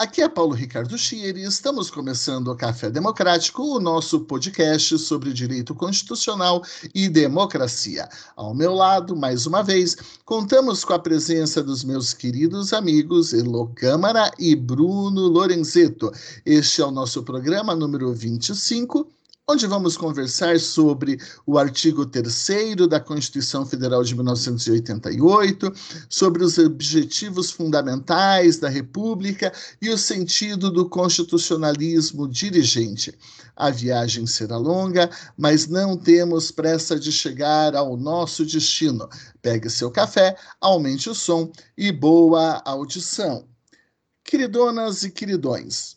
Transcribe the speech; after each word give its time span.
Aqui 0.00 0.22
é 0.22 0.28
Paulo 0.28 0.54
Ricardo 0.54 0.96
Schier 0.96 1.36
e 1.36 1.42
estamos 1.42 1.90
começando 1.90 2.46
o 2.46 2.56
Café 2.56 2.88
Democrático, 2.88 3.64
o 3.64 3.80
nosso 3.80 4.20
podcast 4.20 4.96
sobre 4.96 5.32
direito 5.32 5.74
constitucional 5.74 6.62
e 6.94 7.08
democracia. 7.08 8.08
Ao 8.36 8.54
meu 8.54 8.74
lado, 8.74 9.16
mais 9.16 9.44
uma 9.44 9.60
vez, 9.60 9.96
contamos 10.24 10.84
com 10.84 10.92
a 10.92 11.00
presença 11.00 11.64
dos 11.64 11.82
meus 11.82 12.14
queridos 12.14 12.72
amigos 12.72 13.34
Elo 13.34 13.72
Câmara 13.74 14.30
e 14.38 14.54
Bruno 14.54 15.22
Lorenzeto. 15.26 16.12
Este 16.46 16.80
é 16.80 16.84
o 16.84 16.92
nosso 16.92 17.24
programa 17.24 17.74
número 17.74 18.14
25 18.14 19.17
onde 19.50 19.66
vamos 19.66 19.96
conversar 19.96 20.60
sobre 20.60 21.18
o 21.46 21.56
artigo 21.56 22.04
3 22.04 22.86
da 22.86 23.00
Constituição 23.00 23.64
Federal 23.64 24.04
de 24.04 24.14
1988, 24.14 25.72
sobre 26.06 26.44
os 26.44 26.58
objetivos 26.58 27.50
fundamentais 27.50 28.58
da 28.58 28.68
República 28.68 29.50
e 29.80 29.88
o 29.88 29.96
sentido 29.96 30.70
do 30.70 30.86
constitucionalismo 30.86 32.28
dirigente. 32.28 33.16
A 33.56 33.70
viagem 33.70 34.26
será 34.26 34.58
longa, 34.58 35.08
mas 35.34 35.66
não 35.66 35.96
temos 35.96 36.50
pressa 36.50 37.00
de 37.00 37.10
chegar 37.10 37.74
ao 37.74 37.96
nosso 37.96 38.44
destino. 38.44 39.08
Pegue 39.40 39.70
seu 39.70 39.90
café, 39.90 40.36
aumente 40.60 41.08
o 41.08 41.14
som 41.14 41.50
e 41.74 41.90
boa 41.90 42.60
audição. 42.66 43.48
Queridonas 44.22 45.04
e 45.04 45.10
queridões, 45.10 45.96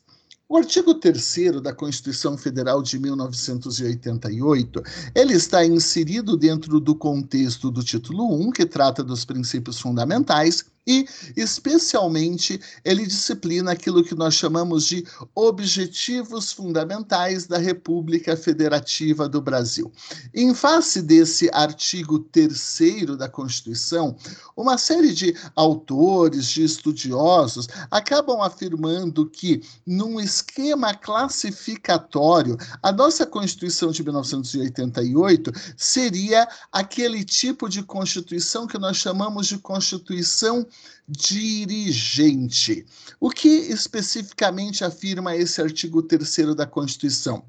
o 0.51 0.57
artigo 0.57 0.93
3 0.93 1.61
da 1.61 1.73
Constituição 1.73 2.37
Federal 2.37 2.83
de 2.83 2.99
1988, 2.99 4.83
ele 5.15 5.33
está 5.33 5.65
inserido 5.65 6.35
dentro 6.35 6.77
do 6.81 6.93
contexto 6.93 7.71
do 7.71 7.81
título 7.81 8.29
1, 8.49 8.51
que 8.51 8.65
trata 8.65 9.01
dos 9.01 9.23
princípios 9.23 9.79
fundamentais, 9.79 10.65
e, 10.85 11.05
especialmente, 11.37 12.59
ele 12.83 13.05
disciplina 13.05 13.71
aquilo 13.71 14.03
que 14.03 14.15
nós 14.15 14.33
chamamos 14.33 14.85
de 14.87 15.05
objetivos 15.35 16.51
fundamentais 16.51 17.45
da 17.45 17.57
República 17.57 18.35
Federativa 18.35 19.29
do 19.29 19.41
Brasil. 19.41 19.91
Em 20.33 20.53
face 20.53 21.01
desse 21.01 21.49
artigo 21.53 22.19
3 22.19 23.17
da 23.17 23.29
Constituição, 23.29 24.15
uma 24.57 24.77
série 24.77 25.13
de 25.13 25.35
autores, 25.55 26.47
de 26.47 26.63
estudiosos, 26.63 27.67
acabam 27.89 28.41
afirmando 28.41 29.29
que, 29.29 29.61
num 29.85 30.19
esquema 30.19 30.93
classificatório, 30.95 32.57
a 32.81 32.91
nossa 32.91 33.25
Constituição 33.25 33.91
de 33.91 34.03
1988 34.03 35.51
seria 35.77 36.47
aquele 36.71 37.23
tipo 37.23 37.69
de 37.69 37.83
Constituição 37.83 38.65
que 38.65 38.79
nós 38.79 38.97
chamamos 38.97 39.47
de 39.47 39.57
Constituição 39.57 40.65
dirigente. 41.07 42.85
O 43.19 43.29
que 43.29 43.47
especificamente 43.47 44.83
afirma 44.83 45.35
esse 45.35 45.61
artigo 45.61 46.01
3 46.01 46.55
da 46.55 46.65
Constituição? 46.65 47.45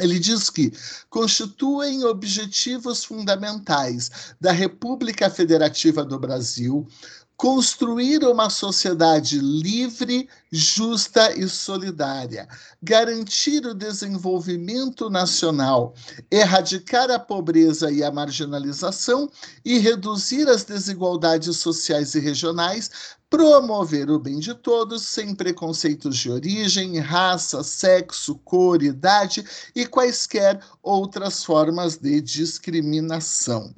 Ele 0.00 0.18
diz 0.18 0.50
que 0.50 0.72
constituem 1.08 2.04
objetivos 2.04 3.04
fundamentais 3.04 4.34
da 4.40 4.50
República 4.50 5.30
Federativa 5.30 6.04
do 6.04 6.18
Brasil 6.18 6.86
construir 7.36 8.24
uma 8.24 8.48
sociedade 8.48 9.38
livre, 9.38 10.28
justa 10.50 11.36
e 11.36 11.48
solidária, 11.48 12.48
garantir 12.82 13.66
o 13.66 13.74
desenvolvimento 13.74 15.10
nacional, 15.10 15.94
erradicar 16.30 17.10
a 17.10 17.18
pobreza 17.18 17.90
e 17.90 18.04
a 18.04 18.12
marginalização 18.12 19.28
e 19.64 19.78
reduzir 19.78 20.48
as 20.48 20.64
desigualdades 20.64 21.56
sociais 21.56 22.14
e 22.14 22.20
regionais, 22.20 22.90
promover 23.28 24.10
o 24.10 24.18
bem 24.18 24.38
de 24.38 24.54
todos 24.54 25.02
sem 25.02 25.34
preconceitos 25.34 26.16
de 26.16 26.30
origem, 26.30 27.00
raça, 27.00 27.64
sexo, 27.64 28.36
cor, 28.44 28.80
idade 28.80 29.44
e 29.74 29.84
quaisquer 29.84 30.60
outras 30.80 31.42
formas 31.42 31.96
de 31.96 32.20
discriminação. 32.20 33.74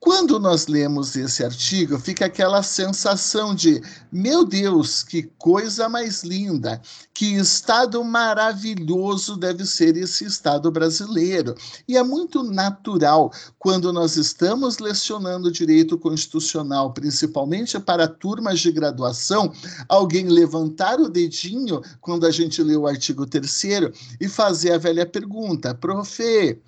Quando 0.00 0.40
nós 0.40 0.66
lemos 0.66 1.14
esse 1.14 1.44
artigo, 1.44 1.98
fica 1.98 2.24
aquela 2.24 2.62
sensação 2.62 3.54
de: 3.54 3.82
meu 4.10 4.46
Deus, 4.46 5.02
que 5.02 5.24
coisa 5.36 5.90
mais 5.90 6.24
linda, 6.24 6.80
que 7.12 7.34
estado 7.34 8.02
maravilhoso 8.02 9.36
deve 9.36 9.66
ser 9.66 9.98
esse 9.98 10.24
Estado 10.24 10.70
brasileiro. 10.70 11.54
E 11.86 11.98
é 11.98 12.02
muito 12.02 12.42
natural, 12.42 13.30
quando 13.58 13.92
nós 13.92 14.16
estamos 14.16 14.78
lecionando 14.78 15.52
direito 15.52 15.98
constitucional, 15.98 16.94
principalmente 16.94 17.78
para 17.78 18.08
turmas 18.08 18.58
de 18.58 18.72
graduação, 18.72 19.52
alguém 19.86 20.28
levantar 20.28 20.98
o 20.98 21.10
dedinho 21.10 21.82
quando 22.00 22.24
a 22.24 22.30
gente 22.30 22.62
lê 22.62 22.74
o 22.74 22.86
artigo 22.86 23.26
3 23.26 23.64
e 24.18 24.28
fazer 24.28 24.72
a 24.72 24.78
velha 24.78 25.04
pergunta: 25.04 25.74
profe 25.74 26.58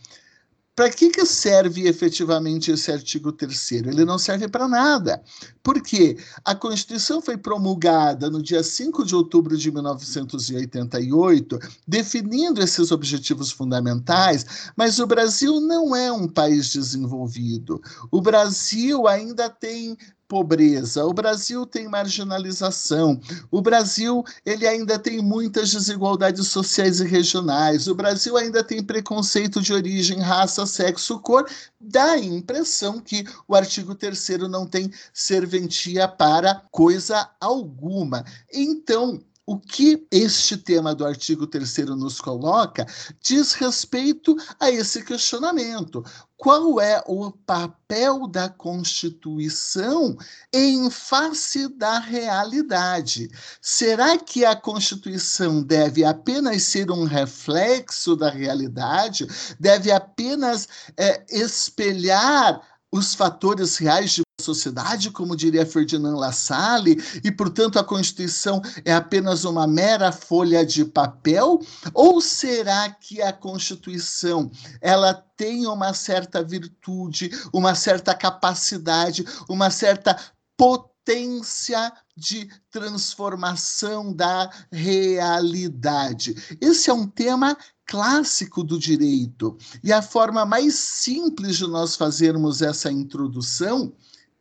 para 0.75 0.89
que, 0.89 1.11
que 1.11 1.27
serve 1.27 1.87
efetivamente 1.87 2.71
esse 2.71 2.91
artigo 2.91 3.31
3? 3.31 3.73
Ele 3.73 4.05
não 4.05 4.19
serve 4.19 4.49
para 4.49 4.67
nada. 4.67 5.23
Porque 5.63 6.17
a 6.45 6.55
Constituição 6.55 7.21
foi 7.21 7.37
promulgada 7.37 8.31
no 8.31 8.43
dia 8.43 8.63
5 8.63 9.05
de 9.05 9.15
outubro 9.15 9.57
de 9.57 9.71
1988, 9.71 11.59
definindo 11.87 12.63
esses 12.63 12.91
objetivos 12.91 13.53
fundamentais, 13.53 14.73
mas 14.75 14.99
o 14.99 15.07
Brasil 15.07 15.61
não 15.61 15.95
é 15.95 16.11
um 16.11 16.27
país 16.27 16.73
desenvolvido. 16.73 17.81
O 18.11 18.23
Brasil 18.23 19.07
ainda 19.07 19.51
tem 19.51 19.97
pobreza, 20.33 21.05
o 21.05 21.13
Brasil 21.13 21.67
tem 21.67 21.87
marginalização, 21.87 23.21
o 23.51 23.61
Brasil 23.61 24.25
ele 24.47 24.67
ainda 24.67 24.99
tem 24.99 25.21
muitas 25.21 25.71
desigualdades 25.71 26.49
sociais 26.49 27.01
e 27.01 27.07
regionais, 27.07 27.87
o 27.87 27.95
Brasil 27.95 28.35
ainda 28.39 28.65
tem 28.65 28.83
preconceito 28.83 29.61
de 29.61 29.75
origem, 29.75 30.21
raça, 30.21 30.65
sexo, 30.65 31.19
cor. 31.19 31.47
Dá 31.79 32.13
a 32.13 32.19
impressão 32.19 32.99
que 32.99 33.27
o 33.47 33.55
artigo 33.55 33.95
3 33.95 34.39
não 34.49 34.67
tem 34.67 34.91
serventia 35.13 36.09
para 36.09 36.63
coisa 36.71 37.29
alguma. 37.39 38.25
Então, 38.51 39.21
o 39.47 39.59
que 39.59 40.07
este 40.11 40.57
tema 40.57 40.95
do 40.95 41.05
artigo 41.05 41.47
3 41.47 41.79
nos 41.89 42.21
coloca 42.21 42.87
diz 43.21 43.55
respeito 43.55 44.37
a 44.59 44.71
esse 44.71 45.05
questionamento. 45.05 46.05
Qual 46.37 46.81
é 46.81 47.03
o 47.07 47.31
papel 47.31 48.27
da 48.27 48.49
Constituição 48.49 50.17
em 50.53 50.91
face 50.91 51.69
da 51.69 51.99
realidade? 51.99 53.31
Será 53.61 54.19
que 54.19 54.45
a 54.45 54.57
Constituição 54.57 55.63
deve 55.63 56.05
apenas 56.05 56.63
ser 56.65 56.91
um 56.91 57.05
reflexo 57.05 58.17
da 58.17 58.31
realidade? 58.31 59.27
Deve 59.59 59.91
apenas 59.91 60.69
é, 60.97 61.25
espelhar 61.31 62.61
os 62.93 63.15
fatores 63.15 63.77
reais 63.77 64.13
de 64.13 64.23
sociedade, 64.43 65.11
como 65.11 65.37
diria 65.37 65.65
Ferdinand 65.65 66.17
Lassalle, 66.17 67.03
e, 67.25 67.31
portanto, 67.31 67.79
a 67.79 67.85
Constituição 67.85 68.61
é 68.85 68.93
apenas 68.93 69.45
uma 69.45 69.67
mera 69.67 70.13
folha 70.13 70.65
de 70.67 70.85
papel? 70.85 71.61
Ou 71.95 72.21
será 72.21 72.91
que 72.91 73.23
a 73.23 73.33
Constituição 73.33 74.51
ela 74.81 75.15
tem 75.37 75.67
uma 75.67 75.95
certa 75.95 76.43
virtude, 76.43 77.31
uma 77.53 77.75
certa 77.75 78.15
capacidade, 78.15 79.25
uma 79.49 79.71
certa 79.71 80.17
potência 80.57 81.93
de 82.17 82.49
transformação 82.71 84.13
da 84.13 84.51
realidade? 84.71 86.59
Esse 86.61 86.91
é 86.91 86.93
um 86.93 87.07
tema 87.07 87.57
clássico 87.87 88.65
do 88.65 88.79
direito. 88.79 89.57
E 89.85 89.93
a 89.93 90.01
forma 90.01 90.47
mais 90.47 90.75
simples 90.75 91.57
de 91.59 91.67
nós 91.67 91.95
fazermos 91.97 92.63
essa 92.63 92.91
introdução 92.91 93.93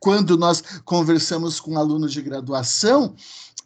quando 0.02 0.36
nós 0.36 0.60
conversamos 0.84 1.60
com 1.60 1.78
alunos 1.78 2.12
de 2.12 2.20
graduação, 2.20 3.14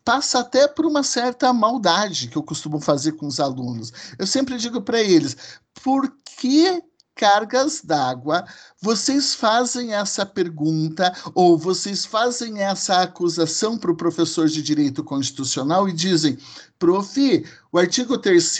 passa 0.04 0.40
até 0.40 0.68
por 0.68 0.84
uma 0.84 1.02
certa 1.02 1.50
maldade 1.50 2.28
que 2.28 2.36
eu 2.36 2.42
costumo 2.42 2.78
fazer 2.78 3.12
com 3.12 3.26
os 3.26 3.40
alunos. 3.40 3.90
Eu 4.18 4.26
sempre 4.26 4.58
digo 4.58 4.82
para 4.82 5.00
eles: 5.00 5.34
por 5.82 6.12
que 6.38 6.82
cargas 7.16 7.80
d'água, 7.82 8.44
vocês 8.80 9.34
fazem 9.34 9.94
essa 9.94 10.26
pergunta 10.26 11.12
ou 11.34 11.56
vocês 11.56 12.04
fazem 12.04 12.62
essa 12.62 13.00
acusação 13.00 13.78
para 13.78 13.90
o 13.90 13.96
professor 13.96 14.46
de 14.46 14.62
direito 14.62 15.02
constitucional 15.02 15.88
e 15.88 15.94
dizem: 15.94 16.36
prof, 16.78 17.44
o 17.72 17.78
artigo 17.78 18.18
3 18.18 18.58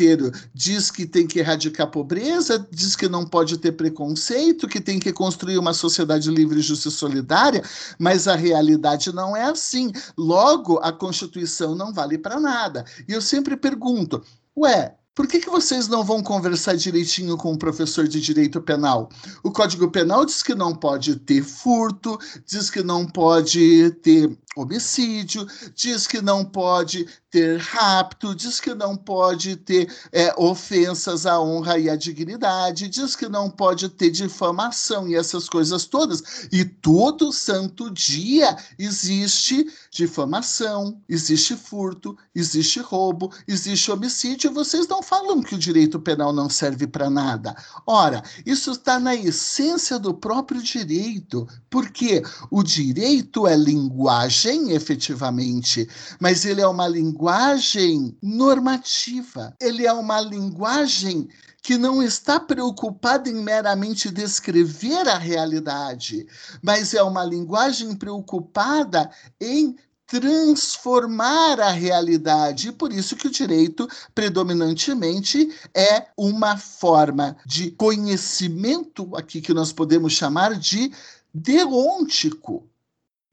diz 0.54 0.90
que 0.90 1.06
tem 1.06 1.26
que 1.26 1.38
erradicar 1.38 1.86
a 1.86 1.90
pobreza, 1.90 2.66
diz 2.70 2.96
que 2.96 3.08
não 3.08 3.26
pode 3.26 3.58
ter 3.58 3.72
preconceito, 3.72 4.66
que 4.66 4.80
tem 4.80 4.98
que 4.98 5.12
construir 5.12 5.58
uma 5.58 5.74
sociedade 5.74 6.30
livre, 6.30 6.60
justa 6.60 6.88
e 6.88 6.92
solidária, 6.92 7.62
mas 7.98 8.26
a 8.26 8.34
realidade 8.34 9.14
não 9.14 9.36
é 9.36 9.44
assim. 9.44 9.92
Logo, 10.16 10.78
a 10.78 10.90
Constituição 10.90 11.74
não 11.74 11.92
vale 11.92 12.16
para 12.16 12.40
nada. 12.40 12.86
E 13.06 13.12
eu 13.12 13.20
sempre 13.20 13.54
pergunto: 13.54 14.24
ué, 14.56 14.96
por 15.16 15.26
que, 15.26 15.40
que 15.40 15.48
vocês 15.48 15.88
não 15.88 16.04
vão 16.04 16.22
conversar 16.22 16.76
direitinho 16.76 17.38
com 17.38 17.54
o 17.54 17.58
professor 17.58 18.06
de 18.06 18.20
direito 18.20 18.60
penal? 18.60 19.08
O 19.42 19.50
Código 19.50 19.90
Penal 19.90 20.26
diz 20.26 20.42
que 20.42 20.54
não 20.54 20.74
pode 20.74 21.16
ter 21.16 21.42
furto, 21.42 22.18
diz 22.44 22.68
que 22.68 22.82
não 22.82 23.06
pode 23.06 23.92
ter 24.02 24.38
homicídio, 24.54 25.46
diz 25.74 26.06
que 26.06 26.20
não 26.20 26.44
pode 26.44 27.06
ter 27.30 27.58
rapto, 27.58 28.34
diz 28.34 28.58
que 28.58 28.74
não 28.74 28.96
pode 28.96 29.56
ter 29.56 29.94
é, 30.10 30.34
ofensas 30.38 31.26
à 31.26 31.38
honra 31.38 31.78
e 31.78 31.90
à 31.90 31.96
dignidade, 31.96 32.88
diz 32.88 33.14
que 33.14 33.28
não 33.28 33.50
pode 33.50 33.90
ter 33.90 34.10
difamação 34.10 35.06
e 35.06 35.14
essas 35.14 35.48
coisas 35.48 35.84
todas. 35.84 36.48
E 36.50 36.64
todo 36.64 37.32
santo 37.32 37.90
dia 37.90 38.56
existe 38.78 39.66
difamação, 39.90 40.98
existe 41.06 41.54
furto, 41.54 42.16
existe 42.34 42.80
roubo, 42.80 43.30
existe 43.46 43.90
homicídio. 43.90 44.52
Vocês 44.52 44.88
não 44.88 45.02
falam 45.06 45.40
que 45.40 45.54
o 45.54 45.58
direito 45.58 46.00
penal 46.00 46.32
não 46.32 46.50
serve 46.50 46.86
para 46.86 47.08
nada. 47.08 47.54
Ora, 47.86 48.22
isso 48.44 48.72
está 48.72 48.98
na 48.98 49.14
essência 49.14 49.98
do 49.98 50.12
próprio 50.12 50.60
direito, 50.60 51.46
porque 51.70 52.22
o 52.50 52.62
direito 52.62 53.46
é 53.46 53.56
linguagem, 53.56 54.72
efetivamente, 54.72 55.88
mas 56.18 56.44
ele 56.44 56.60
é 56.60 56.66
uma 56.66 56.88
linguagem 56.88 58.16
normativa, 58.20 59.54
ele 59.60 59.86
é 59.86 59.92
uma 59.92 60.20
linguagem 60.20 61.28
que 61.62 61.76
não 61.76 62.00
está 62.00 62.38
preocupada 62.38 63.28
em 63.28 63.42
meramente 63.42 64.08
descrever 64.08 65.08
a 65.08 65.18
realidade, 65.18 66.24
mas 66.62 66.94
é 66.94 67.02
uma 67.02 67.24
linguagem 67.24 67.92
preocupada 67.96 69.10
em 69.40 69.76
transformar 70.06 71.60
a 71.60 71.70
realidade. 71.70 72.68
E 72.68 72.72
por 72.72 72.92
isso 72.92 73.16
que 73.16 73.26
o 73.26 73.30
direito 73.30 73.88
predominantemente 74.14 75.52
é 75.74 76.06
uma 76.16 76.56
forma 76.56 77.36
de 77.44 77.70
conhecimento 77.72 79.14
aqui 79.16 79.40
que 79.40 79.52
nós 79.52 79.72
podemos 79.72 80.12
chamar 80.12 80.54
de 80.54 80.92
deontico 81.34 82.68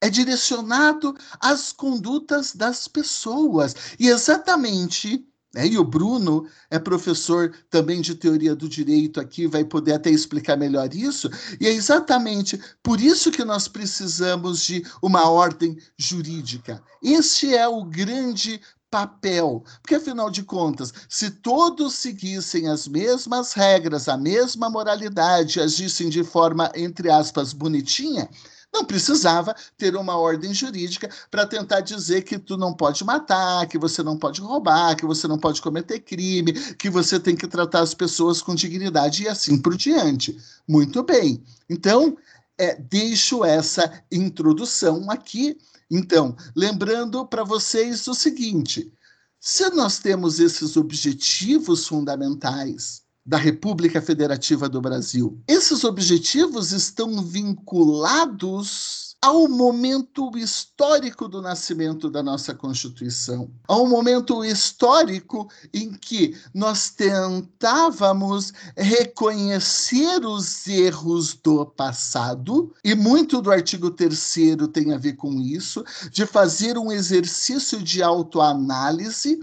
é 0.03 0.09
direcionado 0.09 1.15
às 1.39 1.71
condutas 1.71 2.53
das 2.53 2.89
pessoas. 2.89 3.73
E 3.97 4.09
exatamente 4.09 5.25
né, 5.53 5.67
e 5.67 5.77
o 5.77 5.83
Bruno 5.83 6.47
é 6.69 6.79
professor 6.79 7.53
também 7.69 8.01
de 8.01 8.15
teoria 8.15 8.55
do 8.55 8.67
direito 8.67 9.19
aqui, 9.19 9.45
vai 9.45 9.63
poder 9.63 9.93
até 9.93 10.09
explicar 10.09 10.57
melhor 10.57 10.93
isso. 10.93 11.29
E 11.59 11.67
é 11.67 11.71
exatamente 11.71 12.59
por 12.81 12.99
isso 12.99 13.31
que 13.31 13.43
nós 13.43 13.67
precisamos 13.67 14.65
de 14.65 14.83
uma 15.01 15.29
ordem 15.29 15.77
jurídica. 15.97 16.81
Este 17.01 17.55
é 17.55 17.67
o 17.67 17.83
grande 17.85 18.59
papel. 18.89 19.63
Porque, 19.81 19.95
afinal 19.95 20.29
de 20.29 20.43
contas, 20.43 20.93
se 21.09 21.31
todos 21.31 21.95
seguissem 21.95 22.67
as 22.67 22.87
mesmas 22.87 23.53
regras, 23.53 24.07
a 24.07 24.15
mesma 24.15 24.69
moralidade, 24.69 25.59
agissem 25.59 26.09
de 26.09 26.23
forma, 26.23 26.71
entre 26.75 27.09
aspas, 27.09 27.53
bonitinha, 27.53 28.29
não 28.73 28.83
precisava 28.83 29.55
ter 29.77 29.95
uma 29.95 30.17
ordem 30.17 30.53
jurídica 30.53 31.09
para 31.29 31.45
tentar 31.45 31.81
dizer 31.81 32.23
que 32.23 32.39
tu 32.39 32.57
não 32.57 32.73
pode 32.73 33.03
matar, 33.03 33.67
que 33.67 33.77
você 33.77 34.01
não 34.01 34.17
pode 34.17 34.41
roubar, 34.41 34.95
que 34.95 35.05
você 35.05 35.27
não 35.27 35.37
pode 35.37 35.61
cometer 35.61 35.99
crime, 35.99 36.53
que 36.75 36.89
você 36.89 37.19
tem 37.19 37.35
que 37.35 37.47
tratar 37.47 37.81
as 37.81 37.93
pessoas 37.93 38.41
com 38.41 38.55
dignidade 38.55 39.23
e 39.23 39.27
assim 39.27 39.61
por 39.61 39.77
diante. 39.77 40.35
Muito 40.67 41.03
bem. 41.03 41.43
Então, 41.69 42.17
é, 42.57 42.75
deixo 42.75 43.45
essa 43.45 44.03
introdução 44.11 45.09
aqui. 45.11 45.57
Então, 45.89 46.35
lembrando 46.55 47.25
para 47.27 47.43
vocês 47.43 48.07
o 48.07 48.15
seguinte: 48.15 48.91
se 49.39 49.69
nós 49.69 49.99
temos 49.99 50.39
esses 50.39 50.75
objetivos 50.75 51.87
fundamentais, 51.87 53.02
da 53.25 53.37
República 53.37 54.01
Federativa 54.01 54.67
do 54.67 54.81
Brasil. 54.81 55.41
Esses 55.47 55.83
objetivos 55.83 56.71
estão 56.71 57.21
vinculados 57.21 59.12
ao 59.23 59.47
momento 59.47 60.37
histórico 60.37 61.29
do 61.29 61.41
nascimento 61.41 62.09
da 62.09 62.21
nossa 62.21 62.53
Constituição, 62.53 63.49
ao 63.65 63.87
momento 63.87 64.43
histórico 64.43 65.49
em 65.73 65.93
que 65.93 66.37
nós 66.53 66.89
tentávamos 66.89 68.51
reconhecer 68.75 70.25
os 70.25 70.67
erros 70.67 71.35
do 71.35 71.65
passado, 71.65 72.73
e 72.83 72.93
muito 72.93 73.41
do 73.41 73.49
artigo 73.49 73.89
3 73.89 74.33
tem 74.73 74.91
a 74.91 74.97
ver 74.97 75.13
com 75.13 75.31
isso, 75.39 75.85
de 76.11 76.25
fazer 76.25 76.77
um 76.77 76.91
exercício 76.91 77.81
de 77.81 78.03
autoanálise 78.03 79.39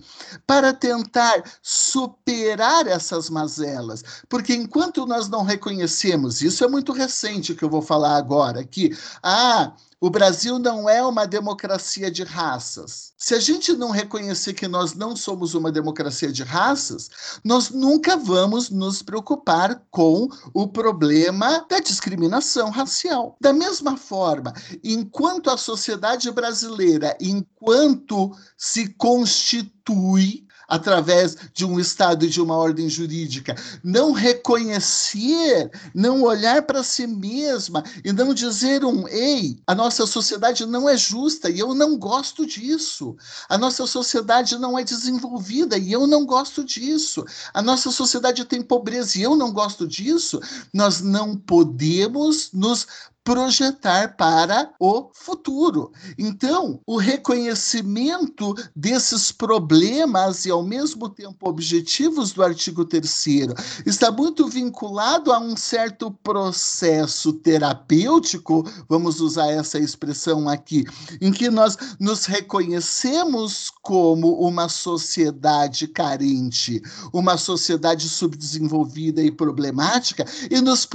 para 0.46 0.74
tentar 0.74 1.42
superar 1.62 2.86
essas 2.86 3.30
mazelas, 3.30 4.04
porque 4.28 4.52
enquanto 4.52 5.06
nós 5.06 5.26
não 5.30 5.42
reconhecemos, 5.42 6.42
isso 6.42 6.62
é 6.62 6.68
muito 6.68 6.92
recente 6.92 7.54
que 7.54 7.64
eu 7.64 7.70
vou 7.70 7.80
falar 7.80 8.16
agora, 8.16 8.62
que 8.62 8.94
ah, 9.22 9.69
o 10.00 10.08
Brasil 10.08 10.58
não 10.58 10.88
é 10.88 11.02
uma 11.04 11.26
democracia 11.26 12.10
de 12.10 12.24
raças. 12.24 13.12
Se 13.18 13.34
a 13.34 13.40
gente 13.40 13.72
não 13.74 13.90
reconhecer 13.90 14.54
que 14.54 14.66
nós 14.66 14.94
não 14.94 15.14
somos 15.14 15.54
uma 15.54 15.70
democracia 15.70 16.32
de 16.32 16.42
raças, 16.42 17.10
nós 17.44 17.70
nunca 17.70 18.16
vamos 18.16 18.70
nos 18.70 19.02
preocupar 19.02 19.82
com 19.90 20.28
o 20.54 20.68
problema 20.68 21.66
da 21.68 21.80
discriminação 21.80 22.70
racial. 22.70 23.36
Da 23.40 23.52
mesma 23.52 23.96
forma, 23.96 24.54
enquanto 24.82 25.50
a 25.50 25.58
sociedade 25.58 26.30
brasileira, 26.30 27.16
enquanto 27.20 28.34
se 28.56 28.88
constitui 28.94 30.48
através 30.70 31.36
de 31.52 31.64
um 31.64 31.80
Estado 31.80 32.24
e 32.24 32.28
de 32.28 32.40
uma 32.40 32.56
ordem 32.56 32.88
jurídica, 32.88 33.56
não 33.82 34.12
reconhecer, 34.12 35.70
não 35.92 36.22
olhar 36.22 36.62
para 36.62 36.84
si 36.84 37.06
mesma 37.06 37.82
e 38.04 38.12
não 38.12 38.32
dizer 38.32 38.84
um 38.84 39.08
ei, 39.08 39.58
a 39.66 39.74
nossa 39.74 40.06
sociedade 40.06 40.64
não 40.64 40.88
é 40.88 40.96
justa 40.96 41.50
e 41.50 41.58
eu 41.58 41.74
não 41.74 41.98
gosto 41.98 42.46
disso. 42.46 43.16
A 43.48 43.58
nossa 43.58 43.86
sociedade 43.86 44.56
não 44.58 44.78
é 44.78 44.84
desenvolvida 44.84 45.76
e 45.76 45.92
eu 45.92 46.06
não 46.06 46.24
gosto 46.24 46.64
disso. 46.64 47.24
A 47.52 47.60
nossa 47.60 47.90
sociedade 47.90 48.44
tem 48.44 48.62
pobreza 48.62 49.18
e 49.18 49.22
eu 49.22 49.34
não 49.34 49.52
gosto 49.52 49.88
disso. 49.88 50.40
Nós 50.72 51.00
não 51.00 51.36
podemos 51.36 52.50
nos 52.52 52.86
projetar 53.22 54.16
para 54.16 54.72
o 54.80 55.10
futuro. 55.12 55.92
Então, 56.18 56.80
o 56.86 56.96
reconhecimento 56.96 58.54
desses 58.74 59.30
problemas 59.30 60.46
e, 60.46 60.50
ao 60.50 60.62
mesmo 60.62 61.08
tempo, 61.08 61.48
objetivos 61.48 62.32
do 62.32 62.42
artigo 62.42 62.84
3 62.84 63.00
está 63.84 64.10
muito 64.10 64.48
vinculado 64.48 65.32
a 65.32 65.38
um 65.38 65.56
certo 65.56 66.10
processo 66.10 67.32
terapêutico, 67.34 68.64
vamos 68.88 69.20
usar 69.20 69.50
essa 69.50 69.78
expressão 69.78 70.48
aqui, 70.48 70.84
em 71.20 71.30
que 71.30 71.50
nós 71.50 71.76
nos 71.98 72.24
reconhecemos 72.24 73.70
como 73.82 74.40
uma 74.40 74.68
sociedade 74.68 75.86
carente, 75.88 76.80
uma 77.12 77.36
sociedade 77.36 78.08
subdesenvolvida 78.08 79.22
e 79.22 79.30
problemática, 79.30 80.24
e 80.50 80.60
nos, 80.60 80.88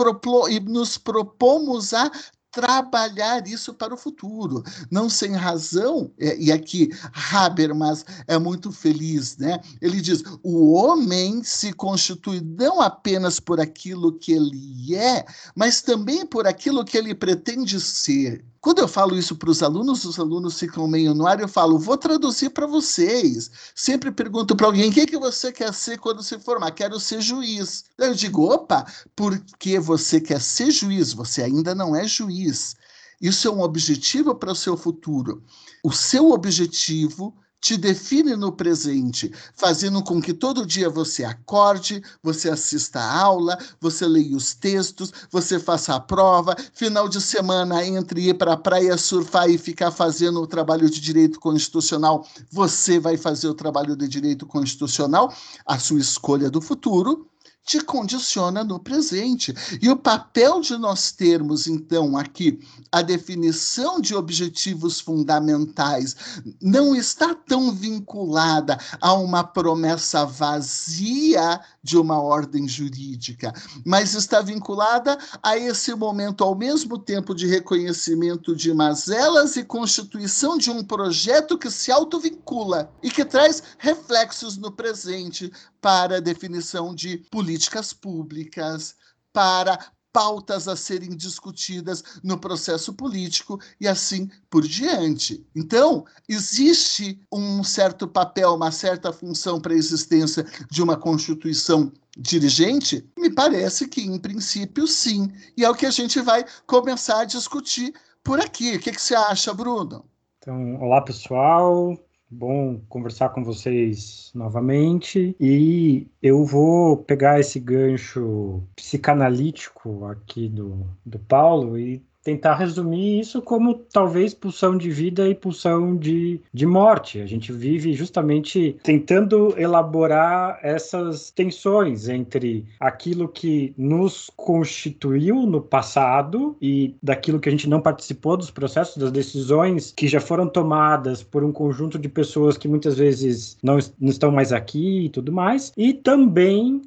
e 0.50 0.60
nos 0.60 0.98
propomos 0.98 1.94
a 1.94 2.12
trabalhar 2.56 3.46
isso 3.46 3.74
para 3.74 3.94
o 3.94 3.98
futuro. 3.98 4.64
Não 4.90 5.10
sem 5.10 5.34
razão, 5.34 6.10
é, 6.18 6.38
e 6.38 6.54
aqui 6.54 6.90
Habermas 7.34 8.06
é 8.28 8.40
muito 8.40 8.72
feliz, 8.72 9.38
né? 9.38 9.60
Ele 9.82 10.00
diz: 10.00 10.24
o 10.42 10.72
homem 10.72 11.44
se 11.44 11.74
constitui 11.74 12.40
não 12.40 12.80
apenas 12.80 13.42
por 13.42 13.60
aquilo 13.60 14.14
que 14.14 14.32
ele 14.32 14.96
é, 14.96 15.26
mas 15.54 15.82
também 15.82 16.26
por 16.26 16.48
aquilo 16.48 16.86
que 16.86 16.98
ele 16.98 17.14
pretende 17.14 17.80
ser. 17.82 18.46
Quando 18.66 18.80
eu 18.80 18.88
falo 18.88 19.16
isso 19.16 19.36
para 19.36 19.52
os 19.52 19.62
alunos, 19.62 20.06
os 20.06 20.18
alunos 20.18 20.60
ficam 20.60 20.88
meio 20.88 21.14
no 21.14 21.28
ar, 21.28 21.40
eu 21.40 21.48
falo, 21.48 21.78
vou 21.78 21.96
traduzir 21.96 22.50
para 22.50 22.66
vocês. 22.66 23.52
Sempre 23.76 24.12
pergunto 24.12 24.56
para 24.56 24.66
alguém, 24.66 24.90
o 24.90 24.92
que, 24.92 25.06
que 25.06 25.20
você 25.20 25.52
quer 25.52 25.72
ser 25.72 26.00
quando 26.00 26.24
se 26.24 26.40
formar? 26.40 26.72
Quero 26.72 27.00
ser 27.00 27.22
juiz. 27.22 27.86
Eu 27.96 28.16
digo, 28.16 28.52
opa, 28.52 28.84
por 29.16 29.40
que 29.60 29.78
você 29.78 30.20
quer 30.20 30.42
ser 30.42 30.72
juiz? 30.72 31.14
Você 31.14 31.44
ainda 31.44 31.76
não 31.76 31.96
é 31.96 32.08
juiz. 32.08 32.76
Isso 33.22 33.48
é 33.48 33.52
um 33.52 33.62
objetivo 33.62 34.34
para 34.34 34.54
o 34.54 34.56
seu 34.56 34.76
futuro. 34.76 35.44
O 35.84 35.92
seu 35.92 36.32
objetivo 36.32 37.38
te 37.66 37.78
define 37.78 38.36
no 38.36 38.52
presente, 38.52 39.34
fazendo 39.56 40.04
com 40.04 40.22
que 40.22 40.36
todo 40.36 40.68
dia 40.68 40.88
você 40.88 41.24
acorde, 41.24 42.00
você 42.22 42.48
assista 42.48 43.00
a 43.00 43.20
aula, 43.20 43.58
você 43.82 44.06
leia 44.06 44.38
os 44.38 44.54
textos, 44.54 45.12
você 45.32 45.60
faça 45.60 45.96
a 45.96 46.00
prova, 46.00 46.56
final 46.76 47.10
de 47.10 47.20
semana 47.20 47.84
entre 47.84 48.30
ir 48.30 48.36
para 48.36 48.54
a 48.54 48.58
praia 48.58 48.96
surfar 49.00 49.50
e 49.50 49.58
ficar 49.58 49.90
fazendo 49.90 50.40
o 50.42 50.46
trabalho 50.46 50.88
de 50.88 51.02
direito 51.02 51.40
constitucional, 51.40 52.28
você 52.52 53.00
vai 53.00 53.18
fazer 53.18 53.48
o 53.48 53.56
trabalho 53.56 53.96
de 53.96 54.08
direito 54.08 54.46
constitucional, 54.46 55.34
a 55.66 55.80
sua 55.80 56.00
escolha 56.00 56.52
do 56.52 56.62
futuro 56.62 57.28
te 57.66 57.82
condiciona 57.82 58.64
no 58.64 58.80
presente. 58.80 59.54
E 59.82 59.90
o 59.90 59.98
papel 59.98 60.62
de 60.62 60.78
nós 60.78 61.12
termos, 61.12 61.66
então, 61.66 62.16
aqui 62.16 62.60
a 62.92 63.02
definição 63.02 64.00
de 64.00 64.14
objetivos 64.16 65.00
fundamentais 65.00 66.16
não 66.62 66.96
está 66.96 67.34
tão 67.34 67.72
vinculada 67.72 68.78
a 69.02 69.14
uma 69.14 69.44
promessa 69.44 70.26
vazia 70.26 71.60
de 71.82 71.98
uma 71.98 72.22
ordem 72.22 72.68
jurídica, 72.68 73.52
mas 73.84 74.14
está 74.14 74.42
vinculada 74.42 75.18
a 75.42 75.58
esse 75.58 75.94
momento, 75.96 76.44
ao 76.44 76.56
mesmo 76.56 77.00
tempo, 77.00 77.34
de 77.34 77.48
reconhecimento 77.48 78.56
de 78.56 78.74
mazelas 78.74 79.56
e 79.56 79.64
constituição 79.64 80.58
de 80.58 80.70
um 80.70 80.84
projeto 80.84 81.58
que 81.58 81.72
se 81.72 81.92
autovincula 81.92 82.92
e 83.02 83.10
que 83.10 83.26
traz 83.26 83.64
reflexos 83.80 84.58
no 84.58 84.72
presente 84.72 85.52
para 85.82 86.18
a 86.18 86.20
definição 86.20 86.96
de 86.96 87.20
políticas 87.56 87.94
públicas, 87.94 88.96
para 89.32 89.80
pautas 90.12 90.68
a 90.68 90.76
serem 90.76 91.16
discutidas 91.16 92.04
no 92.24 92.38
processo 92.38 92.94
político 92.94 93.60
e 93.80 93.88
assim 93.88 94.30
por 94.50 94.66
diante. 94.66 95.46
Então, 95.54 96.06
existe 96.28 97.20
um 97.32 97.64
certo 97.64 98.08
papel, 98.08 98.56
uma 98.56 98.72
certa 98.72 99.12
função 99.12 99.60
para 99.60 99.74
a 99.74 99.78
existência 99.78 100.46
de 100.72 100.82
uma 100.82 100.96
constituição 100.96 101.92
dirigente? 102.18 103.06
Me 103.18 103.30
parece 103.30 103.88
que, 103.90 104.02
em 104.02 104.18
princípio, 104.18 104.88
sim. 104.88 105.32
E 105.58 105.66
é 105.66 105.70
o 105.70 105.76
que 105.76 105.86
a 105.86 105.92
gente 105.92 106.22
vai 106.22 106.46
começar 106.66 107.22
a 107.22 107.26
discutir 107.26 107.94
por 108.24 108.40
aqui. 108.40 108.76
O 108.76 108.80
que, 108.80 108.92
que 108.92 109.02
você 109.02 109.16
acha, 109.16 109.54
Bruno? 109.54 110.06
Então, 110.40 110.76
olá 110.82 111.02
pessoal, 111.02 111.98
Bom 112.30 112.82
conversar 112.90 113.30
com 113.30 113.44
vocês 113.44 114.32
novamente. 114.34 115.36
E 115.40 116.08
eu 116.22 116.44
vou 116.44 116.98
pegar 116.98 117.40
esse 117.40 117.60
gancho 117.60 118.64
psicanalítico 118.76 120.06
aqui 120.06 120.50
do, 120.50 120.88
do 121.06 121.20
Paulo 121.20 121.78
e 121.78 122.04
tentar 122.26 122.56
resumir 122.56 123.20
isso 123.20 123.40
como 123.40 123.76
talvez 123.76 124.34
pulsão 124.34 124.76
de 124.76 124.90
vida 124.90 125.30
e 125.30 125.36
pulsão 125.36 125.96
de, 125.96 126.42
de 126.52 126.66
morte. 126.66 127.22
A 127.22 127.26
gente 127.28 127.54
vive 127.54 127.94
justamente 127.94 128.76
tentando 128.82 129.54
elaborar 129.56 130.60
essas 130.64 131.30
tensões 131.30 132.10
entre 132.10 132.66
aquilo 132.80 133.30
que 133.30 133.76
nos 133.78 134.32
constituiu 134.36 135.46
no 135.46 135.62
passado 135.62 136.58
e 136.60 136.96
daquilo 137.02 137.40
que 137.40 137.48
a 137.48 137.52
gente 137.52 137.70
não 137.70 137.80
participou 137.80 138.36
dos 138.36 138.50
processos, 138.50 138.98
das 138.98 139.12
decisões 139.12 139.94
que 139.96 140.08
já 140.08 140.20
foram 140.20 140.48
tomadas 140.48 141.22
por 141.22 141.44
um 141.44 141.52
conjunto 141.52 142.00
de 142.00 142.10
pessoas 142.10 142.58
que 142.58 142.68
muitas 142.68 142.98
vezes 142.98 143.56
não, 143.62 143.78
não 144.00 144.10
estão 144.10 144.32
mais 144.32 144.52
aqui 144.52 145.06
e 145.06 145.10
tudo 145.10 145.32
mais, 145.32 145.72
e 145.78 145.94
também 145.94 146.82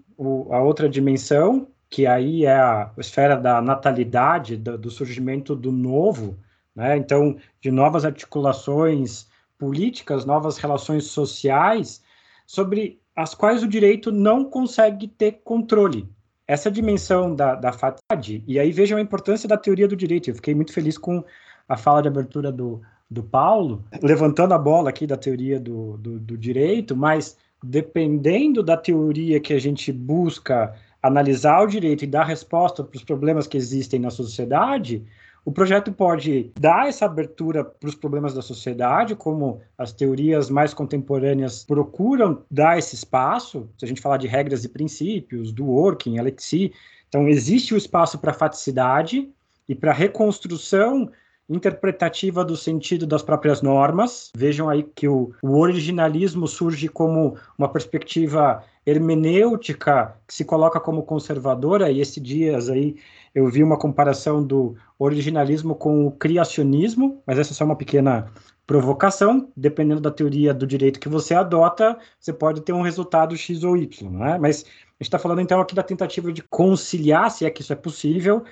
a 0.50 0.60
outra 0.60 0.88
dimensão 0.88 1.68
que 1.90 2.06
aí 2.06 2.44
é 2.44 2.52
a 2.52 2.90
esfera 2.98 3.36
da 3.36 3.60
natalidade, 3.62 4.56
do, 4.56 4.76
do 4.76 4.90
surgimento 4.90 5.56
do 5.56 5.72
novo, 5.72 6.38
né? 6.74 6.96
então, 6.96 7.36
de 7.60 7.70
novas 7.70 8.04
articulações 8.04 9.26
políticas, 9.58 10.24
novas 10.24 10.58
relações 10.58 11.04
sociais, 11.04 12.02
sobre 12.46 13.00
as 13.16 13.34
quais 13.34 13.62
o 13.62 13.68
direito 13.68 14.12
não 14.12 14.44
consegue 14.44 15.08
ter 15.08 15.40
controle. 15.42 16.08
Essa 16.46 16.70
dimensão 16.70 17.34
da, 17.34 17.54
da 17.54 17.72
fatalidade, 17.72 18.42
e 18.46 18.58
aí 18.58 18.70
vejam 18.70 18.96
a 18.96 19.02
importância 19.02 19.48
da 19.48 19.56
teoria 19.56 19.88
do 19.88 19.96
direito, 19.96 20.30
eu 20.30 20.34
fiquei 20.34 20.54
muito 20.54 20.72
feliz 20.72 20.96
com 20.96 21.22
a 21.68 21.76
fala 21.76 22.00
de 22.00 22.08
abertura 22.08 22.50
do, 22.50 22.80
do 23.10 23.22
Paulo, 23.22 23.84
levantando 24.02 24.54
a 24.54 24.58
bola 24.58 24.88
aqui 24.88 25.06
da 25.06 25.16
teoria 25.16 25.58
do, 25.60 25.98
do, 25.98 26.18
do 26.18 26.38
direito, 26.38 26.96
mas 26.96 27.36
dependendo 27.62 28.62
da 28.62 28.76
teoria 28.76 29.40
que 29.40 29.52
a 29.52 29.58
gente 29.58 29.92
busca 29.92 30.74
analisar 31.02 31.62
o 31.62 31.66
direito 31.66 32.04
e 32.04 32.06
dar 32.06 32.24
resposta 32.24 32.82
para 32.82 32.96
os 32.96 33.04
problemas 33.04 33.46
que 33.46 33.56
existem 33.56 34.00
na 34.00 34.10
sociedade, 34.10 35.04
o 35.44 35.52
projeto 35.52 35.90
pode 35.92 36.52
dar 36.60 36.88
essa 36.88 37.06
abertura 37.06 37.64
para 37.64 37.88
os 37.88 37.94
problemas 37.94 38.34
da 38.34 38.42
sociedade, 38.42 39.14
como 39.14 39.60
as 39.78 39.92
teorias 39.92 40.50
mais 40.50 40.74
contemporâneas 40.74 41.64
procuram 41.64 42.42
dar 42.50 42.76
esse 42.76 42.94
espaço. 42.94 43.68
Se 43.78 43.84
a 43.84 43.88
gente 43.88 44.00
falar 44.00 44.18
de 44.18 44.26
regras 44.26 44.64
e 44.64 44.68
princípios, 44.68 45.52
do 45.52 45.64
working, 45.64 46.18
Alexi, 46.18 46.72
então 47.08 47.26
existe 47.28 47.72
o 47.72 47.78
espaço 47.78 48.18
para 48.18 48.34
faticidade 48.34 49.30
e 49.68 49.74
para 49.74 49.92
reconstrução 49.92 51.10
interpretativa 51.48 52.44
do 52.44 52.56
sentido 52.56 53.06
das 53.06 53.22
próprias 53.22 53.62
normas. 53.62 54.30
Vejam 54.36 54.68
aí 54.68 54.82
que 54.82 55.08
o, 55.08 55.32
o 55.42 55.58
originalismo 55.58 56.46
surge 56.46 56.88
como 56.88 57.36
uma 57.56 57.68
perspectiva 57.68 58.62
hermenêutica 58.84 60.14
que 60.26 60.34
se 60.34 60.44
coloca 60.44 60.80
como 60.80 61.02
conservadora, 61.02 61.90
e 61.90 62.00
esses 62.00 62.22
dias 62.22 62.68
aí 62.68 62.96
eu 63.34 63.48
vi 63.48 63.62
uma 63.62 63.78
comparação 63.78 64.42
do 64.42 64.76
originalismo 64.98 65.74
com 65.74 66.06
o 66.06 66.10
criacionismo, 66.10 67.22
mas 67.26 67.38
essa 67.38 67.52
é 67.52 67.54
só 67.54 67.64
uma 67.64 67.76
pequena 67.76 68.30
provocação, 68.66 69.50
dependendo 69.56 70.00
da 70.00 70.10
teoria 70.10 70.52
do 70.52 70.66
direito 70.66 71.00
que 71.00 71.08
você 71.08 71.34
adota, 71.34 71.98
você 72.20 72.32
pode 72.32 72.60
ter 72.60 72.72
um 72.72 72.82
resultado 72.82 73.34
X 73.34 73.64
ou 73.64 73.76
Y, 73.76 74.10
não 74.10 74.26
é? 74.26 74.38
Mas 74.38 74.62
a 74.64 75.02
gente 75.02 75.08
está 75.08 75.18
falando 75.18 75.40
então 75.40 75.60
aqui 75.60 75.74
da 75.74 75.82
tentativa 75.82 76.30
de 76.30 76.42
conciliar, 76.42 77.30
se 77.30 77.46
é 77.46 77.50
que 77.50 77.62
isso 77.62 77.72
é 77.72 77.76
possível, 77.76 78.44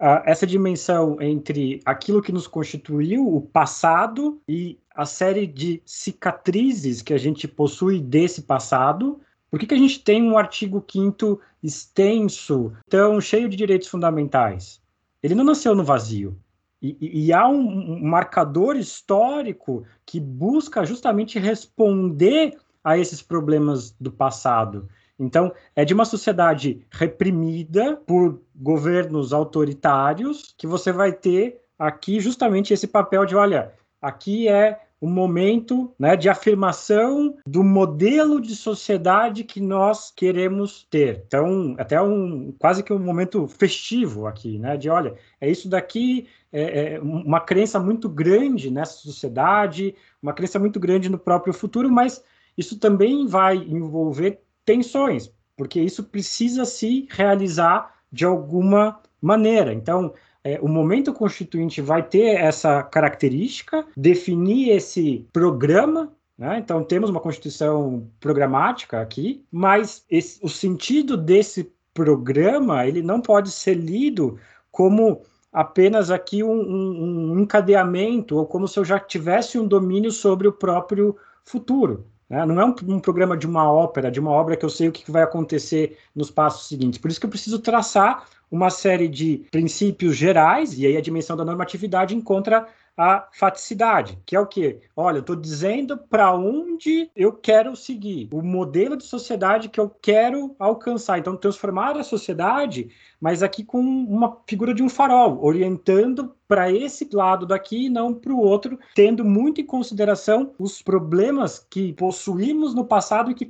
uh, 0.00 0.22
essa 0.24 0.46
dimensão 0.46 1.20
entre 1.20 1.80
aquilo 1.84 2.22
que 2.22 2.32
nos 2.32 2.46
constituiu, 2.46 3.26
o 3.26 3.40
passado, 3.40 4.40
e 4.48 4.78
a 4.94 5.04
série 5.04 5.46
de 5.46 5.82
cicatrizes 5.84 7.02
que 7.02 7.12
a 7.12 7.18
gente 7.18 7.48
possui 7.48 8.00
desse 8.00 8.42
passado, 8.42 9.20
por 9.50 9.58
que, 9.58 9.66
que 9.66 9.74
a 9.74 9.78
gente 9.78 10.02
tem 10.02 10.22
um 10.22 10.36
artigo 10.36 10.84
5 10.90 11.40
extenso, 11.62 12.72
tão 12.88 13.20
cheio 13.20 13.48
de 13.48 13.56
direitos 13.56 13.88
fundamentais? 13.88 14.82
Ele 15.22 15.34
não 15.34 15.44
nasceu 15.44 15.74
no 15.74 15.84
vazio. 15.84 16.36
E, 16.82 16.96
e, 17.00 17.26
e 17.26 17.32
há 17.32 17.48
um 17.48 18.00
marcador 18.02 18.76
histórico 18.76 19.84
que 20.04 20.20
busca 20.20 20.84
justamente 20.84 21.38
responder 21.38 22.58
a 22.82 22.98
esses 22.98 23.22
problemas 23.22 23.92
do 23.92 24.12
passado. 24.12 24.88
Então, 25.18 25.52
é 25.76 25.84
de 25.84 25.94
uma 25.94 26.04
sociedade 26.04 26.84
reprimida 26.90 27.96
por 28.06 28.40
governos 28.54 29.32
autoritários 29.32 30.54
que 30.56 30.66
você 30.66 30.92
vai 30.92 31.12
ter 31.12 31.60
aqui 31.78 32.20
justamente 32.20 32.72
esse 32.72 32.86
papel 32.86 33.24
de, 33.24 33.36
olha, 33.36 33.72
aqui 34.00 34.48
é 34.48 34.80
um 35.04 35.10
momento 35.10 35.92
né, 35.98 36.16
de 36.16 36.30
afirmação 36.30 37.36
do 37.46 37.62
modelo 37.62 38.40
de 38.40 38.56
sociedade 38.56 39.44
que 39.44 39.60
nós 39.60 40.10
queremos 40.10 40.86
ter. 40.88 41.22
Então, 41.26 41.74
até 41.78 42.00
um 42.00 42.54
quase 42.58 42.82
que 42.82 42.92
um 42.92 42.98
momento 42.98 43.46
festivo 43.46 44.26
aqui, 44.26 44.58
né? 44.58 44.78
De 44.78 44.88
olha, 44.88 45.14
é 45.38 45.50
isso 45.50 45.68
daqui, 45.68 46.26
é, 46.50 46.94
é 46.94 47.00
uma 47.00 47.38
crença 47.40 47.78
muito 47.78 48.08
grande 48.08 48.70
nessa 48.70 48.94
sociedade, 48.94 49.94
uma 50.22 50.32
crença 50.32 50.58
muito 50.58 50.80
grande 50.80 51.10
no 51.10 51.18
próprio 51.18 51.52
futuro, 51.52 51.90
mas 51.90 52.24
isso 52.56 52.78
também 52.78 53.26
vai 53.26 53.56
envolver 53.56 54.40
tensões, 54.64 55.32
porque 55.56 55.80
isso 55.80 56.04
precisa 56.04 56.64
se 56.64 57.06
realizar 57.10 57.94
de 58.10 58.24
alguma 58.24 59.00
maneira. 59.20 59.72
Então, 59.72 60.12
é, 60.42 60.58
o 60.60 60.68
momento 60.68 61.12
constituinte 61.12 61.80
vai 61.80 62.02
ter 62.02 62.36
essa 62.36 62.82
característica, 62.82 63.86
definir 63.96 64.70
esse 64.70 65.26
programa 65.32 66.12
né? 66.36 66.58
Então, 66.58 66.82
temos 66.82 67.10
uma 67.10 67.20
Constituição 67.20 68.08
programática 68.18 69.00
aqui, 69.00 69.44
mas 69.50 70.04
esse, 70.10 70.44
o 70.44 70.48
sentido 70.48 71.16
desse 71.16 71.72
programa 71.92 72.86
ele 72.86 73.02
não 73.02 73.20
pode 73.20 73.50
ser 73.50 73.74
lido 73.74 74.38
como 74.70 75.22
apenas 75.52 76.10
aqui 76.10 76.42
um, 76.42 76.50
um, 76.50 77.32
um, 77.32 77.40
encadeamento 77.40 78.36
ou 78.36 78.44
como 78.44 78.66
se 78.66 78.76
eu 78.78 78.84
já 78.84 78.98
tivesse 78.98 79.56
um 79.56 79.68
domínio 79.68 80.10
sobre 80.10 80.48
o 80.48 80.52
próprio 80.52 81.16
futuro. 81.44 82.04
Né? 82.34 82.44
Não 82.44 82.60
é 82.60 82.64
um, 82.64 82.74
um, 82.88 83.00
programa 83.00 83.36
de 83.36 83.46
uma 83.46 83.70
ópera, 83.70 84.10
de 84.10 84.18
uma 84.18 84.32
obra 84.32 84.56
que 84.56 84.64
eu 84.64 84.70
sei 84.70 84.88
o 84.88 84.92
que 84.92 85.10
vai 85.10 85.22
acontecer 85.22 85.96
nos 86.14 86.30
passos 86.30 86.68
seguintes. 86.68 86.98
Por 86.98 87.08
isso 87.08 87.20
que 87.20 87.26
eu 87.26 87.30
preciso 87.30 87.60
traçar 87.60 88.26
uma 88.50 88.70
série 88.70 89.06
de 89.06 89.44
princípios 89.50 90.16
gerais, 90.16 90.76
e 90.78 90.86
aí 90.86 90.96
a 90.96 91.00
dimensão 91.00 91.36
da 91.36 91.44
normatividade 91.44 92.14
encontra 92.14 92.66
a 92.96 93.28
faticidade, 93.32 94.18
que 94.24 94.36
é 94.36 94.40
o 94.40 94.46
quê? 94.46 94.80
Olha, 94.96 95.16
eu 95.16 95.20
estou 95.20 95.34
dizendo 95.34 95.98
para 95.98 96.32
onde 96.32 97.10
eu 97.16 97.32
quero 97.32 97.74
seguir, 97.74 98.28
o 98.32 98.40
modelo 98.40 98.96
de 98.96 99.04
sociedade 99.04 99.68
que 99.68 99.80
eu 99.80 99.90
quero 99.90 100.54
alcançar. 100.58 101.18
Então, 101.18 101.36
transformar 101.36 101.96
a 101.96 102.04
sociedade, 102.04 102.88
mas 103.20 103.42
aqui 103.42 103.64
com 103.64 103.80
uma 103.80 104.38
figura 104.46 104.72
de 104.72 104.82
um 104.82 104.88
farol, 104.88 105.44
orientando 105.44 106.34
para 106.46 106.70
esse 106.70 107.08
lado 107.12 107.46
daqui 107.46 107.86
e 107.86 107.90
não 107.90 108.14
para 108.14 108.32
o 108.32 108.38
outro, 108.38 108.78
tendo 108.94 109.24
muito 109.24 109.60
em 109.60 109.66
consideração 109.66 110.52
os 110.58 110.80
problemas 110.80 111.66
que 111.68 111.92
possuímos 111.94 112.74
no 112.74 112.84
passado 112.84 113.30
e 113.30 113.34
que 113.34 113.46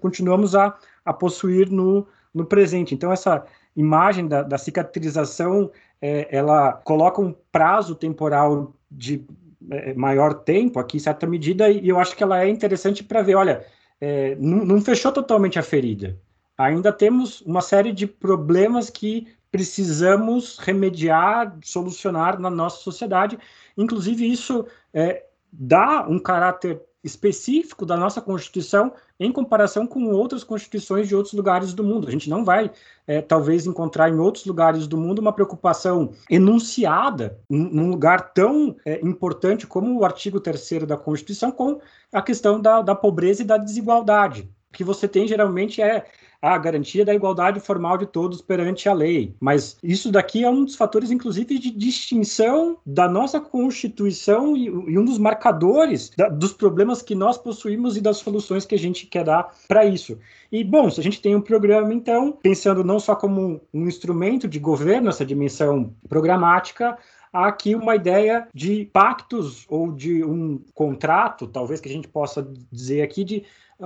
continuamos 0.00 0.56
a, 0.56 0.76
a 1.04 1.12
possuir 1.12 1.70
no, 1.70 2.06
no 2.34 2.44
presente. 2.44 2.94
Então, 2.94 3.12
essa 3.12 3.44
imagem 3.76 4.26
da, 4.26 4.42
da 4.42 4.58
cicatrização 4.58 5.70
é, 6.02 6.36
ela 6.36 6.72
coloca 6.72 7.20
um 7.20 7.32
prazo 7.52 7.94
temporal 7.94 8.74
de 8.90 9.24
é, 9.70 9.94
maior 9.94 10.34
tempo 10.34 10.80
aqui, 10.80 10.96
em 10.96 11.00
certa 11.00 11.26
medida, 11.26 11.70
e 11.70 11.88
eu 11.88 12.00
acho 12.00 12.16
que 12.16 12.22
ela 12.24 12.42
é 12.42 12.48
interessante 12.48 13.04
para 13.04 13.22
ver, 13.22 13.36
olha, 13.36 13.64
é, 14.00 14.34
não, 14.34 14.64
não 14.64 14.80
fechou 14.80 15.12
totalmente 15.12 15.60
a 15.60 15.62
ferida. 15.62 16.18
Ainda 16.58 16.92
temos 16.92 17.40
uma 17.42 17.60
série 17.62 17.92
de 17.92 18.06
problemas 18.06 18.90
que 18.90 19.28
precisamos 19.50 20.58
remediar, 20.58 21.56
solucionar 21.62 22.40
na 22.40 22.50
nossa 22.50 22.82
sociedade. 22.82 23.38
Inclusive, 23.76 24.28
isso 24.28 24.66
é, 24.92 25.24
dá 25.52 26.06
um 26.08 26.18
caráter 26.18 26.80
específico 27.02 27.84
da 27.84 27.96
nossa 27.96 28.20
Constituição 28.20 28.92
em 29.18 29.32
comparação 29.32 29.86
com 29.86 30.06
outras 30.06 30.44
constituições 30.44 31.08
de 31.08 31.14
outros 31.14 31.34
lugares 31.34 31.72
do 31.72 31.82
mundo. 31.82 32.08
A 32.08 32.10
gente 32.10 32.30
não 32.30 32.44
vai, 32.44 32.70
é, 33.06 33.20
talvez, 33.20 33.66
encontrar 33.66 34.08
em 34.08 34.18
outros 34.18 34.44
lugares 34.44 34.86
do 34.86 34.96
mundo 34.96 35.18
uma 35.18 35.32
preocupação 35.32 36.12
enunciada 36.30 37.38
num 37.48 37.90
lugar 37.90 38.32
tão 38.32 38.76
é, 38.84 39.00
importante 39.04 39.66
como 39.66 39.98
o 39.98 40.04
artigo 40.04 40.40
3 40.40 40.84
da 40.86 40.96
Constituição 40.96 41.50
com 41.50 41.80
a 42.12 42.22
questão 42.22 42.60
da, 42.60 42.82
da 42.82 42.94
pobreza 42.94 43.42
e 43.42 43.46
da 43.46 43.56
desigualdade. 43.56 44.48
O 44.70 44.72
que 44.72 44.84
você 44.84 45.06
tem 45.06 45.26
geralmente 45.26 45.82
é 45.82 46.06
a 46.42 46.58
garantia 46.58 47.04
da 47.04 47.14
igualdade 47.14 47.60
formal 47.60 47.96
de 47.96 48.04
todos 48.04 48.42
perante 48.42 48.88
a 48.88 48.92
lei. 48.92 49.32
Mas 49.38 49.78
isso 49.80 50.10
daqui 50.10 50.42
é 50.42 50.50
um 50.50 50.64
dos 50.64 50.74
fatores, 50.74 51.12
inclusive, 51.12 51.56
de 51.56 51.70
distinção 51.70 52.76
da 52.84 53.08
nossa 53.08 53.40
Constituição 53.40 54.56
e, 54.56 54.64
e 54.64 54.98
um 54.98 55.04
dos 55.04 55.18
marcadores 55.18 56.10
da, 56.16 56.28
dos 56.28 56.52
problemas 56.52 57.00
que 57.00 57.14
nós 57.14 57.38
possuímos 57.38 57.96
e 57.96 58.00
das 58.00 58.16
soluções 58.16 58.66
que 58.66 58.74
a 58.74 58.78
gente 58.78 59.06
quer 59.06 59.24
dar 59.24 59.54
para 59.68 59.84
isso. 59.84 60.18
E, 60.50 60.64
bom, 60.64 60.90
se 60.90 61.00
a 61.00 61.02
gente 61.02 61.22
tem 61.22 61.36
um 61.36 61.40
programa, 61.40 61.94
então, 61.94 62.32
pensando 62.42 62.82
não 62.82 62.98
só 62.98 63.14
como 63.14 63.40
um, 63.40 63.60
um 63.72 63.86
instrumento 63.86 64.48
de 64.48 64.58
governo, 64.58 65.08
essa 65.08 65.24
dimensão 65.24 65.94
programática, 66.08 66.98
há 67.32 67.46
aqui 67.46 67.74
uma 67.74 67.96
ideia 67.96 68.46
de 68.54 68.84
pactos 68.92 69.64
ou 69.68 69.90
de 69.90 70.22
um 70.24 70.60
contrato, 70.74 71.46
talvez 71.46 71.80
que 71.80 71.88
a 71.88 71.92
gente 71.92 72.08
possa 72.08 72.46
dizer 72.70 73.02
aqui, 73.02 73.24
de 73.24 73.44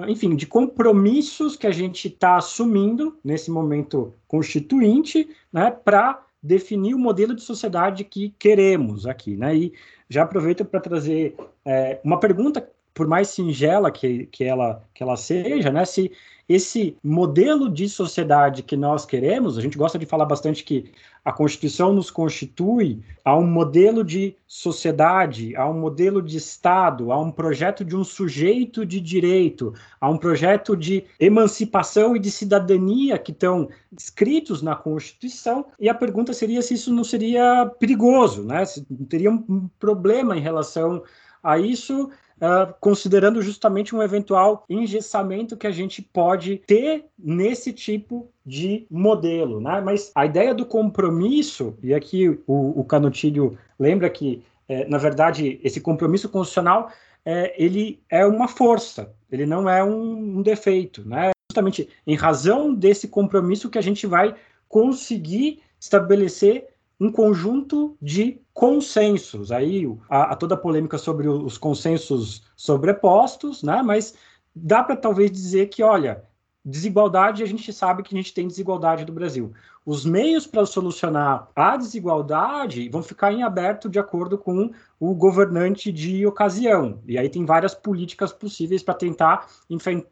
enfim, 0.09 0.37
de 0.37 0.47
compromissos 0.47 1.57
que 1.57 1.67
a 1.67 1.71
gente 1.71 2.09
está 2.09 2.37
assumindo 2.37 3.19
nesse 3.25 3.51
momento 3.51 4.13
constituinte, 4.29 5.29
né, 5.51 5.71
para 5.71 6.23
definir 6.43 6.95
o 6.95 6.99
modelo 6.99 7.35
de 7.35 7.43
sociedade 7.43 8.05
que 8.05 8.35
queremos 8.39 9.07
aqui, 9.07 9.37
né? 9.37 9.57
E 9.57 9.73
já 10.09 10.23
aproveito 10.23 10.65
para 10.65 10.81
trazer 10.81 11.35
é, 11.65 11.99
uma 12.05 12.21
pergunta, 12.21 12.69
por 12.97 13.07
mais 13.07 13.29
singela 13.29 13.91
que, 13.91 14.25
que, 14.33 14.43
ela, 14.43 14.83
que 14.95 15.03
ela 15.03 15.17
seja, 15.19 15.71
né? 15.71 15.85
Se 15.85 16.11
esse 16.49 16.97
modelo 17.05 17.69
de 17.69 17.89
sociedade 17.89 18.63
que 18.63 18.77
nós 18.77 19.05
queremos, 19.05 19.59
a 19.59 19.61
gente 19.61 19.77
gosta 19.77 19.99
de 19.99 20.07
falar 20.07 20.25
bastante 20.25 20.65
que 20.65 20.93
a 21.23 21.31
Constituição 21.31 21.93
nos 21.93 22.11
constitui 22.11 23.03
a 23.23 23.37
um 23.37 23.47
modelo 23.47 24.03
de 24.03 24.35
sociedade, 24.47 25.55
a 25.57 25.69
um 25.69 25.79
modelo 25.79 26.23
de 26.23 26.39
Estado, 26.39 27.13
a 27.13 27.21
um 27.21 27.31
projeto 27.31 27.85
de 27.85 27.95
um 27.95 28.05
sujeito 28.05 28.87
de 28.87 28.99
direito, 28.99 29.75
a 30.01 30.09
um 30.09 30.17
projeto 30.17 30.75
de 30.75 31.05
emancipação 31.21 32.17
e 32.17 32.19
de 32.19 32.31
cidadania 32.31 33.19
que 33.19 33.33
estão 33.33 33.69
escritos 33.93 34.63
na 34.63 34.75
Constituição. 34.75 35.67
E 35.79 35.89
a 35.89 35.95
pergunta 35.95 36.33
seria 36.33 36.63
se 36.63 36.75
isso 36.75 36.95
não 36.95 37.05
seria 37.05 37.67
perigoso, 37.79 38.43
né? 38.43 38.65
Se 38.65 38.87
teria 39.09 39.31
um 39.31 39.69
problema 39.79 40.35
em 40.35 40.41
relação 40.41 41.03
a 41.43 41.59
isso 41.59 42.11
uh, 42.37 42.73
considerando 42.81 43.43
justamente 43.43 43.95
um 43.95 44.03
eventual 44.03 44.65
engessamento 44.69 45.57
que 45.57 45.67
a 45.67 45.71
gente 45.71 46.03
pode 46.03 46.59
ter 46.67 47.05
nesse 47.19 47.73
tipo 47.73 48.31
de 48.45 48.87
modelo, 48.91 49.61
né? 49.61 49.81
Mas 49.81 50.13
a 50.15 50.25
ideia 50.27 50.55
do 50.55 50.67
compromisso, 50.67 51.77
e 51.83 51.95
aqui 51.95 52.29
o, 52.47 52.81
o 52.81 52.85
Canutilho 52.85 53.59
lembra 53.79 54.09
que, 54.09 54.43
é, 54.69 54.87
na 54.89 54.99
verdade, 54.99 55.61
esse 55.63 55.81
compromisso 55.81 56.29
constitucional 56.29 56.91
é, 57.25 57.55
ele 57.63 58.01
é 58.09 58.25
uma 58.25 58.47
força, 58.47 59.13
ele 59.31 59.47
não 59.47 59.69
é 59.69 59.83
um, 59.83 60.39
um 60.39 60.43
defeito, 60.43 61.07
né? 61.07 61.31
Justamente 61.51 61.89
em 62.07 62.15
razão 62.15 62.73
desse 62.73 63.09
compromisso 63.09 63.69
que 63.69 63.79
a 63.79 63.83
gente 63.83 64.07
vai 64.07 64.35
conseguir 64.69 65.61
estabelecer 65.81 66.69
um 66.99 67.11
conjunto 67.11 67.97
de 68.01 68.41
consensos. 68.53 69.53
Aí 69.53 69.87
há, 70.09 70.35
toda 70.35 70.55
a 70.55 70.59
polêmica 70.59 70.99
sobre 70.99 71.29
os 71.29 71.59
consensos 71.59 72.43
sobrepostos, 72.57 73.63
né? 73.63 73.83
mas 73.83 74.15
dá 74.55 74.83
para 74.83 74.97
talvez 74.97 75.31
dizer 75.31 75.69
que, 75.69 75.83
olha, 75.83 76.25
desigualdade, 76.65 77.43
a 77.43 77.47
gente 77.47 77.73
sabe 77.73 78.03
que 78.03 78.15
a 78.15 78.19
gente 78.19 78.35
tem 78.35 78.49
desigualdade 78.49 79.05
do 79.05 79.13
Brasil. 79.13 79.53
Os 79.85 80.05
meios 80.05 80.49
para 80.49 80.67
solucionar 80.67 81.49
a 81.55 81.77
desigualdade 81.77 82.89
vão 82.89 83.05
ficar 83.05 83.33
em 83.33 83.45
aberto 83.45 83.89
de 83.89 84.01
acordo 84.01 84.37
com 84.37 84.73
o 84.99 85.15
governante 85.15 85.93
de 85.93 86.27
ocasião. 86.27 86.99
E 87.07 87.17
aí 87.17 87.29
tem 87.29 87.45
várias 87.45 87.73
políticas 87.73 88.33
possíveis 88.33 88.83
para 88.83 88.95
tentar 88.95 89.47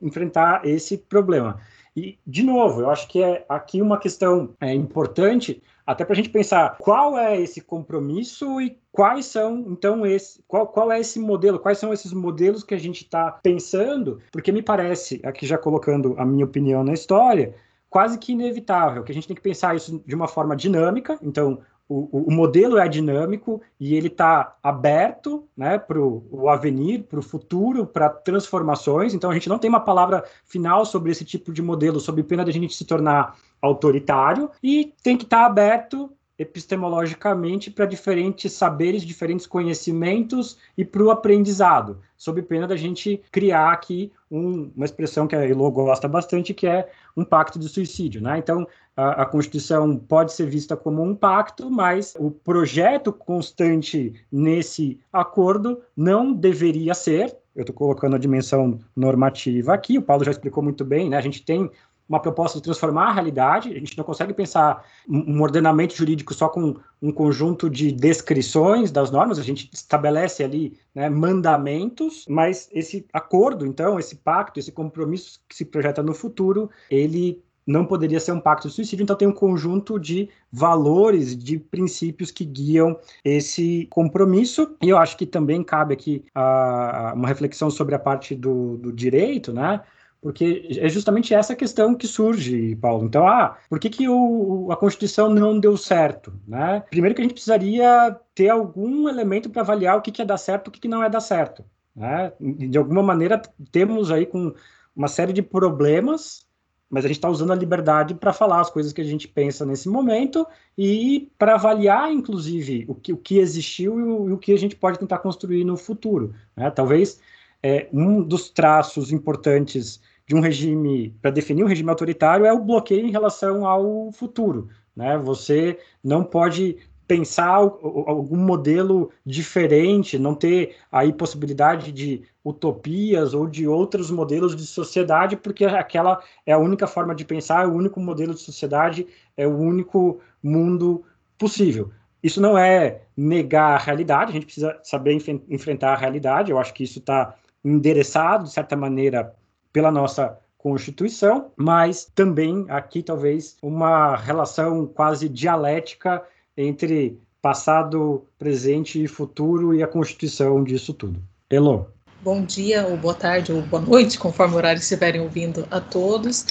enfrentar 0.01 0.65
esse 0.65 0.97
problema. 0.97 1.59
E, 1.97 2.19
de 2.27 2.45
novo, 2.45 2.83
eu 2.83 2.91
acho 2.91 3.09
que 3.09 3.23
é 3.23 3.45
aqui 3.49 3.83
uma 3.83 3.99
questão 3.99 4.55
é, 4.61 4.73
importante 4.73 5.61
até 5.87 6.05
para 6.05 6.13
a 6.13 6.17
gente 6.17 6.31
pensar 6.31 6.77
qual 6.79 7.19
é 7.19 7.41
esse 7.41 7.61
compromisso 7.61 8.61
e 8.61 8.79
quais 8.91 9.27
são, 9.27 9.65
então, 9.69 10.07
esse, 10.07 10.43
qual, 10.47 10.67
qual 10.67 10.91
é 10.91 11.01
esse 11.01 11.19
modelo, 11.19 11.59
quais 11.59 11.79
são 11.79 11.93
esses 11.93 12.13
modelos 12.13 12.63
que 12.63 12.75
a 12.75 12.79
gente 12.79 13.03
está 13.03 13.33
pensando, 13.43 14.21
porque 14.33 14.53
me 14.53 14.63
parece, 14.63 15.21
aqui 15.25 15.47
já 15.47 15.59
colocando 15.59 16.15
a 16.17 16.25
minha 16.25 16.45
opinião 16.45 16.83
na 16.83 16.93
história, 16.93 17.55
quase 17.91 18.19
que 18.19 18.33
inevitável, 18.33 19.03
que 19.03 19.13
a 19.13 19.15
gente 19.15 19.27
tem 19.27 19.37
que 19.37 19.43
pensar 19.43 19.77
isso 19.77 20.03
de 20.07 20.15
uma 20.15 20.29
forma 20.29 20.57
dinâmica, 20.57 21.19
então 21.23 21.61
o, 21.87 22.29
o, 22.29 22.33
modelo 22.33 22.79
é 22.79 22.89
dinâmico 22.89 23.61
e 23.79 23.95
ele 23.95 24.07
está 24.07 24.57
aberto 24.63 25.47
né, 25.55 25.79
para 25.79 26.01
o 26.01 26.49
avenir, 26.49 27.03
para 27.05 27.19
o 27.19 27.23
futuro, 27.23 27.87
para 27.87 28.09
transformações. 28.09 29.13
Então, 29.13 29.31
a 29.31 29.35
gente 29.35 29.51
não 29.51 29.59
tem 29.59 29.69
uma 29.69 29.81
palavra 29.81 30.25
final 30.47 30.87
sobre 30.87 31.13
esse 31.13 31.27
tipo 31.27 31.53
de 31.53 31.61
modelo, 31.61 32.01
sob 32.01 32.23
pena 32.23 32.43
de 32.43 32.51
a 32.51 32.55
gente 32.55 32.75
se 32.75 32.87
tornar 32.87 33.37
autoritário 33.65 34.51
e 34.63 34.93
tem 35.03 35.17
que 35.17 35.25
estar 35.25 35.45
aberto 35.47 36.11
epistemologicamente 36.39 37.71
para 37.71 37.87
diferentes 37.87 38.53
saberes, 38.53 39.05
diferentes 39.05 39.47
conhecimentos 39.47 40.59
e 40.77 40.85
para 40.85 41.03
o 41.03 41.11
aprendizado, 41.11 42.01
sob 42.17 42.43
pena 42.43 42.67
da 42.67 42.77
gente 42.77 43.23
criar 43.31 43.71
aqui 43.71 44.11
um, 44.29 44.71
uma 44.75 44.85
expressão 44.85 45.29
que 45.29 45.37
a 45.37 45.49
Elo 45.49 45.71
gosta 45.71 46.09
bastante, 46.09 46.53
que 46.53 46.67
é 46.67 46.91
um 47.17 47.25
pacto 47.25 47.59
de 47.59 47.69
suicídio. 47.69 48.21
Né? 48.21 48.39
Então, 48.39 48.67
a, 48.97 49.23
a, 49.23 49.27
Constituição 49.27 49.97
pode 49.97 50.33
ser 50.33 50.47
vista 50.47 50.77
como 50.77 51.03
um 51.05 51.15
pacto, 51.15 51.71
mas 51.71 52.17
o 52.19 52.33
projeto 52.33 53.13
constante 53.13 54.13
nesse 54.31 54.99
acordo 55.13 55.81
não 55.97 56.33
deveria 56.33 56.95
ser. 56.95 57.37
Eu 57.55 57.63
estou 57.63 57.77
colocando 57.77 58.17
a 58.17 58.19
dimensão 58.19 58.81
normativa 58.97 59.73
aqui, 59.73 59.99
o 59.99 60.03
Paulo 60.03 60.25
já 60.25 60.33
explicou 60.33 60.65
muito 60.65 60.85
bem, 60.85 61.09
né? 61.09 61.17
a 61.17 61.21
gente 61.21 61.45
tem 61.45 61.71
uma 62.09 62.21
proposta 62.21 62.59
de 62.59 62.65
transformar 62.65 63.09
a 63.09 63.13
realidade. 63.13 63.71
A 63.71 63.79
gente 63.79 63.97
não 63.97 64.05
consegue 64.05 64.35
pensar 64.35 64.85
um 65.09 65.41
ordenamento 65.41 65.95
jurídico 65.97 66.35
só 66.35 66.49
com 66.49 66.77
um 67.01 67.13
conjunto 67.13 67.69
de 67.69 67.93
descrições 67.93 68.91
das 68.91 69.11
normas, 69.11 69.39
a 69.39 69.43
gente 69.43 69.69
estabelece 69.73 70.43
ali 70.43 70.79
né, 70.95 71.09
mandamentos, 71.09 72.25
mas 72.29 72.69
esse 72.73 73.07
acordo, 73.13 73.67
então, 73.67 73.99
esse 73.99 74.17
pacto, 74.17 74.59
esse 74.59 74.73
compromisso 74.73 75.41
que 75.49 75.55
se 75.55 75.65
projeta 75.65 76.03
no 76.03 76.15
futuro, 76.15 76.71
ele 76.91 77.43
não 77.67 77.85
poderia 77.85 78.21
ser 78.21 78.33
um 78.33 78.41
pacto 78.41 78.69
de 78.69 78.75
suicídio, 78.75 79.03
então 79.03 79.17
tem 79.17 79.27
um 79.27 79.33
conjunto 79.33 79.99
de 79.99 80.29
valores, 80.53 81.37
de 81.37 81.59
princípios 81.59 82.31
que 82.31 82.45
guiam 82.45 82.99
esse 83.25 83.87
compromisso. 83.91 84.77
E 84.83 84.91
eu 84.91 84.99
acho 84.99 85.17
que 85.17 85.25
também 85.25 85.63
cabe 85.63 85.95
aqui 85.95 86.25
uh, 86.37 87.15
uma 87.15 87.27
reflexão 87.27 87.71
sobre 87.71 87.95
a 87.95 87.99
parte 87.99 88.35
do, 88.35 88.77
do 88.77 88.93
direito, 88.93 89.53
né? 89.53 89.81
Porque 90.25 90.67
é 90.81 90.89
justamente 90.89 91.35
essa 91.35 91.55
questão 91.55 91.95
que 91.95 92.07
surge, 92.07 92.75
Paulo. 92.77 93.05
Então, 93.05 93.29
ah, 93.29 93.59
por 93.69 93.79
que, 93.79 93.91
que 93.91 94.09
o, 94.09 94.73
a 94.73 94.77
Constituição 94.77 95.29
não 95.29 95.61
deu 95.61 95.77
certo? 95.77 96.33
Né? 96.49 96.83
Primeiro 96.89 97.15
que 97.15 97.21
a 97.21 97.25
gente 97.25 97.35
precisaria 97.35 98.19
ter 98.35 98.49
algum 98.49 99.07
elemento 99.07 99.51
para 99.51 99.61
avaliar 99.61 99.99
o 99.99 100.01
que, 100.01 100.11
que 100.11 100.23
é 100.23 100.25
dar 100.25 100.39
certo 100.39 100.69
e 100.69 100.71
o 100.71 100.73
que, 100.73 100.81
que 100.81 100.89
não 100.89 101.05
é 101.05 101.11
dar 101.11 101.21
certo. 101.21 101.63
Né? 101.95 102.33
De 102.41 102.79
alguma 102.79 103.03
maneira, 103.03 103.43
temos 103.71 104.11
aí 104.11 104.25
com 104.25 104.55
uma 104.97 105.09
série 105.09 105.35
de 105.35 105.43
problemas 105.43 106.47
mas 106.89 107.05
a 107.05 107.09
gente 107.09 107.17
está 107.17 107.29
usando 107.29 107.53
a 107.53 107.57
liberdade 107.57 108.15
para 108.15 108.33
falar 108.33 108.61
as 108.61 108.71
coisas 108.71 108.93
que 108.93 109.01
a 109.01 109.05
gente 109.05 109.27
pensa 109.27 109.67
nesse 109.67 109.89
momento 109.89 110.47
e 110.79 111.29
para 111.37 111.55
avaliar, 111.55 112.13
inclusive, 112.13 112.85
o 112.87 112.95
que, 112.95 113.13
o 113.13 113.17
que 113.17 113.39
existiu 113.39 113.99
e 113.99 114.03
o, 114.03 114.29
e 114.29 114.33
o, 114.33 114.39
que 114.39 114.53
a 114.53 114.59
gente 114.59 114.77
pode 114.77 114.99
tentar 114.99 115.19
construir 115.19 115.65
no 115.65 115.77
futuro. 115.77 116.33
Né? 116.55 116.71
Talvez 116.71 117.21
é, 117.65 117.89
um 117.91 118.23
dos 118.23 118.51
traços 118.51 119.11
importantes 119.11 119.99
de 120.27 120.35
um 120.35 120.41
regime, 120.41 121.15
para 121.21 121.31
definir 121.31 121.65
um 121.65 121.69
regime 121.69 121.91
autoritário, 121.91 122.47
é 122.47 122.53
o 122.53 122.65
bloqueio 122.65 123.07
em 123.07 123.11
relação 123.11 123.67
ao 123.67 124.11
futuro. 124.13 124.69
Né? 124.97 125.19
Você 125.19 125.79
não 126.03 126.25
pode 126.25 126.79
pensar 127.07 127.57
algum 127.57 128.39
modelo 128.39 129.11
diferente, 129.27 130.19
não 130.19 130.35
ter 130.35 130.77
aí 130.91 131.13
possibilidade 131.13 131.93
de 131.93 132.23
utopias 132.43 133.35
ou 133.35 133.47
de 133.47 133.69
outros 133.69 134.11
modelos 134.11 134.57
de 134.57 134.67
sociedade, 134.67 135.37
porque 135.37 135.65
aquela 135.65 136.23
é 136.47 136.53
a 136.53 136.59
única 136.59 136.87
forma 136.87 137.15
de 137.15 137.25
pensar, 137.25 137.65
é 137.65 137.67
o 137.67 137.75
único 137.75 138.01
modelo 138.01 138.33
de 138.33 138.41
sociedade, 138.41 139.07
é 139.37 139.47
o 139.47 139.57
único 139.57 140.21
mundo 140.43 141.05
possível. 141.39 141.91
Isso 142.23 142.41
não 142.41 142.57
é 142.57 143.03
negar 143.15 143.75
a 143.75 143.79
realidade, 143.79 144.31
a 144.31 144.35
gente 144.35 144.47
precisa 144.47 144.79
saber 144.83 145.13
enf 145.13 145.29
enfrentar 145.49 145.93
a 145.93 145.97
realidade, 145.97 146.51
eu 146.51 146.59
acho 146.59 146.73
que 146.73 146.85
isso 146.85 147.01
está 147.01 147.35
endereçado, 147.63 148.45
de 148.45 148.53
certa 148.53 148.75
maneira, 148.75 149.35
pela 149.75 149.91
nossa 149.91 150.39
Constituição, 150.57 151.51
mas 151.59 152.11
também 152.15 152.65
aqui 152.71 153.03
talvez 153.03 153.59
uma 153.61 154.17
relação 154.17 154.87
quase 154.87 155.29
dialética 155.29 156.23
entre 156.57 157.21
passado, 157.43 158.25
presente 158.39 159.05
e 159.05 159.07
futuro 159.07 159.75
e 159.75 159.83
a 159.83 159.87
constituição 159.87 160.65
disso 160.65 160.95
tudo. 160.95 161.23
Elô. 161.51 161.85
Bom 162.23 162.43
dia, 162.43 162.87
ou 162.87 162.97
boa 162.97 163.13
tarde, 163.13 163.53
ou 163.53 163.61
boa 163.61 163.83
noite, 163.83 164.19
conforme 164.19 164.55
o 164.55 164.57
horário 164.57 164.81
estiverem 164.81 165.21
ouvindo 165.21 165.69
a 165.71 165.79
todos. 165.79 166.47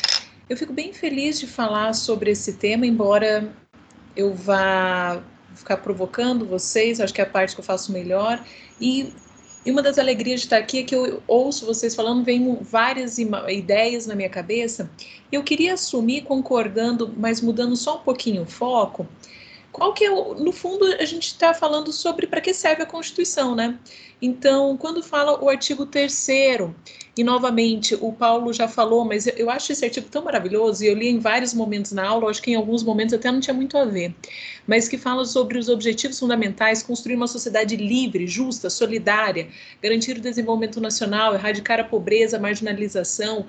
Eu 0.48 0.56
fico 0.56 0.72
bem 0.72 0.94
feliz 0.94 1.40
de 1.40 1.48
falar 1.48 1.94
sobre 1.94 2.30
esse 2.30 2.54
tema, 2.54 2.86
embora 2.86 3.52
eu 4.16 4.36
vá 4.36 5.24
ficar 5.56 5.78
provocando 5.78 6.46
vocês, 6.46 7.00
acho 7.00 7.12
que 7.12 7.22
é 7.22 7.24
a 7.24 7.28
parte 7.28 7.56
que 7.56 7.62
eu 7.62 7.66
faço 7.66 7.92
melhor. 7.92 8.40
E, 8.80 9.12
e 9.66 9.72
uma 9.72 9.82
das 9.82 9.98
alegrias 9.98 10.42
de 10.42 10.48
estar 10.48 10.58
aqui 10.58 10.80
é 10.80 10.84
que 10.84 10.94
eu 10.94 11.24
ouço 11.26 11.66
vocês 11.66 11.96
falando, 11.96 12.24
vem 12.24 12.58
várias 12.62 13.18
ideias 13.18 14.06
na 14.06 14.14
minha 14.14 14.30
cabeça. 14.30 14.90
Eu 15.32 15.42
queria 15.42 15.76
assumir 15.76 16.22
concordando, 16.24 17.14
mas 17.16 17.40
mudando 17.40 17.76
só 17.76 17.98
um 17.98 18.02
pouquinho 18.02 18.44
o 18.44 18.46
foco, 18.46 19.08
qual 19.74 19.92
que 19.92 20.06
é 20.06 20.12
o, 20.12 20.36
no 20.36 20.52
fundo 20.52 20.86
a 20.86 21.04
gente 21.04 21.28
está 21.28 21.52
falando 21.52 21.92
sobre 21.92 22.28
para 22.28 22.40
que 22.40 22.54
serve 22.54 22.84
a 22.84 22.86
Constituição, 22.86 23.56
né? 23.56 23.78
Então, 24.22 24.78
quando 24.78 25.04
fala 25.04 25.44
o 25.44 25.50
artigo 25.50 25.86
3 25.86 26.28
e 27.18 27.24
novamente 27.24 27.96
o 27.96 28.14
Paulo 28.14 28.54
já 28.54 28.68
falou, 28.68 29.04
mas 29.04 29.28
eu, 29.28 29.34
eu, 29.36 29.50
acho 29.50 29.72
esse 29.72 29.84
artigo 29.84 30.08
tão 30.10 30.24
maravilhoso 30.24 30.84
e 30.84 30.88
eu 30.88 30.96
li 30.96 31.10
em 31.10 31.20
vários 31.20 31.54
momentos 31.54 31.92
na 31.92 32.08
aula, 32.08 32.30
acho 32.30 32.42
que 32.42 32.52
em 32.52 32.56
alguns 32.56 32.84
momentos 32.84 33.14
até 33.14 33.32
não 33.32 33.40
tinha 33.40 33.54
muito 33.54 33.78
a 33.78 33.84
ver, 33.84 34.16
mas 34.66 34.88
que 34.88 34.98
fala 34.98 35.26
sobre 35.26 35.58
os 35.58 35.68
objetivos 35.68 36.20
fundamentais, 36.20 36.84
construir 36.84 37.16
uma 37.16 37.28
sociedade 37.28 37.76
livre, 37.76 38.28
justa, 38.28 38.70
solidária, 38.70 39.50
garantir 39.82 40.18
o 40.18 40.22
desenvolvimento 40.22 40.80
nacional, 40.80 41.34
erradicar 41.34 41.80
a 41.80 41.84
pobreza, 41.84 42.38
a 42.38 42.40
marginalização, 42.40 43.46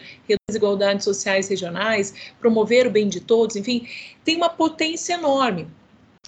desigualdades 0.48 1.04
sociais 1.04 1.48
regionais, 1.48 2.14
promover 2.40 2.86
o 2.86 2.90
bem 2.90 3.08
de 3.08 3.20
todos, 3.20 3.56
enfim, 3.56 3.86
tem 4.24 4.36
uma 4.36 4.48
potência 4.48 5.14
enorme. 5.14 5.68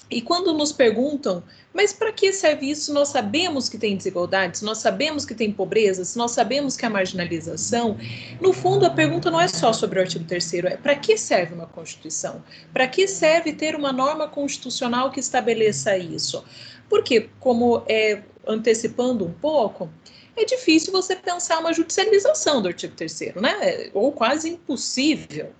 E 0.09 0.23
quando 0.23 0.53
nos 0.53 0.73
perguntam, 0.73 1.43
mas 1.75 1.93
para 1.93 2.13
que 2.13 2.33
serve 2.33 2.71
isso? 2.71 2.93
Nós 2.95 3.09
sabemos 3.09 3.69
que 3.69 3.77
tem 3.77 3.97
desigualdades, 3.97 4.63
nós 4.63 4.79
sabemos 4.79 5.25
que 5.25 5.35
tem 5.35 5.53
pobreza, 5.53 6.03
nós 6.17 6.31
sabemos 6.31 6.77
que 6.77 6.87
há 6.87 6.91
marginalização. 6.91 7.99
No 8.41 8.53
fundo, 8.53 8.87
a 8.87 8.91
pergunta 8.91 9.31
não 9.31 9.41
é 9.41 9.49
só 9.49 9.73
sobre 9.73 9.99
o 9.99 10.03
artigo 10.03 10.25
3 10.25 10.55
é 10.55 10.77
para 10.77 10.95
que 10.95 11.19
serve 11.19 11.55
uma 11.55 11.67
Constituição? 11.67 12.43
Para 12.73 12.87
que 12.87 13.09
serve 13.09 13.53
ter 13.53 13.75
uma 13.75 13.93
norma 13.93 14.29
constitucional 14.29 15.11
que 15.11 15.19
estabeleça 15.19 15.99
isso? 15.99 16.45
Porque, 16.89 17.29
como 17.41 17.83
é, 17.89 18.23
antecipando 18.47 19.27
um 19.27 19.33
pouco, 19.33 19.91
é 20.37 20.45
difícil 20.45 20.93
você 20.93 21.17
pensar 21.17 21.59
uma 21.59 21.73
judicialização 21.73 22.63
do 22.63 22.69
artigo 22.69 22.95
3 22.95 23.35
né? 23.41 23.91
Ou 23.93 24.13
quase 24.13 24.51
impossível. 24.51 25.51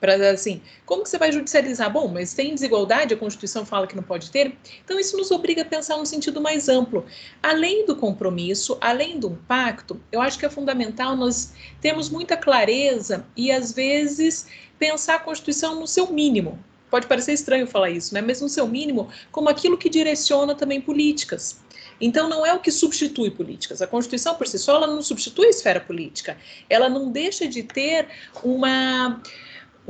Para 0.00 0.30
assim, 0.30 0.62
como 0.86 1.02
que 1.02 1.10
você 1.10 1.18
vai 1.18 1.30
judicializar? 1.30 1.92
Bom, 1.92 2.08
mas 2.08 2.32
tem 2.32 2.54
desigualdade, 2.54 3.12
a 3.12 3.16
Constituição 3.16 3.66
fala 3.66 3.86
que 3.86 3.94
não 3.94 4.02
pode 4.02 4.30
ter. 4.30 4.56
Então 4.82 4.98
isso 4.98 5.16
nos 5.16 5.30
obriga 5.30 5.60
a 5.60 5.64
pensar 5.64 5.98
num 5.98 6.06
sentido 6.06 6.40
mais 6.40 6.70
amplo. 6.70 7.04
Além 7.42 7.84
do 7.84 7.94
compromisso, 7.94 8.78
além 8.80 9.20
do 9.20 9.32
pacto, 9.46 10.00
eu 10.10 10.22
acho 10.22 10.38
que 10.38 10.46
é 10.46 10.50
fundamental 10.50 11.14
nós 11.14 11.52
termos 11.82 12.08
muita 12.08 12.34
clareza 12.34 13.26
e 13.36 13.52
às 13.52 13.72
vezes 13.72 14.46
pensar 14.78 15.16
a 15.16 15.20
Constituição 15.20 15.78
no 15.78 15.86
seu 15.86 16.10
mínimo. 16.10 16.58
Pode 16.90 17.06
parecer 17.06 17.34
estranho 17.34 17.66
falar 17.66 17.90
isso, 17.90 18.14
né? 18.14 18.22
Mas 18.22 18.40
no 18.40 18.48
seu 18.48 18.66
mínimo, 18.66 19.10
como 19.30 19.48
aquilo 19.48 19.78
que 19.78 19.88
direciona 19.88 20.54
também 20.54 20.80
políticas. 20.80 21.60
Então, 22.00 22.28
não 22.28 22.44
é 22.44 22.52
o 22.54 22.58
que 22.58 22.72
substitui 22.72 23.30
políticas. 23.30 23.82
A 23.82 23.86
Constituição, 23.86 24.34
por 24.34 24.48
si 24.48 24.58
só, 24.58 24.76
ela 24.76 24.86
não 24.86 25.02
substitui 25.02 25.46
a 25.46 25.50
esfera 25.50 25.80
política. 25.80 26.36
Ela 26.68 26.88
não 26.88 27.12
deixa 27.12 27.46
de 27.46 27.62
ter 27.62 28.08
uma 28.42 29.20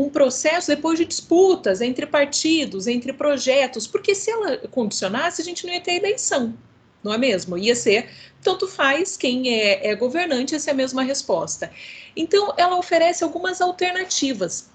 um 0.01 0.09
processo 0.09 0.69
depois 0.69 0.99
de 0.99 1.05
disputas 1.05 1.83
entre 1.83 2.07
partidos, 2.07 2.87
entre 2.87 3.13
projetos, 3.13 3.87
porque 3.87 4.15
se 4.15 4.31
ela 4.31 4.57
condicionasse, 4.69 5.43
a 5.43 5.45
gente 5.45 5.67
não 5.67 5.75
ia 5.75 5.81
ter 5.81 5.97
eleição, 5.97 6.55
não 7.05 7.13
é 7.13 7.19
mesmo? 7.19 7.59
Ia 7.59 7.77
ser 7.77 8.09
tanto 8.43 8.67
faz 8.67 9.19
quem 9.19 9.53
é, 9.55 9.89
é 9.91 9.95
governante, 9.95 10.55
essa 10.55 10.71
é 10.71 10.73
a 10.73 10.77
mesma 10.77 11.03
resposta. 11.03 11.71
Então, 12.17 12.55
ela 12.57 12.79
oferece 12.79 13.23
algumas 13.23 13.61
alternativas 13.61 14.71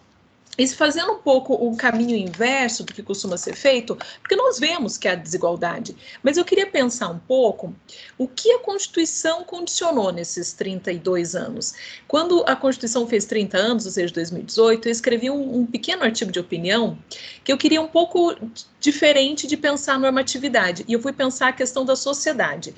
e 0.58 0.68
fazendo 0.68 1.12
um 1.14 1.18
pouco 1.18 1.54
o 1.54 1.76
caminho 1.76 2.16
inverso 2.16 2.84
do 2.84 2.94
que 2.94 3.04
costuma 3.04 3.38
ser 3.38 3.56
feito, 3.56 3.98
porque 4.22 4.36
nós 4.36 4.60
vemos 4.60 4.98
que 4.98 5.08
há 5.08 5.16
desigualdade, 5.16 5.96
mas 6.24 6.38
eu 6.38 6.46
queria 6.46 6.68
pensar 6.68 7.10
um 7.10 7.20
pouco 7.20 7.74
o 8.18 8.28
que 8.28 8.52
a 8.52 8.60
Constituição 8.60 9.44
condicionou 9.44 10.12
nesses 10.12 10.54
32 10.54 11.36
anos. 11.36 11.74
Quando 12.08 12.44
a 12.48 12.56
Constituição 12.56 13.08
fez 13.08 13.26
30 13.26 13.58
anos, 13.58 13.86
ou 13.86 13.92
seja, 13.92 14.14
2018, 14.14 14.88
eu 14.88 14.92
escrevi 14.92 15.30
um, 15.30 15.60
um 15.60 15.66
pequeno 15.66 16.04
artigo 16.04 16.32
de 16.32 16.40
opinião 16.40 16.98
que 17.44 17.52
eu 17.52 17.58
queria 17.58 17.82
um 17.82 17.88
pouco 17.88 18.36
diferente 18.80 19.48
de 19.48 19.58
pensar 19.58 19.96
a 19.96 20.00
normatividade, 20.00 20.86
e 20.88 20.94
eu 20.94 21.02
fui 21.02 21.12
pensar 21.14 21.50
a 21.50 21.54
questão 21.54 21.84
da 21.84 21.96
sociedade. 21.96 22.74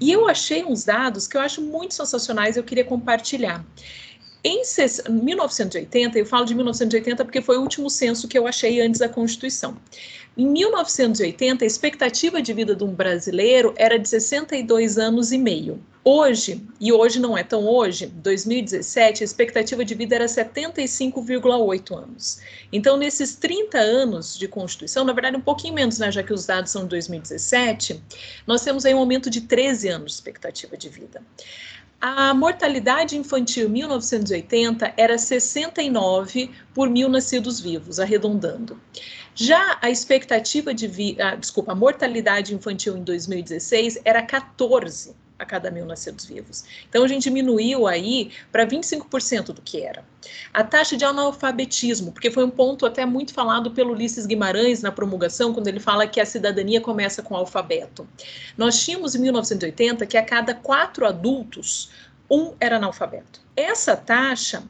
E 0.00 0.10
eu 0.10 0.28
achei 0.28 0.64
uns 0.64 0.84
dados 0.84 1.28
que 1.28 1.36
eu 1.36 1.40
acho 1.40 1.62
muito 1.62 1.94
sensacionais, 1.94 2.56
eu 2.56 2.64
queria 2.64 2.84
compartilhar. 2.84 3.64
Em 4.44 4.62
1980, 5.08 6.18
eu 6.18 6.26
falo 6.26 6.44
de 6.44 6.54
1980 6.54 7.24
porque 7.24 7.40
foi 7.40 7.58
o 7.58 7.60
último 7.60 7.88
censo 7.88 8.26
que 8.26 8.36
eu 8.36 8.46
achei 8.46 8.80
antes 8.80 8.98
da 8.98 9.08
Constituição. 9.08 9.76
Em 10.36 10.46
1980, 10.46 11.64
a 11.64 11.66
expectativa 11.66 12.42
de 12.42 12.52
vida 12.52 12.74
de 12.74 12.82
um 12.82 12.92
brasileiro 12.92 13.72
era 13.76 13.98
de 13.98 14.08
62 14.08 14.98
anos 14.98 15.30
e 15.30 15.38
meio. 15.38 15.80
Hoje, 16.04 16.60
e 16.80 16.92
hoje 16.92 17.20
não 17.20 17.38
é 17.38 17.44
tão 17.44 17.64
hoje, 17.64 18.06
2017, 18.06 19.22
a 19.22 19.24
expectativa 19.24 19.84
de 19.84 19.94
vida 19.94 20.16
era 20.16 20.24
75,8 20.24 21.96
anos. 21.96 22.40
Então, 22.72 22.96
nesses 22.96 23.36
30 23.36 23.78
anos 23.78 24.36
de 24.36 24.48
Constituição, 24.48 25.04
na 25.04 25.12
verdade 25.12 25.36
um 25.36 25.40
pouquinho 25.40 25.74
menos, 25.74 26.00
né, 26.00 26.10
já 26.10 26.22
que 26.24 26.32
os 26.32 26.44
dados 26.44 26.72
são 26.72 26.82
de 26.82 26.88
2017, 26.88 28.02
nós 28.44 28.64
temos 28.64 28.84
aí 28.84 28.92
um 28.92 28.98
aumento 28.98 29.30
de 29.30 29.42
13 29.42 29.90
anos 29.90 30.06
de 30.10 30.14
expectativa 30.14 30.76
de 30.76 30.88
vida. 30.88 31.22
A 32.04 32.34
mortalidade 32.34 33.16
infantil 33.16 33.68
em 33.68 33.74
1980 33.74 34.92
era 34.96 35.16
69 35.16 36.50
por 36.74 36.90
mil 36.90 37.08
nascidos 37.08 37.60
vivos, 37.60 38.00
arredondando. 38.00 38.76
Já 39.36 39.78
a 39.80 39.88
expectativa 39.88 40.74
de 40.74 40.88
vida, 40.88 41.28
ah, 41.28 41.36
desculpa, 41.36 41.70
a 41.70 41.76
mortalidade 41.76 42.52
infantil 42.56 42.96
em 42.96 43.04
2016 43.04 44.00
era 44.04 44.20
14 44.20 45.14
a 45.42 45.46
cada 45.46 45.70
mil 45.70 45.84
nascidos 45.84 46.24
vivos. 46.24 46.64
Então 46.88 47.04
a 47.04 47.08
gente 47.08 47.24
diminuiu 47.24 47.86
aí 47.86 48.30
para 48.50 48.66
25% 48.66 49.46
do 49.46 49.60
que 49.60 49.82
era. 49.82 50.04
A 50.52 50.62
taxa 50.62 50.96
de 50.96 51.04
analfabetismo, 51.04 52.12
porque 52.12 52.30
foi 52.30 52.44
um 52.44 52.50
ponto 52.50 52.86
até 52.86 53.04
muito 53.04 53.34
falado 53.34 53.72
pelo 53.72 53.92
Ulisses 53.92 54.26
Guimarães 54.26 54.82
na 54.82 54.92
promulgação, 54.92 55.52
quando 55.52 55.68
ele 55.68 55.80
fala 55.80 56.06
que 56.06 56.20
a 56.20 56.26
cidadania 56.26 56.80
começa 56.80 57.22
com 57.22 57.34
o 57.34 57.36
alfabeto. 57.36 58.06
Nós 58.56 58.82
tínhamos 58.82 59.14
em 59.14 59.20
1980 59.20 60.06
que 60.06 60.16
a 60.16 60.24
cada 60.24 60.54
quatro 60.54 61.06
adultos, 61.06 61.90
um 62.30 62.54
era 62.58 62.76
analfabeto. 62.76 63.40
Essa 63.54 63.96
taxa 63.96 64.62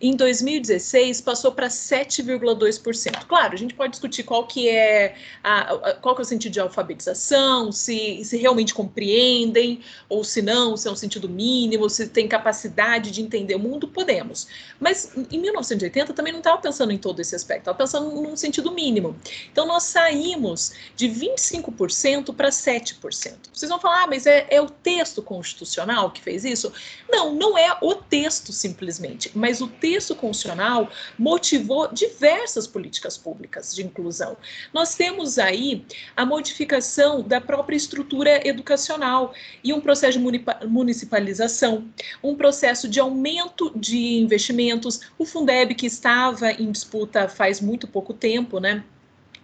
em 0.00 0.14
2016 0.14 1.22
passou 1.22 1.52
para 1.52 1.68
7,2%. 1.68 3.24
Claro, 3.26 3.54
a 3.54 3.56
gente 3.56 3.74
pode 3.74 3.92
discutir 3.92 4.24
qual 4.24 4.46
que 4.46 4.68
é 4.68 5.16
a, 5.42 5.72
a, 5.72 5.94
qual 5.94 6.14
que 6.14 6.20
é 6.20 6.24
o 6.24 6.26
sentido 6.26 6.52
de 6.52 6.60
alfabetização, 6.60 7.72
se, 7.72 8.22
se 8.22 8.36
realmente 8.36 8.74
compreendem 8.74 9.80
ou 10.08 10.22
se 10.22 10.42
não, 10.42 10.76
se 10.76 10.86
é 10.86 10.90
um 10.90 10.96
sentido 10.96 11.28
mínimo, 11.28 11.88
se 11.88 12.08
tem 12.08 12.28
capacidade 12.28 13.10
de 13.10 13.22
entender 13.22 13.54
o 13.54 13.58
mundo, 13.58 13.88
podemos. 13.88 14.46
Mas 14.78 15.12
em 15.30 15.38
1980 15.38 16.12
também 16.12 16.32
não 16.32 16.40
estava 16.40 16.58
pensando 16.58 16.92
em 16.92 16.98
todo 16.98 17.20
esse 17.20 17.34
aspecto, 17.34 17.60
estava 17.60 17.78
pensando 17.78 18.10
num 18.20 18.36
sentido 18.36 18.70
mínimo. 18.70 19.16
Então 19.50 19.66
nós 19.66 19.84
saímos 19.84 20.72
de 20.94 21.08
25% 21.08 22.34
para 22.34 22.50
7%. 22.50 23.34
Vocês 23.50 23.70
vão 23.70 23.80
falar, 23.80 24.04
ah, 24.04 24.06
mas 24.06 24.26
é, 24.26 24.46
é 24.50 24.60
o 24.60 24.68
texto 24.68 25.22
constitucional 25.22 26.10
que 26.10 26.20
fez 26.20 26.44
isso? 26.44 26.70
Não, 27.08 27.34
não 27.34 27.56
é 27.56 27.78
o 27.80 27.94
texto 27.94 28.52
simplesmente, 28.52 29.30
mas 29.34 29.62
o 29.62 29.68
texto 29.68 29.85
texto 29.86 30.16
constitucional 30.16 30.90
motivou 31.16 31.86
diversas 31.92 32.66
políticas 32.66 33.16
públicas 33.16 33.72
de 33.72 33.86
inclusão. 33.86 34.36
Nós 34.74 34.96
temos 34.96 35.38
aí 35.38 35.86
a 36.16 36.26
modificação 36.26 37.22
da 37.22 37.40
própria 37.40 37.76
estrutura 37.76 38.46
educacional 38.46 39.32
e 39.62 39.72
um 39.72 39.80
processo 39.80 40.18
de 40.18 40.44
municipalização, 40.66 41.86
um 42.20 42.34
processo 42.34 42.88
de 42.88 42.98
aumento 42.98 43.72
de 43.76 44.18
investimentos, 44.18 45.02
o 45.16 45.24
Fundeb 45.24 45.72
que 45.76 45.86
estava 45.86 46.50
em 46.50 46.72
disputa 46.72 47.28
faz 47.28 47.60
muito 47.60 47.86
pouco 47.86 48.12
tempo, 48.12 48.58
né? 48.58 48.82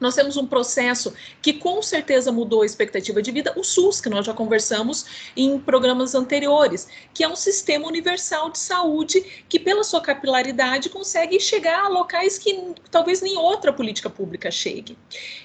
Nós 0.03 0.15
temos 0.15 0.37
um 0.37 0.47
processo 0.47 1.15
que 1.41 1.53
com 1.53 1.81
certeza 1.81 2.33
mudou 2.33 2.63
a 2.63 2.67
expectativa 2.67 3.23
de 3.23 3.31
vida, 3.31 3.53
o 3.57 3.63
SUS, 3.63 4.01
que 4.01 4.11
nós 4.11 4.27
já 4.27 4.35
conversamos 4.35 5.33
em 5.37 5.59
programas 5.59 6.15
anteriores, 6.15 6.89
que 7.15 7.23
é 7.23 7.29
um 7.29 7.37
sistema 7.37 7.87
universal 7.87 8.51
de 8.51 8.59
saúde 8.59 9.45
que, 9.49 9.59
pela 9.59 9.85
sua 9.85 10.01
capilaridade, 10.01 10.91
consegue 10.91 11.39
chegar 11.39 11.85
a 11.85 11.89
locais 11.89 12.37
que 12.37 12.75
talvez 12.91 13.23
nem 13.23 13.39
outra 13.39 13.73
política 13.73 14.11
pública 14.11 14.51
chegue. 14.51 14.99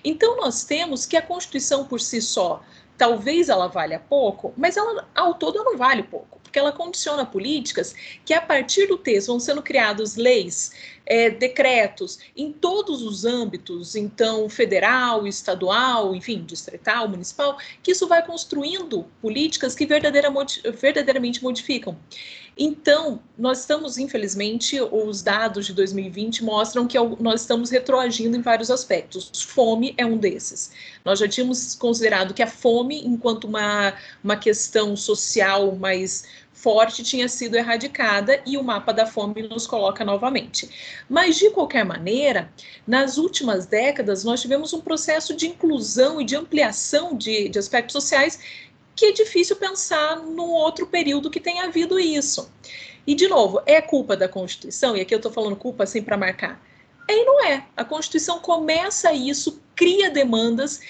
Então, 0.04 0.36
nós 0.38 0.64
temos 0.64 1.06
que 1.06 1.16
a 1.16 1.22
Constituição 1.22 1.86
por 1.86 2.02
si 2.02 2.22
só, 2.22 2.64
talvez 2.98 3.48
ela 3.48 3.68
valha 3.68 4.00
pouco, 4.10 4.54
mas 4.58 4.76
ela 4.76 5.08
ao 5.14 5.36
todo 5.36 5.64
não 5.64 5.78
vale 5.78 6.02
pouco, 6.02 6.40
porque 6.48 6.58
ela 6.58 6.72
condiciona 6.72 7.26
políticas 7.26 7.94
que 8.26 8.34
a 8.34 8.42
partir 8.42 8.88
do 8.88 8.98
texto 8.98 9.28
vão 9.28 9.40
sendo 9.40 9.62
criadas 9.62 10.16
leis 10.16 10.72
é, 11.06 11.30
decretos 11.30 12.20
em 12.36 12.52
todos 12.52 13.02
os 13.02 13.26
âmbitos, 13.26 13.96
então 13.96 14.50
federal, 14.50 15.28
estadual, 15.28 16.16
enfim, 16.16 16.44
distrital, 16.46 17.08
municipal, 17.08 17.58
que 17.84 17.92
isso 17.92 18.08
vai 18.08 18.26
construindo 18.26 19.06
políticas 19.22 19.76
que 19.76 19.86
verdadeiramente 19.86 21.44
modificam. 21.44 21.98
Então, 22.60 23.20
nós 23.38 23.60
estamos, 23.60 24.00
infelizmente, 24.00 24.82
os 24.82 25.22
dados 25.22 25.68
de 25.68 25.74
2020 25.74 26.44
mostram 26.44 26.88
que 26.88 26.98
nós 27.20 27.42
estamos 27.42 27.70
retroagindo 27.70 28.36
em 28.36 28.42
vários 28.42 28.72
aspectos. 28.72 29.32
Fome 29.44 29.94
é 29.96 30.04
um 30.04 30.18
desses. 30.18 30.72
Nós 31.06 31.20
já 31.20 31.28
tínhamos 31.28 31.76
considerado 31.76 32.34
que 32.34 32.42
a 32.42 32.48
fome, 32.48 33.06
enquanto 33.06 33.44
uma, 33.44 33.94
uma 34.24 34.36
questão 34.36 34.96
social 34.96 35.76
mais 35.76 36.26
forte 36.58 37.04
tinha 37.04 37.30
sido 37.30 37.56
erradicada 37.56 38.42
e 38.44 38.58
o 38.58 38.64
mapa 38.64 38.92
da 38.92 39.06
fome 39.06 39.44
nos 39.44 39.68
coloca 39.68 40.04
novamente. 40.04 40.68
Mas, 41.08 41.38
de 41.38 41.52
qualquer 41.52 41.86
maneira, 41.86 42.52
nas 42.86 43.18
últimas 43.18 43.68
décadas, 43.68 44.24
nós 44.24 44.42
tivemos 44.42 44.74
um 44.74 44.82
processo 44.82 45.36
de 45.36 45.48
inclusão 45.48 46.20
e 46.20 46.26
de 46.26 46.36
ampliação 46.36 47.16
de, 47.16 47.48
de 47.48 47.60
aspectos 47.60 47.94
sociais 47.94 48.40
que 48.96 49.06
é 49.06 49.12
difícil 49.12 49.56
pensar 49.56 50.18
num 50.18 50.50
outro 50.50 50.88
período 50.88 51.30
que 51.30 51.40
tenha 51.40 51.66
havido 51.66 52.00
isso. 52.00 52.52
E, 53.06 53.14
de 53.14 53.28
novo, 53.28 53.62
é 53.68 53.80
culpa 53.80 54.18
da 54.18 54.28
Constituição, 54.28 54.98
e 54.98 55.02
aqui 55.02 55.14
eu 55.14 55.18
estou 55.18 55.32
falando 55.32 55.56
culpa 55.56 55.84
assim 55.84 56.02
para 56.02 56.18
marcar. 56.18 56.60
É 57.08 57.14
e 57.14 57.24
não 57.24 57.46
é. 57.46 57.66
A 57.78 57.86
Constituição 57.86 58.40
começa 58.40 59.14
isso, 59.14 59.62
cria 59.76 60.10
demandas 60.10 60.82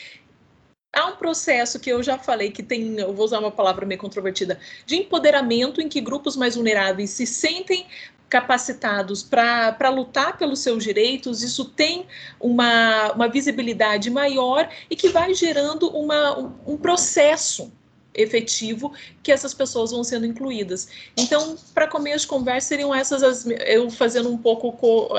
há 0.94 1.06
um 1.08 1.16
processo 1.16 1.80
que 1.80 1.90
eu 1.90 2.02
já 2.02 2.18
falei 2.18 2.52
que 2.52 2.64
tem, 2.64 3.00
eu 3.00 3.14
vou 3.14 3.26
usar 3.26 3.40
uma 3.40 3.52
palavra 3.52 3.86
meio 3.86 4.00
controvertida, 4.00 4.60
de 4.86 4.96
empoderamento 4.96 5.82
em 5.82 5.88
que 5.88 6.02
grupos 6.02 6.36
mais 6.36 6.56
vulneráveis 6.56 7.12
se 7.12 7.26
sentem 7.26 7.86
capacitados 8.30 9.24
para 9.24 9.90
lutar 9.90 10.38
pelos 10.38 10.60
seus 10.60 10.84
direitos, 10.84 11.42
isso 11.42 11.66
tem 11.66 12.06
uma, 12.40 13.14
uma 13.14 13.28
visibilidade 13.30 14.10
maior 14.10 14.70
e 14.90 14.96
que 14.96 15.10
vai 15.10 15.34
gerando 15.34 15.88
uma, 15.90 16.38
um, 16.38 16.54
um 16.68 16.78
processo 16.78 17.72
efetivo 18.18 18.92
que 19.24 19.32
essas 19.32 19.54
pessoas 19.54 19.92
vão 19.92 20.04
sendo 20.04 20.26
incluídas. 20.26 20.90
Então, 21.16 21.56
para 21.74 21.88
começo 21.88 22.22
de 22.22 22.28
conversa, 22.28 22.68
seriam 22.68 22.94
essas 22.94 23.24
as, 23.24 23.46
eu 23.66 23.90
fazendo 23.90 24.30
um 24.30 24.38
pouco 24.38 24.74
co, 24.74 25.10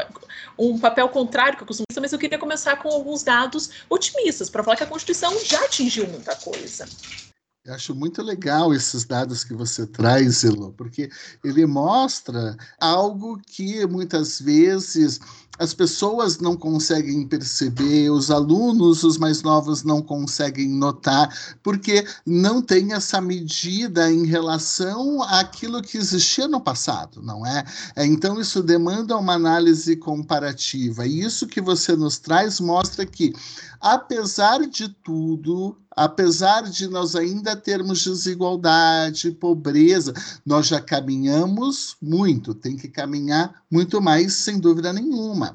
um 0.59 0.79
papel 0.79 1.09
contrário 1.09 1.57
que 1.57 1.63
eu 1.63 1.67
costumo 1.67 1.87
mas 2.01 2.13
eu 2.13 2.19
queria 2.19 2.39
começar 2.39 2.77
com 2.77 2.89
alguns 2.89 3.23
dados 3.23 3.71
otimistas, 3.89 4.49
para 4.49 4.63
falar 4.63 4.77
que 4.77 4.85
a 4.85 4.87
Constituição 4.87 5.33
já 5.45 5.65
atingiu 5.65 6.07
muita 6.07 6.35
coisa. 6.37 6.87
Eu 7.65 7.75
acho 7.75 7.95
muito 7.95 8.23
legal 8.23 8.73
esses 8.73 9.05
dados 9.05 9.45
que 9.45 9.53
você 9.53 9.87
traz, 9.87 10.43
Elo, 10.43 10.73
porque 10.73 11.11
ele 11.45 11.67
mostra 11.67 12.57
algo 12.81 13.39
que 13.47 13.87
muitas 13.87 14.41
vezes 14.41 15.21
as 15.59 15.75
pessoas 15.75 16.38
não 16.38 16.57
conseguem 16.57 17.27
perceber, 17.27 18.11
os 18.11 18.31
alunos, 18.31 19.03
os 19.03 19.18
mais 19.18 19.42
novos, 19.42 19.83
não 19.83 20.01
conseguem 20.01 20.68
notar, 20.68 21.57
porque 21.62 22.07
não 22.25 22.62
tem 22.62 22.92
essa 22.92 23.21
medida 23.21 24.11
em 24.11 24.25
relação 24.27 25.23
àquilo 25.23 25.83
que 25.83 25.99
existia 25.99 26.47
no 26.47 26.61
passado, 26.61 27.21
não 27.23 27.44
é? 27.44 27.64
então, 27.97 28.40
isso 28.40 28.62
demanda 28.62 29.16
uma 29.16 29.35
análise 29.35 29.97
comparativa. 29.97 31.07
E 31.07 31.21
isso 31.21 31.47
que 31.47 31.61
você 31.61 31.97
nos 31.97 32.18
traz 32.18 32.61
mostra 32.61 33.05
que, 33.05 33.33
apesar 33.81 34.66
de 34.66 34.88
tudo, 34.88 35.77
apesar 35.99 36.62
de 36.62 36.87
nós 36.88 37.16
ainda 37.16 37.57
termos 37.57 38.05
desigualdade, 38.05 39.33
pobreza, 39.33 40.14
nós 40.47 40.66
já 40.66 40.81
caminhamos 40.81 41.97
muito, 42.01 42.55
tem 42.55 42.77
que 42.77 42.88
caminhar 42.88 43.62
muito 43.71 44.01
mais, 44.01 44.35
sem 44.35 44.59
dúvida 44.59 44.92
nenhuma. 44.92 45.48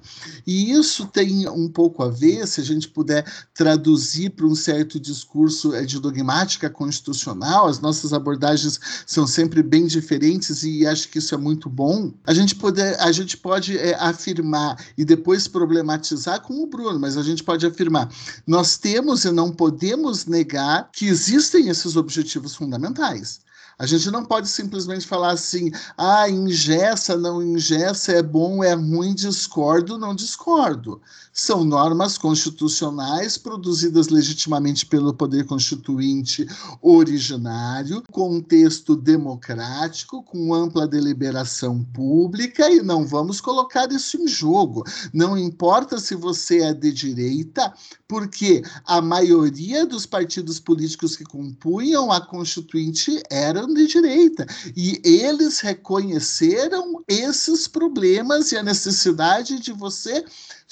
E 0.45 0.71
isso 0.71 1.05
tem 1.07 1.47
um 1.49 1.67
pouco 1.67 2.03
a 2.03 2.09
ver, 2.09 2.47
se 2.47 2.61
a 2.61 2.63
gente 2.63 2.87
puder 2.87 3.25
traduzir 3.53 4.31
para 4.31 4.45
um 4.45 4.55
certo 4.55 4.99
discurso 4.99 5.71
de 5.85 5.99
dogmática 5.99 6.69
constitucional, 6.69 7.67
as 7.67 7.79
nossas 7.79 8.13
abordagens 8.13 8.79
são 9.05 9.25
sempre 9.27 9.63
bem 9.63 9.87
diferentes 9.87 10.63
e 10.63 10.85
acho 10.85 11.09
que 11.09 11.19
isso 11.19 11.33
é 11.33 11.37
muito 11.37 11.69
bom. 11.69 12.13
A 12.25 12.33
gente, 12.33 12.55
poder, 12.55 12.99
a 12.99 13.11
gente 13.11 13.37
pode 13.37 13.77
é, 13.77 13.95
afirmar 13.95 14.77
e 14.97 15.05
depois 15.05 15.47
problematizar 15.47 16.41
com 16.41 16.63
o 16.63 16.67
Bruno, 16.67 16.99
mas 16.99 17.17
a 17.17 17.23
gente 17.23 17.43
pode 17.43 17.65
afirmar: 17.65 18.09
nós 18.45 18.77
temos 18.77 19.25
e 19.25 19.31
não 19.31 19.51
podemos 19.51 20.25
negar 20.25 20.89
que 20.91 21.05
existem 21.05 21.69
esses 21.69 21.95
objetivos 21.95 22.55
fundamentais. 22.55 23.41
A 23.77 23.85
gente 23.85 24.09
não 24.11 24.23
pode 24.23 24.47
simplesmente 24.47 25.07
falar 25.07 25.31
assim, 25.31 25.71
ah, 25.97 26.29
ingessa, 26.29 27.17
não 27.17 27.41
ingessa, 27.41 28.11
é 28.13 28.21
bom, 28.21 28.63
é 28.63 28.73
ruim, 28.73 29.13
discordo, 29.13 29.97
não 29.97 30.15
discordo 30.15 31.01
são 31.33 31.63
normas 31.63 32.15
constitucionais 32.15 33.39
produzidas 33.39 34.09
legitimamente 34.09 34.85
pelo 34.85 35.15
Poder 35.15 35.45
Constituinte 35.45 36.45
originário, 36.79 38.03
contexto 38.11 38.95
democrático, 38.95 40.21
com 40.21 40.53
ampla 40.53 40.87
deliberação 40.87 41.83
pública, 41.83 42.69
e 42.69 42.83
não 42.83 43.07
vamos 43.07 43.41
colocar 43.41 43.91
isso 43.91 44.15
em 44.17 44.27
jogo. 44.27 44.83
Não 45.11 45.35
importa 45.35 45.97
se 45.99 46.13
você 46.13 46.61
é 46.61 46.73
de 46.73 46.93
direita, 46.93 47.73
porque 48.07 48.61
a 48.85 49.01
maioria 49.01 49.87
dos 49.87 50.05
partidos 50.05 50.59
políticos 50.59 51.15
que 51.15 51.23
compunham 51.23 52.11
a 52.11 52.21
Constituinte 52.21 53.23
eram 53.31 53.73
de 53.73 53.87
direita, 53.87 54.45
e 54.75 55.01
eles 55.03 55.61
reconheceram 55.61 57.03
esses 57.07 57.67
problemas 57.67 58.51
e 58.51 58.57
a 58.57 58.61
necessidade 58.61 59.59
de 59.59 59.73
você 59.73 60.23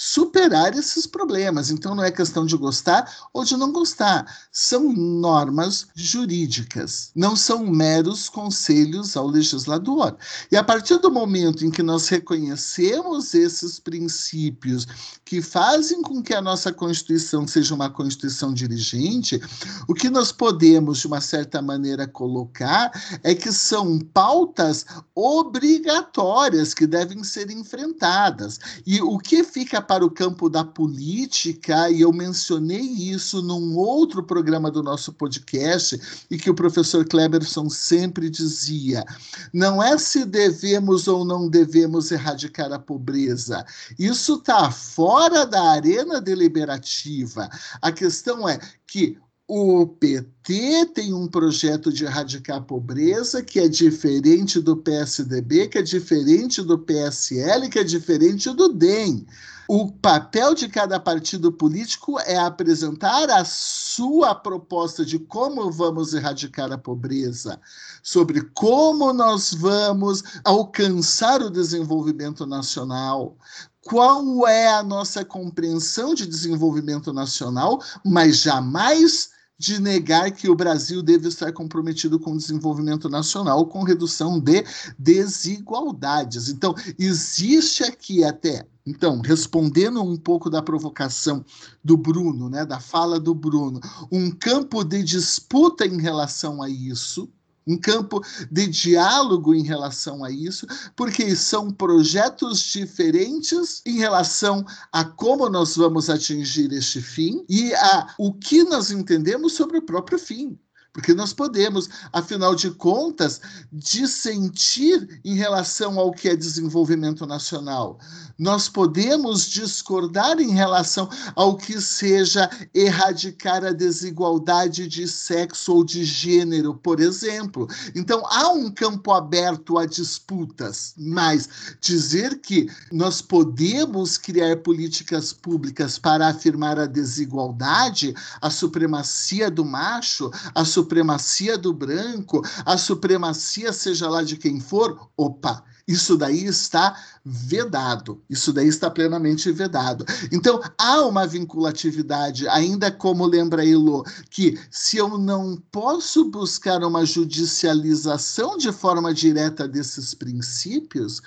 superar 0.04 0.76
esses 0.76 1.06
problemas. 1.06 1.70
Então 1.70 1.94
não 1.94 2.04
é 2.04 2.10
questão 2.10 2.44
de 2.44 2.58
gostar 2.58 3.30
ou 3.32 3.46
de 3.46 3.56
não 3.56 3.72
gostar, 3.72 4.26
são 4.52 4.92
normas 4.92 5.86
jurídicas, 5.94 7.12
não 7.16 7.36
são 7.36 7.68
meros 7.68 8.28
conselhos 8.28 9.16
ao 9.16 9.28
legislador. 9.28 10.18
E 10.52 10.58
a 10.58 10.64
partir 10.64 10.98
do 10.98 11.12
momento 11.12 11.64
em 11.64 11.70
que 11.70 11.84
nós 11.84 12.08
reconhecemos 12.08 13.36
esses 13.36 13.78
princípios 13.78 14.88
que 15.24 15.40
fazem 15.40 16.02
com 16.02 16.20
que 16.20 16.34
a 16.34 16.42
nossa 16.42 16.74
Constituição 16.74 17.48
seja 17.48 17.76
uma 17.76 17.90
Constituição 17.90 18.52
dirigente, 18.56 19.40
o 19.88 19.94
que 19.94 20.10
nós 20.10 20.32
podemos, 20.32 20.98
de 20.98 21.08
uma 21.08 21.22
certa 21.22 21.62
maneira, 21.62 22.08
colocar 22.08 22.92
é 23.24 23.36
que 23.36 23.52
são 23.52 24.00
pautas 24.00 24.84
obrigatórias 25.14 26.74
que 26.74 26.88
devem 26.88 27.24
ser 27.24 27.52
enfrentadas. 27.52 28.60
E 28.86 29.00
o 29.00 29.20
que 29.20 29.44
fica 29.44 29.80
para 29.92 30.06
o 30.06 30.10
campo 30.10 30.50
da 30.50 30.64
política, 30.64 31.92
e 31.92 32.00
eu 32.00 32.14
mencionei 32.14 32.80
isso 32.80 33.42
num 33.42 33.76
outro 33.76 34.24
programa 34.24 34.72
do 34.72 34.82
nosso 34.82 35.12
podcast, 35.12 36.00
e 36.32 36.38
que 36.38 36.50
o 36.50 36.56
professor 36.56 37.06
Kleberson 37.06 37.70
sempre 37.70 38.30
dizia: 38.30 39.04
não 39.52 39.84
é 39.84 39.98
se 39.98 40.24
devemos 40.24 41.10
ou 41.10 41.26
não 41.26 41.50
devemos 41.50 42.10
erradicar 42.10 42.72
a 42.72 42.80
pobreza. 42.80 43.66
Isso 44.00 44.36
está 44.36 44.72
fora 44.72 45.46
da 45.46 45.62
arena 45.62 46.22
deliberativa. 46.22 47.50
A 47.82 47.92
questão 47.92 48.48
é 48.48 48.62
que 48.88 49.18
o 49.46 49.86
PT 49.86 50.86
tem 50.94 51.14
um 51.14 51.28
projeto 51.28 51.92
de 51.92 52.06
erradicar 52.06 52.60
a 52.60 52.62
pobreza 52.62 53.44
que 53.44 53.60
é 53.60 53.68
diferente 53.68 54.62
do 54.62 54.78
PSDB, 54.78 55.68
que 55.68 55.80
é 55.80 55.82
diferente 55.82 56.62
do 56.62 56.80
PSL, 56.80 57.68
que 57.70 57.80
é 57.80 57.84
diferente 57.84 58.50
do 58.56 58.70
DEM. 58.70 59.26
O 59.74 59.90
papel 59.90 60.54
de 60.54 60.68
cada 60.68 61.00
partido 61.00 61.50
político 61.50 62.20
é 62.20 62.38
apresentar 62.38 63.30
a 63.30 63.46
sua 63.46 64.36
proposta 64.36 65.06
de 65.06 65.18
como 65.18 65.72
vamos 65.72 66.14
erradicar 66.14 66.70
a 66.74 66.78
pobreza, 66.78 67.58
sobre 68.04 68.42
como 68.54 69.14
nós 69.14 69.54
vamos 69.54 70.24
alcançar 70.44 71.42
o 71.42 71.50
desenvolvimento 71.50 72.46
nacional, 72.46 73.38
qual 73.82 74.46
é 74.46 74.68
a 74.74 74.84
nossa 74.84 75.24
compreensão 75.24 76.14
de 76.14 76.28
desenvolvimento 76.28 77.14
nacional, 77.14 77.82
mas 78.04 78.42
jamais 78.42 79.30
de 79.62 79.80
negar 79.80 80.32
que 80.32 80.50
o 80.50 80.56
Brasil 80.56 81.04
deve 81.04 81.28
estar 81.28 81.54
comprometido 81.54 82.20
com 82.20 82.34
o 82.34 82.38
desenvolvimento 82.38 83.08
nacional, 83.08 83.68
com 83.68 83.84
redução 83.84 84.40
de 84.40 84.66
desigualdades. 84.98 86.50
Então, 86.50 86.74
existe 86.98 87.84
aqui 87.84 88.24
até 88.24 88.66
então, 88.84 89.22
respondendo 89.22 90.02
um 90.02 90.18
pouco 90.18 90.50
da 90.50 90.60
provocação 90.60 91.46
do 91.84 91.96
Bruno, 91.96 92.50
né, 92.50 92.66
da 92.66 92.80
fala 92.80 93.20
do 93.20 93.36
Bruno, 93.36 93.80
um 94.12 94.32
campo 94.32 94.84
de 94.84 95.04
disputa 95.04 95.86
em 95.86 96.02
relação 96.02 96.64
a 96.64 96.68
isso, 96.68 97.30
um 97.66 97.78
campo 97.78 98.22
de 98.50 98.68
diálogo 98.68 99.54
em 99.54 99.64
relação 99.64 100.24
a 100.24 100.32
isso, 100.32 100.66
porque 100.96 101.36
são 101.36 101.72
projetos 101.72 102.62
diferentes 102.62 103.82
em 103.86 103.98
relação 103.98 104.66
a 104.92 105.04
como 105.04 105.50
nós 105.50 105.76
vamos 105.76 106.10
atingir 106.10 106.72
este 106.74 107.02
fim 107.02 107.46
e 107.48 107.74
a 107.74 108.16
o 108.18 108.34
que 108.34 108.64
nós 108.64 108.92
entendemos 108.92 109.54
sobre 109.54 109.78
o 109.78 109.82
próprio 109.82 110.18
fim. 110.18 110.58
Porque 110.94 111.14
nós 111.14 111.32
podemos, 111.32 111.90
afinal 112.12 112.54
de 112.54 112.70
contas, 112.72 113.40
dissentir 113.72 115.22
em 115.24 115.36
relação 115.36 115.98
ao 115.98 116.12
que 116.12 116.28
é 116.28 116.36
desenvolvimento 116.36 117.26
nacional. 117.26 117.98
Nós 118.38 118.68
podemos 118.68 119.48
discordar 119.48 120.40
em 120.42 120.52
relação 120.52 121.08
ao 121.34 121.56
que 121.56 121.80
seja 121.80 122.50
erradicar 122.74 123.64
a 123.64 123.72
desigualdade 123.72 124.88
de 124.88 125.08
sexo 125.08 125.76
ou 125.76 125.84
de 125.86 126.04
gênero, 126.04 126.74
por 126.74 127.00
exemplo. 127.00 127.68
Então, 127.96 128.26
há 128.26 128.50
um 128.50 128.70
campo 128.70 129.14
aberto 129.14 129.78
a 129.78 129.86
disputas, 129.86 130.94
mas 130.98 131.48
dizer 131.80 132.40
que 132.40 132.70
nós 132.92 133.22
podemos 133.22 134.18
criar 134.18 134.58
políticas 134.58 135.32
públicas 135.32 135.98
para 135.98 136.28
afirmar 136.28 136.80
a 136.80 136.86
desigualdade, 136.86 138.14
a 138.42 138.50
supremacia 138.50 139.50
do 139.50 139.64
macho, 139.64 140.30
a 140.54 140.66
supremacia 140.66 140.81
supremacia 140.82 141.58
do 141.58 141.74
branco, 141.74 142.42
a 142.66 142.78
supremacia 142.78 143.72
seja 143.72 144.10
lá 144.10 144.24
de 144.24 144.36
quem 144.36 144.60
for, 144.60 145.10
opa, 145.16 145.64
isso 145.88 146.18
daí 146.18 146.46
está 146.46 146.98
vedado. 147.24 148.22
Isso 148.30 148.54
daí 148.54 148.68
está 148.68 148.90
plenamente 148.90 149.52
vedado. 149.52 150.06
Então, 150.32 150.62
há 150.78 151.02
uma 151.02 151.28
vinculatividade, 151.28 152.48
ainda 152.48 152.92
como 152.92 153.26
lembra 153.26 153.68
Elo, 153.68 154.04
que 154.30 154.58
se 154.70 154.98
eu 154.98 155.18
não 155.18 155.62
posso 155.72 156.26
buscar 156.30 156.84
uma 156.84 157.06
judicialização 157.06 158.58
de 158.58 158.72
forma 158.72 159.14
direta 159.14 159.68
desses 159.68 160.14
princípios, 160.14 161.22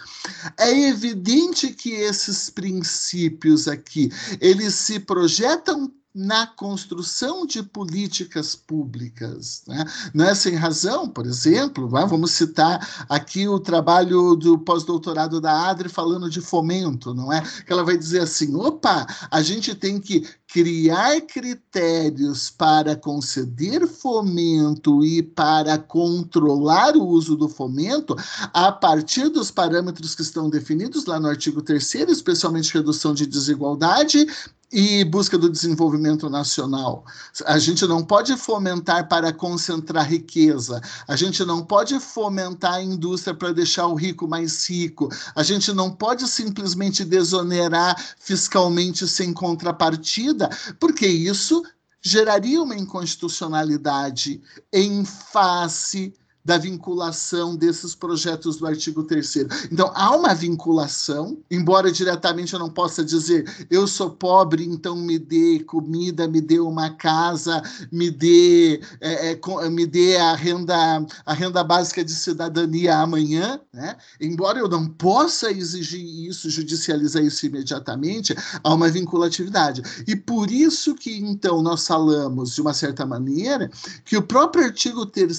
é 0.58 0.88
evidente 0.88 1.68
que 1.72 1.92
esses 1.92 2.48
princípios 2.48 3.68
aqui, 3.68 4.10
eles 4.40 4.74
se 4.74 4.98
projetam 4.98 5.92
na 6.14 6.46
construção 6.46 7.44
de 7.44 7.61
políticas 7.61 8.55
públicas. 8.55 9.64
Né? 9.66 9.85
Não 10.14 10.24
é 10.24 10.35
sem 10.35 10.55
razão, 10.55 11.09
por 11.09 11.27
exemplo, 11.27 11.88
vamos 11.88 12.31
citar 12.31 13.07
aqui 13.09 13.48
o 13.48 13.59
trabalho 13.59 14.37
do 14.37 14.57
pós-doutorado 14.57 15.40
da 15.40 15.68
Adri 15.68 15.88
falando 15.88 16.31
de 16.31 16.40
fomento, 16.40 17.12
não 17.12 17.33
é? 17.33 17.42
Que 17.66 17.72
ela 17.72 17.83
vai 17.83 17.98
dizer 17.98 18.20
assim: 18.20 18.55
opa, 18.55 19.07
a 19.29 19.42
gente 19.42 19.74
tem 19.74 20.00
que 20.00 20.24
criar 20.46 21.20
critérios 21.22 22.48
para 22.48 22.94
conceder 22.94 23.85
fomento 23.88 25.05
e 25.05 25.20
para 25.20 25.77
controlar 25.79 26.94
o 26.96 27.05
uso 27.05 27.35
do 27.35 27.48
fomento 27.48 28.14
a 28.53 28.70
partir 28.70 29.29
dos 29.31 29.50
parâmetros 29.50 30.14
que 30.14 30.22
estão 30.22 30.48
definidos 30.48 31.07
lá 31.07 31.18
no 31.18 31.27
artigo 31.27 31.61
3 31.61 31.94
especialmente 32.09 32.72
redução 32.72 33.12
de 33.12 33.27
desigualdade 33.27 34.29
e 34.74 35.04
busca 35.04 35.38
do 35.38 35.48
desenvolvimento 35.48 36.28
nacional. 36.28 37.04
A 37.46 37.60
gente 37.60 37.87
não 37.87 38.04
pode 38.04 38.37
fomentar 38.37 39.08
para 39.08 39.32
concentrar 39.32 40.10
riqueza, 40.10 40.80
a 41.06 41.14
gente 41.14 41.44
não 41.44 41.64
pode 41.64 42.00
fomentar 42.00 42.74
a 42.74 42.82
indústria 42.82 43.32
para 43.32 43.52
deixar 43.52 43.87
o 43.87 43.94
rico 43.94 44.26
mais 44.26 44.68
rico, 44.68 45.08
a 45.37 45.44
gente 45.44 45.72
não 45.72 45.92
pode 45.92 46.26
simplesmente 46.26 47.04
desonerar 47.04 47.94
fiscalmente 48.18 49.06
sem 49.06 49.32
contrapartida, 49.32 50.50
porque 50.80 51.06
isso 51.06 51.62
geraria 52.02 52.60
uma 52.60 52.74
inconstitucionalidade 52.74 54.42
em 54.72 55.04
face 55.04 56.12
da 56.44 56.59
vinculação 56.59 57.57
desses 57.57 57.94
projetos 57.94 58.57
do 58.57 58.66
artigo 58.66 59.02
3 59.04 59.37
Então, 59.72 59.90
há 59.94 60.14
uma 60.14 60.35
vinculação, 60.35 61.38
embora 61.50 61.90
diretamente 61.90 62.52
eu 62.52 62.59
não 62.59 62.68
possa 62.68 63.02
dizer 63.02 63.66
eu 63.70 63.87
sou 63.87 64.11
pobre, 64.11 64.64
então 64.64 64.94
me 64.94 65.18
dê 65.18 65.61
comida, 65.61 66.28
me 66.28 66.40
dê 66.40 66.61
uma 66.61 66.90
casa, 66.90 67.62
me 67.90 68.11
dê, 68.11 68.80
é, 69.00 69.33
é, 69.33 69.70
me 69.70 69.87
dê 69.87 70.16
a, 70.16 70.35
renda, 70.35 71.07
a 71.24 71.33
renda 71.33 71.64
básica 71.64 72.04
de 72.04 72.12
cidadania 72.12 72.98
amanhã, 72.98 73.59
né? 73.72 73.96
embora 74.20 74.59
eu 74.59 74.68
não 74.68 74.87
possa 74.87 75.50
exigir 75.50 76.04
isso, 76.28 76.50
judicializar 76.50 77.22
isso 77.22 77.46
imediatamente, 77.46 78.35
há 78.62 78.74
uma 78.74 78.90
vinculatividade. 78.90 79.83
E 80.07 80.14
por 80.14 80.50
isso 80.50 80.94
que, 80.94 81.16
então, 81.16 81.62
nós 81.62 81.87
falamos, 81.87 82.54
de 82.54 82.61
uma 82.61 82.74
certa 82.74 83.07
maneira, 83.07 83.70
que 84.04 84.16
o 84.16 84.22
próprio 84.22 84.64
artigo 84.64 85.07
3 85.07 85.37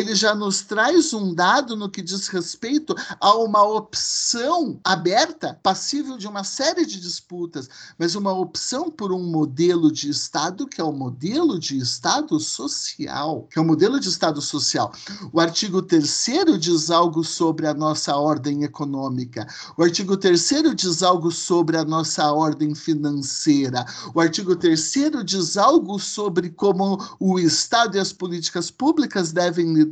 ele 0.00 0.14
já 0.14 0.34
nos 0.34 0.62
traz 0.62 1.12
um 1.12 1.34
dado 1.34 1.76
no 1.76 1.88
que 1.88 2.00
diz 2.00 2.26
respeito 2.28 2.94
a 3.20 3.34
uma 3.36 3.62
opção 3.62 4.80
aberta, 4.82 5.58
passível 5.62 6.16
de 6.16 6.26
uma 6.26 6.42
série 6.42 6.86
de 6.86 6.98
disputas, 6.98 7.68
mas 7.98 8.14
uma 8.14 8.32
opção 8.32 8.90
por 8.90 9.12
um 9.12 9.22
modelo 9.22 9.92
de 9.92 10.08
Estado 10.08 10.66
que 10.66 10.80
é 10.80 10.84
o 10.84 10.92
modelo 10.92 11.58
de 11.58 11.76
Estado 11.76 12.40
social, 12.40 13.46
que 13.50 13.58
é 13.58 13.62
o 13.62 13.64
modelo 13.64 14.00
de 14.00 14.08
Estado 14.08 14.40
social. 14.40 14.92
O 15.32 15.38
artigo 15.38 15.82
3 15.82 16.26
diz 16.58 16.90
algo 16.90 17.22
sobre 17.22 17.66
a 17.66 17.74
nossa 17.74 18.16
ordem 18.16 18.64
econômica, 18.64 19.46
o 19.76 19.82
artigo 19.82 20.16
3 20.16 20.50
diz 20.74 21.02
algo 21.02 21.30
sobre 21.30 21.76
a 21.76 21.84
nossa 21.84 22.32
ordem 22.32 22.74
financeira, 22.74 23.84
o 24.14 24.20
artigo 24.20 24.56
3 24.56 24.94
diz 25.24 25.56
algo 25.58 25.98
sobre 25.98 26.48
como 26.48 26.98
o 27.18 27.38
Estado 27.38 27.96
e 27.96 28.00
as 28.00 28.12
políticas 28.12 28.70
públicas 28.70 29.30
devem 29.30 29.74
lidar 29.74 29.89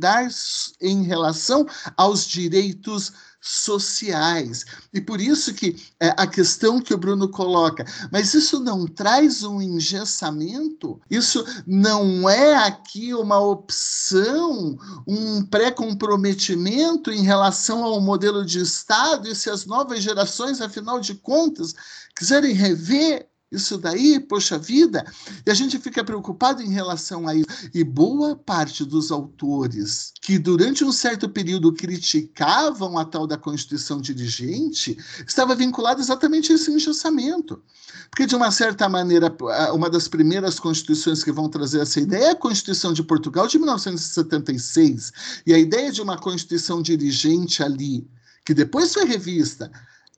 em 0.81 1.03
relação 1.03 1.65
aos 1.97 2.25
direitos 2.25 3.11
sociais. 3.41 4.65
E 4.93 4.99
por 4.99 5.21
isso 5.21 5.53
que 5.53 5.75
é, 5.99 6.09
a 6.17 6.27
questão 6.27 6.81
que 6.81 6.93
o 6.93 6.97
Bruno 6.97 7.29
coloca, 7.29 7.85
mas 8.11 8.33
isso 8.33 8.59
não 8.59 8.85
traz 8.85 9.43
um 9.43 9.61
engessamento? 9.61 10.99
Isso 11.09 11.45
não 11.65 12.29
é 12.29 12.55
aqui 12.55 13.13
uma 13.13 13.39
opção, 13.39 14.77
um 15.07 15.43
pré-comprometimento 15.45 17.11
em 17.11 17.23
relação 17.23 17.83
ao 17.83 18.01
modelo 18.01 18.45
de 18.45 18.59
Estado 18.59 19.27
e 19.29 19.35
se 19.35 19.49
as 19.49 19.65
novas 19.65 20.03
gerações, 20.03 20.59
afinal 20.59 20.99
de 20.99 21.15
contas, 21.15 21.73
quiserem 22.15 22.53
rever 22.53 23.29
isso 23.51 23.77
daí, 23.77 24.19
poxa 24.19 24.59
vida, 24.59 25.03
e 25.45 25.49
a 25.49 25.53
gente 25.53 25.79
fica 25.79 26.03
preocupado 26.03 26.61
em 26.61 26.69
relação 26.69 27.27
a 27.27 27.35
isso. 27.35 27.47
E 27.73 27.83
boa 27.83 28.35
parte 28.35 28.85
dos 28.85 29.11
autores 29.11 30.13
que 30.21 30.37
durante 30.37 30.83
um 30.83 30.91
certo 30.91 31.27
período 31.27 31.73
criticavam 31.73 32.97
a 32.97 33.05
tal 33.05 33.25
da 33.25 33.37
Constituição 33.37 33.99
dirigente 33.99 34.97
estava 35.25 35.55
vinculado 35.55 35.99
exatamente 35.99 36.51
a 36.51 36.55
esse 36.55 36.71
engessamento. 36.71 37.61
Porque, 38.09 38.25
de 38.25 38.35
uma 38.35 38.51
certa 38.51 38.87
maneira, 38.87 39.35
uma 39.73 39.89
das 39.89 40.07
primeiras 40.07 40.59
constituições 40.59 41.23
que 41.23 41.31
vão 41.31 41.49
trazer 41.49 41.81
essa 41.81 41.99
ideia 41.99 42.25
é 42.25 42.29
a 42.31 42.35
Constituição 42.35 42.93
de 42.93 43.03
Portugal 43.03 43.47
de 43.47 43.57
1976. 43.57 45.11
E 45.45 45.53
a 45.53 45.57
ideia 45.57 45.91
de 45.91 46.01
uma 46.01 46.17
Constituição 46.17 46.81
dirigente 46.81 47.63
ali, 47.63 48.07
que 48.45 48.53
depois 48.53 48.93
foi 48.93 49.05
revista, 49.05 49.71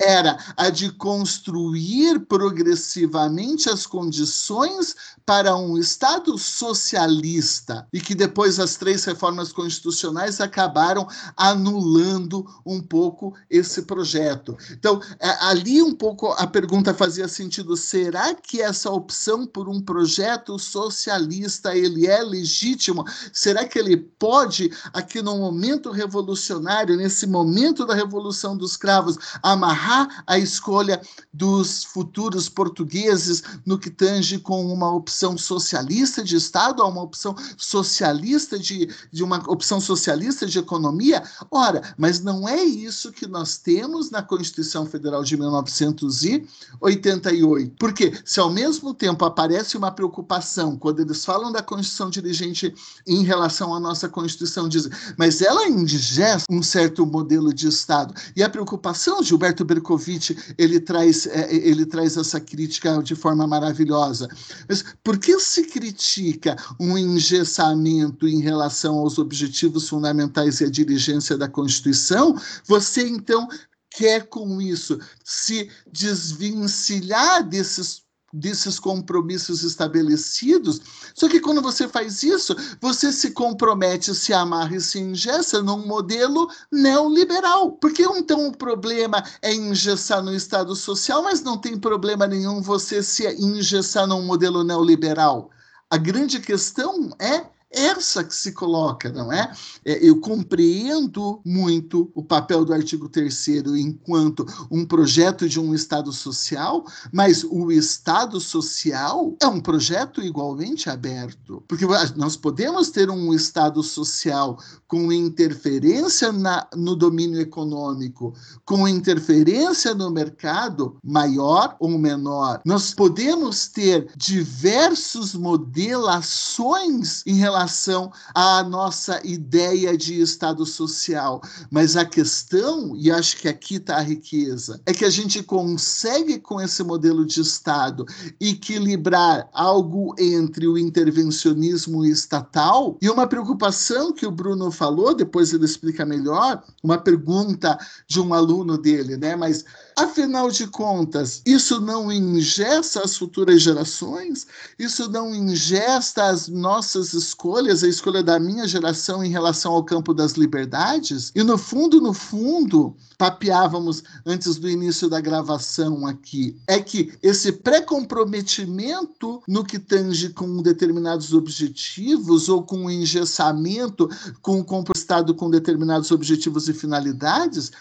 era 0.04 0.38
a 0.58 0.70
de 0.70 0.92
construir 0.92 2.20
progressivamente 2.22 3.70
as 3.70 3.86
condições 3.86 4.96
para 5.26 5.56
um 5.56 5.78
Estado 5.78 6.38
socialista 6.38 7.88
e 7.94 8.02
que 8.02 8.16
depois 8.16 8.60
as 8.60 8.76
três 8.76 9.06
reformas 9.06 9.52
constitucionais 9.54 10.42
acabaram 10.42 11.08
anulando 11.38 12.46
um 12.66 12.82
pouco 12.82 13.34
esse 13.50 13.84
projeto. 13.84 14.58
Então, 14.72 15.02
é, 15.20 15.30
ali 15.42 15.82
um 15.82 15.94
pouco 15.94 16.32
a 16.32 16.48
pergunta 16.48 16.94
fazia 16.94 17.28
sentido: 17.28 17.78
será 17.78 18.34
que 18.34 18.62
essa 18.62 18.90
opção 18.90 19.46
por 19.46 19.69
um 19.69 19.82
projeto 19.82 20.58
socialista 20.58 21.75
ele 21.75 22.08
é 22.08 22.23
legítimo? 22.23 23.06
Será 23.32 23.65
que 23.65 23.78
ele 23.78 23.98
pode, 23.98 24.71
aqui 24.94 25.21
no 25.21 25.38
momento 25.38 25.92
revolucionário, 25.92 26.98
nesse 26.98 27.28
momento 27.28 27.86
da 27.86 27.94
revolução 27.94 28.58
dos 28.58 28.75
cravos, 28.75 29.17
amarrar 29.44 29.90
a 30.25 30.37
escolha 30.37 31.02
dos 31.33 31.83
futuros 31.83 32.48
portugueses 32.50 33.44
no 33.65 33.79
que 33.79 33.89
tange 33.89 34.37
com 34.39 34.65
uma 34.71 34.94
opção 34.94 35.37
socialista 35.37 36.23
de 36.23 36.35
Estado 36.35 36.81
a 36.81 36.87
uma 36.87 37.02
opção 37.02 37.35
socialista 37.58 38.58
de, 38.60 38.89
de 39.12 39.23
uma 39.23 39.37
opção 39.50 39.81
socialista 39.81 40.46
de 40.46 40.60
economia? 40.60 41.23
Ora, 41.50 41.96
mas 41.98 42.21
não 42.21 42.48
é 42.48 42.63
isso 42.63 43.12
que 43.12 43.25
nós 43.27 43.58
temos 43.58 44.12
na 44.12 44.21
Constituição 44.21 44.85
Federal 44.85 45.23
de 45.23 45.35
1988. 45.37 47.75
Porque 47.77 48.13
se 48.23 48.39
ao 48.39 48.52
mesmo 48.52 48.94
tempo 48.94 49.25
aparece 49.25 49.75
uma 49.77 49.92
preocupação 49.92 50.77
quando 50.77 51.02
eles 51.02 51.25
falam 51.25 51.52
da 51.52 51.62
Constituição 51.62 52.10
dirigente 52.10 52.73
em 53.08 53.23
relação 53.23 53.73
à 53.73 53.79
nossa 53.79 54.10
Constituição, 54.10 54.69
dizem, 54.69 54.92
mas 55.17 55.42
ela 55.42 55.67
indigesta 55.67 56.46
um 56.50 56.62
certo 56.62 57.06
modelo 57.06 57.54
de 57.54 57.67
Estado. 57.67 58.13
E 58.35 58.44
a 58.44 58.50
preocupação, 58.50 59.23
Gilberto 59.23 59.63
Bercovitch, 59.82 60.32
ele 60.58 60.79
traz, 60.79 61.25
é, 61.25 61.54
ele 61.54 61.86
traz 61.86 62.15
essa 62.15 62.40
crítica 62.40 63.02
de 63.02 63.15
forma 63.15 63.48
maravilhosa. 63.48 64.29
Mas 64.69 64.86
por 65.04 65.17
que 65.17 65.38
se 65.40 65.63
critica 65.63 66.56
um 66.79 66.98
engessamento 66.98 68.27
em 68.27 68.40
relação 68.40 69.00
aos 69.00 69.17
objetivos 69.17 69.90
fundamentais 69.90 70.62
e 70.62 70.65
à 70.65 70.69
dirigência 70.69 71.38
da 71.38 71.50
Constituição? 71.50 72.36
Você, 72.65 73.08
então, 73.08 73.48
quer 73.90 74.27
com 74.27 74.62
isso 74.62 75.00
se 75.23 75.69
desvencilhar 75.92 77.48
desses 77.48 78.04
desses 78.34 78.79
compromissos 78.79 79.63
estabelecidos. 79.63 80.82
Só 81.13 81.27
que 81.27 81.40
quando 81.40 81.62
você 81.62 81.88
faz 81.88 82.23
isso, 82.23 82.56
você 82.79 83.12
se 83.12 83.32
compromete, 83.32 84.13
se 84.15 84.34
amarra 84.34 84.75
e 84.75 84.82
se 84.82 85.00
engessa 85.00 85.62
num 85.62 85.86
modelo 85.86 86.50
neoliberal. 86.71 87.73
Porque 87.73 88.04
então 88.04 88.48
o 88.48 88.56
problema 88.56 89.23
é 89.42 89.54
engessar 89.54 90.23
no 90.23 90.34
Estado 90.34 90.75
social, 90.75 91.23
mas 91.23 91.42
não 91.42 91.58
tem 91.58 91.77
problema 91.77 92.27
nenhum 92.27 92.62
você 92.62 93.04
se 93.04 93.27
engessar 93.36 94.08
num 94.08 94.21
modelo 94.21 94.63
neoliberal. 94.63 95.50
A 95.90 95.98
grande 95.98 96.40
questão 96.40 97.10
é 97.19 97.46
essa 97.72 98.24
que 98.24 98.36
se 98.36 98.52
coloca, 98.52 99.10
não 99.12 99.32
é? 99.32 99.52
é 99.86 100.06
eu 100.06 100.19
compreendo 100.19 101.40
muito 101.46 102.12
o 102.13 102.24
papel 102.24 102.65
do 102.65 102.74
artigo 102.74 103.08
3 103.08 103.48
enquanto 103.78 104.46
um 104.69 104.86
projeto 104.86 105.48
de 105.48 105.60
um 105.60 105.74
Estado 105.74 106.12
social, 106.12 106.86
mas 107.12 107.44
o 107.44 107.72
Estado 107.72 108.40
social 108.40 109.36
é 109.42 109.48
um 109.48 109.62
projeto 109.62 110.22
igualmente 110.22 110.90
aberto. 110.90 111.63
Porque 111.67 111.86
nós 112.15 112.36
podemos 112.36 112.90
ter 112.90 113.10
um 113.10 113.34
Estado 113.34 113.82
social 113.82 114.60
com 114.88 115.12
interferência 115.12 116.32
na, 116.32 116.67
no 116.76 116.96
domínio 116.96 117.40
econômico, 117.40 118.34
com 118.65 118.88
interferência 118.88 119.96
no 119.96 120.12
mercado 120.12 120.98
maior 121.02 121.78
ou 121.80 121.98
menor. 121.98 122.62
Nós 122.65 122.94
podemos 122.94 123.67
ter 123.69 124.10
diversos 124.17 125.34
modelações 125.34 127.24
em 127.26 127.36
relação 127.36 127.61
relação 127.62 128.12
à 128.34 128.64
nossa 128.64 129.22
ideia 129.24 129.96
de 129.96 130.20
Estado 130.20 130.66
social. 130.66 131.42
Mas 131.70 131.96
a 131.96 132.04
questão, 132.04 132.96
e 132.96 133.12
acho 133.12 133.38
que 133.38 133.48
aqui 133.48 133.76
está 133.76 133.98
a 133.98 134.02
riqueza, 134.02 134.82
é 134.86 134.94
que 134.94 135.06
a 135.06 135.10
gente 135.10 135.44
consegue, 135.44 136.40
com 136.40 136.60
esse 136.60 136.84
modelo 136.84 137.26
de 137.26 137.40
Estado, 137.42 138.06
equilibrar 138.40 139.48
algo 139.54 140.16
entre 140.18 140.68
o 140.68 140.78
intervencionismo 140.78 142.04
estatal 142.06 142.98
e 143.02 143.10
uma 143.10 143.28
preocupação 143.28 144.12
que 144.12 144.26
o 144.26 144.32
Bruno 144.32 144.72
falou, 144.72 145.14
depois 145.14 145.54
ele 145.54 145.66
explica 145.66 146.06
melhor, 146.06 146.64
uma 146.84 146.98
pergunta 146.98 147.78
de 148.08 148.20
um 148.20 148.34
aluno 148.34 148.78
dele, 148.78 149.18
né? 149.18 149.36
Mas 149.36 149.64
Afinal 150.02 150.49
de 150.49 150.65
contas, 150.65 151.43
isso 151.45 151.79
não 151.79 152.12
ingesta 152.12 153.02
as 153.02 153.15
futuras 153.15 153.62
gerações? 153.62 154.47
Isso 154.79 155.08
não 155.08 155.33
ingesta 155.35 156.25
as 156.25 156.47
nossas 156.47 157.13
escolhas, 157.13 157.83
a 157.83 157.87
escolha 157.87 158.23
da 158.23 158.39
minha 158.39 158.67
geração 158.67 159.23
em 159.23 159.29
relação 159.29 159.73
ao 159.73 159.83
campo 159.83 160.12
das 160.12 160.31
liberdades? 160.31 161.31
E 161.35 161.43
no 161.43 161.56
fundo, 161.56 162.02
no 162.02 162.13
fundo, 162.13 162.95
papeávamos 163.15 164.02
antes 164.25 164.56
do 164.56 164.67
início 164.67 165.08
da 165.08 165.21
gravação 165.21 166.08
aqui, 166.08 166.58
é 166.65 166.79
que 166.79 167.13
esse 167.21 167.52
pré-comprometimento 167.52 169.43
no 169.47 169.63
que 169.63 169.77
tange 169.77 170.29
com 170.29 170.63
determinados 170.63 171.31
objetivos 171.31 172.49
ou 172.49 172.63
com 172.63 172.85
o 172.85 172.89
engessamento 172.89 174.10
com 174.41 174.62
o 174.62 174.83
Estado 174.95 175.35
com 175.35 175.52
determinados 175.52 176.10
objetivos 176.10 176.67
e 176.67 176.73
finalidades, 176.73 177.71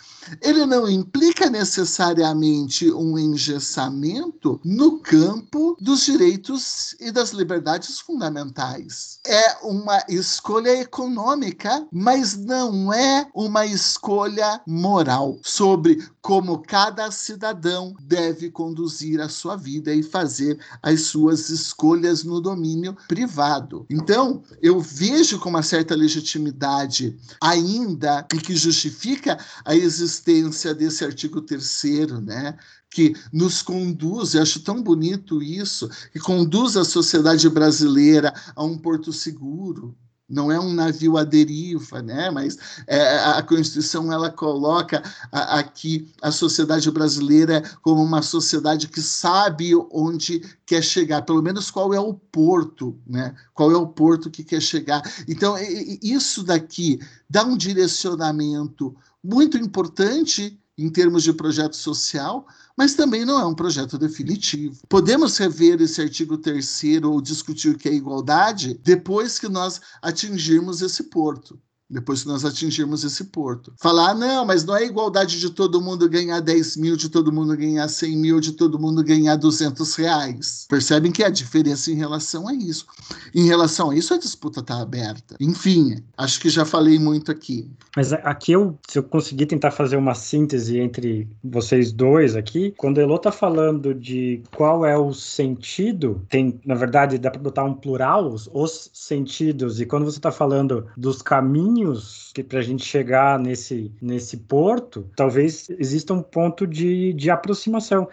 ele 0.41 0.65
não 0.67 0.89
implica 0.89 1.49
necessariamente 1.51 2.91
um 2.93 3.19
engessamento 3.19 4.61
no 4.65 4.99
campo 5.01 5.77
dos 5.81 6.05
direitos 6.05 6.95
e 7.01 7.11
das 7.11 7.31
liberdades 7.31 7.99
fundamentais. 8.01 9.19
É 9.27 9.67
uma 9.67 10.03
escolha 10.09 10.81
econômica, 10.81 11.87
mas 11.93 12.37
não 12.37 12.93
é 12.93 13.29
uma 13.35 13.67
escolha 13.67 14.61
moral 14.67 15.39
sobre 15.43 16.07
como 16.21 16.59
cada 16.59 17.11
cidadão 17.11 17.95
deve 18.01 18.51
conduzir 18.51 19.21
a 19.21 19.29
sua 19.29 19.57
vida 19.57 19.95
e 19.95 20.03
fazer 20.03 20.59
as 20.83 21.03
suas 21.03 21.49
escolhas 21.49 22.25
no 22.25 22.41
domínio 22.41 22.97
privado. 23.09 23.87
Então, 23.89 24.43
eu 24.61 24.81
vejo 24.81 25.39
com 25.39 25.49
uma 25.49 25.63
certa 25.63 25.95
legitimidade 25.95 27.17
ainda 27.41 28.27
e 28.35 28.39
que 28.39 28.55
justifica 28.55 29.39
a 29.65 29.75
existência 29.75 30.20
existência 30.21 30.75
desse 30.75 31.05
artigo 31.05 31.41
terceiro, 31.41 32.21
né? 32.21 32.57
que 32.93 33.15
nos 33.33 33.63
conduz, 33.63 34.35
eu 34.35 34.43
acho 34.43 34.61
tão 34.61 34.83
bonito 34.83 35.43
isso, 35.43 35.89
que 36.13 36.19
conduz 36.19 36.77
a 36.77 36.85
sociedade 36.85 37.49
brasileira 37.49 38.35
a 38.55 38.65
um 38.65 38.77
porto 38.77 39.13
seguro, 39.13 39.97
não 40.29 40.51
é 40.51 40.61
um 40.61 40.73
navio 40.73 41.17
à 41.17 41.25
deriva, 41.25 42.01
né? 42.03 42.31
mas 42.31 42.57
é, 42.87 43.19
a 43.19 43.43
Constituição 43.43 44.13
ela 44.13 44.31
coloca 44.31 45.03
aqui 45.33 46.09
a 46.23 46.31
sociedade 46.31 46.89
brasileira 46.91 47.63
como 47.83 48.03
uma 48.03 48.23
sociedade 48.23 48.87
que 48.89 49.03
sabe 49.03 49.73
onde 49.91 50.41
quer 50.65 50.83
chegar, 50.83 51.23
pelo 51.23 51.43
menos 51.43 51.71
qual 51.71 51.93
é 51.93 51.99
o 51.99 52.15
porto, 52.15 52.97
né? 53.07 53.35
qual 53.53 53.73
é 53.73 53.77
o 53.77 53.89
porto 53.89 54.31
que 54.31 54.45
quer 54.45 54.61
chegar. 54.61 55.03
Então, 55.27 55.57
isso 56.01 56.45
daqui 56.45 57.01
dá 57.29 57.45
um 57.45 57.57
direcionamento 57.57 58.97
muito 59.23 59.57
importante 59.59 60.59
em 60.77 60.89
termos 60.89 61.23
de 61.23 61.33
projeto 61.33 61.77
social, 61.77 62.47
mas 62.77 62.95
também 62.95 63.25
não 63.25 63.39
é 63.39 63.45
um 63.45 63.55
projeto 63.55 63.99
definitivo. 63.99 64.81
Podemos 64.89 65.37
rever 65.37 65.81
esse 65.83 66.01
artigo 66.01 66.39
3 66.39 66.81
ou 67.05 67.21
discutir 67.21 67.71
o 67.71 67.79
que 67.79 67.89
é 67.89 67.93
igualdade 67.93 68.81
depois 68.83 69.39
que 69.39 69.49
nós 69.49 69.81
atingirmos 70.01 70.81
esse 70.81 71.05
porto 71.05 71.61
depois 71.91 72.23
que 72.23 72.29
nós 72.29 72.45
atingirmos 72.45 73.03
esse 73.03 73.25
porto. 73.25 73.73
Falar, 73.77 74.15
não, 74.15 74.45
mas 74.47 74.65
não 74.65 74.77
é 74.77 74.85
igualdade 74.85 75.41
de 75.41 75.51
todo 75.51 75.81
mundo 75.81 76.09
ganhar 76.09 76.41
10 76.41 76.77
mil, 76.77 76.97
de 76.97 77.09
todo 77.09 77.33
mundo 77.33 77.57
ganhar 77.57 77.89
100 77.89 78.17
mil, 78.17 78.41
de 78.41 78.53
todo 78.53 78.79
mundo 78.79 79.03
ganhar 79.03 79.37
200 79.37 79.95
reais. 79.97 80.67
Percebem 80.69 81.11
que 81.11 81.25
a 81.25 81.29
diferença 81.29 81.91
em 81.91 81.97
relação 81.97 82.47
a 82.47 82.55
isso. 82.55 82.87
Em 83.35 83.47
relação 83.47 83.91
a 83.91 83.97
isso, 83.97 84.15
a 84.15 84.19
disputa 84.19 84.61
está 84.61 84.81
aberta. 84.81 85.37
Enfim, 85.41 85.97
acho 86.17 86.39
que 86.41 86.49
já 86.49 86.65
falei 86.65 86.99
muito 86.99 87.33
aqui. 87.33 87.69
Mas 87.97 88.13
aqui 88.13 88.53
eu, 88.53 88.79
se 88.89 88.99
eu 88.99 89.03
conseguir 89.03 89.47
tentar 89.47 89.73
fazer 89.73 89.97
uma 89.97 90.15
síntese 90.15 90.79
entre 90.79 91.29
vocês 91.43 91.93
dois 91.93 92.37
aqui, 92.37 92.73
quando 92.77 92.99
o 92.99 93.01
Elô 93.01 93.17
está 93.17 93.33
falando 93.33 93.93
de 93.93 94.43
qual 94.55 94.87
é 94.87 94.97
o 94.97 95.13
sentido, 95.13 96.23
tem, 96.29 96.61
na 96.65 96.75
verdade, 96.77 97.19
dá 97.19 97.31
para 97.31 97.41
botar 97.41 97.65
um 97.65 97.75
plural, 97.75 98.29
os, 98.29 98.49
os 98.53 98.91
sentidos, 98.93 99.81
e 99.81 99.87
quando 99.87 100.05
você 100.05 100.19
está 100.19 100.31
falando 100.31 100.87
dos 100.97 101.21
caminhos 101.21 101.80
caminhos 101.81 102.31
que 102.35 102.43
para 102.43 102.59
a 102.59 102.63
gente 102.63 102.85
chegar 102.85 103.39
nesse, 103.39 103.93
nesse 104.01 104.37
porto, 104.37 105.09
talvez 105.17 105.71
exista 105.71 106.13
um 106.13 106.23
ponto 106.23 106.67
de, 106.67 107.13
de 107.15 107.31
aproximação. 107.31 108.09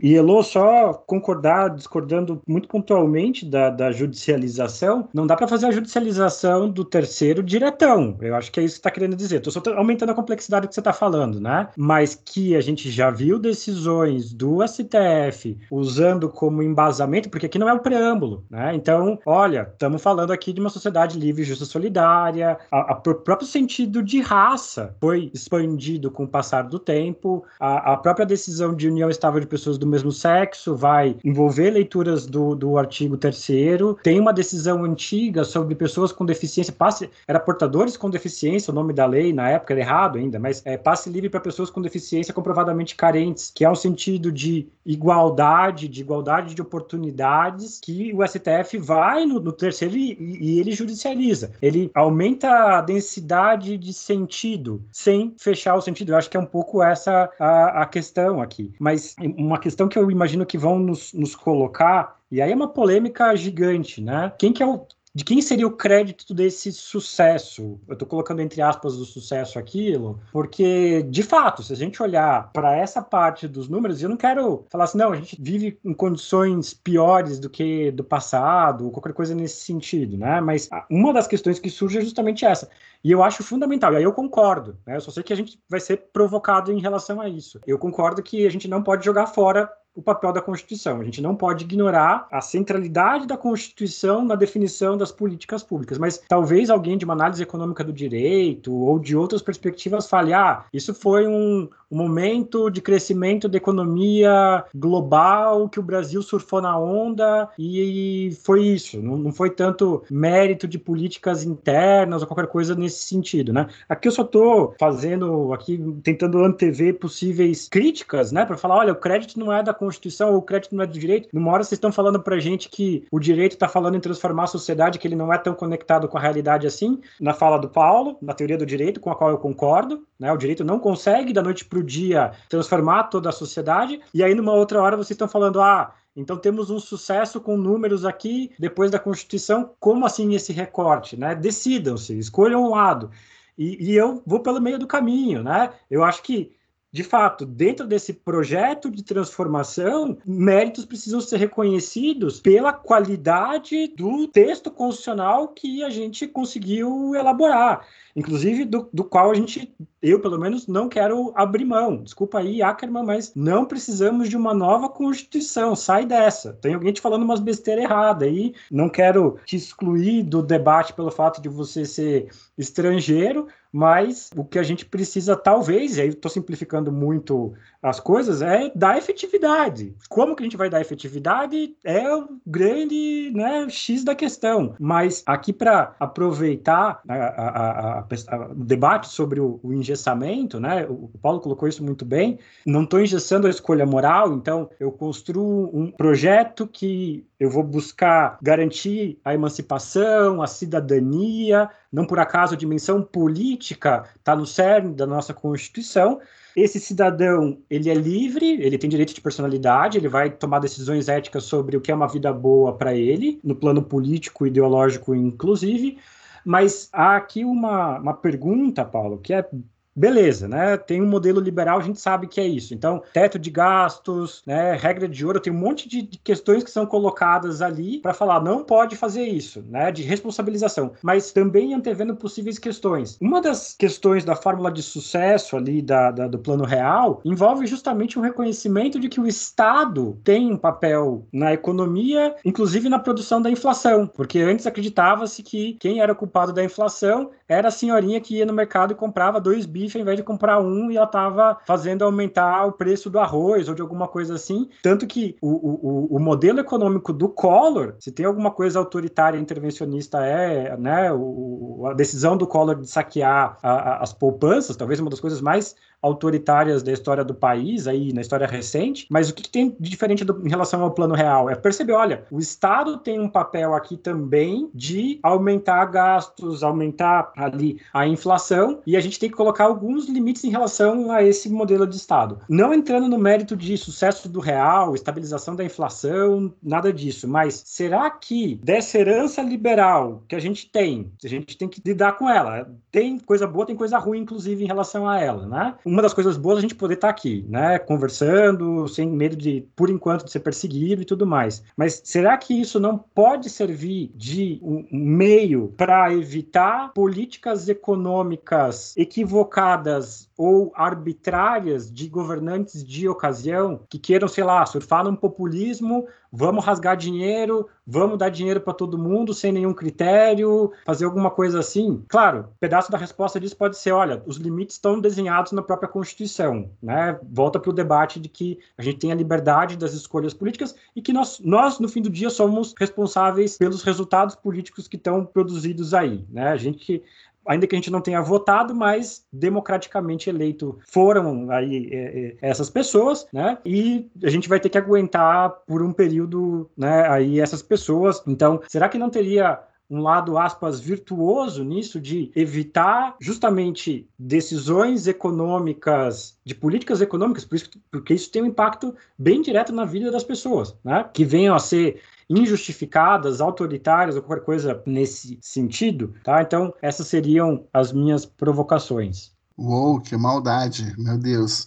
E 0.00 0.14
Elô, 0.14 0.42
só 0.42 0.92
concordar, 0.92 1.70
discordando 1.70 2.40
muito 2.46 2.68
pontualmente 2.68 3.44
da, 3.44 3.70
da 3.70 3.92
judicialização, 3.92 5.08
não 5.12 5.26
dá 5.26 5.36
para 5.36 5.48
fazer 5.48 5.66
a 5.66 5.70
judicialização 5.70 6.68
do 6.68 6.84
terceiro 6.84 7.42
diretão. 7.42 8.16
Eu 8.20 8.34
acho 8.34 8.50
que 8.50 8.60
é 8.60 8.62
isso 8.62 8.76
que 8.76 8.80
está 8.80 8.90
querendo 8.90 9.16
dizer. 9.16 9.36
Estou 9.36 9.52
só 9.52 9.62
aumentando 9.76 10.10
a 10.10 10.14
complexidade 10.14 10.68
que 10.68 10.74
você 10.74 10.80
está 10.80 10.92
falando, 10.92 11.40
né? 11.40 11.68
Mas 11.76 12.14
que 12.14 12.56
a 12.56 12.60
gente 12.60 12.90
já 12.90 13.10
viu 13.10 13.38
decisões 13.38 14.32
do 14.32 14.66
STF 14.66 15.58
usando 15.70 16.28
como 16.28 16.62
embasamento, 16.62 17.30
porque 17.30 17.46
aqui 17.46 17.58
não 17.58 17.68
é 17.68 17.72
o 17.72 17.80
preâmbulo, 17.80 18.44
né? 18.50 18.74
Então, 18.74 19.18
olha, 19.26 19.68
estamos 19.72 20.02
falando 20.02 20.32
aqui 20.32 20.52
de 20.52 20.60
uma 20.60 20.70
sociedade 20.70 21.18
livre, 21.18 21.44
justa, 21.44 21.64
solidária. 21.64 22.58
o 22.72 23.14
próprio 23.14 23.46
sentido 23.46 24.02
de 24.02 24.20
raça 24.20 24.96
foi 25.00 25.30
expandido 25.34 26.10
com 26.10 26.24
o 26.24 26.28
passar 26.28 26.62
do 26.62 26.78
tempo. 26.78 27.44
A, 27.58 27.92
a 27.92 27.96
própria 27.96 28.26
decisão 28.26 28.74
de 28.74 28.88
união 28.88 29.08
estável 29.10 29.40
de 29.40 29.46
pessoas 29.46 29.78
do 29.82 29.90
mesmo 29.90 30.10
sexo, 30.10 30.74
vai 30.74 31.16
envolver 31.24 31.70
leituras 31.70 32.26
do, 32.26 32.54
do 32.54 32.78
artigo 32.78 33.16
terceiro. 33.16 33.98
Tem 34.02 34.18
uma 34.18 34.32
decisão 34.32 34.84
antiga 34.84 35.44
sobre 35.44 35.74
pessoas 35.74 36.12
com 36.12 36.24
deficiência, 36.24 36.72
passe, 36.72 37.10
era 37.26 37.40
portadores 37.40 37.96
com 37.96 38.08
deficiência, 38.08 38.70
o 38.70 38.74
nome 38.74 38.92
da 38.92 39.06
lei 39.06 39.32
na 39.32 39.48
época 39.50 39.74
era 39.74 39.80
errado 39.80 40.18
ainda, 40.18 40.38
mas 40.38 40.62
é 40.64 40.76
passe 40.76 41.10
livre 41.10 41.28
para 41.28 41.40
pessoas 41.40 41.70
com 41.70 41.80
deficiência 41.80 42.32
comprovadamente 42.32 42.94
carentes, 42.94 43.50
que 43.54 43.64
é 43.64 43.70
um 43.70 43.74
sentido 43.74 44.30
de 44.30 44.68
igualdade, 44.84 45.88
de 45.88 46.00
igualdade 46.00 46.54
de 46.54 46.62
oportunidades, 46.62 47.80
que 47.80 48.12
o 48.14 48.26
STF 48.26 48.78
vai 48.78 49.24
no, 49.26 49.40
no 49.40 49.52
terceiro 49.52 49.96
e, 49.96 50.16
e 50.40 50.60
ele 50.60 50.72
judicializa. 50.72 51.52
Ele 51.60 51.90
aumenta 51.94 52.78
a 52.78 52.80
densidade 52.80 53.76
de 53.76 53.92
sentido 53.92 54.82
sem 54.92 55.34
fechar 55.38 55.74
o 55.74 55.80
sentido. 55.80 56.12
Eu 56.12 56.16
acho 56.16 56.30
que 56.30 56.36
é 56.36 56.40
um 56.40 56.46
pouco 56.46 56.82
essa 56.82 57.30
a, 57.38 57.82
a 57.82 57.86
questão 57.86 58.40
aqui. 58.40 58.72
Mas 58.78 59.14
uma 59.18 59.58
questão 59.58 59.71
que 59.88 59.98
eu 59.98 60.10
imagino 60.10 60.46
que 60.46 60.58
vão 60.58 60.78
nos, 60.78 61.12
nos 61.12 61.34
colocar 61.34 62.20
e 62.30 62.40
aí 62.40 62.50
é 62.50 62.54
uma 62.54 62.68
polêmica 62.68 63.36
gigante, 63.36 64.00
né? 64.00 64.32
Quem 64.38 64.52
que 64.52 64.62
é 64.62 64.66
o 64.66 64.86
de 65.14 65.24
quem 65.24 65.42
seria 65.42 65.66
o 65.66 65.76
crédito 65.76 66.32
desse 66.32 66.72
sucesso? 66.72 67.78
Eu 67.86 67.92
estou 67.92 68.08
colocando 68.08 68.40
entre 68.40 68.62
aspas 68.62 68.94
o 68.94 69.04
sucesso 69.04 69.58
aquilo, 69.58 70.18
porque, 70.32 71.02
de 71.02 71.22
fato, 71.22 71.62
se 71.62 71.72
a 71.72 71.76
gente 71.76 72.02
olhar 72.02 72.50
para 72.52 72.74
essa 72.76 73.02
parte 73.02 73.46
dos 73.46 73.68
números, 73.68 74.02
eu 74.02 74.08
não 74.08 74.16
quero 74.16 74.64
falar 74.70 74.84
assim, 74.84 74.98
não, 74.98 75.12
a 75.12 75.16
gente 75.16 75.36
vive 75.40 75.78
em 75.84 75.92
condições 75.92 76.72
piores 76.72 77.38
do 77.38 77.50
que 77.50 77.90
do 77.90 78.02
passado, 78.02 78.86
ou 78.86 78.90
qualquer 78.90 79.12
coisa 79.12 79.34
nesse 79.34 79.64
sentido, 79.64 80.16
né? 80.16 80.40
Mas 80.40 80.68
uma 80.90 81.12
das 81.12 81.26
questões 81.26 81.58
que 81.58 81.68
surge 81.68 81.98
é 81.98 82.00
justamente 82.00 82.44
essa. 82.44 82.68
E 83.04 83.10
eu 83.10 83.22
acho 83.22 83.42
fundamental, 83.42 83.92
e 83.92 83.96
aí 83.96 84.02
eu 84.04 84.12
concordo, 84.12 84.78
né? 84.86 84.96
Eu 84.96 85.00
só 85.00 85.10
sei 85.10 85.22
que 85.22 85.32
a 85.32 85.36
gente 85.36 85.60
vai 85.68 85.80
ser 85.80 86.08
provocado 86.12 86.72
em 86.72 86.80
relação 86.80 87.20
a 87.20 87.28
isso. 87.28 87.60
Eu 87.66 87.78
concordo 87.78 88.22
que 88.22 88.46
a 88.46 88.50
gente 88.50 88.68
não 88.68 88.82
pode 88.82 89.04
jogar 89.04 89.26
fora 89.26 89.70
o 89.94 90.02
papel 90.02 90.32
da 90.32 90.40
Constituição. 90.40 91.00
A 91.00 91.04
gente 91.04 91.20
não 91.20 91.34
pode 91.34 91.64
ignorar 91.64 92.26
a 92.30 92.40
centralidade 92.40 93.26
da 93.26 93.36
Constituição 93.36 94.24
na 94.24 94.34
definição 94.34 94.96
das 94.96 95.12
políticas 95.12 95.62
públicas, 95.62 95.98
mas 95.98 96.18
talvez 96.28 96.70
alguém 96.70 96.96
de 96.96 97.04
uma 97.04 97.14
análise 97.14 97.42
econômica 97.42 97.84
do 97.84 97.92
direito 97.92 98.72
ou 98.72 98.98
de 98.98 99.16
outras 99.16 99.42
perspectivas 99.42 100.08
fale: 100.08 100.32
ah, 100.32 100.64
isso 100.72 100.94
foi 100.94 101.26
um, 101.26 101.68
momento 101.92 102.70
de 102.70 102.80
crescimento 102.80 103.48
da 103.48 103.58
economia 103.58 104.64
global 104.74 105.68
que 105.68 105.78
o 105.78 105.82
Brasil 105.82 106.22
surfou 106.22 106.62
na 106.62 106.78
onda 106.78 107.48
e 107.58 108.36
foi 108.42 108.64
isso. 108.64 109.00
Não, 109.00 109.16
não 109.16 109.32
foi 109.32 109.50
tanto 109.50 110.02
mérito 110.10 110.66
de 110.66 110.78
políticas 110.78 111.44
internas 111.44 112.22
ou 112.22 112.28
qualquer 112.28 112.46
coisa 112.46 112.74
nesse 112.74 113.04
sentido, 113.04 113.52
né? 113.52 113.68
Aqui 113.88 114.08
eu 114.08 114.12
só 114.12 114.22
estou 114.22 114.74
fazendo 114.78 115.52
aqui 115.52 115.78
tentando 116.02 116.42
antever 116.42 116.98
possíveis 116.98 117.68
críticas, 117.68 118.32
né, 118.32 118.46
para 118.46 118.56
falar, 118.56 118.76
olha, 118.76 118.92
o 118.92 118.96
crédito 118.96 119.38
não 119.38 119.52
é 119.52 119.62
da 119.62 119.74
Constituição, 119.82 120.36
o 120.36 120.40
crédito 120.40 120.76
não 120.76 120.84
é 120.84 120.86
do 120.86 120.96
direito. 120.96 121.28
Numa 121.32 121.50
hora 121.50 121.64
vocês 121.64 121.76
estão 121.76 121.90
falando 121.90 122.20
pra 122.20 122.38
gente 122.38 122.68
que 122.68 123.04
o 123.10 123.18
direito 123.18 123.54
está 123.54 123.66
falando 123.66 123.96
em 123.96 124.00
transformar 124.00 124.44
a 124.44 124.46
sociedade, 124.46 124.96
que 124.96 125.08
ele 125.08 125.16
não 125.16 125.32
é 125.32 125.38
tão 125.38 125.54
conectado 125.54 126.06
com 126.06 126.16
a 126.16 126.20
realidade 126.20 126.68
assim, 126.68 127.00
na 127.20 127.34
fala 127.34 127.58
do 127.58 127.68
Paulo, 127.68 128.16
na 128.22 128.32
teoria 128.32 128.56
do 128.56 128.64
direito, 128.64 129.00
com 129.00 129.10
a 129.10 129.16
qual 129.16 129.30
eu 129.30 129.38
concordo. 129.38 130.06
Né? 130.20 130.30
O 130.32 130.36
direito 130.36 130.64
não 130.64 130.78
consegue, 130.78 131.32
da 131.32 131.42
noite 131.42 131.64
para 131.64 131.80
o 131.80 131.82
dia, 131.82 132.30
transformar 132.48 133.04
toda 133.04 133.28
a 133.28 133.32
sociedade. 133.32 134.00
E 134.14 134.22
aí, 134.22 134.36
numa 134.36 134.52
outra 134.52 134.80
hora, 134.80 134.96
vocês 134.96 135.10
estão 135.10 135.26
falando, 135.26 135.60
ah, 135.60 135.92
então 136.14 136.36
temos 136.36 136.70
um 136.70 136.78
sucesso 136.78 137.40
com 137.40 137.56
números 137.56 138.04
aqui 138.04 138.52
depois 138.58 138.88
da 138.88 139.00
Constituição. 139.00 139.70
Como 139.80 140.06
assim 140.06 140.32
esse 140.34 140.52
recorte? 140.52 141.16
Né? 141.16 141.34
Decidam-se, 141.34 142.16
escolham 142.16 142.62
um 142.62 142.70
lado. 142.70 143.10
E, 143.58 143.90
e, 143.90 143.96
eu 143.96 144.22
vou 144.24 144.40
pelo 144.40 144.60
meio 144.60 144.78
do 144.78 144.86
caminho, 144.86 145.42
né? 145.42 145.70
Eu 145.90 146.02
acho 146.02 146.22
que 146.22 146.52
de 146.92 147.02
fato, 147.02 147.46
dentro 147.46 147.86
desse 147.86 148.12
projeto 148.12 148.90
de 148.90 149.02
transformação, 149.02 150.18
méritos 150.26 150.84
precisam 150.84 151.22
ser 151.22 151.38
reconhecidos 151.38 152.38
pela 152.38 152.70
qualidade 152.72 153.88
do 153.96 154.28
texto 154.28 154.70
constitucional 154.70 155.48
que 155.48 155.82
a 155.82 155.88
gente 155.88 156.26
conseguiu 156.26 157.14
elaborar 157.14 157.86
inclusive 158.14 158.64
do, 158.64 158.88
do 158.92 159.04
qual 159.04 159.30
a 159.30 159.34
gente, 159.34 159.74
eu 160.00 160.20
pelo 160.20 160.38
menos, 160.38 160.66
não 160.66 160.88
quero 160.88 161.32
abrir 161.34 161.64
mão. 161.64 162.02
Desculpa 162.02 162.38
aí, 162.38 162.62
Ackerman, 162.62 163.04
mas 163.04 163.32
não 163.34 163.64
precisamos 163.64 164.28
de 164.28 164.36
uma 164.36 164.54
nova 164.54 164.88
Constituição, 164.88 165.74
sai 165.74 166.06
dessa. 166.06 166.52
Tem 166.54 166.74
alguém 166.74 166.92
te 166.92 167.00
falando 167.00 167.22
umas 167.22 167.40
besteiras 167.40 167.84
erradas 167.84 168.28
aí, 168.28 168.54
não 168.70 168.88
quero 168.88 169.38
te 169.44 169.56
excluir 169.56 170.22
do 170.22 170.42
debate 170.42 170.92
pelo 170.92 171.10
fato 171.10 171.40
de 171.40 171.48
você 171.48 171.84
ser 171.84 172.28
estrangeiro, 172.56 173.48
mas 173.72 174.30
o 174.36 174.44
que 174.44 174.58
a 174.58 174.62
gente 174.62 174.84
precisa, 174.84 175.34
talvez, 175.34 175.96
e 175.96 176.02
aí 176.02 176.08
estou 176.08 176.30
simplificando 176.30 176.92
muito 176.92 177.54
as 177.82 177.98
coisas, 177.98 178.42
é 178.42 178.70
dar 178.74 178.98
efetividade. 178.98 179.94
Como 180.08 180.36
que 180.36 180.42
a 180.42 180.46
gente 180.46 180.56
vai 180.56 180.70
dar 180.70 180.80
efetividade 180.80 181.74
é 181.82 182.14
o 182.14 182.38
grande 182.46 183.32
né, 183.34 183.68
X 183.68 184.04
da 184.04 184.14
questão. 184.14 184.74
Mas 184.78 185.22
aqui 185.26 185.52
para 185.52 185.94
aproveitar 185.98 187.00
a, 187.08 187.14
a, 187.14 187.98
a 188.00 188.02
o 188.50 188.64
debate 188.64 189.08
sobre 189.08 189.40
o, 189.40 189.58
o 189.62 189.72
engessamento, 189.72 190.60
né? 190.60 190.86
O, 190.86 191.10
o, 191.12 191.18
Paulo 191.20 191.40
colocou 191.40 191.68
isso 191.68 191.82
muito 191.82 192.04
bem. 192.04 192.38
Não 192.66 192.84
estou 192.84 193.00
engessando 193.00 193.46
a 193.46 193.50
escolha 193.50 193.86
moral, 193.86 194.34
então 194.34 194.70
eu 194.78 194.92
construo 194.92 195.70
um 195.72 195.90
projeto 195.90 196.66
que 196.66 197.26
eu 197.38 197.50
vou 197.50 197.62
buscar 197.62 198.38
garantir 198.40 199.18
a 199.24 199.34
emancipação, 199.34 200.42
a 200.42 200.46
cidadania, 200.46 201.68
não 201.92 202.06
por 202.06 202.18
acaso 202.18 202.54
a 202.54 202.56
dimensão 202.56 203.02
política 203.02 204.04
está 204.16 204.34
no 204.34 204.46
cerne 204.46 204.94
da 204.94 205.06
nossa 205.06 205.34
Constituição. 205.34 206.20
Esse 206.56 206.80
cidadão, 206.80 207.58
ele 207.68 207.90
é 207.90 207.94
livre, 207.94 208.52
ele 208.62 208.78
tem 208.78 208.88
direito 208.88 209.14
de 209.14 209.20
personalidade, 209.20 209.98
ele 209.98 210.08
vai 210.08 210.30
tomar 210.30 210.58
decisões 210.58 211.08
éticas 211.08 211.44
sobre 211.44 211.76
o 211.76 211.80
que 211.80 211.92
é 211.92 211.94
uma 211.94 212.08
vida 212.08 212.32
boa 212.32 212.76
para 212.76 212.94
ele, 212.94 213.38
no 213.44 213.54
plano 213.54 213.82
político, 213.82 214.46
ideológico, 214.46 215.14
inclusive. 215.14 215.98
Mas 216.44 216.88
há 216.92 217.16
aqui 217.16 217.44
uma, 217.44 217.98
uma 217.98 218.14
pergunta, 218.14 218.84
Paulo, 218.84 219.18
que 219.18 219.32
é 219.32 219.48
Beleza, 219.94 220.48
né? 220.48 220.76
Tem 220.76 221.02
um 221.02 221.06
modelo 221.06 221.40
liberal, 221.40 221.78
a 221.78 221.82
gente 221.82 222.00
sabe 222.00 222.26
que 222.26 222.40
é 222.40 222.46
isso. 222.46 222.72
Então, 222.72 223.02
teto 223.12 223.38
de 223.38 223.50
gastos, 223.50 224.42
né? 224.46 224.74
Regra 224.74 225.06
de 225.06 225.24
ouro, 225.24 225.40
tem 225.40 225.52
um 225.52 225.58
monte 225.58 225.88
de, 225.88 226.02
questões 226.24 226.64
que 226.64 226.70
são 226.70 226.86
colocadas 226.86 227.60
ali 227.60 228.00
para 228.00 228.14
falar 228.14 228.42
não 228.42 228.64
pode 228.64 228.96
fazer 228.96 229.24
isso, 229.24 229.62
né? 229.68 229.92
De 229.92 230.02
responsabilização, 230.02 230.92
mas 231.02 231.32
também 231.32 231.74
antevendo 231.74 232.16
possíveis 232.16 232.58
questões. 232.58 233.18
Uma 233.20 233.40
das 233.40 233.74
questões 233.74 234.24
da 234.24 234.34
fórmula 234.34 234.72
de 234.72 234.82
sucesso 234.82 235.56
ali 235.56 235.82
da, 235.82 236.10
da, 236.10 236.26
do 236.26 236.38
plano 236.38 236.64
real 236.64 237.20
envolve 237.24 237.66
justamente 237.66 238.18
o 238.18 238.22
reconhecimento 238.22 238.98
de 238.98 239.08
que 239.08 239.20
o 239.20 239.26
Estado 239.26 240.18
tem 240.24 240.50
um 240.50 240.56
papel 240.56 241.26
na 241.32 241.52
economia, 241.52 242.34
inclusive 242.44 242.88
na 242.88 242.98
produção 242.98 243.42
da 243.42 243.50
inflação, 243.50 244.06
porque 244.06 244.38
antes 244.40 244.66
acreditava-se 244.66 245.42
que 245.42 245.74
quem 245.74 246.00
era 246.00 246.14
culpado 246.14 246.52
da 246.52 246.64
inflação 246.64 247.30
era 247.52 247.68
a 247.68 247.70
senhorinha 247.70 248.20
que 248.20 248.36
ia 248.36 248.46
no 248.46 248.52
mercado 248.52 248.92
e 248.92 248.96
comprava 248.96 249.40
dois 249.40 249.66
bi 249.66 249.82
bife, 249.82 249.98
ao 249.98 250.02
invés 250.02 250.16
de 250.16 250.22
comprar 250.22 250.60
um, 250.60 250.90
e 250.90 250.96
ela 250.96 251.06
estava 251.06 251.58
fazendo 251.66 252.04
aumentar 252.04 252.66
o 252.66 252.72
preço 252.72 253.10
do 253.10 253.18
arroz 253.18 253.68
ou 253.68 253.74
de 253.74 253.82
alguma 253.82 254.06
coisa 254.08 254.34
assim. 254.34 254.68
Tanto 254.82 255.06
que 255.06 255.36
o, 255.40 255.48
o, 255.48 256.16
o 256.16 256.20
modelo 256.20 256.60
econômico 256.60 257.12
do 257.12 257.28
Collor, 257.28 257.94
se 257.98 258.12
tem 258.12 258.26
alguma 258.26 258.50
coisa 258.50 258.78
autoritária 258.78 259.38
intervencionista, 259.38 260.24
é 260.24 260.76
né, 260.76 261.12
o, 261.12 261.86
a 261.86 261.94
decisão 261.94 262.36
do 262.36 262.46
Collor 262.46 262.76
de 262.76 262.88
saquear 262.88 263.58
a, 263.62 263.70
a, 263.70 264.02
as 264.02 264.12
poupanças, 264.12 264.76
talvez 264.76 265.00
uma 265.00 265.10
das 265.10 265.20
coisas 265.20 265.40
mais 265.40 265.74
autoritárias 266.02 266.82
da 266.82 266.92
história 266.92 267.24
do 267.24 267.34
país, 267.34 267.86
aí 267.86 268.12
na 268.12 268.20
história 268.20 268.46
recente, 268.46 269.06
mas 269.08 269.30
o 269.30 269.34
que, 269.34 269.44
que 269.44 269.50
tem 269.50 269.76
de 269.78 269.90
diferente 269.90 270.24
do, 270.24 270.44
em 270.44 270.50
relação 270.50 270.82
ao 270.82 270.90
plano 270.90 271.14
real? 271.14 271.48
É 271.48 271.54
perceber, 271.54 271.92
olha, 271.92 272.24
o 272.30 272.40
Estado 272.40 272.98
tem 272.98 273.20
um 273.20 273.28
papel 273.28 273.74
aqui 273.74 273.96
também 273.96 274.68
de 274.74 275.20
aumentar 275.22 275.84
gastos, 275.86 276.62
aumentar 276.62 277.32
ali 277.36 277.80
a 277.92 278.06
inflação, 278.06 278.80
e 278.86 278.96
a 278.96 279.00
gente 279.00 279.18
tem 279.18 279.30
que 279.30 279.36
colocar 279.36 279.64
alguns 279.64 280.08
limites 280.08 280.44
em 280.44 280.50
relação 280.50 281.12
a 281.12 281.22
esse 281.22 281.48
modelo 281.48 281.86
de 281.86 281.96
Estado. 281.96 282.40
Não 282.48 282.74
entrando 282.74 283.08
no 283.08 283.18
mérito 283.18 283.56
de 283.56 283.76
sucesso 283.76 284.28
do 284.28 284.40
real, 284.40 284.94
estabilização 284.94 285.54
da 285.54 285.64
inflação, 285.64 286.52
nada 286.62 286.92
disso, 286.92 287.28
mas 287.28 287.62
será 287.64 288.10
que 288.10 288.56
dessa 288.62 288.98
herança 288.98 289.42
liberal 289.42 290.22
que 290.26 290.34
a 290.34 290.40
gente 290.40 290.70
tem, 290.70 291.12
a 291.22 291.28
gente 291.28 291.56
tem 291.56 291.68
que 291.68 291.80
lidar 291.84 292.12
com 292.18 292.28
ela, 292.28 292.68
tem 292.90 293.18
coisa 293.18 293.46
boa, 293.46 293.66
tem 293.66 293.76
coisa 293.76 293.98
ruim, 293.98 294.20
inclusive, 294.20 294.64
em 294.64 294.66
relação 294.66 295.08
a 295.08 295.20
ela, 295.20 295.46
né? 295.46 295.74
Uma 295.92 296.00
das 296.00 296.14
coisas 296.14 296.38
boas 296.38 296.56
é 296.56 296.58
a 296.58 296.62
gente 296.62 296.74
poder 296.74 296.94
estar 296.94 297.08
tá 297.08 297.10
aqui, 297.10 297.44
né? 297.48 297.78
Conversando, 297.78 298.88
sem 298.88 299.10
medo 299.10 299.36
de, 299.36 299.68
por 299.76 299.90
enquanto, 299.90 300.24
de 300.24 300.32
ser 300.32 300.40
perseguido 300.40 301.02
e 301.02 301.04
tudo 301.04 301.26
mais. 301.26 301.62
Mas 301.76 302.00
será 302.02 302.36
que 302.38 302.58
isso 302.58 302.80
não 302.80 302.96
pode 302.96 303.50
servir 303.50 304.10
de 304.14 304.58
um 304.62 304.86
meio 304.90 305.74
para 305.76 306.12
evitar 306.14 306.92
políticas 306.94 307.68
econômicas 307.68 308.96
equivocadas 308.96 310.30
ou 310.36 310.72
arbitrárias 310.74 311.92
de 311.92 312.08
governantes 312.08 312.82
de 312.82 313.06
ocasião 313.06 313.80
que 313.90 313.98
queiram, 313.98 314.28
sei 314.28 314.44
lá, 314.44 314.64
surfar 314.64 315.04
num 315.04 315.14
populismo 315.14 316.06
vamos 316.32 316.64
rasgar 316.64 316.96
dinheiro, 316.96 317.68
vamos 317.86 318.16
dar 318.16 318.30
dinheiro 318.30 318.60
para 318.60 318.72
todo 318.72 318.96
mundo 318.96 319.34
sem 319.34 319.52
nenhum 319.52 319.74
critério, 319.74 320.72
fazer 320.86 321.04
alguma 321.04 321.30
coisa 321.30 321.60
assim. 321.60 322.02
Claro, 322.08 322.48
pedaço 322.58 322.90
da 322.90 322.96
resposta 322.96 323.38
disso 323.38 323.56
pode 323.56 323.76
ser, 323.76 323.92
olha, 323.92 324.22
os 324.26 324.38
limites 324.38 324.76
estão 324.76 324.98
desenhados 324.98 325.52
na 325.52 325.60
própria 325.60 325.88
Constituição, 325.88 326.70
né? 326.82 327.18
Volta 327.22 327.60
para 327.60 327.70
o 327.70 327.74
debate 327.74 328.18
de 328.18 328.28
que 328.28 328.58
a 328.78 328.82
gente 328.82 328.98
tem 328.98 329.12
a 329.12 329.16
liberdade 329.16 329.76
das 329.76 329.92
escolhas 329.92 330.32
políticas 330.32 330.74
e 330.96 331.02
que 331.02 331.12
nós, 331.12 331.38
nós, 331.40 331.78
no 331.78 331.88
fim 331.88 332.00
do 332.00 332.08
dia, 332.08 332.30
somos 332.30 332.74
responsáveis 332.78 333.58
pelos 333.58 333.82
resultados 333.82 334.34
políticos 334.34 334.88
que 334.88 334.96
estão 334.96 335.26
produzidos 335.26 335.92
aí, 335.92 336.24
né? 336.30 336.48
A 336.48 336.56
gente 336.56 337.02
ainda 337.46 337.66
que 337.66 337.74
a 337.74 337.78
gente 337.78 337.90
não 337.90 338.00
tenha 338.00 338.20
votado, 338.20 338.74
mas 338.74 339.24
democraticamente 339.32 340.30
eleito 340.30 340.78
foram 340.86 341.50
aí 341.50 341.88
é, 341.90 341.96
é, 341.96 342.36
essas 342.40 342.70
pessoas, 342.70 343.26
né? 343.32 343.58
E 343.64 344.10
a 344.22 344.30
gente 344.30 344.48
vai 344.48 344.60
ter 344.60 344.68
que 344.68 344.78
aguentar 344.78 345.50
por 345.66 345.82
um 345.82 345.92
período, 345.92 346.70
né? 346.76 347.08
Aí 347.08 347.40
essas 347.40 347.62
pessoas. 347.62 348.22
Então, 348.26 348.60
será 348.68 348.88
que 348.88 348.98
não 348.98 349.10
teria 349.10 349.58
um 349.92 350.00
lado, 350.00 350.38
aspas, 350.38 350.80
virtuoso 350.80 351.62
nisso 351.62 352.00
de 352.00 352.32
evitar 352.34 353.14
justamente 353.20 354.08
decisões 354.18 355.06
econômicas, 355.06 356.38
de 356.42 356.54
políticas 356.54 357.02
econômicas, 357.02 357.44
por 357.44 357.56
isso, 357.56 357.70
porque 357.90 358.14
isso 358.14 358.30
tem 358.30 358.40
um 358.40 358.46
impacto 358.46 358.94
bem 359.18 359.42
direto 359.42 359.70
na 359.70 359.84
vida 359.84 360.10
das 360.10 360.24
pessoas, 360.24 360.74
né? 360.82 361.04
Que 361.12 361.26
venham 361.26 361.54
a 361.54 361.58
ser 361.58 362.00
injustificadas, 362.28 363.40
autoritárias 363.40 364.16
ou 364.16 364.22
qualquer 364.22 364.44
coisa 364.44 364.82
nesse 364.86 365.38
sentido, 365.40 366.14
tá? 366.24 366.42
Então, 366.42 366.72
essas 366.80 367.06
seriam 367.06 367.64
as 367.72 367.92
minhas 367.92 368.24
provocações. 368.24 369.32
Uou, 369.58 370.00
que 370.00 370.16
maldade, 370.16 370.94
meu 370.98 371.18
Deus. 371.18 371.66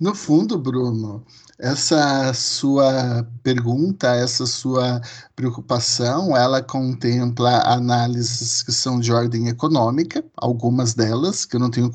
No 0.00 0.14
fundo, 0.14 0.58
Bruno, 0.58 1.24
essa 1.62 2.34
sua 2.34 3.24
pergunta, 3.44 4.08
essa 4.16 4.46
sua 4.46 5.00
preocupação, 5.36 6.36
ela 6.36 6.60
contempla 6.60 7.62
análises 7.64 8.64
que 8.64 8.72
são 8.72 8.98
de 8.98 9.12
ordem 9.12 9.46
econômica, 9.46 10.24
algumas 10.36 10.92
delas, 10.92 11.44
que 11.44 11.54
eu 11.54 11.60
não 11.60 11.70
tenho 11.70 11.88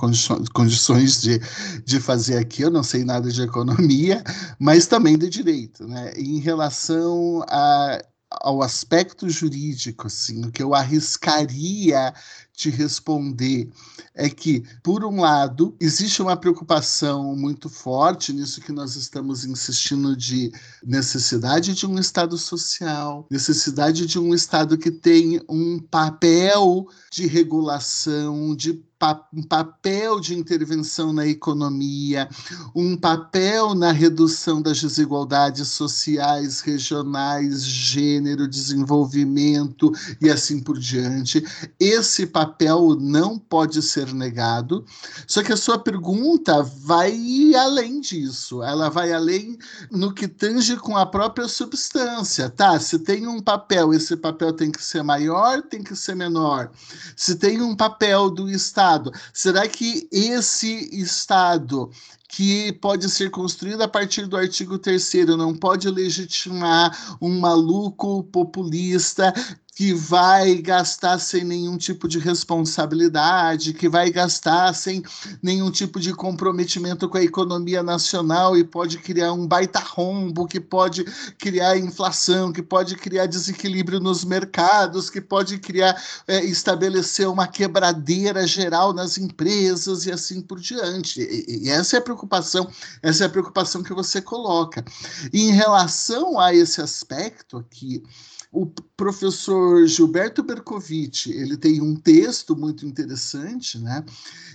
condições 0.53 1.21
de, 1.21 1.41
de 1.83 1.99
fazer 1.99 2.37
aqui, 2.37 2.61
eu 2.61 2.71
não 2.71 2.81
sei 2.81 3.03
nada 3.03 3.29
de 3.29 3.41
economia, 3.41 4.23
mas 4.57 4.87
também 4.87 5.17
de 5.17 5.29
direito. 5.29 5.85
Né? 5.85 6.13
Em 6.15 6.39
relação 6.39 7.43
a 7.49 8.01
ao 8.29 8.61
aspecto 8.61 9.29
jurídico, 9.29 10.07
assim, 10.07 10.45
o 10.45 10.51
que 10.51 10.61
eu 10.61 10.75
arriscaria 10.75 12.13
te 12.57 12.71
responder 12.71 13.69
é 14.15 14.27
que, 14.27 14.63
por 14.81 15.05
um 15.05 15.21
lado, 15.21 15.75
existe 15.79 16.23
uma 16.23 16.35
preocupação 16.35 17.35
muito 17.35 17.69
forte 17.69 18.33
nisso 18.33 18.59
que 18.59 18.71
nós 18.71 18.95
estamos 18.95 19.45
insistindo 19.45 20.17
de 20.17 20.51
necessidade 20.83 21.75
de 21.75 21.85
um 21.85 21.99
Estado 21.99 22.35
social, 22.35 23.27
necessidade 23.29 24.07
de 24.07 24.17
um 24.17 24.33
Estado 24.33 24.75
que 24.75 24.89
tem 24.89 25.39
um 25.47 25.79
papel 25.79 26.87
de 27.11 27.27
regulação, 27.27 28.55
de 28.55 28.83
um 29.31 29.43
papel 29.43 30.19
de 30.19 30.33
intervenção 30.33 31.13
na 31.13 31.27
economia, 31.27 32.27
um 32.75 32.97
papel 32.97 33.75
na 33.75 33.91
redução 33.91 34.59
das 34.59 34.81
desigualdades 34.81 35.67
sociais, 35.67 36.61
regionais, 36.61 37.63
gênero, 37.63 38.47
desenvolvimento 38.47 39.91
e 40.19 40.31
assim 40.31 40.59
por 40.59 40.79
diante. 40.79 41.45
Esse 41.79 42.25
papel 42.25 42.46
não 42.99 43.37
pode 43.37 43.81
ser 43.81 44.13
negado. 44.13 44.85
Só 45.27 45.43
que 45.43 45.53
a 45.53 45.57
sua 45.57 45.79
pergunta 45.79 46.61
vai 46.63 47.53
além 47.55 47.99
disso. 47.99 48.63
Ela 48.63 48.89
vai 48.89 49.11
além 49.13 49.57
no 49.91 50.13
que 50.13 50.27
tange 50.27 50.77
com 50.77 50.95
a 50.95 51.05
própria 51.05 51.47
substância. 51.47 52.49
Tá, 52.49 52.79
se 52.79 52.99
tem 52.99 53.27
um 53.27 53.41
papel, 53.41 53.93
esse 53.93 54.15
papel 54.15 54.53
tem 54.53 54.71
que 54.71 54.83
ser 54.83 55.03
maior, 55.03 55.61
tem 55.61 55.83
que 55.83 55.95
ser 55.95 56.15
menor. 56.15 56.71
Se 57.15 57.35
tem 57.35 57.61
um 57.61 57.75
papel 57.75 58.29
do 58.29 58.49
Estado, 58.49 58.77
Estado? 58.77 59.11
Será 59.33 59.67
que 59.67 60.07
esse 60.11 60.89
Estado 60.91 61.89
que 62.29 62.73
pode 62.73 63.09
ser 63.09 63.31
construído 63.31 63.81
a 63.81 63.87
partir 63.87 64.27
do 64.27 64.35
artigo 64.37 64.77
3 64.77 65.13
não 65.37 65.55
pode 65.55 65.89
legitimar 65.89 67.17
um 67.21 67.39
maluco 67.39 68.23
populista 68.25 69.33
que 69.77 69.93
vai 69.93 70.55
gastar 70.55 71.19
sem 71.19 71.43
nenhum 71.43 71.77
tipo 71.77 72.07
de 72.07 72.17
responsabilidade, 72.17 73.75
que 73.75 73.87
vai 73.87 74.09
gastar 74.09 74.73
sem 74.73 75.03
nenhum 75.39 75.69
tipo 75.69 75.99
de 75.99 76.15
comprometimento 76.15 77.07
com 77.07 77.15
a 77.15 77.23
economia 77.23 77.83
nacional 77.83 78.57
e 78.57 78.63
pode 78.63 78.97
criar 78.97 79.33
um 79.33 79.45
baita 79.45 79.77
rombo, 79.77 80.47
que 80.47 80.59
pode 80.59 81.03
criar 81.37 81.77
inflação, 81.77 82.51
que 82.51 82.63
pode 82.63 82.95
criar 82.95 83.27
desequilíbrio 83.27 83.99
nos 83.99 84.25
mercados, 84.25 85.11
que 85.11 85.21
pode 85.21 85.59
criar, 85.59 85.95
é, 86.27 86.43
estabelecer 86.43 87.27
uma 87.27 87.45
quebradeira 87.45 88.47
geral 88.47 88.93
nas 88.93 89.19
empresas 89.19 90.07
e 90.07 90.11
assim 90.11 90.41
por 90.41 90.59
diante. 90.59 91.21
E, 91.21 91.65
e 91.65 91.69
essa 91.69 91.97
é 91.97 91.99
a 91.99 92.01
preocupação, 92.01 92.67
essa 93.03 93.25
é 93.25 93.27
a 93.27 93.29
preocupação 93.29 93.83
que 93.83 93.93
você 93.93 94.23
coloca. 94.23 94.83
E 95.31 95.49
em 95.49 95.51
relação 95.51 96.39
a 96.39 96.51
esse 96.51 96.81
aspecto 96.81 97.57
aqui, 97.57 98.01
o 98.57 98.65
professor 98.95 99.85
Gilberto 99.85 100.41
Bercovitch, 100.41 101.27
ele 101.27 101.55
tem 101.55 101.79
um 101.79 101.95
texto 101.95 102.55
muito 102.55 102.87
interessante, 102.87 103.77
né, 103.77 104.03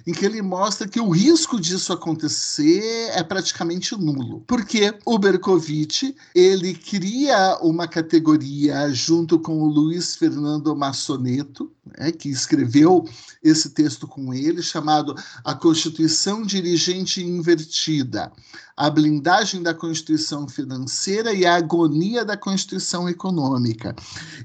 em 0.04 0.12
que 0.12 0.26
ele 0.26 0.42
mostra 0.42 0.88
que 0.88 0.98
o 0.98 1.08
risco 1.08 1.60
disso 1.60 1.92
acontecer 1.92 3.10
é 3.12 3.22
praticamente 3.22 3.94
nulo. 3.94 4.42
Porque 4.48 4.92
o 5.06 5.16
Bercovitch, 5.16 6.16
ele 6.34 6.74
cria 6.74 7.56
uma 7.62 7.86
categoria 7.86 8.92
junto 8.92 9.38
com 9.38 9.62
o 9.62 9.68
Luiz 9.68 10.16
Fernando 10.16 10.74
Massoneto, 10.74 11.70
né, 11.96 12.10
que 12.10 12.28
escreveu 12.28 13.08
esse 13.40 13.70
texto 13.70 14.08
com 14.08 14.34
ele, 14.34 14.62
chamado 14.62 15.14
A 15.44 15.54
Constituição 15.54 16.42
Dirigente 16.42 17.22
Invertida 17.22 18.32
a 18.76 18.90
blindagem 18.90 19.62
da 19.62 19.74
Constituição 19.74 20.48
financeira 20.48 21.32
e 21.32 21.44
a 21.44 21.56
agonia 21.56 22.24
da 22.24 22.36
Constituição 22.36 23.08
econômica. 23.08 23.91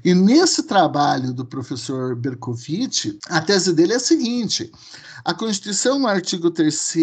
E 0.04 0.14
nesse 0.14 0.62
trabalho 0.62 1.32
do 1.32 1.44
professor 1.44 2.14
Berkovitch, 2.14 3.16
a 3.28 3.40
tese 3.40 3.72
dele 3.72 3.92
é 3.92 3.96
a 3.96 4.00
seguinte: 4.00 4.70
a 5.24 5.34
Constituição, 5.34 5.98
no 5.98 6.06
artigo 6.06 6.50
3, 6.50 6.94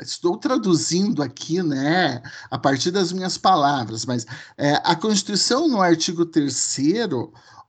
estou 0.00 0.36
traduzindo 0.36 1.22
aqui, 1.22 1.62
né, 1.62 2.22
a 2.50 2.58
partir 2.58 2.90
das 2.90 3.12
minhas 3.12 3.36
palavras, 3.36 4.06
mas 4.06 4.26
é, 4.56 4.80
a 4.84 4.94
Constituição, 4.94 5.68
no 5.68 5.80
artigo 5.80 6.24
3, 6.24 6.54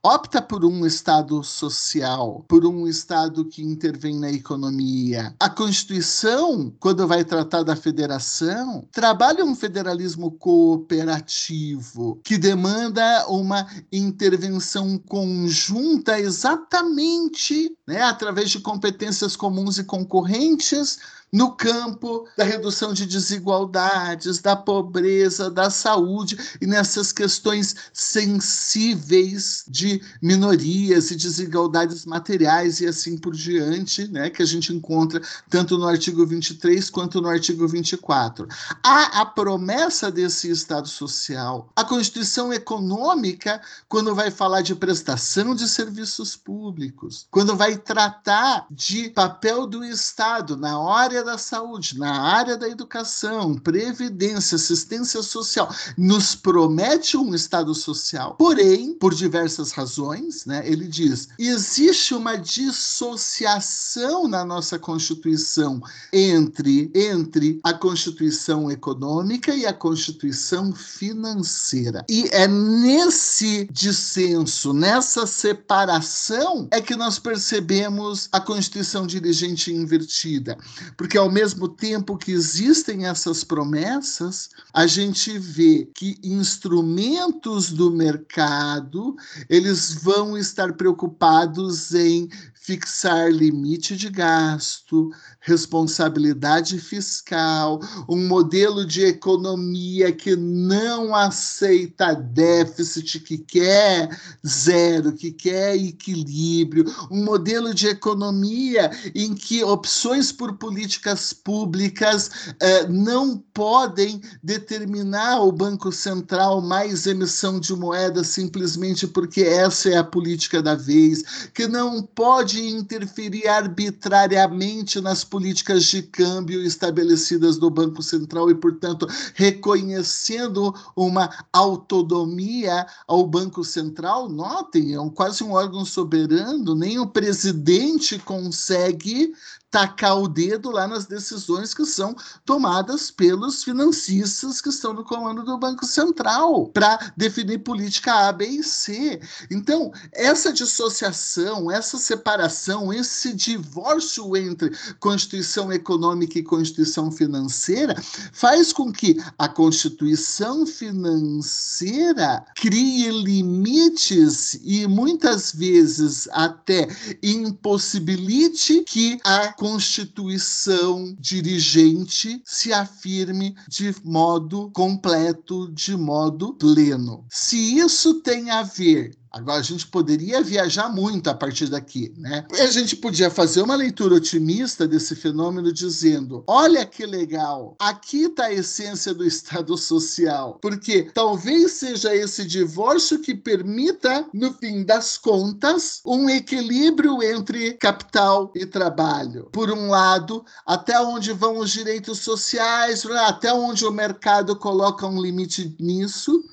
opta 0.03 0.41
por 0.41 0.63
um 0.63 0.85
Estado 0.85 1.43
social, 1.43 2.45
por 2.47 2.65
um 2.65 2.87
Estado 2.87 3.43
que 3.45 3.61
intervém 3.61 4.17
na 4.17 4.31
economia. 4.31 5.35
A 5.39 5.49
Constituição, 5.49 6.73
quando 6.79 7.07
vai 7.07 7.23
tratar 7.23 7.63
da 7.63 7.75
federação, 7.75 8.87
trabalha 8.91 9.43
um 9.43 9.55
federalismo 9.55 10.31
cooperativo 10.31 12.19
que 12.23 12.37
demanda 12.37 13.27
uma 13.27 13.67
intervenção 13.91 14.97
conjunta 14.97 16.19
exatamente 16.19 17.75
né, 17.87 18.01
através 18.01 18.49
de 18.49 18.59
competências 18.59 19.35
comuns 19.35 19.77
e 19.77 19.83
concorrentes 19.83 20.99
no 21.31 21.51
campo 21.51 22.27
da 22.35 22.43
redução 22.43 22.93
de 22.93 23.05
desigualdades, 23.05 24.39
da 24.39 24.55
pobreza, 24.55 25.49
da 25.49 25.69
saúde 25.69 26.37
e 26.59 26.65
nessas 26.65 27.11
questões 27.11 27.75
sensíveis 27.93 29.63
de 29.67 29.88
minorias 30.21 31.11
e 31.11 31.15
desigualdades 31.15 32.05
materiais 32.05 32.79
e 32.79 32.87
assim 32.87 33.17
por 33.17 33.33
diante, 33.33 34.07
né, 34.07 34.29
que 34.29 34.41
a 34.41 34.45
gente 34.45 34.73
encontra 34.73 35.21
tanto 35.49 35.77
no 35.77 35.87
artigo 35.87 36.25
23 36.25 36.89
quanto 36.89 37.21
no 37.21 37.27
artigo 37.27 37.67
24. 37.67 38.47
Há 38.83 39.21
a 39.21 39.25
promessa 39.25 40.11
desse 40.11 40.49
Estado 40.49 40.87
social, 40.87 41.69
a 41.75 41.83
Constituição 41.83 42.51
econômica, 42.51 43.61
quando 43.87 44.13
vai 44.15 44.31
falar 44.31 44.61
de 44.61 44.75
prestação 44.75 45.55
de 45.55 45.67
serviços 45.67 46.35
públicos, 46.35 47.27
quando 47.31 47.55
vai 47.55 47.77
tratar 47.77 48.65
de 48.69 49.09
papel 49.09 49.65
do 49.65 49.83
Estado 49.83 50.57
na 50.57 50.77
área 50.77 51.23
da 51.23 51.37
saúde, 51.37 51.97
na 51.97 52.21
área 52.21 52.57
da 52.57 52.67
educação, 52.67 53.55
previdência, 53.55 54.55
assistência 54.55 55.21
social, 55.21 55.73
nos 55.97 56.35
promete 56.35 57.17
um 57.17 57.33
Estado 57.33 57.73
social. 57.73 58.35
Porém, 58.35 58.93
por 58.93 59.13
diversas 59.13 59.71
razões, 59.79 60.45
né? 60.45 60.61
Ele 60.65 60.85
diz: 60.85 61.29
existe 61.39 62.13
uma 62.13 62.35
dissociação 62.35 64.27
na 64.27 64.43
nossa 64.43 64.77
Constituição 64.77 65.81
entre, 66.11 66.91
entre 66.93 67.59
a 67.63 67.73
Constituição 67.73 68.69
econômica 68.69 69.55
e 69.55 69.65
a 69.65 69.73
Constituição 69.73 70.73
financeira. 70.73 72.03
E 72.09 72.27
é 72.31 72.47
nesse 72.47 73.69
dissenso, 73.71 74.73
nessa 74.73 75.25
separação, 75.25 76.67
é 76.71 76.81
que 76.81 76.95
nós 76.95 77.17
percebemos 77.19 78.27
a 78.31 78.41
Constituição 78.41 79.07
dirigente 79.07 79.73
invertida. 79.73 80.57
Porque 80.97 81.17
ao 81.17 81.31
mesmo 81.31 81.69
tempo 81.69 82.17
que 82.17 82.31
existem 82.31 83.05
essas 83.05 83.43
promessas, 83.43 84.49
a 84.73 84.85
gente 84.85 85.37
vê 85.37 85.89
que 85.93 86.17
instrumentos 86.23 87.71
do 87.71 87.91
mercado, 87.91 89.15
eles 89.49 89.68
vão 90.01 90.37
estar 90.37 90.73
preocupados 90.73 91.93
em 91.93 92.29
fixar 92.69 93.31
limite 93.31 93.97
de 93.97 94.11
gasto, 94.11 95.09
responsabilidade 95.39 96.77
fiscal, 96.79 97.79
um 98.07 98.27
modelo 98.27 98.85
de 98.85 99.05
economia 99.05 100.11
que 100.11 100.35
não 100.35 101.15
aceita 101.15 102.13
déficit, 102.13 103.21
que 103.21 103.39
quer 103.39 104.15
zero, 104.45 105.13
que 105.13 105.31
quer 105.31 105.75
equilíbrio, 105.75 106.85
um 107.09 107.23
modelo 107.23 107.73
de 107.73 107.87
economia 107.87 108.91
em 109.15 109.33
que 109.33 109.63
opções 109.63 110.31
por 110.31 110.53
políticas 110.57 111.33
públicas 111.33 112.29
eh, 112.59 112.87
não 112.87 113.35
podem 113.51 114.21
determinar 114.43 115.41
o 115.41 115.51
Banco 115.51 115.91
Central 115.91 116.61
mais 116.61 117.07
emissão 117.07 117.59
de 117.59 117.73
moeda 117.73 118.23
simplesmente 118.23 119.07
porque 119.07 119.41
essa 119.41 119.89
é 119.89 119.97
a 119.97 120.03
política 120.03 120.61
da 120.61 120.75
vez, 120.75 121.49
que 121.51 121.67
não 121.67 122.03
pode 122.03 122.58
interferir 122.67 123.47
arbitrariamente 123.47 124.99
nas 124.99 125.23
políticas 125.23 125.85
de 125.85 126.01
câmbio 126.01 126.61
estabelecidas 126.61 127.57
do 127.57 127.69
Banco 127.69 128.01
Central 128.01 128.49
e, 128.49 128.55
portanto, 128.55 129.07
reconhecendo 129.33 130.73
uma 130.95 131.29
autonomia 131.53 132.85
ao 133.07 133.25
Banco 133.25 133.63
Central. 133.63 134.27
Notem, 134.27 134.93
é 134.93 134.99
um, 134.99 135.09
quase 135.09 135.43
um 135.43 135.53
órgão 135.53 135.85
soberano, 135.85 136.75
nem 136.75 136.99
o 136.99 137.07
presidente 137.07 138.19
consegue 138.19 139.33
tacar 139.71 140.17
o 140.19 140.27
dedo 140.27 140.71
lá 140.71 140.87
nas 140.87 141.05
decisões 141.05 141.73
que 141.73 141.85
são 141.85 142.15
tomadas 142.43 143.11
pelos 143.11 143.63
financistas 143.63 144.61
que 144.61 144.69
estão 144.69 144.93
no 144.93 145.03
comando 145.03 145.43
do 145.43 145.57
Banco 145.57 145.85
Central 145.85 146.67
para 146.69 147.11
definir 147.15 147.59
política 147.59 148.27
A, 148.27 148.31
B 148.31 148.45
e 148.45 148.63
C. 148.63 149.21
Então, 149.51 149.91
essa 150.13 150.51
dissociação, 150.51 151.69
essa 151.69 151.97
separação, 151.97 152.91
esse 152.91 153.33
divórcio 153.33 154.35
entre 154.35 154.71
Constituição 154.99 155.71
econômica 155.71 156.39
e 156.39 156.43
Constituição 156.43 157.11
financeira 157.11 157.95
faz 158.33 158.73
com 158.73 158.91
que 158.91 159.21
a 159.37 159.47
Constituição 159.47 160.65
financeira 160.65 162.43
crie 162.55 163.11
limites 163.11 164.59
e 164.63 164.87
muitas 164.87 165.51
vezes 165.51 166.27
até 166.31 166.87
impossibilite 167.21 168.83
que 168.83 169.19
a 169.23 169.53
Constituição 169.59 171.13
dirigente 171.19 172.41
se 172.45 172.71
afirme 172.71 173.53
de 173.67 173.93
modo 174.05 174.71
completo, 174.71 175.69
de 175.73 175.97
modo 175.97 176.53
pleno. 176.53 177.25
Se 177.29 177.77
isso 177.77 178.21
tem 178.21 178.51
a 178.51 178.63
ver 178.63 179.18
Agora, 179.31 179.59
a 179.59 179.63
gente 179.63 179.85
poderia 179.87 180.41
viajar 180.41 180.89
muito 180.89 181.29
a 181.29 181.33
partir 181.33 181.67
daqui, 181.67 182.11
né? 182.17 182.45
E 182.51 182.61
a 182.61 182.71
gente 182.71 182.95
podia 182.95 183.29
fazer 183.29 183.61
uma 183.61 183.75
leitura 183.75 184.15
otimista 184.15 184.87
desse 184.87 185.15
fenômeno 185.15 185.71
dizendo: 185.71 186.43
olha 186.47 186.85
que 186.85 187.05
legal, 187.05 187.75
aqui 187.79 188.23
está 188.23 188.45
a 188.45 188.53
essência 188.53 189.13
do 189.13 189.23
Estado 189.23 189.77
social, 189.77 190.57
porque 190.61 191.11
talvez 191.13 191.73
seja 191.73 192.15
esse 192.15 192.43
divórcio 192.43 193.21
que 193.21 193.35
permita, 193.35 194.25
no 194.33 194.51
fim 194.53 194.83
das 194.83 195.17
contas, 195.17 196.01
um 196.05 196.29
equilíbrio 196.29 197.21
entre 197.21 197.73
capital 197.73 198.51
e 198.55 198.65
trabalho. 198.65 199.49
Por 199.51 199.71
um 199.71 199.89
lado, 199.89 200.43
até 200.65 200.99
onde 200.99 201.33
vão 201.33 201.59
os 201.59 201.69
direitos 201.69 202.19
sociais, 202.19 203.05
até 203.05 203.53
onde 203.53 203.85
o 203.85 203.91
mercado 203.91 204.55
coloca 204.55 205.05
um 205.05 205.21
limite 205.21 205.75
nisso 205.79 206.43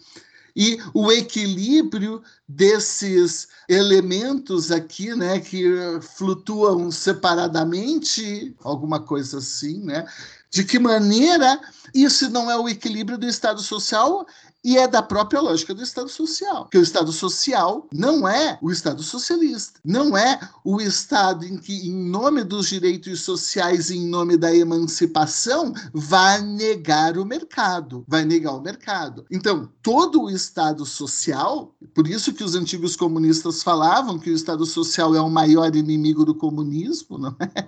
e 0.57 0.79
o 0.95 1.13
equilíbrio 1.13 2.23
desses 2.49 3.49
elementos 3.69 4.73
aqui, 4.73 5.15
né, 5.15 5.39
que 5.39 5.65
flutuam 6.01 6.91
separadamente, 6.91 8.57
alguma 8.63 8.99
coisa 9.01 9.39
assim, 9.39 9.85
né? 9.85 10.07
De 10.51 10.65
que 10.65 10.79
maneira 10.79 11.61
isso 11.95 12.29
não 12.31 12.51
é 12.51 12.57
o 12.57 12.69
equilíbrio 12.69 13.19
do 13.19 13.27
Estado 13.27 13.61
social 13.61 14.27
e 14.67 14.77
é 14.77 14.89
da 14.89 15.01
própria 15.01 15.41
lógica 15.41 15.73
do 15.73 15.81
Estado 15.81 16.09
social. 16.09 16.69
Que 16.69 16.77
o 16.77 16.83
Estado 16.83 17.13
social 17.13 17.87
não 17.93 18.29
é 18.29 18.59
o 18.61 18.73
Estado 18.73 19.01
socialista, 19.01 19.79
não 19.85 20.17
é 20.19 20.41
o 20.65 20.81
Estado 20.81 21.45
em 21.45 21.57
que, 21.57 21.89
em 21.89 21.95
nome 21.95 22.43
dos 22.43 22.69
direitos 22.69 23.21
sociais, 23.21 23.93
em 23.93 24.09
nome 24.09 24.37
da 24.37 24.53
emancipação, 24.53 25.73
vai 25.95 26.43
negar 26.43 27.17
o 27.17 27.25
mercado, 27.25 28.05
vai 28.09 28.25
negar 28.25 28.55
o 28.55 28.61
mercado. 28.61 29.25
Então, 29.31 29.71
todo 29.81 30.23
o 30.23 30.31
Estado 30.31 30.85
social, 30.85 31.73
por 31.95 32.09
isso 32.09 32.33
que 32.33 32.43
os 32.43 32.57
antigos 32.57 32.97
comunistas 32.97 33.63
falavam 33.63 34.19
que 34.19 34.31
o 34.31 34.35
Estado 34.35 34.67
social 34.67 35.15
é 35.15 35.21
o 35.21 35.31
maior 35.31 35.77
inimigo 35.77 36.25
do 36.25 36.35
comunismo, 36.35 37.19
não 37.19 37.37
é? 37.39 37.67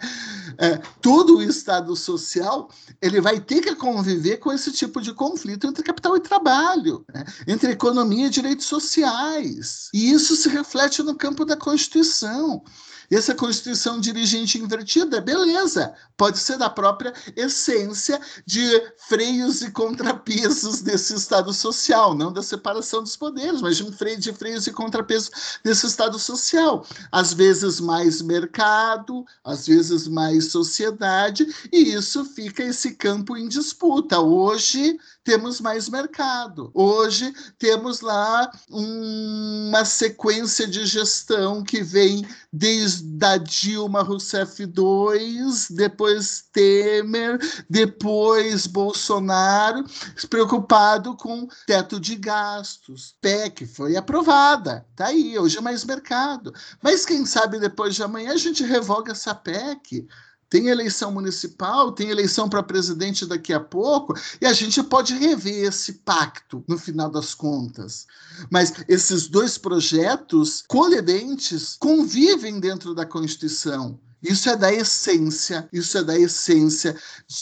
é 0.59 0.78
todo 1.09 1.39
o 1.39 1.43
Estado 1.43 1.97
social 1.97 2.69
ele 3.01 3.19
vai 3.19 3.41
ter 3.41 3.63
que 3.63 3.75
conviver 3.75 4.37
com 4.37 4.53
esse 4.53 4.71
tipo 4.71 5.01
de 5.01 5.15
conflito 5.15 5.67
entre 5.67 5.83
capital 5.83 6.15
e 6.19 6.21
trabalho 6.21 7.03
né? 7.15 7.25
entre 7.47 7.73
economia 7.73 8.27
e 8.27 8.31
direitos 8.31 8.67
sociais. 8.67 9.89
E 9.95 10.11
isso 10.11 10.37
se 10.37 10.51
reflete 10.51 11.03
no 11.03 11.15
campo 11.15 11.47
da 11.47 11.57
Constituição. 11.57 12.63
Essa 13.11 13.35
Constituição 13.35 13.99
dirigente 13.99 14.59
invertida, 14.59 15.21
beleza, 15.21 15.95
pode 16.17 16.39
ser 16.39 16.59
da 16.59 16.69
própria 16.69 17.13
essência 17.35 18.21
de 18.45 18.61
freios 18.99 19.63
e 19.63 19.71
contrapesos 19.71 20.83
desse 20.83 21.15
Estado 21.15 21.53
social, 21.55 22.15
não 22.15 22.31
da 22.31 22.43
separação 22.43 23.03
dos 23.03 23.17
poderes, 23.17 23.63
mas 23.63 23.79
de 23.79 23.85
um 23.85 23.93
freio 23.93 24.19
de 24.19 24.33
freios 24.33 24.67
e 24.67 24.73
contrapesos 24.73 25.31
desse 25.65 25.87
Estado 25.87 26.19
social. 26.19 26.87
Às 27.11 27.33
vezes 27.33 27.81
mais 27.81 28.21
mercado, 28.21 29.25
às 29.43 29.67
vezes 29.67 30.07
mais 30.07 30.51
sociedade, 30.53 31.47
e 31.73 31.95
isso 31.95 32.25
fica 32.27 32.63
esse 32.63 32.95
campo 32.95 33.37
em 33.37 33.49
disputa. 33.49 34.21
Hoje 34.21 34.99
temos 35.29 35.61
mais 35.61 35.91
mercado. 35.91 36.71
Hoje 36.73 37.35
temos 37.59 38.01
lá 38.01 38.51
um, 38.71 39.69
uma 39.69 39.85
sequência 39.85 40.67
de 40.67 40.87
gestão 40.87 41.63
que 41.63 41.83
vem 41.83 42.27
desde 42.51 43.23
a 43.23 43.37
Dilma 43.37 44.01
Rousseff 44.03 44.63
II, 44.63 45.77
depois 45.77 46.45
Temer, 46.51 47.39
depois 47.69 48.67
Bolsonaro, 48.67 49.85
preocupado 50.31 51.15
com 51.15 51.47
teto 51.67 52.01
de 52.01 52.17
gastos. 52.17 53.15
PEC 53.21 53.67
foi 53.67 53.99
aprovada, 53.99 54.87
tá 54.97 55.09
aí, 55.09 55.39
hoje 55.39 55.59
é 55.59 55.61
mais 55.61 55.85
mercado. 55.85 56.55
Mas 56.83 57.05
quem 57.05 57.27
sabe 57.27 57.61
depois 57.61 57.95
de 57.95 58.03
amanhã 58.03 58.33
a 58.33 58.39
gente 58.39 58.65
revoga 58.65 59.13
essa 59.13 59.35
PEC 59.35 60.09
tem 60.51 60.69
eleição 60.69 61.13
municipal, 61.13 61.93
tem 61.93 62.11
eleição 62.11 62.49
para 62.49 62.63
presidente 62.63 63.27
daqui 63.27 63.53
a 63.53 63.61
pouco, 63.61 64.15
e 64.41 64.47
a 64.47 64.53
gente 64.53 64.83
pode 64.83 65.15
rever 65.15 65.67
esse 65.67 65.95
pacto 65.95 66.65
no 66.67 66.79
final 66.79 67.11
das 67.11 67.35
contas. 67.35 68.07
Mas 68.51 68.73
esses 68.89 69.29
dois 69.29 69.59
projetos 69.59 70.65
colidentes 70.67 71.77
convivem 71.79 72.61
dentro 72.61 72.95
da 72.95 73.05
Constituição. 73.05 73.99
Isso 74.23 74.49
é 74.49 74.57
da 74.57 74.73
essência, 74.73 75.69
isso 75.73 75.97
é 75.97 76.03
da 76.03 76.19
essência 76.19 76.97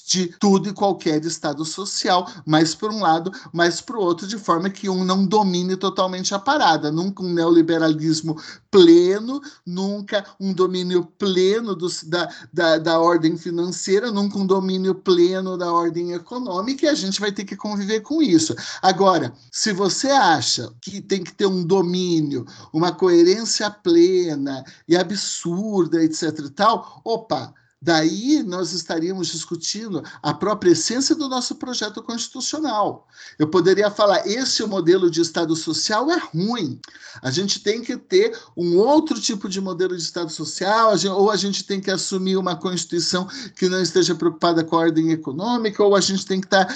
de 0.06 0.28
tudo 0.38 0.68
e 0.68 0.72
qualquer 0.72 1.24
Estado 1.24 1.64
social, 1.64 2.30
mais 2.44 2.74
por 2.74 2.90
um 2.90 3.00
lado, 3.00 3.32
mais 3.52 3.80
para 3.80 3.96
o 3.96 4.02
outro, 4.02 4.26
de 4.26 4.38
forma 4.38 4.68
que 4.68 4.88
um 4.88 5.04
não 5.04 5.24
domine 5.24 5.76
totalmente 5.76 6.34
a 6.34 6.38
parada. 6.38 6.90
Nunca 6.90 7.22
um 7.22 7.32
neoliberalismo 7.32 8.36
pleno, 8.70 9.40
nunca 9.64 10.24
um 10.38 10.52
domínio 10.52 11.04
pleno 11.18 11.74
do, 11.74 11.88
da, 12.04 12.28
da, 12.52 12.78
da 12.78 13.00
ordem 13.00 13.36
financeira, 13.38 14.10
nunca 14.10 14.38
um 14.38 14.46
domínio 14.46 14.94
pleno 14.94 15.56
da 15.56 15.72
ordem 15.72 16.12
econômica, 16.12 16.84
e 16.84 16.88
a 16.88 16.94
gente 16.94 17.20
vai 17.20 17.32
ter 17.32 17.44
que 17.44 17.56
conviver 17.56 18.00
com 18.00 18.20
isso. 18.20 18.54
Agora, 18.82 19.32
se 19.50 19.72
você 19.72 20.08
acha 20.08 20.70
que 20.80 21.00
tem 21.00 21.24
que 21.24 21.32
ter 21.32 21.46
um 21.46 21.64
domínio, 21.64 22.44
uma 22.72 22.92
coerência 22.92 23.70
plena 23.70 24.62
e 24.86 24.96
absurda, 24.96 26.02
etc. 26.04 26.50
tal, 26.54 26.65
opa, 26.74 27.54
daí 27.80 28.42
nós 28.42 28.72
estaríamos 28.72 29.28
discutindo 29.28 30.02
a 30.22 30.34
própria 30.34 30.72
essência 30.72 31.14
do 31.14 31.28
nosso 31.28 31.54
projeto 31.54 32.02
constitucional. 32.02 33.06
Eu 33.38 33.48
poderia 33.48 33.90
falar: 33.90 34.26
esse 34.26 34.64
modelo 34.64 35.10
de 35.10 35.20
Estado 35.20 35.54
social 35.54 36.10
é 36.10 36.18
ruim. 36.18 36.80
A 37.22 37.30
gente 37.30 37.60
tem 37.60 37.82
que 37.82 37.96
ter 37.96 38.36
um 38.56 38.76
outro 38.76 39.20
tipo 39.20 39.48
de 39.48 39.60
modelo 39.60 39.96
de 39.96 40.02
Estado 40.02 40.30
social, 40.30 40.94
ou 41.14 41.30
a 41.30 41.36
gente 41.36 41.64
tem 41.64 41.80
que 41.80 41.90
assumir 41.90 42.36
uma 42.36 42.56
Constituição 42.56 43.28
que 43.54 43.68
não 43.68 43.80
esteja 43.80 44.14
preocupada 44.14 44.64
com 44.64 44.76
a 44.76 44.80
ordem 44.80 45.12
econômica, 45.12 45.82
ou 45.82 45.94
a 45.94 46.00
gente 46.00 46.26
tem 46.26 46.40
que 46.40 46.48
tá, 46.48 46.66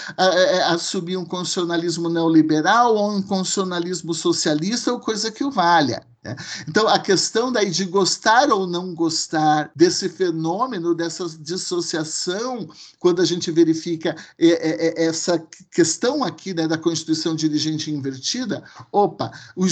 assumir 0.67 1.17
um 1.17 1.25
constitucionalismo 1.25 2.09
neoliberal, 2.09 2.95
ou 2.95 3.11
um 3.11 3.23
constitucionalismo 3.23 4.15
socialista, 4.15 4.93
ou 4.93 5.01
coisa 5.01 5.31
que 5.31 5.45
o 5.45 5.51
valha. 5.51 6.10
Né? 6.23 6.37
Então, 6.69 6.87
a 6.87 6.99
questão 6.99 7.51
daí 7.51 7.71
de 7.71 7.85
gostar 7.87 8.51
ou 8.51 8.67
não 8.67 8.95
gostar 8.95 9.71
desse 9.75 10.09
fenômeno, 10.09 10.95
dessa 10.95 11.27
dissociação, 11.39 12.69
quando 12.99 13.23
a 13.23 13.25
gente 13.25 13.51
verifica 13.51 14.15
é, 14.39 14.49
é, 14.49 14.87
é, 14.89 15.05
essa 15.07 15.43
questão 15.71 16.23
aqui 16.23 16.53
né, 16.53 16.69
da 16.69 16.77
Constituição 16.77 17.35
dirigente 17.35 17.91
invertida, 17.91 18.63
opa, 18.93 19.31
o, 19.57 19.65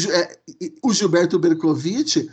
o 0.82 0.92
Gilberto 0.92 1.38
Bercovitch 1.38 2.26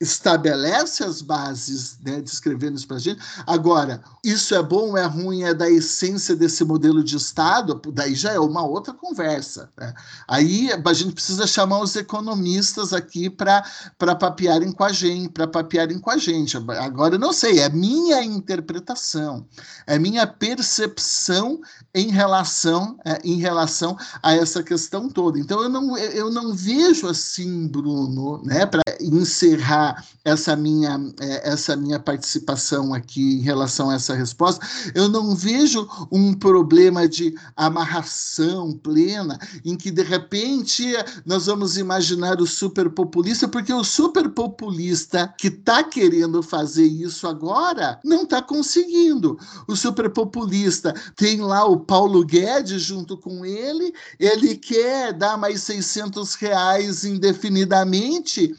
estabelece 0.00 1.02
as 1.02 1.20
bases, 1.20 1.98
né, 2.04 2.20
descrevendo 2.20 2.76
isso 2.76 2.86
para 2.86 2.96
a 2.96 3.00
gente. 3.00 3.20
Agora, 3.44 4.00
isso 4.24 4.54
é 4.54 4.62
bom 4.62 4.96
é 4.96 5.04
ruim, 5.04 5.42
é 5.42 5.52
da 5.52 5.68
essência 5.68 6.36
desse 6.36 6.64
modelo 6.64 7.02
de 7.02 7.16
Estado, 7.16 7.80
daí 7.92 8.14
já 8.14 8.32
é 8.32 8.38
uma 8.38 8.64
outra 8.64 8.94
conversa. 8.94 9.70
Né? 9.76 9.92
Aí 10.28 10.70
a 10.72 10.92
gente 10.92 11.14
precisa 11.14 11.48
chamar 11.48 11.80
os 11.80 11.96
economistas 11.96 12.92
aqui 12.92 13.28
para 13.28 13.64
papearem 13.98 14.70
com 14.70 14.84
a 14.84 14.92
gente, 14.92 15.30
para 15.30 15.48
papearem 15.48 15.98
com 15.98 16.10
a 16.10 16.16
gente. 16.16 16.56
Agora, 16.56 17.16
eu 17.16 17.18
não 17.18 17.32
sei, 17.32 17.58
é 17.58 17.68
minha 17.68 18.22
interpretação, 18.22 19.46
é 19.84 19.98
minha 19.98 20.26
percepção 20.26 21.60
em 21.92 22.08
relação, 22.08 22.96
é, 23.04 23.18
em 23.24 23.38
relação 23.38 23.96
a 24.22 24.32
essa 24.32 24.62
questão 24.62 25.08
toda. 25.08 25.40
Então, 25.40 25.60
eu 25.60 25.68
não, 25.68 25.98
eu 25.98 26.30
não 26.30 26.54
vejo 26.54 27.08
assim, 27.08 27.66
Bruno, 27.66 28.40
né, 28.44 28.64
para 28.64 28.82
encerrar 29.00 29.87
essa 30.24 30.56
minha, 30.56 30.98
é, 31.20 31.50
essa 31.50 31.76
minha 31.76 31.98
participação 31.98 32.94
aqui 32.94 33.34
em 33.34 33.40
relação 33.40 33.90
a 33.90 33.94
essa 33.94 34.14
resposta, 34.14 34.66
eu 34.94 35.08
não 35.08 35.34
vejo 35.34 35.88
um 36.10 36.32
problema 36.34 37.08
de 37.08 37.34
amarração 37.56 38.72
plena, 38.72 39.38
em 39.64 39.76
que 39.76 39.90
de 39.90 40.02
repente 40.02 40.84
nós 41.24 41.46
vamos 41.46 41.76
imaginar 41.76 42.40
o 42.40 42.46
superpopulista, 42.46 43.48
porque 43.48 43.72
o 43.72 43.84
superpopulista 43.84 45.32
que 45.38 45.48
está 45.48 45.82
querendo 45.82 46.42
fazer 46.42 46.84
isso 46.84 47.26
agora 47.26 48.00
não 48.04 48.22
está 48.22 48.42
conseguindo. 48.42 49.38
O 49.66 49.76
superpopulista 49.76 50.94
tem 51.16 51.40
lá 51.40 51.64
o 51.64 51.80
Paulo 51.80 52.24
Guedes 52.24 52.82
junto 52.82 53.16
com 53.16 53.44
ele, 53.44 53.92
ele 54.18 54.56
quer 54.56 55.12
dar 55.12 55.36
mais 55.36 55.62
600 55.62 56.34
reais 56.34 57.04
indefinidamente 57.04 58.54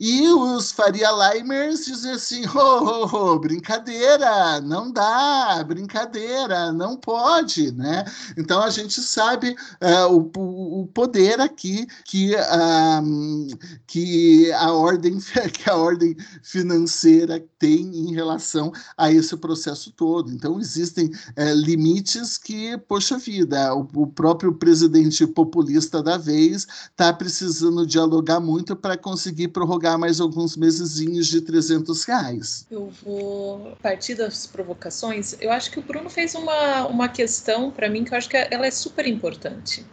e 0.00 0.28
os 0.28 0.72
Faria 0.72 1.10
Limers 1.10 1.84
dizem 1.84 2.12
assim: 2.12 2.44
oh, 2.54 2.58
oh, 2.58 3.16
oh, 3.16 3.38
brincadeira, 3.38 4.60
não 4.60 4.92
dá, 4.92 5.62
brincadeira, 5.66 6.72
não 6.72 6.96
pode, 6.96 7.72
né? 7.72 8.04
Então 8.36 8.62
a 8.62 8.70
gente 8.70 9.00
sabe 9.00 9.56
uh, 9.80 10.30
o, 10.36 10.82
o 10.82 10.86
poder 10.88 11.40
aqui 11.40 11.86
que, 12.04 12.34
uh, 12.34 13.58
que, 13.86 14.52
a 14.52 14.72
ordem, 14.72 15.18
que 15.52 15.70
a 15.70 15.76
ordem 15.76 16.16
financeira 16.42 17.44
tem 17.64 18.08
em 18.08 18.14
relação 18.14 18.72
a 18.96 19.12
esse 19.12 19.36
processo 19.36 19.92
todo. 19.92 20.32
Então 20.32 20.58
existem 20.58 21.06
uh, 21.06 21.54
limites 21.54 22.38
que, 22.38 22.76
poxa 22.78 23.18
vida, 23.18 23.74
o, 23.74 23.88
o 23.94 24.06
próprio 24.06 24.52
presidente 24.54 25.26
populista 25.26 26.02
da 26.02 26.16
vez 26.16 26.66
está 26.90 27.12
precisando 27.12 27.86
dialogar 27.86 28.40
muito 28.40 28.74
para 28.74 28.96
conseguir 28.96 29.48
prorrogar 29.48 29.84
prorrogar 29.84 29.98
mais 29.98 30.20
alguns 30.20 30.56
mesezinhos 30.56 31.26
de 31.26 31.40
300 31.40 32.04
reais. 32.04 32.66
Eu 32.70 32.92
vou 33.04 33.76
partir 33.82 34.14
das 34.14 34.46
provocações. 34.46 35.36
Eu 35.40 35.50
acho 35.50 35.70
que 35.70 35.78
o 35.78 35.82
Bruno 35.82 36.08
fez 36.08 36.34
uma, 36.34 36.86
uma 36.86 37.08
questão 37.08 37.70
para 37.70 37.88
mim 37.88 38.04
que 38.04 38.12
eu 38.12 38.18
acho 38.18 38.28
que 38.28 38.36
ela 38.36 38.66
é 38.66 38.70
super 38.70 39.06
importante. 39.06 39.84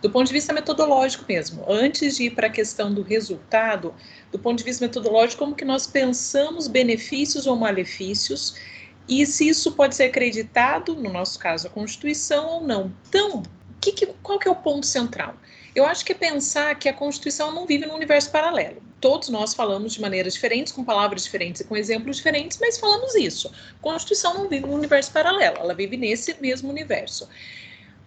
Do 0.00 0.10
ponto 0.10 0.28
de 0.28 0.32
vista 0.32 0.52
metodológico 0.52 1.24
mesmo, 1.28 1.64
antes 1.68 2.16
de 2.16 2.24
ir 2.24 2.30
para 2.30 2.46
a 2.46 2.50
questão 2.50 2.94
do 2.94 3.02
resultado, 3.02 3.92
do 4.30 4.38
ponto 4.38 4.58
de 4.58 4.64
vista 4.64 4.84
metodológico, 4.84 5.40
como 5.40 5.56
que 5.56 5.64
nós 5.64 5.86
pensamos 5.86 6.68
benefícios 6.68 7.46
ou 7.46 7.56
malefícios 7.56 8.54
e 9.08 9.24
se 9.24 9.48
isso 9.48 9.72
pode 9.72 9.96
ser 9.96 10.04
acreditado, 10.04 10.94
no 10.94 11.10
nosso 11.10 11.38
caso, 11.38 11.66
a 11.66 11.70
Constituição 11.70 12.46
ou 12.46 12.60
não. 12.60 12.92
Então, 13.08 13.42
que 13.80 13.90
que, 13.90 14.06
qual 14.22 14.38
que 14.38 14.46
é 14.46 14.50
o 14.50 14.56
ponto 14.56 14.86
central? 14.86 15.34
Eu 15.74 15.86
acho 15.86 16.04
que 16.04 16.12
é 16.12 16.14
pensar 16.14 16.74
que 16.74 16.88
a 16.88 16.92
Constituição 16.92 17.52
não 17.52 17.66
vive 17.66 17.86
num 17.86 17.94
universo 17.94 18.30
paralelo. 18.30 18.82
Todos 19.00 19.28
nós 19.28 19.54
falamos 19.54 19.94
de 19.94 20.00
maneiras 20.00 20.34
diferentes, 20.34 20.72
com 20.72 20.84
palavras 20.84 21.24
diferentes 21.24 21.60
e 21.60 21.64
com 21.64 21.76
exemplos 21.76 22.16
diferentes, 22.16 22.58
mas 22.60 22.78
falamos 22.78 23.14
isso. 23.14 23.48
A 23.48 23.82
Constituição 23.82 24.34
não 24.34 24.48
vive 24.48 24.66
num 24.66 24.74
universo 24.74 25.12
paralelo, 25.12 25.56
ela 25.58 25.74
vive 25.74 25.96
nesse 25.96 26.36
mesmo 26.40 26.68
universo. 26.68 27.28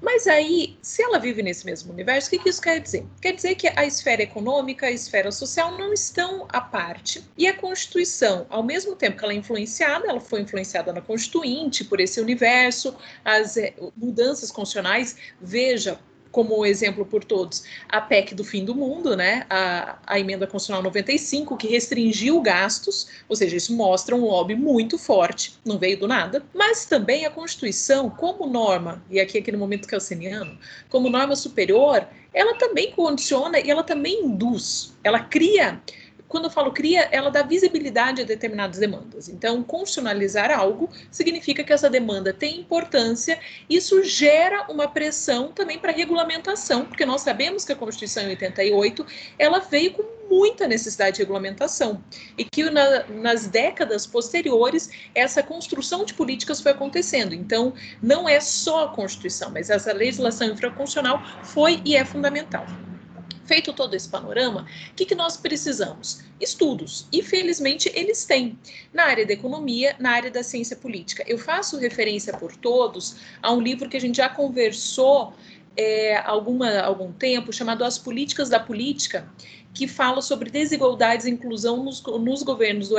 Mas 0.02 0.26
aí, 0.26 0.78
se 0.82 1.04
ela 1.04 1.20
vive 1.20 1.44
nesse 1.44 1.64
mesmo 1.64 1.94
universo, 1.94 2.28
o 2.28 2.32
que, 2.32 2.40
que, 2.40 2.50
isso 2.50 2.62
quer 2.62 2.80
dizer? 2.80 3.06
Quer 3.22 3.34
dizer 3.34 3.54
que 3.54 3.68
a 3.68 3.86
esfera 3.86 4.24
econômica, 4.24 4.88
a 4.88 4.92
esfera 4.92 5.32
social 5.32 5.78
não 5.78 5.94
estão 5.94 6.48
à 6.50 6.60
parte. 6.60 7.24
E 7.38 7.48
a 7.48 7.56
Constituição, 7.56 8.48
ao 8.50 8.64
mesmo 8.64 8.96
tempo 8.96 9.18
que 9.18 9.24
ela 9.24 9.34
é 9.34 9.36
influenciada, 9.36 10.08
ela 10.10 10.20
foi 10.20 10.42
influenciada 10.42 10.92
na 10.92 11.02
Constituinte, 11.02 11.86
por 11.86 12.00
esse 12.00 12.20
universo, 12.20 12.96
as 13.24 13.58
eh, 13.58 13.76
mudanças 13.96 14.52
constitucionais, 14.52 15.16
veja, 15.40 16.00
como 16.32 16.66
exemplo 16.66 17.06
por 17.06 17.24
todos, 17.24 17.64
a 17.90 18.00
PEC 18.00 18.34
do 18.34 18.44
fim 18.44 18.64
do 18.64 18.74
mundo, 18.74 19.16
né? 19.16 19.46
A, 19.50 19.98
a, 20.08 20.20
emenda 20.20 20.48
constitucional 20.48 20.82
95, 20.84 21.58
que 21.58 21.68
restringiu 21.68 22.42
gastos, 22.42 23.08
ou 23.28 23.36
seja, 23.36 23.56
isso 23.56 23.76
mostra 23.76 24.16
um 24.16 24.26
lobby 24.26 24.56
muito 24.56 24.98
forte, 24.98 25.60
não 25.66 25.78
veio 25.78 26.00
do 26.00 26.08
nada, 26.08 26.44
mas 26.54 26.86
também 26.86 27.26
a 27.26 27.30
Constituição, 27.30 28.10
como 28.10 28.48
norma, 28.48 29.04
e 29.10 29.20
aqui, 29.20 29.38
aqui 29.38 29.52
no 29.52 29.58
momento 29.58 29.88
calciniano, 29.88 30.58
como 30.90 31.10
norma 31.10 31.36
superior, 31.36 32.08
ela 32.34 32.56
também 32.56 32.92
condiciona 32.92 33.60
e 33.60 33.70
ela 33.70 33.84
também 33.84 34.24
induz, 34.24 34.94
ela 35.04 35.20
cria 35.20 35.82
quando 36.32 36.46
eu 36.46 36.50
falo 36.50 36.72
cria, 36.72 37.10
ela 37.12 37.30
dá 37.30 37.44
visibilidade 37.44 38.22
a 38.22 38.26
determinadas 38.26 38.80
demandas. 38.80 39.28
Então, 39.28 39.62
constitucionalizar 39.62 40.50
algo 40.50 40.90
significa 41.12 41.62
que 41.62 41.74
essa 41.74 41.90
demanda 41.90 42.32
tem 42.32 42.62
importância, 42.62 43.38
isso 43.70 44.02
gera 44.04 44.66
uma 44.70 44.88
pressão 44.88 45.52
também 45.52 45.78
para 45.78 45.92
regulamentação, 45.92 46.86
porque 46.86 47.06
nós 47.06 47.22
sabemos 47.22 47.66
que 47.66 47.74
a 47.74 47.76
Constituição 47.76 48.24
em 48.24 48.30
88 48.30 49.06
ela 49.38 49.60
veio 49.60 49.92
com 49.92 50.04
muita 50.30 50.66
necessidade 50.66 51.18
de 51.18 51.22
regulamentação 51.22 52.02
e 52.38 52.46
que 52.46 52.64
na, 52.70 53.06
nas 53.08 53.48
décadas 53.48 54.08
posteriores 54.08 54.90
essa 55.14 55.44
construção 55.44 56.06
de 56.06 56.14
políticas 56.14 56.62
foi 56.62 56.72
acontecendo. 56.72 57.36
Então, 57.36 57.74
não 58.02 58.30
é 58.30 58.40
só 58.40 58.86
a 58.86 58.88
Constituição, 58.88 59.52
mas 59.52 59.70
essa 59.70 59.92
legislação 59.92 60.48
infraconstitucional 60.48 61.22
foi 61.44 61.82
e 61.84 61.98
é 61.98 62.06
fundamental. 62.06 62.66
Feito 63.52 63.74
todo 63.74 63.94
esse 63.94 64.08
panorama, 64.08 64.66
o 64.92 64.96
que, 64.96 65.06
que 65.06 65.14
nós 65.14 65.36
precisamos? 65.36 66.22
Estudos. 66.40 67.06
E 67.12 67.22
felizmente 67.22 67.92
eles 67.94 68.24
têm. 68.24 68.58
Na 68.94 69.04
área 69.04 69.26
da 69.26 69.34
economia, 69.34 69.94
na 70.00 70.12
área 70.12 70.32
da 70.32 70.42
ciência 70.42 70.78
política. 70.78 71.22
Eu 71.28 71.38
faço 71.38 71.78
referência 71.78 72.32
por 72.38 72.56
todos 72.56 73.18
a 73.44 73.52
um 73.52 73.60
livro 73.60 73.90
que 73.90 73.98
a 73.98 74.00
gente 74.00 74.16
já 74.16 74.30
conversou 74.30 75.34
é, 75.76 76.16
alguma, 76.20 76.80
algum 76.80 77.12
tempo, 77.12 77.52
chamado 77.52 77.84
As 77.84 77.98
Políticas 77.98 78.48
da 78.48 78.58
Política, 78.58 79.30
que 79.74 79.88
fala 79.88 80.22
sobre 80.22 80.50
desigualdades 80.50 81.26
e 81.26 81.32
inclusão 81.32 81.84
nos, 81.84 82.04
nos 82.04 82.44
governos 82.44 82.90
do, 82.90 82.96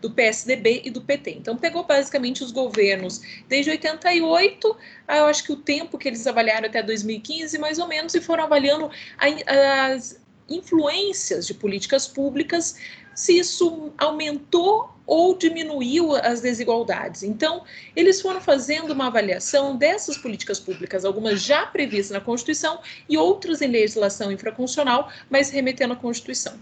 do 0.00 0.10
PSDB 0.10 0.82
e 0.84 0.90
do 0.90 1.00
PT. 1.00 1.30
Então, 1.32 1.56
pegou 1.56 1.84
basicamente 1.84 2.44
os 2.44 2.52
governos 2.52 3.20
desde 3.48 3.70
88, 3.70 4.76
ah, 5.08 5.18
eu 5.18 5.24
acho 5.26 5.44
que 5.44 5.52
o 5.52 5.56
tempo 5.56 5.96
que 5.98 6.08
eles 6.08 6.26
avaliaram 6.26 6.66
até 6.66 6.82
2015, 6.82 7.58
mais 7.58 7.78
ou 7.78 7.88
menos, 7.88 8.14
e 8.14 8.20
foram 8.20 8.44
avaliando 8.44 8.90
a, 9.18 9.86
as 9.86 10.23
influências 10.48 11.46
de 11.46 11.54
políticas 11.54 12.06
públicas, 12.06 12.76
se 13.14 13.38
isso 13.38 13.92
aumentou 13.96 14.90
ou 15.06 15.36
diminuiu 15.36 16.14
as 16.16 16.40
desigualdades. 16.40 17.22
Então, 17.22 17.62
eles 17.94 18.20
foram 18.20 18.40
fazendo 18.40 18.92
uma 18.92 19.06
avaliação 19.06 19.76
dessas 19.76 20.16
políticas 20.16 20.58
públicas, 20.58 21.04
algumas 21.04 21.42
já 21.42 21.66
previstas 21.66 22.10
na 22.10 22.20
Constituição 22.20 22.80
e 23.08 23.16
outras 23.18 23.60
em 23.60 23.68
legislação 23.68 24.32
infraconstitucional, 24.32 25.10
mas 25.28 25.50
remetendo 25.50 25.92
à 25.92 25.96
Constituição. 25.96 26.54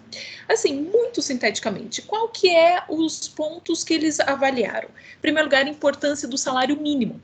Assim, 0.49 0.75
muito 0.75 1.23
sinteticamente, 1.23 2.03
qual 2.03 2.29
que 2.29 2.51
é 2.51 2.83
os 2.89 3.29
pontos 3.29 3.85
que 3.85 3.95
eles 3.95 4.19
avaliaram? 4.19 4.89
Em 4.89 5.21
primeiro 5.21 5.47
lugar, 5.47 5.65
a 5.65 5.71
importância 5.71 6.27
do 6.27 6.37
salário 6.37 6.77
mínimo. 6.81 7.21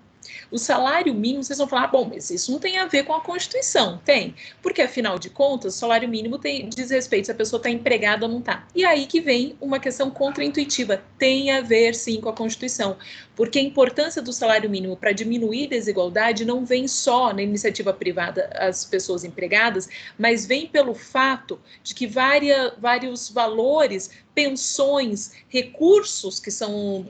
O 0.51 0.59
salário 0.59 1.15
mínimo, 1.15 1.43
vocês 1.43 1.59
vão 1.59 1.69
falar, 1.69 1.85
ah, 1.85 1.89
bom, 1.89 2.11
mas 2.13 2.31
isso 2.31 2.51
não 2.51 2.59
tem 2.59 2.79
a 2.79 2.87
ver 2.87 3.05
com 3.05 3.13
a 3.13 3.21
Constituição. 3.21 4.01
Tem, 4.05 4.35
porque 4.63 4.83
afinal 4.83 5.19
de 5.19 5.31
contas, 5.31 5.75
o 5.75 5.79
salário 5.79 6.09
mínimo 6.09 6.39
tem, 6.39 6.69
diz 6.69 6.91
respeito 6.91 7.27
se 7.27 7.33
a 7.33 7.35
pessoa 7.35 7.59
está 7.59 7.71
empregada 7.71 8.27
ou 8.27 8.33
não 8.33 8.39
está. 8.39 8.67
E 8.75 8.85
aí 8.85 9.07
que 9.07 9.21
vem 9.21 9.57
uma 9.61 9.79
questão 9.79 10.11
contraintuitiva. 10.11 11.03
Tem 11.19 11.51
a 11.51 11.61
ver 11.61 11.95
sim 11.95 12.21
com 12.21 12.29
a 12.29 12.33
Constituição, 12.33 12.97
porque 13.35 13.59
a 13.59 13.63
importância 13.63 14.23
do 14.23 14.33
salário 14.33 14.69
mínimo 14.71 14.97
para 14.97 15.13
diminuir 15.13 15.69
desigualdade 15.69 16.45
não 16.45 16.65
vem 16.65 16.89
só 16.89 17.33
na 17.33 17.43
iniciativa 17.43 17.93
privada, 17.93 18.51
as 18.55 18.85
pessoas 18.85 19.25
empregadas, 19.25 19.89
mas 20.19 20.47
vem 20.47 20.67
pelo 20.67 20.95
fato 20.95 21.61
de 21.83 21.95
que 21.95 22.07
várias, 22.07 22.73
vários 22.79 23.29
valores, 23.31 24.11
pensões, 24.35 25.33
recursos 25.49 26.39
que 26.41 26.51
são 26.51 27.09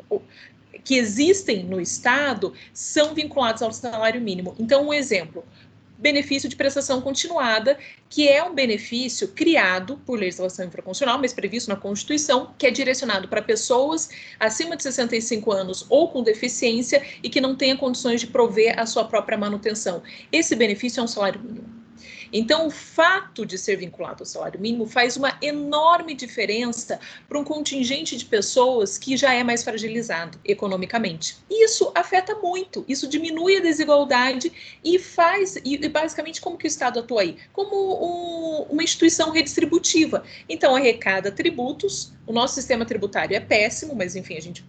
que 0.85 0.97
existem 0.97 1.65
no 1.65 1.81
Estado 1.81 2.53
são 2.73 3.15
vinculados 3.15 3.63
ao 3.63 3.73
salário 3.73 4.21
mínimo. 4.21 4.55
Então, 4.59 4.89
um 4.89 4.93
exemplo: 4.93 5.45
benefício 5.99 6.49
de 6.49 6.55
prestação 6.55 7.01
continuada, 7.01 7.77
que 8.09 8.29
é 8.29 8.43
um 8.43 8.55
benefício 8.55 9.29
criado 9.29 10.01
por 10.07 10.19
legislação 10.19 10.67
infraconstitucional, 10.67 11.19
mas 11.19 11.33
previsto 11.33 11.69
na 11.69 11.77
Constituição, 11.77 12.55
que 12.57 12.67
é 12.67 12.71
direcionado 12.71 13.29
para 13.29 13.43
pessoas 13.43 14.09
acima 14.39 14.77
de 14.77 14.85
65 14.85 15.53
anos 15.53 15.85
ou 15.89 16.09
com 16.09 16.23
deficiência 16.23 17.05
e 17.23 17.29
que 17.29 17.41
não 17.41 17.57
tenha 17.57 17.77
condições 17.77 18.21
de 18.21 18.29
prover 18.29 18.79
a 18.79 18.87
sua 18.87 19.05
própria 19.05 19.37
manutenção. 19.37 20.03
Esse 20.31 20.55
benefício 20.55 21.01
é 21.01 21.05
um 21.05 21.09
salário 21.09 21.41
mínimo. 21.41 21.78
Então, 22.33 22.67
o 22.67 22.71
fato 22.71 23.45
de 23.45 23.57
ser 23.57 23.77
vinculado 23.77 24.23
ao 24.23 24.27
salário 24.27 24.61
mínimo 24.61 24.87
faz 24.87 25.17
uma 25.17 25.37
enorme 25.43 26.15
diferença 26.15 27.01
para 27.29 27.39
um 27.39 27.45
contingente 27.45 28.17
de 28.17 28.25
pessoas 28.25 28.99
que 28.99 29.17
já 29.17 29.35
é 29.35 29.43
mais 29.43 29.63
fragilizado 29.63 30.39
economicamente. 30.45 31.37
Isso 31.51 31.91
afeta 31.95 32.35
muito, 32.37 32.85
isso 32.89 33.09
diminui 33.09 33.57
a 33.57 33.61
desigualdade 33.61 34.53
e 34.85 34.99
faz, 34.99 35.57
e 35.65 35.89
basicamente 35.89 36.41
como 36.41 36.57
que 36.57 36.67
o 36.67 36.69
Estado 36.69 37.01
atua 37.01 37.23
aí? 37.23 37.37
Como 37.53 37.75
um, 37.77 38.63
uma 38.71 38.83
instituição 38.83 39.31
redistributiva. 39.31 40.23
Então, 40.49 40.75
arrecada 40.75 41.31
tributos, 41.31 42.13
o 42.27 42.33
nosso 42.33 42.55
sistema 42.55 42.85
tributário 42.85 43.37
é 43.37 43.41
péssimo, 43.41 43.95
mas 43.95 44.15
enfim, 44.17 44.37
a 44.37 44.41
gente 44.41 44.65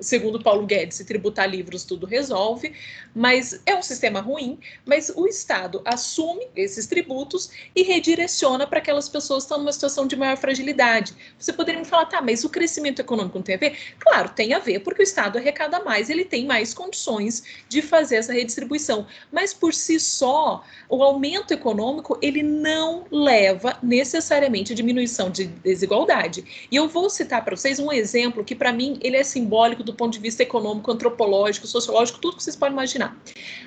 segundo 0.00 0.42
Paulo 0.42 0.66
Guedes, 0.66 0.96
se 0.96 1.04
tributar 1.04 1.48
livros 1.48 1.84
tudo 1.84 2.06
resolve, 2.06 2.72
mas 3.14 3.60
é 3.66 3.74
um 3.74 3.82
sistema 3.82 4.20
ruim, 4.20 4.58
mas 4.84 5.12
o 5.14 5.26
Estado 5.26 5.82
assume 5.84 6.48
esses 6.56 6.86
tributos 6.86 7.50
e 7.74 7.82
redireciona 7.82 8.66
para 8.66 8.78
aquelas 8.78 9.08
pessoas 9.08 9.44
que 9.44 9.46
estão 9.46 9.58
numa 9.58 9.72
situação 9.72 10.06
de 10.06 10.16
maior 10.16 10.36
fragilidade. 10.36 11.14
Você 11.38 11.52
poderia 11.52 11.80
me 11.80 11.86
falar, 11.86 12.06
tá, 12.06 12.20
mas 12.20 12.44
o 12.44 12.48
crescimento 12.48 13.00
econômico 13.00 13.38
não 13.38 13.42
tem 13.42 13.54
a 13.54 13.58
ver? 13.58 13.76
Claro, 13.98 14.30
tem 14.30 14.54
a 14.54 14.58
ver, 14.58 14.80
porque 14.80 15.02
o 15.02 15.04
Estado 15.04 15.38
arrecada 15.38 15.80
mais, 15.84 16.08
ele 16.08 16.24
tem 16.24 16.46
mais 16.46 16.72
condições 16.72 17.42
de 17.68 17.82
fazer 17.82 18.16
essa 18.16 18.32
redistribuição, 18.32 19.06
mas 19.30 19.52
por 19.52 19.74
si 19.74 20.00
só, 20.00 20.64
o 20.88 21.02
aumento 21.02 21.52
econômico, 21.52 22.18
ele 22.22 22.42
não 22.42 23.04
leva 23.10 23.78
necessariamente 23.82 24.72
a 24.72 24.76
diminuição 24.76 25.30
de 25.30 25.46
desigualdade. 25.46 26.68
E 26.70 26.76
eu 26.76 26.88
vou 26.88 27.10
citar 27.10 27.44
para 27.44 27.56
vocês 27.56 27.78
um 27.78 27.92
exemplo 27.92 28.44
que, 28.44 28.54
para 28.54 28.72
mim, 28.72 28.98
ele 29.02 29.16
é 29.16 29.24
simbólico 29.24 29.82
do 29.82 29.89
ponto 29.94 30.12
de 30.12 30.18
vista 30.18 30.42
econômico, 30.42 30.90
antropológico, 30.90 31.66
sociológico, 31.66 32.20
tudo 32.20 32.36
que 32.36 32.42
vocês 32.42 32.56
podem 32.56 32.72
imaginar. 32.72 33.16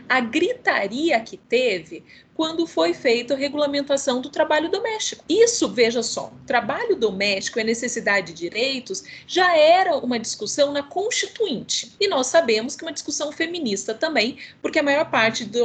A 0.07 0.19
gritaria 0.19 1.19
que 1.19 1.37
teve 1.37 2.03
quando 2.35 2.65
foi 2.65 2.93
feita 2.93 3.33
a 3.33 3.37
regulamentação 3.37 4.19
do 4.19 4.29
trabalho 4.29 4.69
doméstico. 4.69 5.23
Isso, 5.29 5.69
veja 5.69 6.01
só, 6.01 6.33
trabalho 6.47 6.95
doméstico 6.95 7.59
e 7.59 7.63
necessidade 7.63 8.27
de 8.27 8.33
direitos 8.33 9.03
já 9.27 9.55
era 9.55 9.97
uma 9.97 10.19
discussão 10.19 10.71
na 10.71 10.83
Constituinte. 10.83 11.93
E 11.99 12.07
nós 12.07 12.27
sabemos 12.27 12.75
que 12.75 12.83
é 12.83 12.87
uma 12.87 12.93
discussão 12.93 13.31
feminista 13.31 13.93
também, 13.93 14.37
porque 14.61 14.79
a 14.79 14.83
maior 14.83 15.09
parte 15.09 15.45
do, 15.45 15.63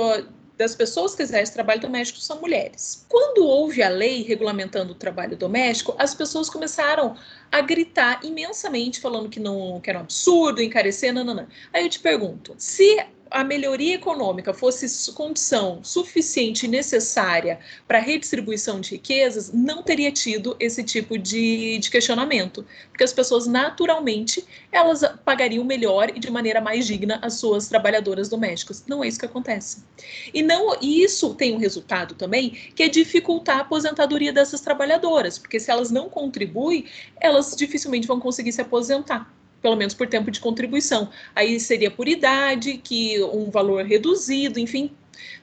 das 0.59 0.75
pessoas 0.75 1.15
que 1.15 1.23
exercem 1.23 1.55
trabalho 1.55 1.81
doméstico 1.81 2.19
são 2.19 2.41
mulheres. 2.41 3.07
Quando 3.09 3.47
houve 3.47 3.81
a 3.81 3.89
lei 3.89 4.23
regulamentando 4.23 4.93
o 4.93 4.97
trabalho 4.97 5.37
doméstico, 5.37 5.95
as 5.97 6.15
pessoas 6.15 6.51
começaram 6.51 7.17
a 7.51 7.61
gritar 7.61 8.21
imensamente, 8.25 9.01
falando 9.01 9.29
que 9.29 9.39
não 9.39 9.81
que 9.81 9.89
era 9.89 10.01
um 10.01 10.03
absurdo, 10.03 10.61
encarecer, 10.61 11.15
não. 11.15 11.47
Aí 11.73 11.85
eu 11.85 11.89
te 11.89 12.01
pergunto, 12.01 12.55
se 12.59 12.99
a 13.31 13.45
melhoria 13.45 13.95
econômica 13.95 14.53
fosse 14.53 15.13
condição 15.13 15.81
suficiente 15.83 16.67
e 16.67 16.69
necessária 16.69 17.59
para 17.87 17.99
a 17.99 18.01
redistribuição 18.01 18.81
de 18.81 18.93
riquezas, 18.93 19.53
não 19.53 19.83
teria 19.83 20.11
tido 20.11 20.57
esse 20.59 20.83
tipo 20.83 21.19
de, 21.19 21.79
de, 21.79 21.91
questionamento, 21.91 22.65
porque 22.91 23.05
as 23.05 23.13
pessoas 23.13 23.47
naturalmente 23.47 24.45
elas 24.71 25.03
pagariam 25.25 25.65
melhor 25.65 26.11
e 26.15 26.19
de 26.19 26.31
maneira 26.31 26.61
mais 26.61 26.87
digna 26.87 27.19
as 27.23 27.35
suas 27.35 27.69
trabalhadoras 27.69 28.29
domésticas. 28.29 28.85
Não 28.87 29.03
é 29.03 29.09
isso 29.09 29.19
que 29.19 29.27
acontece. 29.27 29.85
E 30.33 30.43
não 30.43 30.77
e 30.81 31.03
isso 31.03 31.35
tem 31.35 31.55
um 31.55 31.59
resultado 31.59 32.15
também 32.15 32.51
que 32.51 32.83
é 32.83 32.89
dificultar 32.89 33.59
a 33.59 33.61
aposentadoria 33.61 34.33
dessas 34.33 34.61
trabalhadoras, 34.61 35.39
porque 35.39 35.61
se 35.61 35.71
elas 35.71 35.91
não 35.91 36.09
contribuem, 36.09 36.85
elas 37.21 37.55
dificilmente 37.57 38.07
vão 38.07 38.21
conseguir 38.21 38.53
se 38.53 38.61
aposentar 38.61 39.38
pelo 39.61 39.77
menos 39.77 39.95
por 39.95 40.07
tempo 40.07 40.31
de 40.31 40.41
contribuição. 40.41 41.11
Aí 41.35 41.59
seria 41.59 41.91
por 41.91 42.09
idade, 42.09 42.79
que 42.79 43.23
um 43.25 43.51
valor 43.51 43.85
reduzido, 43.85 44.59
enfim, 44.59 44.91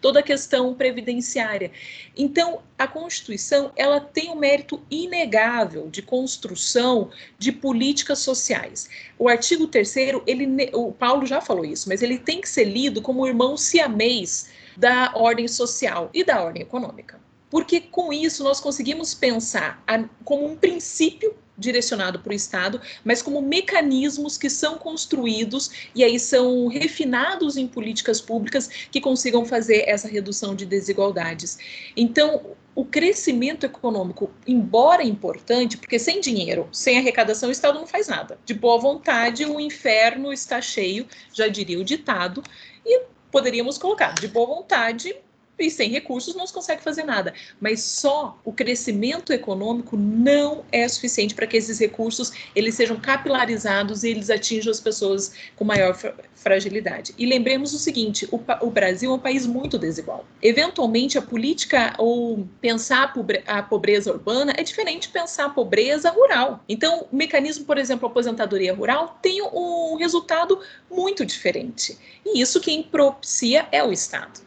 toda 0.01 0.19
a 0.19 0.23
questão 0.23 0.73
previdenciária. 0.73 1.71
Então, 2.15 2.61
a 2.77 2.87
Constituição, 2.87 3.71
ela 3.75 3.99
tem 3.99 4.29
um 4.29 4.35
mérito 4.35 4.81
inegável 4.89 5.89
de 5.89 6.01
construção 6.01 7.09
de 7.37 7.51
políticas 7.51 8.19
sociais. 8.19 8.89
O 9.17 9.27
artigo 9.27 9.67
3 9.67 9.95
ele 10.25 10.69
o 10.73 10.91
Paulo 10.91 11.25
já 11.25 11.41
falou 11.41 11.65
isso, 11.65 11.89
mas 11.89 12.01
ele 12.01 12.17
tem 12.17 12.41
que 12.41 12.49
ser 12.49 12.65
lido 12.65 13.01
como 13.01 13.21
o 13.21 13.27
irmão 13.27 13.57
siamês 13.57 14.49
da 14.77 15.11
ordem 15.15 15.47
social 15.47 16.09
e 16.13 16.23
da 16.23 16.43
ordem 16.43 16.61
econômica. 16.61 17.19
Porque 17.49 17.79
com 17.79 18.11
isso 18.11 18.43
nós 18.43 18.59
conseguimos 18.59 19.13
pensar 19.13 19.81
a, 19.87 20.03
como 20.23 20.45
um 20.45 20.57
princípio 20.57 21.33
direcionado 21.57 22.19
para 22.19 22.31
o 22.31 22.35
Estado, 22.35 22.81
mas 23.03 23.21
como 23.21 23.41
mecanismos 23.41 24.37
que 24.37 24.49
são 24.49 24.77
construídos 24.77 25.71
e 25.93 26.03
aí 26.03 26.19
são 26.19 26.67
refinados 26.67 27.57
em 27.57 27.67
políticas 27.67 28.19
públicas 28.19 28.67
que 28.91 29.01
consigam 29.01 29.45
fazer 29.45 29.83
essa 29.87 30.07
redução 30.07 30.55
de 30.55 30.65
desigualdades. 30.65 31.57
Então, 31.95 32.41
o 32.75 32.83
crescimento 32.83 33.65
econômico, 33.65 34.29
embora 34.45 35.01
importante, 35.01 35.77
porque 35.77 35.97
sem 35.97 36.19
dinheiro, 36.19 36.67
sem 36.73 36.97
arrecadação, 36.97 37.47
o 37.47 37.51
Estado 37.51 37.79
não 37.79 37.87
faz 37.87 38.09
nada. 38.09 38.37
De 38.45 38.53
boa 38.53 38.77
vontade, 38.77 39.45
o 39.45 39.59
inferno 39.59 40.33
está 40.33 40.59
cheio, 40.59 41.07
já 41.33 41.47
diria 41.47 41.79
o 41.79 41.85
ditado, 41.85 42.43
e 42.85 43.03
poderíamos 43.31 43.77
colocar, 43.77 44.13
de 44.13 44.27
boa 44.27 44.47
vontade, 44.47 45.15
e 45.57 45.69
sem 45.69 45.89
recursos 45.89 46.35
não 46.35 46.45
se 46.45 46.53
consegue 46.53 46.81
fazer 46.81 47.03
nada. 47.03 47.33
Mas 47.59 47.81
só 47.81 48.39
o 48.43 48.51
crescimento 48.51 49.31
econômico 49.31 49.95
não 49.97 50.63
é 50.71 50.87
suficiente 50.87 51.33
para 51.33 51.47
que 51.47 51.57
esses 51.57 51.79
recursos 51.79 52.31
eles 52.55 52.75
sejam 52.75 52.99
capilarizados 52.99 54.03
e 54.03 54.09
eles 54.09 54.29
atinjam 54.29 54.71
as 54.71 54.79
pessoas 54.79 55.33
com 55.55 55.63
maior 55.63 55.97
fragilidade. 56.35 57.13
E 57.17 57.25
lembremos 57.25 57.73
o 57.73 57.79
seguinte: 57.79 58.27
o, 58.31 58.39
o 58.61 58.69
Brasil 58.69 59.11
é 59.11 59.13
um 59.15 59.19
país 59.19 59.45
muito 59.45 59.77
desigual. 59.77 60.25
Eventualmente, 60.41 61.17
a 61.17 61.21
política 61.21 61.93
ou 61.97 62.47
pensar 62.61 63.13
a 63.47 63.63
pobreza 63.63 64.11
urbana 64.11 64.53
é 64.57 64.63
diferente 64.63 65.03
de 65.03 65.09
pensar 65.09 65.45
a 65.45 65.49
pobreza 65.49 66.09
rural. 66.09 66.63
Então, 66.67 67.07
o 67.11 67.15
mecanismo, 67.15 67.65
por 67.65 67.77
exemplo, 67.77 68.07
a 68.07 68.11
aposentadoria 68.11 68.73
rural 68.73 69.17
tem 69.21 69.41
um 69.41 69.95
resultado 69.97 70.59
muito 70.89 71.25
diferente. 71.25 71.97
E 72.25 72.41
isso 72.41 72.59
quem 72.59 72.83
propicia 72.83 73.67
é 73.71 73.83
o 73.83 73.91
Estado 73.91 74.44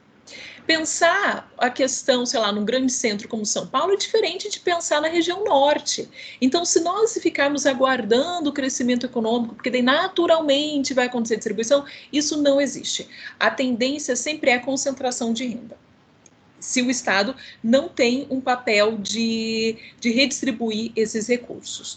pensar 0.68 1.50
a 1.56 1.70
questão, 1.70 2.26
sei 2.26 2.38
lá, 2.38 2.52
num 2.52 2.62
grande 2.62 2.92
centro 2.92 3.26
como 3.26 3.46
São 3.46 3.66
Paulo 3.66 3.94
é 3.94 3.96
diferente 3.96 4.50
de 4.50 4.60
pensar 4.60 5.00
na 5.00 5.08
região 5.08 5.42
norte. 5.42 6.06
Então, 6.42 6.62
se 6.62 6.80
nós 6.80 7.16
ficarmos 7.22 7.64
aguardando 7.64 8.50
o 8.50 8.52
crescimento 8.52 9.06
econômico, 9.06 9.54
porque 9.54 9.70
daí 9.70 9.80
naturalmente 9.80 10.92
vai 10.92 11.06
acontecer 11.06 11.36
distribuição, 11.36 11.86
isso 12.12 12.42
não 12.42 12.60
existe. 12.60 13.08
A 13.40 13.50
tendência 13.50 14.14
sempre 14.14 14.50
é 14.50 14.56
a 14.56 14.60
concentração 14.60 15.32
de 15.32 15.46
renda 15.46 15.76
se 16.60 16.82
o 16.82 16.90
Estado 16.90 17.36
não 17.62 17.88
tem 17.88 18.26
um 18.28 18.40
papel 18.40 18.98
de, 18.98 19.76
de 20.00 20.10
redistribuir 20.10 20.90
esses 20.96 21.28
recursos. 21.28 21.96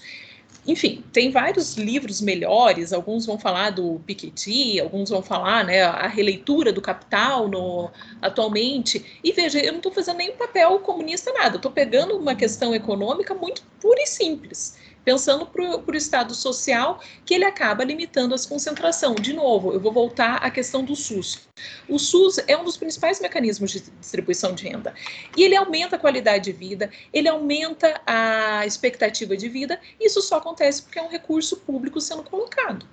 Enfim, 0.68 1.03
tem 1.12 1.32
vários 1.32 1.76
livros 1.76 2.22
melhores, 2.22 2.93
alguns 2.93 3.26
vão 3.26 3.39
falar 3.39 3.72
do 3.72 3.99
Piketty, 4.05 4.80
alguns 4.80 5.09
vão 5.09 5.22
falar 5.24 5.66
né, 5.66 5.82
a 5.82 6.07
releitura 6.07 6.72
do 6.72 6.82
Capital 6.82 7.47
no, 7.47 7.89
atualmente. 8.22 9.20
E 9.24 9.32
veja, 9.32 9.59
eu 9.59 9.72
não 9.72 9.80
estou 9.80 9.91
fazendo 9.91 10.18
nenhum 10.18 10.38
papel 10.38 10.80
comunista, 10.80 11.34
nada, 11.34 11.55
estou 11.55 11.72
pegando 11.72 12.16
uma 12.16 12.36
questão 12.36 12.76
econômica 12.76 13.34
muito 13.34 13.64
pura 13.80 14.01
e 14.01 14.07
simples 14.07 14.78
pensando 15.03 15.45
para 15.45 15.63
o 15.63 15.95
Estado 15.95 16.33
social, 16.33 16.99
que 17.25 17.33
ele 17.33 17.45
acaba 17.45 17.83
limitando 17.83 18.33
as 18.33 18.45
concentração. 18.45 19.15
De 19.15 19.33
novo, 19.33 19.73
eu 19.73 19.79
vou 19.79 19.91
voltar 19.91 20.35
à 20.37 20.49
questão 20.49 20.83
do 20.83 20.95
SUS. 20.95 21.47
O 21.87 21.97
SUS 21.97 22.39
é 22.47 22.57
um 22.57 22.63
dos 22.63 22.77
principais 22.77 23.19
mecanismos 23.19 23.71
de 23.71 23.79
distribuição 23.79 24.53
de 24.53 24.67
renda. 24.67 24.93
E 25.35 25.43
ele 25.43 25.55
aumenta 25.55 25.95
a 25.95 25.99
qualidade 25.99 26.45
de 26.45 26.51
vida, 26.51 26.89
ele 27.13 27.27
aumenta 27.27 27.99
a 28.05 28.65
expectativa 28.65 29.35
de 29.35 29.49
vida, 29.49 29.79
isso 29.99 30.21
só 30.21 30.37
acontece 30.37 30.83
porque 30.83 30.99
é 30.99 31.03
um 31.03 31.09
recurso 31.09 31.57
público 31.57 31.99
sendo 31.99 32.23
colocado. 32.23 32.85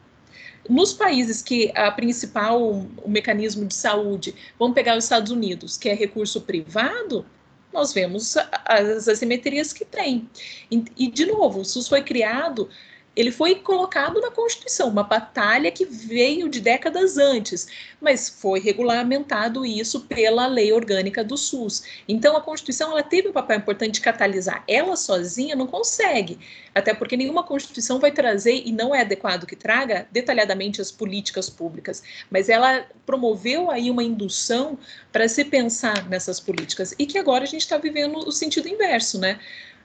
Nos 0.68 0.92
países 0.92 1.40
que 1.40 1.72
a 1.74 1.90
principal 1.90 2.60
o 2.60 3.08
mecanismo 3.08 3.64
de 3.64 3.74
saúde, 3.74 4.34
vamos 4.58 4.74
pegar 4.74 4.96
os 4.96 5.04
Estados 5.04 5.30
Unidos, 5.30 5.78
que 5.78 5.88
é 5.88 5.94
recurso 5.94 6.42
privado, 6.42 7.24
nós 7.72 7.92
vemos 7.92 8.36
as 8.64 9.08
assimetrias 9.08 9.72
que 9.72 9.84
tem. 9.84 10.28
E, 10.70 11.10
de 11.10 11.26
novo, 11.26 11.60
o 11.60 11.64
SUS 11.64 11.88
foi 11.88 12.02
criado 12.02 12.68
ele 13.16 13.32
foi 13.32 13.56
colocado 13.56 14.20
na 14.20 14.30
Constituição, 14.30 14.88
uma 14.88 15.02
batalha 15.02 15.72
que 15.72 15.84
veio 15.84 16.48
de 16.48 16.60
décadas 16.60 17.18
antes, 17.18 17.66
mas 18.00 18.28
foi 18.28 18.60
regulamentado 18.60 19.66
isso 19.66 20.02
pela 20.02 20.46
lei 20.46 20.72
orgânica 20.72 21.24
do 21.24 21.36
SUS. 21.36 21.82
Então 22.06 22.36
a 22.36 22.40
Constituição 22.40 22.92
ela 22.92 23.02
teve 23.02 23.28
um 23.28 23.32
papel 23.32 23.58
importante 23.58 23.94
de 23.94 24.00
catalisar. 24.00 24.62
Ela 24.68 24.96
sozinha 24.96 25.56
não 25.56 25.66
consegue, 25.66 26.38
até 26.72 26.94
porque 26.94 27.16
nenhuma 27.16 27.42
Constituição 27.42 27.98
vai 27.98 28.12
trazer 28.12 28.62
e 28.64 28.70
não 28.70 28.94
é 28.94 29.00
adequado 29.00 29.46
que 29.46 29.56
traga 29.56 30.06
detalhadamente 30.12 30.80
as 30.80 30.92
políticas 30.92 31.50
públicas, 31.50 32.02
mas 32.30 32.48
ela 32.48 32.86
promoveu 33.04 33.68
aí 33.70 33.90
uma 33.90 34.04
indução 34.04 34.78
para 35.10 35.28
se 35.28 35.44
pensar 35.44 36.08
nessas 36.08 36.38
políticas 36.38 36.94
e 36.98 37.04
que 37.04 37.18
agora 37.18 37.42
a 37.44 37.48
gente 37.48 37.62
está 37.62 37.78
vivendo 37.78 38.16
o 38.18 38.30
sentido 38.30 38.68
inverso, 38.68 39.18
né? 39.18 39.40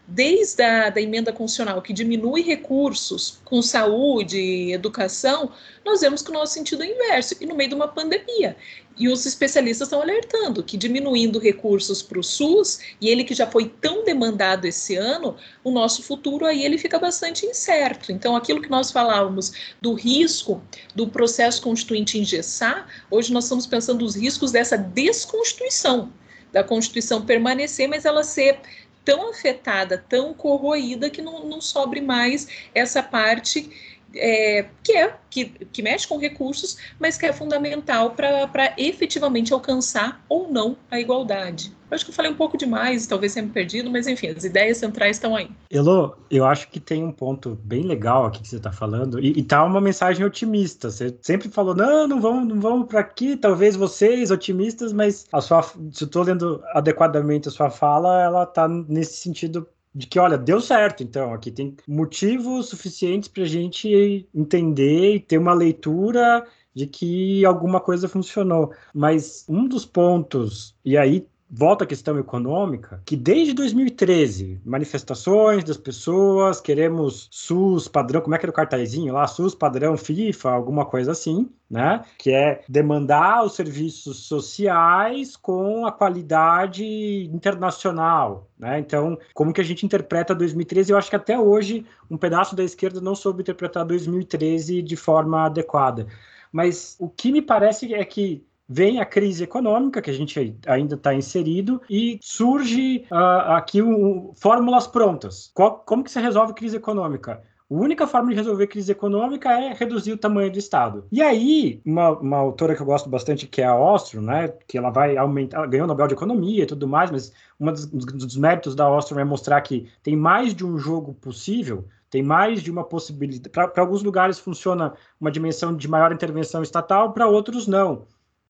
Desde 0.07 0.61
a 0.61 0.89
da 0.89 1.01
emenda 1.01 1.31
constitucional, 1.31 1.81
que 1.81 1.93
diminui 1.93 2.41
recursos 2.41 3.39
com 3.45 3.61
saúde 3.61 4.37
e 4.37 4.73
educação, 4.73 5.51
nós 5.85 6.01
vemos 6.01 6.21
que 6.21 6.29
o 6.29 6.33
nosso 6.33 6.53
sentido 6.53 6.83
é 6.83 6.87
inverso, 6.87 7.35
e 7.39 7.45
no 7.45 7.55
meio 7.55 7.69
de 7.69 7.75
uma 7.75 7.87
pandemia. 7.87 8.55
E 8.97 9.07
os 9.07 9.25
especialistas 9.25 9.87
estão 9.87 10.01
alertando 10.01 10.61
que 10.61 10.77
diminuindo 10.77 11.39
recursos 11.39 12.01
para 12.01 12.19
o 12.19 12.23
SUS, 12.23 12.79
e 13.01 13.09
ele 13.09 13.23
que 13.23 13.33
já 13.33 13.47
foi 13.47 13.67
tão 13.81 14.03
demandado 14.03 14.65
esse 14.65 14.95
ano, 14.95 15.35
o 15.63 15.71
nosso 15.71 16.03
futuro 16.03 16.45
aí 16.45 16.63
ele 16.63 16.77
fica 16.77 16.99
bastante 16.99 17.45
incerto. 17.45 18.11
Então, 18.11 18.35
aquilo 18.35 18.61
que 18.61 18.69
nós 18.69 18.91
falávamos 18.91 19.53
do 19.81 19.93
risco 19.93 20.61
do 20.93 21.07
processo 21.07 21.61
constituinte 21.61 22.19
engessar, 22.19 22.87
hoje 23.09 23.33
nós 23.33 23.45
estamos 23.45 23.65
pensando 23.65 24.05
os 24.05 24.15
riscos 24.15 24.51
dessa 24.51 24.77
desconstituição, 24.77 26.11
da 26.51 26.63
Constituição 26.63 27.25
permanecer, 27.25 27.89
mas 27.89 28.05
ela 28.05 28.23
ser 28.23 28.59
tão 29.03 29.29
afetada, 29.29 30.03
tão 30.09 30.33
corroída, 30.33 31.09
que 31.09 31.21
não, 31.21 31.45
não 31.45 31.61
sobre 31.61 32.01
mais 32.01 32.47
essa 32.73 33.03
parte 33.03 33.92
é, 34.15 34.65
que 34.83 34.93
é 34.93 35.15
que, 35.29 35.45
que 35.45 35.81
mexe 35.81 36.07
com 36.07 36.17
recursos, 36.17 36.77
mas 36.99 37.17
que 37.17 37.25
é 37.25 37.33
fundamental 37.33 38.11
para 38.11 38.73
efetivamente 38.77 39.53
alcançar 39.53 40.23
ou 40.29 40.51
não 40.51 40.77
a 40.91 40.99
igualdade. 40.99 41.71
Eu 41.89 41.95
acho 41.95 42.05
que 42.05 42.11
eu 42.11 42.15
falei 42.15 42.31
um 42.31 42.35
pouco 42.35 42.57
demais, 42.57 43.05
talvez 43.05 43.33
tenha 43.33 43.45
me 43.45 43.51
perdido, 43.51 43.89
mas 43.89 44.07
enfim, 44.07 44.27
as 44.27 44.43
ideias 44.43 44.77
centrais 44.77 45.17
estão 45.17 45.35
aí. 45.35 45.49
Elo, 45.69 46.17
eu 46.29 46.43
acho 46.45 46.67
que 46.69 46.79
tem 46.79 47.03
um 47.03 47.11
ponto 47.11 47.57
bem 47.63 47.83
legal 47.83 48.25
aqui 48.25 48.41
que 48.41 48.47
você 48.47 48.57
está 48.57 48.71
falando, 48.71 49.19
e, 49.19 49.39
e 49.39 49.43
tá 49.43 49.63
uma 49.63 49.79
mensagem 49.79 50.25
otimista. 50.25 50.89
Você 50.89 51.15
sempre 51.21 51.49
falou, 51.49 51.75
não, 51.75 52.07
não 52.07 52.19
vamos, 52.19 52.47
não 52.47 52.59
vamos 52.59 52.87
para 52.87 52.99
aqui, 52.99 53.35
talvez 53.35 53.75
vocês, 53.75 54.31
otimistas, 54.31 54.91
mas 54.91 55.27
a 55.31 55.39
sua, 55.39 55.61
se 55.63 56.03
eu 56.03 56.05
estou 56.05 56.23
lendo 56.23 56.63
adequadamente 56.73 57.47
a 57.47 57.51
sua 57.51 57.69
fala, 57.69 58.21
ela 58.21 58.43
está 58.43 58.67
nesse 58.67 59.17
sentido 59.17 59.67
de 59.93 60.07
que, 60.07 60.19
olha, 60.19 60.37
deu 60.37 60.59
certo, 60.59 61.03
então, 61.03 61.33
aqui 61.33 61.51
tem 61.51 61.75
motivos 61.87 62.69
suficientes 62.69 63.29
para 63.29 63.43
a 63.43 63.47
gente 63.47 64.27
entender 64.33 65.15
e 65.15 65.19
ter 65.19 65.37
uma 65.37 65.53
leitura 65.53 66.45
de 66.73 66.87
que 66.87 67.45
alguma 67.45 67.79
coisa 67.79 68.07
funcionou. 68.07 68.73
Mas 68.93 69.45
um 69.47 69.67
dos 69.67 69.85
pontos, 69.85 70.75
e 70.83 70.97
aí 70.97 71.27
volta 71.55 71.83
à 71.83 71.87
questão 71.87 72.17
econômica, 72.17 72.99
que 73.05 73.15
desde 73.15 73.53
2013, 73.53 74.59
manifestações 74.65 75.63
das 75.63 75.77
pessoas, 75.77 76.59
queremos 76.59 77.27
SUS 77.29 77.87
padrão, 77.87 78.21
como 78.21 78.33
é 78.33 78.39
que 78.39 78.45
era 78.45 78.49
o 78.49 78.55
cartazinho 78.55 79.13
lá? 79.13 79.27
SUS 79.27 79.53
padrão 79.53 79.95
FIFA, 79.95 80.49
alguma 80.49 80.83
coisa 80.83 81.11
assim, 81.11 81.47
né? 81.69 82.03
Que 82.17 82.31
é 82.31 82.63
demandar 82.67 83.45
os 83.45 83.53
serviços 83.53 84.25
sociais 84.25 85.35
com 85.35 85.85
a 85.85 85.91
qualidade 85.91 87.29
internacional, 87.31 88.49
né? 88.57 88.79
Então, 88.79 89.15
como 89.35 89.53
que 89.53 89.61
a 89.61 89.65
gente 89.65 89.85
interpreta 89.85 90.33
2013? 90.33 90.91
Eu 90.91 90.97
acho 90.97 91.11
que 91.11 91.15
até 91.15 91.37
hoje 91.37 91.85
um 92.09 92.17
pedaço 92.17 92.55
da 92.55 92.63
esquerda 92.63 92.99
não 92.99 93.13
soube 93.13 93.41
interpretar 93.41 93.85
2013 93.85 94.81
de 94.81 94.95
forma 94.95 95.45
adequada. 95.45 96.07
Mas 96.51 96.95
o 96.99 97.07
que 97.07 97.31
me 97.31 97.43
parece 97.43 97.93
é 97.93 98.03
que 98.03 98.43
vem 98.73 98.99
a 98.99 99.05
crise 99.05 99.43
econômica, 99.43 100.01
que 100.01 100.09
a 100.09 100.13
gente 100.13 100.57
ainda 100.65 100.95
está 100.95 101.13
inserido, 101.13 101.79
e 101.87 102.17
surge 102.21 103.05
uh, 103.11 103.53
aqui 103.53 103.83
um, 103.83 104.31
fórmulas 104.35 104.87
prontas. 104.87 105.51
Qual, 105.53 105.83
como 105.85 106.03
que 106.03 106.09
se 106.09 106.19
resolve 106.19 106.53
crise 106.53 106.77
econômica? 106.77 107.43
A 107.69 107.75
única 107.75 108.07
forma 108.07 108.31
de 108.31 108.35
resolver 108.35 108.67
crise 108.67 108.91
econômica 108.91 109.51
é 109.51 109.73
reduzir 109.73 110.11
o 110.11 110.17
tamanho 110.17 110.51
do 110.51 110.57
Estado. 110.57 111.05
E 111.11 111.21
aí, 111.21 111.81
uma, 111.85 112.09
uma 112.19 112.37
autora 112.37 112.75
que 112.75 112.81
eu 112.81 112.85
gosto 112.85 113.09
bastante, 113.09 113.47
que 113.47 113.61
é 113.61 113.65
a 113.65 113.75
Ostrom, 113.75 114.21
né, 114.21 114.47
que 114.67 114.77
ela 114.77 114.89
vai 114.89 115.17
aumentar, 115.17 115.57
ela 115.57 115.67
ganhou 115.67 115.85
o 115.85 115.87
Nobel 115.87 116.07
de 116.07 116.13
Economia 116.15 116.63
e 116.63 116.67
tudo 116.67 116.87
mais, 116.87 117.11
mas 117.11 117.31
um 117.59 117.71
dos, 117.71 117.85
dos 117.85 118.37
méritos 118.37 118.75
da 118.75 118.89
Ostrom 118.89 119.19
é 119.19 119.23
mostrar 119.23 119.61
que 119.61 119.87
tem 120.01 120.15
mais 120.15 120.53
de 120.53 120.65
um 120.65 120.77
jogo 120.77 121.13
possível, 121.13 121.85
tem 122.09 122.23
mais 122.23 122.61
de 122.61 122.71
uma 122.71 122.83
possibilidade. 122.83 123.49
Para 123.49 123.71
alguns 123.77 124.03
lugares 124.03 124.39
funciona 124.39 124.93
uma 125.19 125.31
dimensão 125.31 125.75
de 125.75 125.87
maior 125.87 126.11
intervenção 126.11 126.61
estatal, 126.63 127.13
para 127.13 127.27
outros 127.27 127.67
não. 127.67 128.05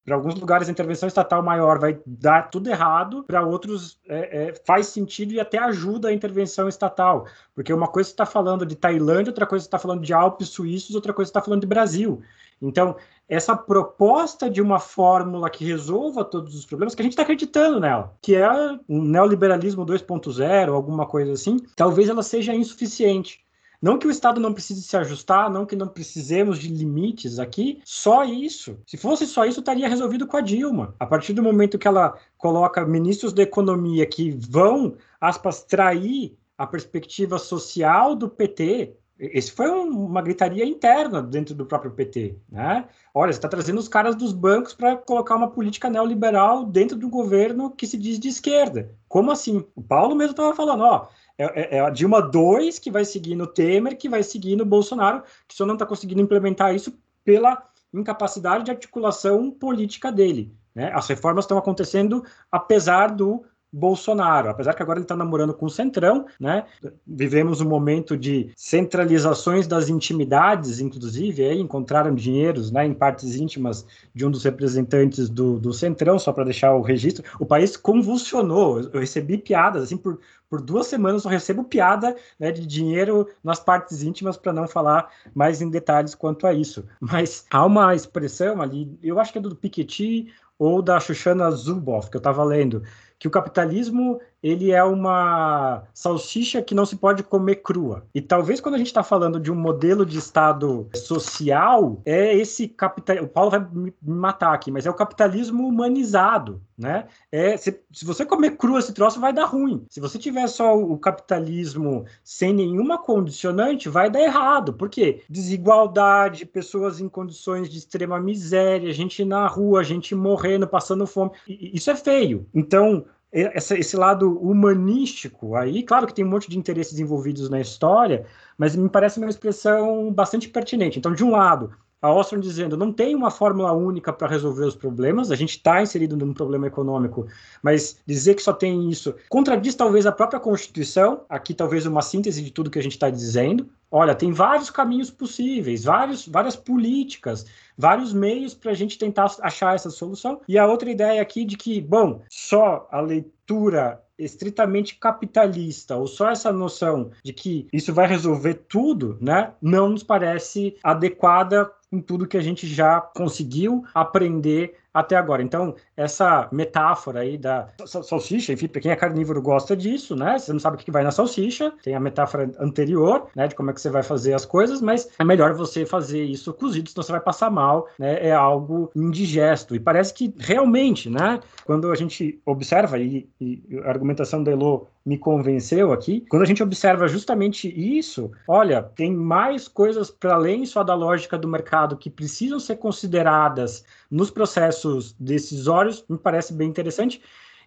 Para 0.06 0.16
alguns 0.16 0.36
lugares, 0.36 0.68
a 0.68 0.72
intervenção 0.72 1.08
estatal 1.08 1.41
maior 1.41 1.80
vai 1.80 1.97
dar 2.06 2.49
tudo 2.49 2.70
errado, 2.70 3.24
para 3.24 3.41
outros 3.41 3.97
é, 4.08 4.49
é, 4.49 4.54
faz 4.66 4.88
sentido 4.88 5.34
e 5.34 5.39
até 5.39 5.58
ajuda 5.58 6.10
a 6.10 6.14
intervenção 6.14 6.68
estatal. 6.68 7.26
Porque 7.56 7.72
uma 7.72 7.88
coisa 7.88 8.10
está 8.10 8.26
falando 8.26 8.66
de 8.66 8.76
Tailândia, 8.76 9.32
outra 9.32 9.45
coisa 9.45 9.66
está 9.66 9.80
falando 9.80 10.01
de 10.01 10.14
Alpes 10.14 10.49
suíços, 10.49 10.93
outra 10.93 11.14
coisa 11.14 11.30
está 11.30 11.41
falando 11.41 11.62
de 11.62 11.68
Brasil. 11.68 12.22
Então, 12.62 12.95
essa 13.28 13.56
proposta 13.56 14.49
de 14.49 14.62
uma 14.62 14.80
fórmula 14.80 15.49
que 15.49 15.66
resolva 15.66 16.26
todos 16.26 16.56
os 16.56 16.66
problemas, 16.66 16.93
que 16.93 17.01
a 17.01 17.04
gente 17.04 17.14
está 17.14 17.24
acreditando 17.24 17.80
nela, 17.80 18.14
que 18.22 18.36
é 18.36 18.49
um 18.88 19.01
neoliberalismo 19.01 19.86
2.0, 19.86 20.74
alguma 20.74 21.06
coisa 21.06 21.32
assim, 21.32 21.58
talvez 21.76 22.10
ela 22.10 22.24
seja 22.24 22.54
insuficiente. 22.54 23.43
Não 23.84 23.98
que 23.98 24.08
o 24.08 24.12
Estado 24.12 24.40
não 24.40 24.54
precise 24.54 24.82
se 24.82 24.96
ajustar, 24.96 25.52
não 25.52 25.66
que 25.66 25.76
não 25.76 25.90
precisemos 25.90 26.58
de 26.58 26.70
limites 26.70 27.38
aqui, 27.38 27.82
só 27.84 28.24
isso. 28.24 28.80
Se 28.88 28.96
fosse 28.96 29.28
só 29.28 29.44
isso, 29.44 29.60
estaria 29.60 29.90
resolvido 29.90 30.26
com 30.26 30.38
a 30.38 30.42
Dilma. 30.42 30.96
A 30.98 31.06
partir 31.06 31.34
do 31.34 31.44
momento 31.44 31.78
que 31.78 31.86
ela 31.86 32.18
coloca 32.38 32.86
ministros 32.86 33.34
da 33.34 33.44
economia 33.44 34.06
que 34.06 34.32
vão, 34.50 34.96
aspas, 35.20 35.66
trair 35.66 36.34
a 36.58 36.66
perspectiva 36.66 37.38
social 37.38 38.16
do 38.16 38.30
PT, 38.30 38.96
esse 39.20 39.52
foi 39.52 39.70
um, 39.70 40.06
uma 40.06 40.22
gritaria 40.22 40.66
interna 40.66 41.22
dentro 41.22 41.54
do 41.54 41.66
próprio 41.66 41.92
PT, 41.92 42.38
né? 42.50 42.88
Olha, 43.14 43.32
você 43.32 43.38
está 43.38 43.48
trazendo 43.48 43.80
os 43.80 43.88
caras 43.88 44.16
dos 44.16 44.34
bancos 44.34 44.74
para 44.74 44.96
colocar 44.96 45.36
uma 45.36 45.52
política 45.52 45.90
neoliberal 45.90 46.66
dentro 46.66 46.98
do 46.98 47.10
governo 47.10 47.70
que 47.70 47.86
se 47.86 47.98
diz 47.98 48.18
de 48.18 48.30
esquerda. 48.30 48.92
Como 49.08 49.30
assim? 49.30 49.66
O 49.76 49.84
Paulo 49.84 50.16
mesmo 50.16 50.32
estava 50.32 50.56
falando, 50.56 50.84
ó, 50.84 51.08
é, 51.38 51.46
é, 51.46 51.78
é, 51.78 51.80
a 51.80 51.90
Dilma 51.90 52.22
2 52.22 52.80
que 52.80 52.92
vai 52.92 53.06
seguir 53.06 53.36
no 53.36 53.48
Temer, 53.48 53.98
que 53.98 54.10
vai 54.10 54.22
seguir 54.24 54.56
no 54.56 54.66
Bolsonaro, 54.66 55.24
que 55.48 55.56
só 55.56 55.66
não 55.66 55.74
está 55.74 55.86
conseguindo 55.86 56.22
implementar 56.22 56.76
isso 56.76 56.98
pela 57.24 57.68
incapacidade 57.94 58.66
de 58.66 58.72
articulação 58.72 59.52
política 59.52 60.12
dele. 60.12 60.54
Né? 60.74 60.92
As 60.94 61.08
reformas 61.08 61.46
estão 61.46 61.58
acontecendo 61.58 62.24
apesar 62.52 63.08
do 63.12 63.44
Bolsonaro, 63.74 64.49
apesar 64.49 64.76
que 64.76 64.84
agora 64.84 64.99
ele 64.99 65.05
está 65.05 65.15
namorando 65.15 65.51
com 65.51 65.65
o 65.65 65.69
Centrão, 65.69 66.28
né? 66.39 66.63
Vivemos 67.07 67.59
um 67.59 67.67
momento 67.67 68.15
de 68.15 68.51
centralizações 68.55 69.65
das 69.65 69.89
intimidades, 69.89 70.80
inclusive, 70.80 71.43
aí 71.43 71.59
encontraram 71.59 72.13
dinheiros 72.13 72.69
né, 72.71 72.86
em 72.86 72.93
partes 72.93 73.36
íntimas 73.36 73.84
de 74.13 74.28
um 74.28 74.30
dos 74.30 74.43
representantes 74.43 75.28
do, 75.28 75.57
do 75.57 75.74
Centrão, 75.74 76.19
só 76.19 76.32
para 76.32 76.43
deixar 76.43 76.76
o 76.76 76.82
registro. 76.82 77.24
O 77.39 77.47
país 77.47 77.76
convulsionou. 77.76 78.80
Eu 78.80 78.99
recebi 78.99 79.39
piadas, 79.39 79.82
assim, 79.82 79.97
por, 79.97 80.19
por 80.47 80.61
duas 80.61 80.86
semanas 80.86 81.26
eu 81.26 81.32
recebo 81.32 81.63
piada 81.63 82.15
né, 82.39 82.51
de 82.51 82.67
dinheiro 82.67 83.28
nas 83.43 83.59
partes 83.59 84.03
íntimas, 84.03 84.38
para 84.38 84.53
não 84.53 84.67
falar 84.67 85.09
mais 85.34 85.63
em 85.63 85.69
detalhes 85.71 86.13
quanto 86.13 86.45
a 86.45 86.53
isso. 86.53 86.86
Mas 87.01 87.47
há 87.49 87.65
uma 87.65 87.95
expressão 87.95 88.61
ali, 88.61 88.95
eu 89.01 89.19
acho 89.19 89.32
que 89.32 89.39
é 89.39 89.41
do 89.41 89.55
Piketty 89.55 90.28
ou 90.59 90.82
da 90.82 90.99
Shoshana 90.99 91.49
Zuboff, 91.51 92.09
que 92.09 92.15
eu 92.15 92.19
estava 92.19 92.43
lendo, 92.43 92.84
que 93.24 93.28
o 93.30 93.32
capitalismo 93.32 94.19
ele 94.44 94.72
é 94.72 94.84
uma 94.84 95.84
salsicha 95.94 96.62
que 96.62 96.76
não 96.76 96.86
se 96.86 96.98
pode 96.98 97.24
comer 97.24 97.56
crua. 97.58 98.06
E 98.14 98.22
talvez 98.22 98.60
quando 98.60 98.76
a 98.76 98.78
gente 98.78 98.88
está 98.88 99.02
falando 99.02 99.39
de 99.39 99.50
um 99.50 99.56
modelo 99.56 100.06
de 100.06 100.18
Estado 100.18 100.89
social, 100.94 102.02
é 102.06 102.36
esse 102.36 102.68
capital. 102.68 103.24
O 103.24 103.28
Paulo 103.28 103.52
vai 103.52 103.66
me 103.72 103.94
matar 104.02 104.54
aqui, 104.54 104.70
mas 104.70 104.86
é 104.86 104.89
o 104.89 104.94
capitalismo 104.94 105.66
humanizado, 105.66 106.62
né? 106.78 107.08
É, 107.32 107.56
se, 107.56 107.80
se 107.91 108.04
você 108.04 108.26
comer 108.26 108.58
cru 108.58 108.78
esse 108.78 108.94
troço, 108.94 109.20
vai 109.20 109.32
dar 109.32 109.46
ruim. 109.46 109.86
Se 109.89 110.02
você 110.02 110.20
tiver 110.20 110.48
só 110.48 110.78
o 110.78 110.98
capitalismo 110.98 112.06
sem 112.24 112.54
nenhuma 112.54 112.98
condicionante, 112.98 113.88
vai 113.88 114.10
dar 114.10 114.22
errado. 114.22 114.74
Por 114.74 114.89
quê? 114.89 115.24
Desigualdade, 115.30 116.46
pessoas 116.46 117.00
em 117.00 117.08
condições 117.08 117.70
de 117.70 117.78
extrema 117.78 118.20
miséria, 118.20 118.91
gente 118.91 119.24
na 119.24 119.48
rua, 119.48 119.84
gente 119.84 120.14
morrendo, 120.14 120.68
passando 120.68 121.08
fome. 121.08 121.32
Isso 121.48 121.89
é 121.89 121.96
feio. 121.96 122.46
Então, 122.54 123.06
essa, 123.34 123.78
esse 123.78 123.98
lado 123.98 124.38
humanístico 124.40 125.56
aí, 125.56 125.82
claro 125.84 126.06
que 126.06 126.14
tem 126.14 126.24
um 126.24 126.30
monte 126.30 126.50
de 126.50 126.58
interesses 126.58 127.00
envolvidos 127.00 127.50
na 127.50 127.60
história, 127.60 128.28
mas 128.58 128.76
me 128.76 128.88
parece 128.88 129.20
uma 129.20 129.30
expressão 129.30 130.14
bastante 130.14 130.48
pertinente. 130.48 131.00
Então, 131.00 131.14
de 131.14 131.24
um 131.24 131.32
lado, 131.32 131.76
a 132.04 132.14
Ostrom 132.14 132.41
dizendo 132.41 132.76
não 132.76 132.91
tem 132.91 133.16
uma 133.16 133.32
fórmula 133.32 133.72
única 133.72 134.12
para 134.12 134.28
resolver 134.28 134.66
os 134.66 134.76
problemas, 134.76 135.32
a 135.32 135.36
gente 135.36 135.51
está 135.51 135.82
inserido 135.82 136.18
num 136.18 136.34
problema 136.34 136.68
econômico, 136.68 137.26
mas 137.62 137.97
dizer 138.06 138.36
que 138.36 138.43
só 138.43 138.51
tem 138.51 138.89
isso 138.89 139.16
contradiz 139.30 139.74
talvez 139.74 140.06
a 140.06 140.12
própria 140.12 140.39
Constituição, 140.39 141.22
aqui 141.30 141.54
talvez 141.54 141.86
uma 141.86 142.01
síntese 142.01 142.41
de 142.41 142.51
tudo 142.51 142.70
que 142.70 142.78
a 142.78 142.84
gente 142.84 142.91
está 142.91 143.10
dizendo. 143.10 143.70
Olha, 143.89 144.16
tem 144.16 144.32
vários 144.32 144.70
caminhos 144.70 145.12
possíveis, 145.12 145.84
vários, 145.84 146.28
várias 146.28 146.56
políticas, 146.56 147.45
vários 147.78 148.12
meios 148.12 148.54
para 148.54 148.72
a 148.72 148.74
gente 148.74 148.97
tentar 148.97 149.34
achar 149.41 149.76
essa 149.76 149.89
solução. 149.89 150.41
E 150.47 150.58
a 150.58 150.68
outra 150.68 150.89
ideia 150.89 151.22
aqui 151.22 151.45
de 151.45 151.55
que, 151.55 151.80
bom, 151.80 152.21
só 152.28 152.88
a 152.92 153.00
leitura 153.00 154.04
estritamente 154.17 154.96
capitalista, 154.96 155.96
ou 155.96 156.08
só 156.08 156.30
essa 156.30 156.51
noção 156.51 157.12
de 157.24 157.34
que 157.34 157.67
isso 157.74 157.93
vai 157.93 158.08
resolver 158.08 158.54
tudo, 158.67 159.17
né, 159.20 159.54
não 159.62 159.89
nos 159.89 160.04
parece 160.04 160.75
adequada 160.84 161.70
com 161.93 162.01
tudo 162.01 162.28
que 162.28 162.37
a 162.37 162.41
gente 162.41 162.65
já 162.65 162.99
conseguiu 162.99 163.86
aprender 163.93 164.75
até 164.91 165.15
agora. 165.15 165.43
Então, 165.43 165.75
essa 165.95 166.47
metáfora 166.51 167.20
aí 167.20 167.37
da 167.37 167.67
salsicha, 167.86 168.53
enfim, 168.53 168.67
para 168.67 168.82
quem 168.82 168.91
é 168.91 168.95
carnívoro 168.95 169.41
gosta 169.41 169.75
disso, 169.75 170.15
né? 170.15 170.39
Você 170.39 170.51
não 170.51 170.59
sabe 170.59 170.75
o 170.75 170.79
que 170.79 170.91
vai 170.91 171.03
na 171.03 171.11
salsicha, 171.11 171.71
tem 171.83 171.95
a 171.95 171.99
metáfora 171.99 172.51
anterior, 172.59 173.28
né, 173.36 173.47
de 173.47 173.55
como 173.55 173.70
é 173.70 173.74
que 173.74 173.82
você 173.82 173.89
vai 173.89 174.03
fazer 174.03 174.33
as 174.33 174.45
coisas, 174.45 174.82
mas 174.82 175.07
é 175.17 175.24
melhor 175.24 175.53
você 175.53 175.86
fazer 175.86 176.24
isso 176.24 176.53
cozido, 176.53 176.89
senão 176.89 177.03
você 177.03 177.11
vai 177.11 177.21
passar 177.21 177.51
mal, 177.51 177.87
né? 177.97 178.25
É 178.25 178.32
algo 178.32 178.91
indigesto. 178.95 179.75
E 179.75 179.79
parece 179.79 180.13
que 180.13 180.33
realmente, 180.39 181.09
né, 181.09 181.39
quando 181.65 181.91
a 181.91 181.95
gente 181.95 182.39
observa, 182.45 182.97
e, 182.97 183.28
e 183.39 183.63
a 183.83 183.89
argumentação 183.89 184.43
da 184.43 184.51
Elo 184.51 184.87
me 185.05 185.17
convenceu 185.17 185.92
aqui, 185.92 186.25
quando 186.30 186.43
a 186.43 186.46
gente 186.46 186.63
observa 186.63 187.08
justamente 187.08 187.67
isso, 187.67 188.32
olha, 188.47 188.82
tem 188.82 189.13
mais 189.13 189.67
coisas 189.67 190.09
para 190.09 190.36
além 190.36 190.66
só 190.66 190.84
da 190.84 190.96
lógica 190.96 191.38
do 191.38 191.47
mercado 191.47 191.97
que 191.97 192.09
precisam 192.09 192.59
ser 192.59 192.78
consideradas 192.78 193.84
nos 194.09 194.32
processos 194.32 195.13
decisórios, 195.20 196.05
me 196.08 196.17
parece 196.17 196.54
bem 196.54 196.70
interessante. 196.70 197.21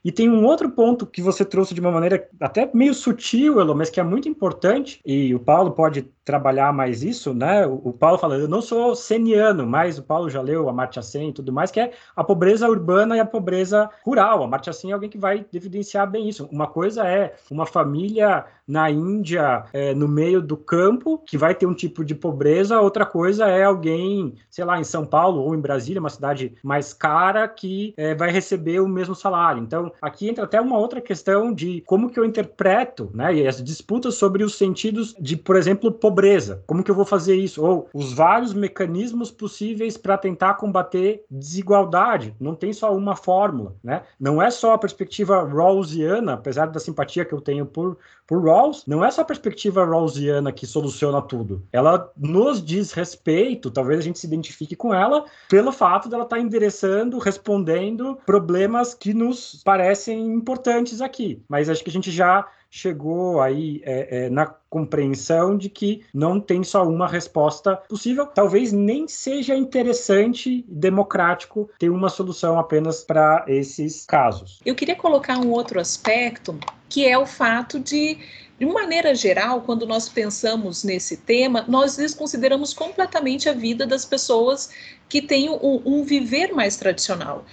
E 0.05 0.13
tem 0.13 0.29
um 0.29 0.45
outro 0.45 0.71
ponto 0.71 1.07
que 1.07 1.23
você 1.23 1.45
trouxe 1.45 1.75
de 1.75 1.81
uma 1.81 1.91
maneira 1.91 2.29
até 2.41 2.69
meio 2.73 2.95
sutil, 2.95 3.61
Elo, 3.61 3.75
mas 3.75 3.91
que 3.91 4.01
é 4.01 4.03
muito 4.03 4.29
importante, 4.29 5.01
e 5.05 5.35
o 5.35 5.41
Paulo 5.41 5.73
pode 5.73 6.09
trabalhar 6.27 6.73
mais 6.73 7.05
isso, 7.05 7.33
né? 7.33 7.65
O, 7.65 7.93
Paulo 7.93 8.19
fala, 8.19 8.37
eu 8.37 8.49
não 8.49 8.61
sou 8.61 8.97
seniano, 8.97 9.65
mas 9.65 9.97
o 9.97 10.03
Paulo 10.03 10.29
já 10.29 10.43
leu 10.43 10.69
a 10.69 10.73
Martia 10.73 11.01
Sen 11.01 11.29
e 11.29 11.33
tudo 11.33 11.53
mais, 11.53 11.71
que 11.71 11.79
é 11.79 11.93
a 12.17 12.25
pobreza 12.25 12.69
urbana 12.69 13.17
e 13.17 13.21
a 13.21 13.25
pobreza 13.25 13.89
rural. 14.05 14.43
A 14.43 14.49
Martia 14.49 14.73
Sen 14.73 14.91
é 14.91 14.95
alguém 14.95 15.09
que 15.09 15.19
vai 15.19 15.47
evidenciar 15.55 16.11
bem 16.11 16.29
isso. 16.29 16.49
Uma 16.51 16.67
coisa 16.67 17.07
é 17.07 17.37
uma 17.49 17.65
família 17.65 18.45
na 18.67 18.91
Índia, 18.91 19.67
é, 19.73 19.95
no 19.95 20.09
meio 20.09 20.43
do 20.43 20.57
campo, 20.57 21.23
que 21.25 21.39
vai 21.39 21.55
ter 21.55 21.67
um 21.67 21.75
tipo 21.75 22.05
de 22.05 22.17
pobreza, 22.17 22.81
outra 22.81 23.07
coisa 23.07 23.47
é 23.47 23.63
alguém, 23.63 24.35
sei 24.51 24.65
lá, 24.65 24.81
em 24.81 24.85
São 24.85 25.07
Paulo 25.07 25.41
ou 25.41 25.55
em 25.55 25.61
Brasília, 25.61 26.01
uma 26.01 26.11
cidade 26.11 26.57
mais 26.61 26.93
cara, 26.93 27.47
que 27.47 27.95
é, 27.97 28.17
vai 28.17 28.33
receber 28.33 28.81
o 28.81 28.89
mesmo 28.89 29.15
salário. 29.15 29.63
Então, 29.63 29.86
aqui 30.01 30.29
entra 30.29 30.45
até 30.45 30.61
uma 30.61 30.79
outra 30.79 31.01
questão 31.01 31.53
de 31.53 31.83
como 31.87 32.11
que 32.11 32.19
eu 32.19 32.25
interpreto, 32.25 33.11
né, 33.15 33.35
e 33.35 33.47
as 33.47 33.63
disputas 33.63 34.15
sobre 34.15 34.45
os 34.45 34.57
sentidos 34.57 35.15
de, 35.19 35.37
por 35.37 35.57
exemplo, 35.57 35.93
pobreza. 35.93 36.63
Como 36.67 36.83
que 36.83 36.91
eu 36.91 36.95
vou 36.95 37.05
fazer 37.05 37.37
isso? 37.37 37.65
Ou 37.65 37.89
os 37.93 38.13
vários 38.13 38.55
mecanismos 38.55 39.31
possíveis 39.31 39.97
para 39.97 40.19
tentar 40.19 40.55
combater 40.55 41.25
desigualdade. 41.31 42.35
Não 42.41 42.55
tem 42.55 42.73
só 42.73 42.95
uma 42.95 43.17
fórmula, 43.17 43.75
né? 43.83 44.03
Não 44.19 44.41
é 44.41 44.51
só 44.51 44.75
a 44.75 44.79
perspectiva 44.79 45.43
rawlsiana, 45.43 46.35
apesar 46.35 46.67
da 46.67 46.81
simpatia 46.81 47.25
que 47.25 47.33
eu 47.33 47.41
tenho 47.41 47.67
por, 47.67 47.99
por 48.27 48.45
Rawls 48.45 48.85
não 48.87 49.05
é 49.05 49.11
só 49.11 49.23
a 49.23 49.25
perspectiva 49.25 49.85
rawlsiana 49.85 50.53
que 50.53 50.67
soluciona 50.67 51.23
tudo. 51.23 51.63
Ela 51.73 52.11
nos 52.17 52.65
diz 52.65 52.93
respeito, 52.93 53.71
talvez 53.71 54.01
a 54.01 54.03
gente 54.03 54.19
se 54.19 54.27
identifique 54.27 54.75
com 54.75 54.93
ela, 54.93 55.25
pelo 55.49 55.71
fato 55.71 56.09
dela 56.09 56.25
estar 56.25 56.37
tá 56.37 56.43
endereçando, 56.43 57.19
respondendo 57.19 58.19
problemas 58.27 58.95
que 58.95 59.15
nos 59.15 59.63
parecem 59.65 59.76
importantes 60.13 61.01
aqui. 61.01 61.43
Mas 61.49 61.69
acho 61.69 61.83
que 61.83 61.91
a 61.91 61.93
gente 61.93 62.11
já 62.11 62.47
chegou 62.71 63.41
aí 63.41 63.81
é, 63.85 64.27
é, 64.27 64.31
na 64.31 64.47
compreensão 64.47 65.57
de 65.57 65.69
que 65.71 66.05
não 66.13 66.41
tem 66.41 66.63
só 66.63 66.87
uma 66.87 67.09
resposta 67.09 67.77
possível. 67.89 68.27
Talvez 68.27 68.73
nem 68.73 69.09
seja 69.09 69.55
interessante, 69.55 70.65
democrático, 70.69 71.71
ter 71.79 71.91
uma 71.91 72.09
solução 72.09 72.59
apenas 72.59 73.03
para 73.03 73.45
esses 73.49 74.05
casos. 74.05 74.61
Eu 74.65 74.75
queria 74.75 74.97
colocar 74.97 75.39
um 75.39 75.51
outro 75.51 75.81
aspecto, 75.81 76.59
que 76.89 77.07
é 77.07 77.17
o 77.17 77.27
fato 77.27 77.81
de 77.81 78.19
de 78.59 78.65
maneira 78.65 79.15
geral, 79.15 79.61
quando 79.61 79.87
nós 79.87 80.09
pensamos 80.09 80.83
nesse 80.83 81.19
tema, 81.19 81.67
nós 81.69 81.97
desconsideramos 81.97 82.73
completamente 82.73 83.51
a 83.51 83.53
vida 83.53 83.87
das 83.87 84.07
pessoas 84.07 84.71
que 85.11 85.21
têm 85.21 85.51
um, 85.51 85.83
um 85.85 86.03
viver 86.03 86.55
mais 86.55 86.77
tradicional. 86.77 87.45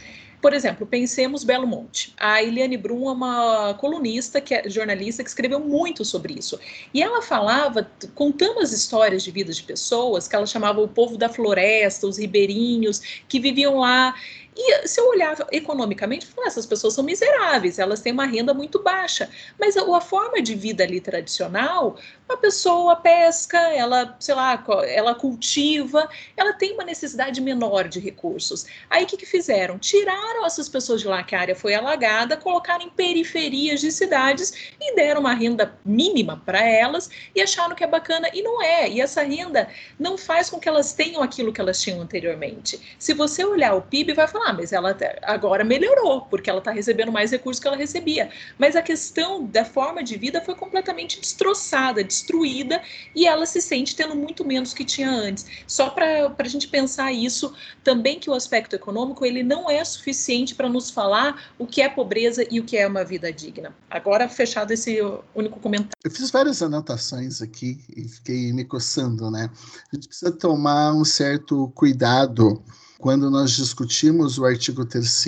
Por 0.44 0.52
exemplo, 0.52 0.86
pensemos 0.86 1.46
Belo 1.46 1.66
Monte. 1.66 2.14
A 2.20 2.44
Eliane 2.44 2.76
Brum 2.76 3.08
é 3.08 3.14
uma 3.14 3.74
colunista, 3.76 4.42
que 4.42 4.54
é 4.54 4.70
jornalista, 4.70 5.24
que 5.24 5.30
escreveu 5.30 5.58
muito 5.58 6.04
sobre 6.04 6.34
isso. 6.38 6.60
E 6.94 7.02
ela 7.02 7.22
falava, 7.22 7.90
contando 8.14 8.60
as 8.60 8.74
histórias 8.74 9.24
de 9.24 9.32
vida 9.32 9.54
de 9.54 9.64
pessoas, 9.64 10.28
que 10.28 10.36
ela 10.36 10.46
chamava 10.46 10.82
o 10.82 10.88
povo 10.90 11.18
da 11.18 11.30
floresta, 11.30 12.06
os 12.06 12.18
ribeirinhos, 12.18 13.24
que 13.26 13.40
viviam 13.40 13.80
lá 13.80 14.14
e 14.56 14.88
se 14.88 15.00
eu 15.00 15.08
olhar 15.08 15.36
economicamente, 15.52 16.28
falar, 16.28 16.48
essas 16.48 16.66
pessoas 16.66 16.94
são 16.94 17.04
miseráveis, 17.04 17.80
elas 17.80 18.02
têm 18.02 18.14
uma 18.14 18.26
renda 18.26 18.54
muito 18.54 18.82
baixa. 18.82 19.30
Mas 19.60 19.76
a, 19.76 19.82
a, 19.82 20.02
forma 20.02 20.42
de 20.42 20.54
vida 20.54 20.84
ali 20.84 21.02
tradicional, 21.02 21.98
a 22.30 22.38
pessoa 22.38 22.96
pesca, 22.96 23.58
ela, 23.58 24.16
sei 24.20 24.34
lá, 24.34 24.64
ela 24.88 25.14
cultiva, 25.14 26.10
ela 26.36 26.54
tem 26.54 26.74
uma 26.74 26.84
necessidade 26.84 27.42
menor 27.42 27.88
de 27.88 28.00
recursos. 28.00 28.66
Aí 28.90 29.04
o 29.04 29.08
que, 29.08 29.18
que 29.18 29.26
fizeram? 29.26 29.78
Tiraram 29.78 30.46
essas 30.46 30.70
pessoas 30.70 31.02
de 31.02 31.08
lá 31.08 31.24
que 31.24 31.36
a 31.36 31.40
área 31.40 31.56
foi 31.56 31.74
alagada, 31.74 32.38
colocaram 32.38 32.86
em 32.86 32.90
periferias 32.90 33.82
de 33.82 33.92
cidades 33.92 34.74
e 34.80 34.96
deram 34.96 35.22
uma 35.22 35.34
renda 35.34 35.78
mínima 35.86 36.42
para 36.46 36.64
elas 36.64 37.10
e 37.36 37.42
acharam 37.42 37.76
que 37.76 37.84
é 37.84 37.88
bacana. 37.88 38.30
E 38.34 38.42
não 38.42 38.62
é. 38.62 38.90
E 38.90 39.02
essa 39.02 39.22
renda 39.22 39.70
não 40.00 40.18
faz 40.18 40.50
com 40.50 40.60
que 40.60 40.68
elas 40.68 40.94
tenham 40.94 41.22
aquilo 41.22 41.54
que 41.54 41.62
elas 41.62 41.82
tinham 41.82 42.02
anteriormente. 42.02 42.96
Se 42.98 43.14
você 43.14 43.44
olhar 43.44 43.76
o 43.76 43.82
PIB, 43.82 44.14
vai 44.14 44.28
falar 44.28 44.44
ah, 44.50 44.54
mas 44.54 44.74
ela 44.74 44.98
agora 45.22 45.64
melhorou, 45.64 46.22
porque 46.22 46.50
ela 46.50 46.60
está 46.60 46.72
recebendo 46.72 47.12
mais 47.12 47.32
recursos 47.32 47.62
que 47.62 47.68
ela 47.68 47.78
recebia. 47.78 48.30
Mas 48.58 48.76
a 48.76 48.82
questão 48.82 49.46
da 49.46 49.64
forma 49.64 50.04
de 50.04 50.18
vida 50.18 50.42
foi 50.42 50.56
completamente 50.56 51.20
destroçada, 51.20 52.04
destruída, 52.14 52.82
e 53.16 53.26
ela 53.26 53.46
se 53.46 53.62
sente 53.62 53.96
tendo 53.96 54.16
muito 54.16 54.46
menos 54.46 54.74
que 54.74 54.86
tinha 54.86 55.10
antes. 55.10 55.46
Só 55.66 55.90
para 55.90 56.34
a 56.38 56.48
gente 56.48 56.68
pensar 56.68 57.12
isso, 57.12 57.54
também 57.84 58.20
que 58.20 58.30
o 58.30 58.34
aspecto 58.34 58.76
econômico 58.76 59.26
ele 59.26 59.44
não 59.44 59.70
é 59.70 59.84
suficiente 59.84 60.54
para 60.54 60.70
nos 60.70 60.90
falar 60.90 61.52
o 61.58 61.66
que 61.66 61.82
é 61.82 61.90
pobreza 61.90 62.46
e 62.50 62.60
o 62.60 62.64
que 62.64 62.78
é 62.78 62.88
uma 62.88 63.04
vida 63.04 63.32
digna. 63.32 63.74
Agora, 63.90 64.30
fechado 64.30 64.72
esse 64.72 65.00
único 65.34 65.60
comentário. 65.60 65.92
Eu 66.04 66.12
fiz 66.12 66.30
várias 66.30 66.62
anotações 66.62 67.42
aqui 67.42 67.80
e 67.96 68.08
fiquei 68.08 68.54
me 68.54 68.64
coçando, 68.64 69.32
né? 69.32 69.50
A 69.92 69.96
gente 69.96 70.08
precisa 70.08 70.32
tomar 70.32 70.94
um 70.94 71.06
certo 71.06 71.72
cuidado 71.76 72.64
quando 73.04 73.30
nós 73.30 73.52
discutimos 73.52 74.38
o 74.38 74.46
artigo 74.46 74.86
3 74.86 75.26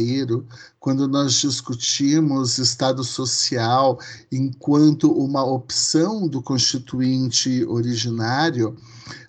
quando 0.80 1.10
nós 1.10 1.34
discutimos 1.34 2.58
Estado 2.58 3.04
social 3.04 4.00
enquanto 4.32 5.12
uma 5.12 5.44
opção 5.44 6.26
do 6.26 6.42
constituinte 6.42 7.66
originário, 7.66 8.78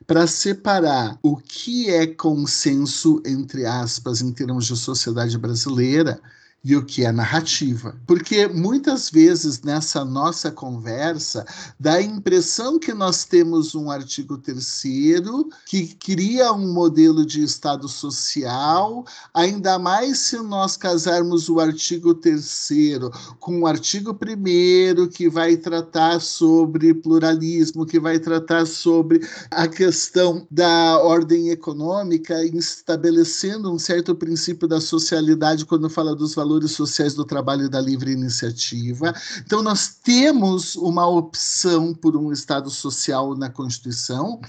para 0.06 0.28
separar 0.28 1.18
o 1.24 1.36
que 1.36 1.90
é 1.90 2.06
consenso, 2.06 3.20
entre 3.27 3.66
aspas, 3.66 4.23
em 4.23 4.32
termos 4.32 4.66
de 4.66 4.77
sociedade 4.77 5.36
brasileira, 5.36 6.20
e 6.66 6.74
o 6.74 6.84
que 6.84 7.05
é 7.05 7.12
narrativa. 7.12 7.94
Porque 8.09 8.48
muitas 8.48 9.09
vezes 9.09 9.62
nessa 9.62 10.05
nossa 10.05 10.51
conversa 10.51 11.47
dá 11.78 11.93
a 11.94 12.02
impressão 12.02 12.76
que 12.76 12.93
nós 12.93 13.24
temos 13.24 13.76
um 13.76 13.88
artigo 13.88 14.36
terceiro 14.36 15.48
que 15.64 15.94
cria 15.94 16.52
um 16.52 16.72
modelo 16.72 17.24
de 17.24 17.40
Estado 17.44 17.86
social, 17.86 19.05
ainda 19.32 19.78
mais 19.78 20.18
se 20.18 20.38
nós 20.38 20.76
casarmos 20.76 21.48
o 21.48 21.60
artigo 21.60 22.12
terceiro 22.12 23.12
com 23.38 23.60
o 23.60 23.66
artigo 23.68 24.12
primeiro 24.12 25.06
que 25.06 25.28
vai 25.28 25.56
tratar 25.56 26.20
sobre 26.20 26.93
pluralismo, 26.93 27.86
que 27.86 28.01
vai 28.01 28.18
tratar 28.18 28.66
sobre 28.66 29.20
a 29.52 29.68
questão 29.68 30.44
da 30.51 30.98
ordem 30.98 31.51
econômica, 31.51 32.44
estabelecendo 32.44 33.72
um 33.72 33.78
certo 33.78 34.16
princípio 34.16 34.66
da 34.66 34.80
socialidade 34.80 35.64
quando 35.64 35.88
fala 35.88 36.12
dos 36.12 36.34
valores 36.34 36.56
valores 36.57 36.73
sociais 36.73 37.15
do 37.15 37.24
trabalho 37.24 37.66
e 37.66 37.69
da 37.69 37.81
livre 37.81 38.11
iniciativa. 38.11 39.15
Então, 39.45 39.62
nós 39.62 39.89
temos 39.89 40.74
uma 40.77 41.07
opção 41.07 41.95
por 41.95 42.16
um 42.16 42.33
Estado 42.33 42.70
social 42.70 43.37
na 43.37 43.51
Constituição, 43.51 44.41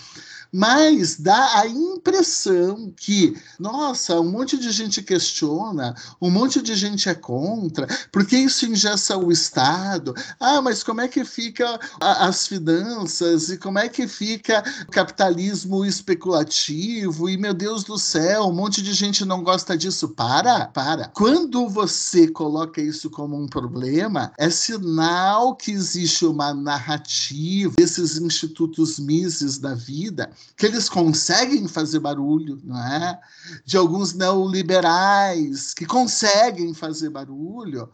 mas 0.52 1.18
dá 1.18 1.60
a 1.60 1.68
impressão 1.68 2.92
que, 2.96 3.38
nossa, 3.60 4.20
um 4.20 4.32
monte 4.32 4.58
de 4.58 4.72
gente 4.72 5.02
questiona, 5.02 5.96
um 6.22 6.30
monte 6.30 6.62
de 6.62 6.76
gente 6.76 7.10
é 7.10 7.16
contra, 7.16 7.88
porque 8.12 8.38
isso 8.38 8.66
ingessa 8.66 9.18
o 9.18 9.32
Estado? 9.32 10.14
Ah, 10.40 10.62
mas 10.62 10.84
como 10.84 11.02
é 11.02 11.08
que 11.08 11.24
fica 11.26 11.80
a, 12.00 12.28
as 12.28 12.48
finanças 12.48 13.50
e 13.50 13.58
como 13.58 13.80
é 13.80 13.90
que 13.90 14.08
fica 14.08 14.64
o 14.88 14.92
capitalismo 14.92 15.86
especulativo? 15.86 17.30
E 17.30 17.38
meu 17.38 17.54
Deus 17.54 17.84
do 17.84 17.98
céu, 17.98 18.46
um 18.46 18.54
monte 18.54 18.82
de 18.82 18.94
gente 18.94 19.26
não 19.26 19.44
gosta 19.44 19.78
disso. 19.78 20.10
Para, 20.10 20.68
para. 20.68 21.10
Quando 21.10 21.68
você 21.70 22.28
coloca 22.28 22.82
isso 22.82 23.10
como 23.10 23.36
um 23.36 23.48
problema, 23.48 24.32
é 24.38 24.50
sinal 24.50 25.56
que 25.56 25.72
existe 25.72 26.26
uma 26.26 26.54
narrativa 26.54 27.74
desses 27.78 28.18
institutos 28.18 29.00
Mises 29.00 29.58
da 29.58 29.74
vida 29.74 30.30
que 30.58 30.66
eles 30.66 30.90
conseguem 30.90 31.68
fazer 31.68 32.00
barulho, 32.00 32.60
não 32.64 32.80
é? 32.80 33.20
De 33.64 33.78
alguns 33.78 34.14
neoliberais 34.14 35.74
que 35.74 35.86
conseguem 35.86 36.74
fazer 36.74 37.12
barulho, 37.12 37.88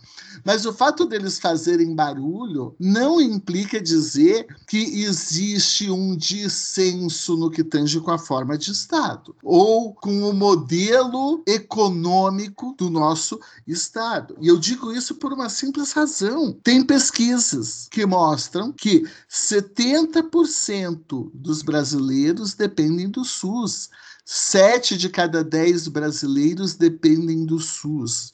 mas 0.45 0.65
o 0.65 0.74
fato 0.74 1.06
deles 1.06 1.40
fazerem 1.40 1.94
barulho 1.94 2.74
não 2.80 3.20
implica 3.20 3.82
dizer 3.82 4.48
que 4.65 5.03
existe 5.03 5.91
um 5.91 6.15
dissenso 6.15 7.36
no 7.36 7.52
que 7.52 7.64
tange 7.64 7.99
com 7.99 8.11
a 8.11 8.18
forma 8.18 8.57
de 8.57 8.72
Estado 8.72 9.36
ou 9.44 9.94
com 9.94 10.30
o 10.30 10.34
modelo 10.34 11.44
econômico 11.45 12.76
do 12.78 12.90
nosso 12.90 13.40
Estado. 13.68 14.38
E 14.40 14.48
eu 14.48 14.57
digo 14.57 14.91
isso 14.91 15.15
por 15.15 15.34
uma 15.34 15.49
simples 15.49 15.91
razão. 15.91 16.53
Tem 16.64 16.84
pesquisas 16.84 17.90
que 17.91 18.06
mostram 18.06 18.72
que 18.72 19.06
70% 19.30 21.30
dos 21.34 21.61
brasileiros 21.61 22.32
dependem 22.55 23.10
do 23.10 23.23
SUS. 23.23 23.89
Sete 24.26 24.97
de 24.97 25.10
cada 25.10 25.43
dez 25.43 25.88
brasileiros 25.88 26.76
dependem 26.76 27.45
do 27.45 27.60
SUS. 27.60 28.34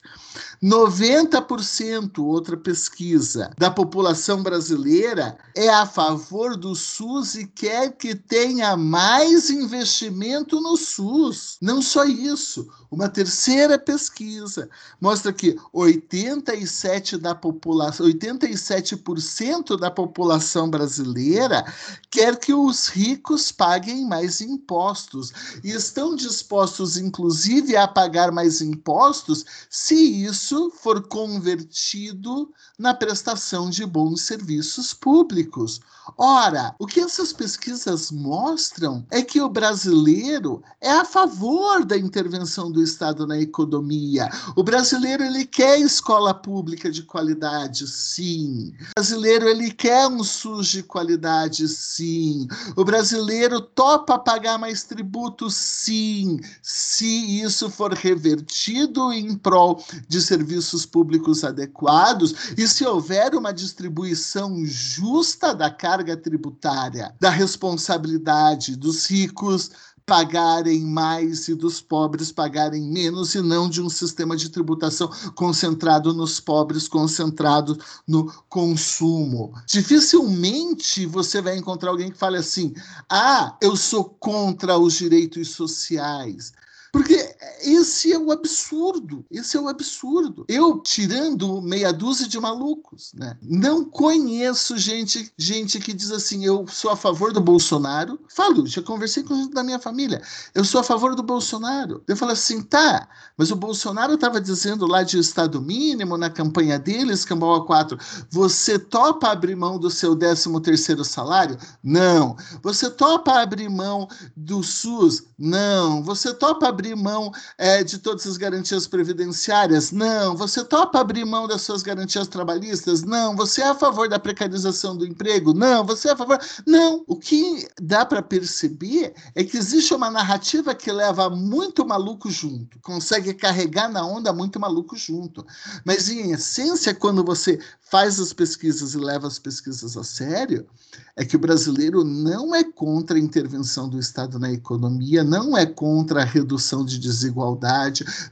90%, 0.62 2.20
outra 2.20 2.58
pesquisa, 2.58 3.52
da 3.58 3.72
população 3.72 4.44
brasileira 4.44 5.38
é 5.56 5.70
a 5.70 5.86
favor 5.86 6.58
do 6.58 6.76
SUS 6.76 7.36
e 7.36 7.48
quer 7.48 7.94
que 7.94 8.14
tenha 8.14 8.76
mais 8.76 9.50
investimento 9.50 10.60
no 10.60 10.76
SUS. 10.76 11.58
Não 11.62 11.82
só 11.82 12.04
isso, 12.04 12.68
uma 12.92 13.08
terceira 13.08 13.80
pesquisa 13.80 14.70
mostra 15.00 15.32
que 15.32 15.56
87 15.72 17.18
da 17.18 17.34
população, 17.34 18.06
87% 18.08 19.80
da 19.80 19.90
população 19.90 20.70
brasileira 20.70 21.64
quer 22.10 22.38
que 22.38 22.54
os 22.54 22.88
ricos 22.88 23.52
paguem 23.52 24.06
mais 24.08 24.42
impostos 24.42 25.32
e 25.64 25.72
estão 25.72 26.16
dispostos 26.16 26.98
inclusive 26.98 27.78
a 27.78 27.88
pagar 27.88 28.32
mais 28.32 28.62
impostos 28.62 29.46
se 29.70 29.96
isso 29.96 30.49
isso 30.50 30.72
for 30.72 31.08
convertido 31.08 32.52
na 32.78 32.92
prestação 32.92 33.70
de 33.70 33.86
bons 33.86 34.22
serviços 34.22 34.96
públicos. 34.96 35.80
Ora, 36.18 36.74
o 36.80 36.88
que 36.88 37.00
essas 37.00 37.32
pesquisas 37.32 38.10
mostram 38.10 39.06
é 39.12 39.22
que 39.22 39.40
o 39.40 39.48
brasileiro 39.48 40.64
é 40.82 40.90
a 40.90 41.06
favor 41.06 41.86
da 41.86 41.96
intervenção 41.96 42.72
do 42.72 42.82
Estado 42.82 43.28
na 43.28 43.40
economia. 43.40 44.28
O 44.56 44.64
brasileiro 44.64 45.24
ele 45.24 45.46
quer 45.46 45.80
escola 45.80 46.34
pública 46.34 46.90
de 46.90 47.04
qualidade, 47.04 47.88
sim. 47.88 48.74
O 48.90 48.94
brasileiro 48.96 49.48
ele 49.48 49.70
quer 49.70 50.08
um 50.08 50.24
SUS 50.24 50.70
de 50.70 50.82
qualidade, 50.82 51.68
sim. 51.68 52.48
O 52.76 52.84
brasileiro 52.84 53.62
topa 53.62 54.18
pagar 54.18 54.58
mais 54.58 54.84
tributos, 54.84 55.54
sim, 55.54 56.40
se 56.64 57.40
isso 57.40 57.70
for 57.70 57.94
revertido 57.94 59.14
em 59.14 59.36
prol 59.36 59.84
de 60.08 60.20
serviços 60.20 60.39
públicos 60.86 61.44
adequados 61.44 62.54
e 62.58 62.68
se 62.68 62.86
houver 62.86 63.36
uma 63.36 63.52
distribuição 63.52 64.66
justa 64.66 65.54
da 65.54 65.70
carga 65.70 66.16
tributária, 66.16 67.14
da 67.20 67.30
responsabilidade 67.30 68.76
dos 68.76 69.06
ricos 69.06 69.72
pagarem 70.10 70.82
mais 70.82 71.48
e 71.48 71.54
dos 71.54 71.80
pobres 71.80 72.32
pagarem 72.32 72.82
menos, 72.82 73.36
e 73.36 73.42
não 73.44 73.70
de 73.70 73.80
um 73.80 73.88
sistema 73.88 74.36
de 74.36 74.50
tributação 74.50 75.08
concentrado 75.36 76.12
nos 76.16 76.40
pobres, 76.40 76.88
concentrado 76.88 77.78
no 78.08 78.26
consumo. 78.50 79.54
Dificilmente 79.68 81.06
você 81.06 81.44
vai 81.44 81.56
encontrar 81.58 81.92
alguém 81.92 82.10
que 82.10 82.18
fale 82.18 82.38
assim: 82.38 82.74
ah, 83.08 83.56
eu 83.62 83.76
sou 83.76 84.04
contra 84.04 84.80
os 84.80 84.96
direitos 84.96 85.50
sociais. 85.50 86.54
Porque 86.92 87.36
esse 87.62 88.12
é 88.12 88.18
o 88.18 88.32
absurdo. 88.32 89.26
Esse 89.30 89.58
é 89.58 89.60
o 89.62 89.68
absurdo. 89.68 90.46
Eu 90.48 90.80
tirando 90.80 91.62
meia 91.62 91.92
dúzia 91.92 92.28
de 92.28 92.40
malucos, 92.40 93.12
né? 93.14 93.38
Não 93.42 93.84
conheço 93.84 94.78
gente, 94.78 95.32
gente 95.38 95.80
que 95.80 95.94
diz 95.94 96.12
assim: 96.12 96.46
eu 96.46 96.66
sou 96.68 96.92
a 96.92 96.96
favor 96.96 97.34
do 97.34 97.42
Bolsonaro. 97.42 98.20
Falo, 98.28 98.66
já 98.68 98.82
conversei 98.82 99.24
com 99.24 99.36
gente 99.36 99.54
da 99.54 99.64
minha 99.64 99.80
família. 99.80 100.22
Eu 100.54 100.64
sou 100.64 100.82
a 100.82 100.84
favor 100.84 101.16
do 101.16 101.24
Bolsonaro. 101.24 102.04
Eu 102.08 102.16
falo 102.16 102.32
assim, 102.32 102.62
tá, 102.62 103.08
mas 103.38 103.52
o 103.52 103.56
Bolsonaro 103.56 104.14
estava 104.14 104.40
dizendo 104.40 104.86
lá 104.86 105.04
de 105.04 105.18
Estado 105.18 105.62
mínimo 105.62 106.18
na 106.18 106.30
campanha 106.30 106.78
dele, 106.80 107.14
Escambau 107.14 107.66
4, 107.66 107.98
você 108.30 108.78
topa 108.78 109.30
abrir 109.30 109.56
mão 109.56 109.78
do 109.78 109.90
seu 109.90 110.16
13 110.16 110.60
terceiro 110.62 111.04
salário? 111.04 111.58
Não. 111.84 112.36
Você 112.62 112.90
topa 112.90 113.40
abrir 113.40 113.70
mão 113.70 114.08
do 114.36 114.64
SUS? 114.64 115.24
Não. 115.38 116.04
Você 116.04 116.34
topa 116.34 116.68
abrir 116.68 116.96
mão 116.96 117.32
é, 117.58 117.84
de 117.84 117.98
todas 117.98 118.26
as 118.28 118.38
garantias 118.38 118.88
previdenciárias? 118.88 119.92
Não. 119.92 120.36
Você 120.36 120.64
topa 120.64 121.00
abrir 121.00 121.26
mão 121.26 121.48
das 121.48 121.62
suas 121.62 121.82
garantias 121.82 122.28
trabalhistas? 122.28 123.04
Não. 123.04 123.36
Você 123.36 123.62
é 123.62 123.70
a 123.70 123.76
favor 123.76 124.08
da 124.08 124.20
precarização 124.20 124.96
do 124.96 125.06
emprego? 125.06 125.54
Não. 125.54 125.86
Você 125.86 126.10
é 126.10 126.12
a 126.12 126.18
favor. 126.18 126.40
Não. 126.66 127.04
O 127.08 127.16
que 127.16 127.68
dá 127.82 128.06
para 128.06 128.22
perceber 128.22 129.14
é 129.36 129.44
que 129.44 129.58
existe 129.58 129.94
uma 129.94 130.10
narrativa 130.10 130.76
que 130.76 130.92
leva 130.92 131.30
muito 131.30 131.86
maluco 131.86 132.30
junto, 132.30 132.80
consegue 132.80 133.34
carregar 133.34 133.90
na 133.90 134.06
onda 134.06 134.32
muito 134.34 134.60
maluco 134.60 134.96
junto. 134.96 135.46
Mas, 135.86 136.10
em 136.10 136.32
essência, 136.32 136.94
quando 136.94 137.24
você 137.24 137.60
faz 137.82 138.20
as 138.20 138.32
pesquisas 138.34 138.94
e 138.94 138.98
leva 138.98 139.28
as 139.28 139.40
pesquisas 139.40 139.98
a 139.98 140.04
sério, 140.04 140.68
é 141.16 141.26
que 141.26 141.36
o 141.36 141.40
brasileiro 141.40 142.04
não 142.04 142.54
é 142.54 142.64
contra 142.64 143.18
a 143.18 143.20
intervenção 143.20 143.90
do 143.90 144.00
Estado 144.00 144.40
na 144.40 144.52
economia, 144.52 145.24
não 145.24 145.58
é 145.58 145.66
contra 145.66 146.22
a 146.22 146.26
redução 146.26 146.86
de 146.86 147.00
desigualdade, 147.00 147.39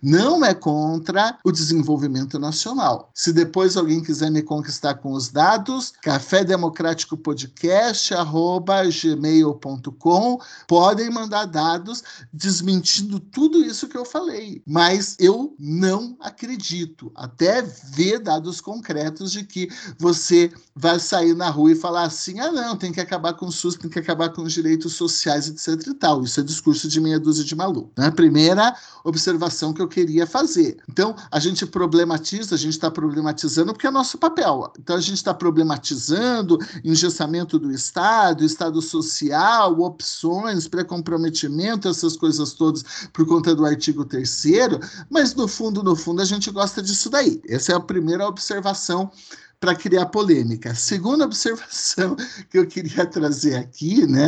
não 0.01 0.43
é 0.43 0.53
contra 0.53 1.37
o 1.43 1.51
desenvolvimento 1.51 2.39
nacional. 2.39 3.09
Se 3.13 3.31
depois 3.31 3.77
alguém 3.77 4.01
quiser 4.01 4.29
me 4.29 4.41
conquistar 4.41 4.95
com 4.95 5.13
os 5.13 5.29
dados, 5.29 5.93
café 6.01 6.43
democrático 6.43 7.17
podcast 7.17 8.13
gmail.com 9.01 10.39
podem 10.67 11.09
mandar 11.09 11.45
dados 11.45 12.03
desmentindo 12.31 13.19
tudo 13.19 13.63
isso 13.63 13.87
que 13.87 13.97
eu 13.97 14.05
falei, 14.05 14.61
mas 14.65 15.15
eu 15.19 15.55
não 15.59 16.15
acredito 16.19 17.11
até 17.15 17.61
ver 17.61 18.19
dados 18.19 18.61
concretos 18.61 19.31
de 19.31 19.43
que 19.43 19.69
você 19.97 20.51
vai 20.75 20.99
sair 20.99 21.35
na 21.35 21.49
rua 21.49 21.71
e 21.71 21.75
falar 21.75 22.03
assim: 22.03 22.39
ah, 22.39 22.51
não, 22.51 22.75
tem 22.75 22.91
que 22.91 23.01
acabar 23.01 23.33
com 23.33 23.47
o 23.47 23.51
SUS, 23.51 23.75
tem 23.75 23.89
que 23.89 23.99
acabar 23.99 24.29
com 24.29 24.43
os 24.43 24.53
direitos 24.53 24.93
sociais, 24.93 25.47
etc 25.47 25.87
e 25.87 25.93
tal. 25.93 26.23
Isso 26.23 26.39
é 26.39 26.43
discurso 26.43 26.87
de 26.87 26.99
meia 26.99 27.19
dúzia 27.19 27.43
de 27.43 27.55
maluco. 27.55 27.91
Né? 27.97 28.11
Primeira 28.11 28.75
observação 29.07 29.73
que 29.73 29.81
eu 29.81 29.87
queria 29.87 30.27
fazer. 30.27 30.77
Então, 30.89 31.15
a 31.31 31.39
gente 31.39 31.65
problematiza, 31.65 32.55
a 32.55 32.57
gente 32.57 32.73
está 32.73 32.91
problematizando 32.91 33.73
porque 33.73 33.87
é 33.87 33.91
nosso 33.91 34.17
papel. 34.17 34.71
Então, 34.79 34.95
a 34.95 35.01
gente 35.01 35.15
está 35.15 35.33
problematizando 35.33 36.57
engessamento 36.83 37.57
do 37.57 37.71
Estado, 37.71 38.43
Estado 38.43 38.81
social, 38.81 39.79
opções, 39.79 40.67
pré-comprometimento, 40.67 41.87
essas 41.87 42.17
coisas 42.17 42.53
todas 42.53 42.83
por 43.13 43.25
conta 43.25 43.55
do 43.55 43.65
artigo 43.65 44.03
3 44.03 44.27
mas 45.09 45.33
no 45.35 45.47
fundo, 45.47 45.81
no 45.81 45.95
fundo, 45.95 46.21
a 46.21 46.25
gente 46.25 46.51
gosta 46.51 46.81
disso 46.81 47.09
daí. 47.09 47.41
Essa 47.47 47.73
é 47.73 47.75
a 47.75 47.79
primeira 47.79 48.27
observação 48.27 49.11
para 49.59 49.75
criar 49.75 50.05
polêmica. 50.07 50.75
Segunda 50.75 51.25
observação 51.25 52.15
que 52.49 52.59
eu 52.59 52.67
queria 52.67 53.05
trazer 53.05 53.55
aqui, 53.55 54.05
né, 54.05 54.27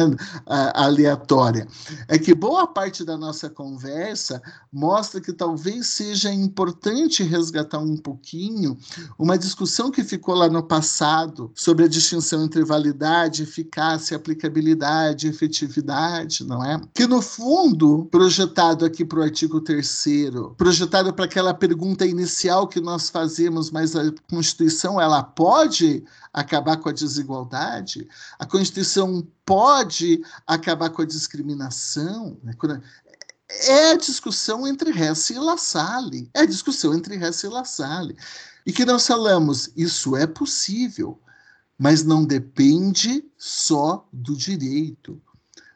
aleatória, 0.74 1.68
é 2.08 2.18
que 2.18 2.34
boa 2.34 2.66
parte 2.66 3.04
da 3.04 3.16
nossa 3.16 3.50
conversa 3.50 4.42
mostra 4.74 5.22
que 5.22 5.32
talvez 5.32 5.88
seja 5.88 6.34
importante 6.34 7.24
resgatar 7.24 7.80
um 7.80 7.96
pouquinho 7.96 8.78
uma 9.18 9.38
discussão 9.38 9.92
que 9.92 10.04
ficou 10.04 10.34
lá 10.34 10.50
no 10.50 10.64
passado 10.64 11.52
sobre 11.54 11.86
a 11.86 11.88
distinção 11.88 12.44
entre 12.44 12.64
validade, 12.64 13.44
eficácia, 13.44 14.18
aplicabilidade, 14.18 15.28
efetividade, 15.28 16.44
não 16.44 16.64
é? 16.66 16.82
Que 16.94 17.06
no 17.06 17.22
fundo, 17.22 18.08
projetado 18.10 18.84
aqui 18.84 19.06
para 19.06 19.20
o 19.20 19.24
artigo 19.24 19.62
3 19.62 19.90
projetado 20.58 21.14
para 21.14 21.26
aquela 21.26 21.54
pergunta 21.54 22.06
inicial 22.06 22.68
que 22.68 22.80
nós 22.80 23.10
fazemos, 23.10 23.70
mas 23.70 23.96
a 23.96 24.12
Constituição 24.30 25.00
ela 25.00 25.19
ela 25.20 25.24
pode 25.24 26.06
acabar 26.32 26.78
com 26.78 26.88
a 26.88 26.94
desigualdade, 26.94 28.08
a 28.38 28.46
Constituição 28.46 29.28
pode 29.46 30.24
acabar 30.48 30.90
com 30.90 31.02
a 31.02 31.06
discriminação. 31.06 32.38
Né? 32.42 32.54
É 33.68 33.92
a 33.92 33.98
discussão 33.98 34.66
entre 34.66 34.92
Hess 34.92 35.30
e 35.32 35.34
La 35.34 35.58
Salle. 35.58 36.30
É 36.34 36.42
a 36.42 36.46
discussão 36.46 36.94
entre 36.94 37.16
Hess 37.16 37.44
e 37.44 37.48
La 37.50 37.66
Salle. 37.66 38.16
E 38.66 38.72
que 38.72 38.86
nós 38.86 39.06
falamos, 39.06 39.70
isso 39.76 40.16
é 40.16 40.26
possível, 40.26 41.20
mas 41.78 42.04
não 42.04 42.24
depende 42.24 43.26
só 43.38 44.08
do 44.14 44.36
direito 44.38 45.22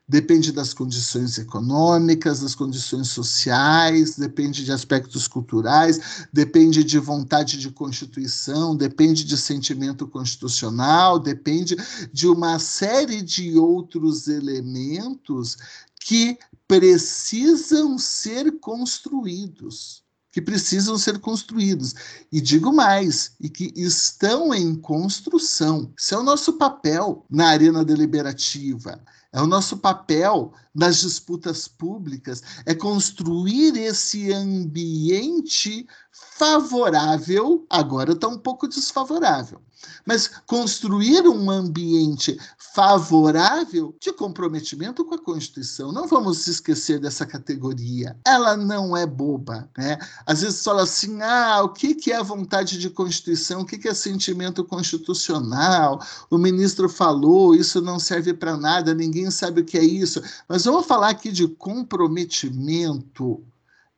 depende 0.08 0.52
das 0.52 0.74
condições 0.74 1.38
econômicas, 1.38 2.42
das 2.42 2.54
condições 2.54 3.08
sociais, 3.10 4.16
depende 4.16 4.66
de 4.66 4.72
aspectos 4.72 5.28
culturais, 5.28 6.28
depende 6.32 6.84
de 6.84 7.00
vontade 7.00 7.58
de 7.58 7.72
constituição, 7.72 8.76
depende 8.76 9.24
de 9.24 9.38
sentimento 9.38 10.08
constitucional, 10.08 11.18
depende 11.18 11.76
de 12.12 12.28
uma 12.28 12.60
série 12.60 13.22
de 13.22 13.58
outros 13.58 14.28
elementos 14.28 15.58
que 16.00 16.38
precisam 16.68 17.98
ser 17.98 18.60
construídos 18.60 20.04
que 20.34 20.42
precisam 20.42 20.98
ser 20.98 21.20
construídos. 21.20 21.94
E 22.32 22.42
digo 22.42 22.74
mais, 22.74 23.34
e 23.40 23.48
que 23.48 23.72
estão 23.76 24.52
em 24.52 24.76
construção. 24.76 25.94
Isso 25.96 26.16
é 26.16 26.18
o 26.18 26.24
nosso 26.24 26.54
papel 26.54 27.24
na 27.30 27.50
arena 27.50 27.86
deliberativa. 27.86 29.00
É 29.34 29.42
o 29.42 29.48
nosso 29.48 29.78
papel 29.78 30.54
nas 30.74 31.02
disputas 31.02 31.68
públicas, 31.68 32.44
é 32.68 32.76
construir 32.76 33.76
esse 33.76 34.32
ambiente 34.32 35.88
favorável, 36.12 37.66
agora 37.68 38.14
está 38.14 38.28
um 38.28 38.38
pouco 38.38 38.68
desfavorável, 38.68 39.60
mas 40.06 40.30
construir 40.46 41.28
um 41.28 41.50
ambiente 41.50 42.38
favorável 42.74 43.96
de 44.00 44.12
comprometimento 44.12 45.06
com 45.06 45.14
a 45.14 45.22
Constituição. 45.22 45.92
Não 45.92 46.08
vamos 46.08 46.48
esquecer 46.48 47.00
dessa 47.00 47.26
categoria. 47.26 48.18
Ela 48.26 48.58
não 48.58 48.98
é 48.98 49.06
boba. 49.06 49.70
Né? 49.78 49.98
Às 50.26 50.42
vezes 50.42 50.64
fala 50.64 50.84
assim: 50.84 51.22
ah, 51.22 51.62
o 51.64 51.70
que, 51.70 51.94
que 51.94 52.12
é 52.12 52.18
a 52.18 52.24
vontade 52.24 52.80
de 52.80 52.90
Constituição? 52.90 53.62
O 53.62 53.66
que, 53.66 53.78
que 53.78 53.88
é 53.88 53.94
sentimento 53.94 54.64
constitucional? 54.64 56.02
O 56.30 56.38
ministro 56.38 56.90
falou, 56.90 57.54
isso 57.56 57.80
não 57.80 58.00
serve 58.00 58.34
para 58.34 58.58
nada, 58.58 58.94
ninguém 58.94 59.30
sabe 59.30 59.62
o 59.62 59.66
que 59.66 59.78
é 59.78 59.84
isso. 59.84 60.22
Mas 60.48 60.66
vamos 60.66 60.86
falar 60.86 61.10
aqui 61.10 61.32
de 61.32 61.48
comprometimento 61.48 63.44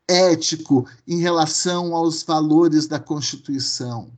ético 0.07 0.87
em 1.07 1.19
relação 1.19 1.95
aos 1.95 2.23
valores 2.23 2.87
da 2.87 2.99
Constituição. 2.99 4.11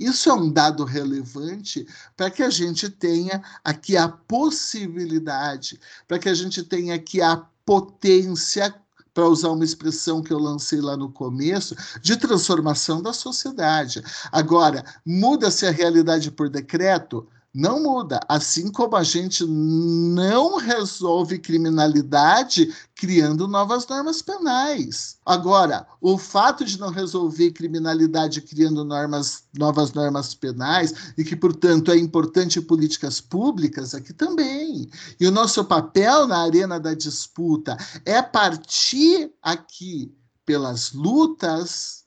Isso 0.00 0.30
é 0.30 0.32
um 0.32 0.50
dado 0.50 0.82
relevante 0.82 1.86
para 2.16 2.30
que 2.30 2.42
a 2.42 2.48
gente 2.48 2.88
tenha 2.88 3.42
aqui 3.62 3.98
a 3.98 4.08
possibilidade, 4.08 5.78
para 6.08 6.18
que 6.18 6.30
a 6.30 6.34
gente 6.34 6.62
tenha 6.62 6.94
aqui 6.94 7.20
a 7.20 7.36
potência, 7.66 8.74
para 9.12 9.28
usar 9.28 9.50
uma 9.50 9.64
expressão 9.64 10.22
que 10.22 10.32
eu 10.32 10.38
lancei 10.38 10.80
lá 10.80 10.96
no 10.96 11.12
começo, 11.12 11.76
de 12.00 12.16
transformação 12.16 13.02
da 13.02 13.12
sociedade. 13.12 14.02
Agora, 14.32 14.82
muda-se 15.04 15.66
a 15.66 15.70
realidade 15.70 16.30
por 16.30 16.48
decreto? 16.48 17.28
Não 17.52 17.82
muda. 17.82 18.20
Assim 18.28 18.70
como 18.70 18.96
a 18.96 19.02
gente 19.02 19.44
não 19.44 20.56
resolve 20.56 21.38
criminalidade 21.38 22.72
criando 22.94 23.48
novas 23.48 23.86
normas 23.88 24.22
penais. 24.22 25.18
Agora, 25.26 25.86
o 26.00 26.16
fato 26.16 26.64
de 26.64 26.78
não 26.78 26.90
resolver 26.90 27.50
criminalidade 27.50 28.40
criando 28.40 28.84
normas, 28.84 29.44
novas 29.56 29.92
normas 29.92 30.34
penais, 30.34 31.12
e 31.18 31.24
que, 31.24 31.34
portanto, 31.34 31.90
é 31.90 31.96
importante 31.96 32.60
políticas 32.60 33.20
públicas, 33.20 33.94
aqui 33.94 34.12
também. 34.12 34.88
E 35.18 35.26
o 35.26 35.32
nosso 35.32 35.64
papel 35.64 36.26
na 36.26 36.38
arena 36.42 36.78
da 36.78 36.94
disputa 36.94 37.76
é 38.04 38.22
partir 38.22 39.32
aqui 39.42 40.14
pelas 40.46 40.92
lutas, 40.92 42.04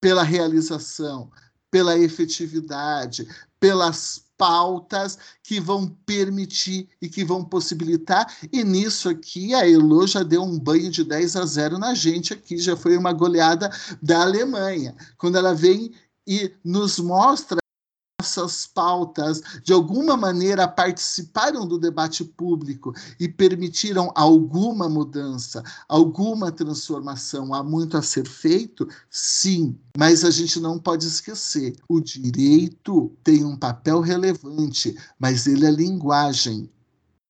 pela 0.00 0.22
realização, 0.22 1.30
pela 1.70 1.98
efetividade, 1.98 3.28
pelas 3.58 4.29
pautas 4.40 5.18
que 5.42 5.60
vão 5.60 5.86
permitir 6.06 6.88
e 7.02 7.10
que 7.10 7.22
vão 7.22 7.44
possibilitar. 7.44 8.26
E 8.50 8.64
nisso 8.64 9.10
aqui 9.10 9.54
a 9.54 9.68
Elo 9.68 10.06
já 10.06 10.22
deu 10.22 10.42
um 10.42 10.58
banho 10.58 10.90
de 10.90 11.04
10 11.04 11.36
a 11.36 11.44
0 11.44 11.78
na 11.78 11.94
gente 11.94 12.32
aqui, 12.32 12.56
já 12.56 12.74
foi 12.74 12.96
uma 12.96 13.12
goleada 13.12 13.70
da 14.02 14.22
Alemanha. 14.22 14.96
Quando 15.18 15.36
ela 15.36 15.54
vem 15.54 15.92
e 16.26 16.50
nos 16.64 16.98
mostra 16.98 17.60
essas 18.20 18.66
pautas 18.66 19.42
de 19.64 19.72
alguma 19.72 20.16
maneira 20.16 20.68
participaram 20.68 21.66
do 21.66 21.78
debate 21.78 22.24
público 22.24 22.94
e 23.18 23.28
permitiram 23.28 24.12
alguma 24.14 24.88
mudança, 24.88 25.62
alguma 25.88 26.52
transformação. 26.52 27.52
Há 27.52 27.62
muito 27.62 27.96
a 27.96 28.02
ser 28.02 28.26
feito? 28.26 28.86
Sim, 29.10 29.76
mas 29.96 30.24
a 30.24 30.30
gente 30.30 30.60
não 30.60 30.78
pode 30.78 31.06
esquecer: 31.06 31.74
o 31.88 32.00
direito 32.00 33.12
tem 33.24 33.44
um 33.44 33.56
papel 33.56 34.00
relevante, 34.00 34.96
mas 35.18 35.46
ele 35.46 35.66
é 35.66 35.70
linguagem 35.70 36.70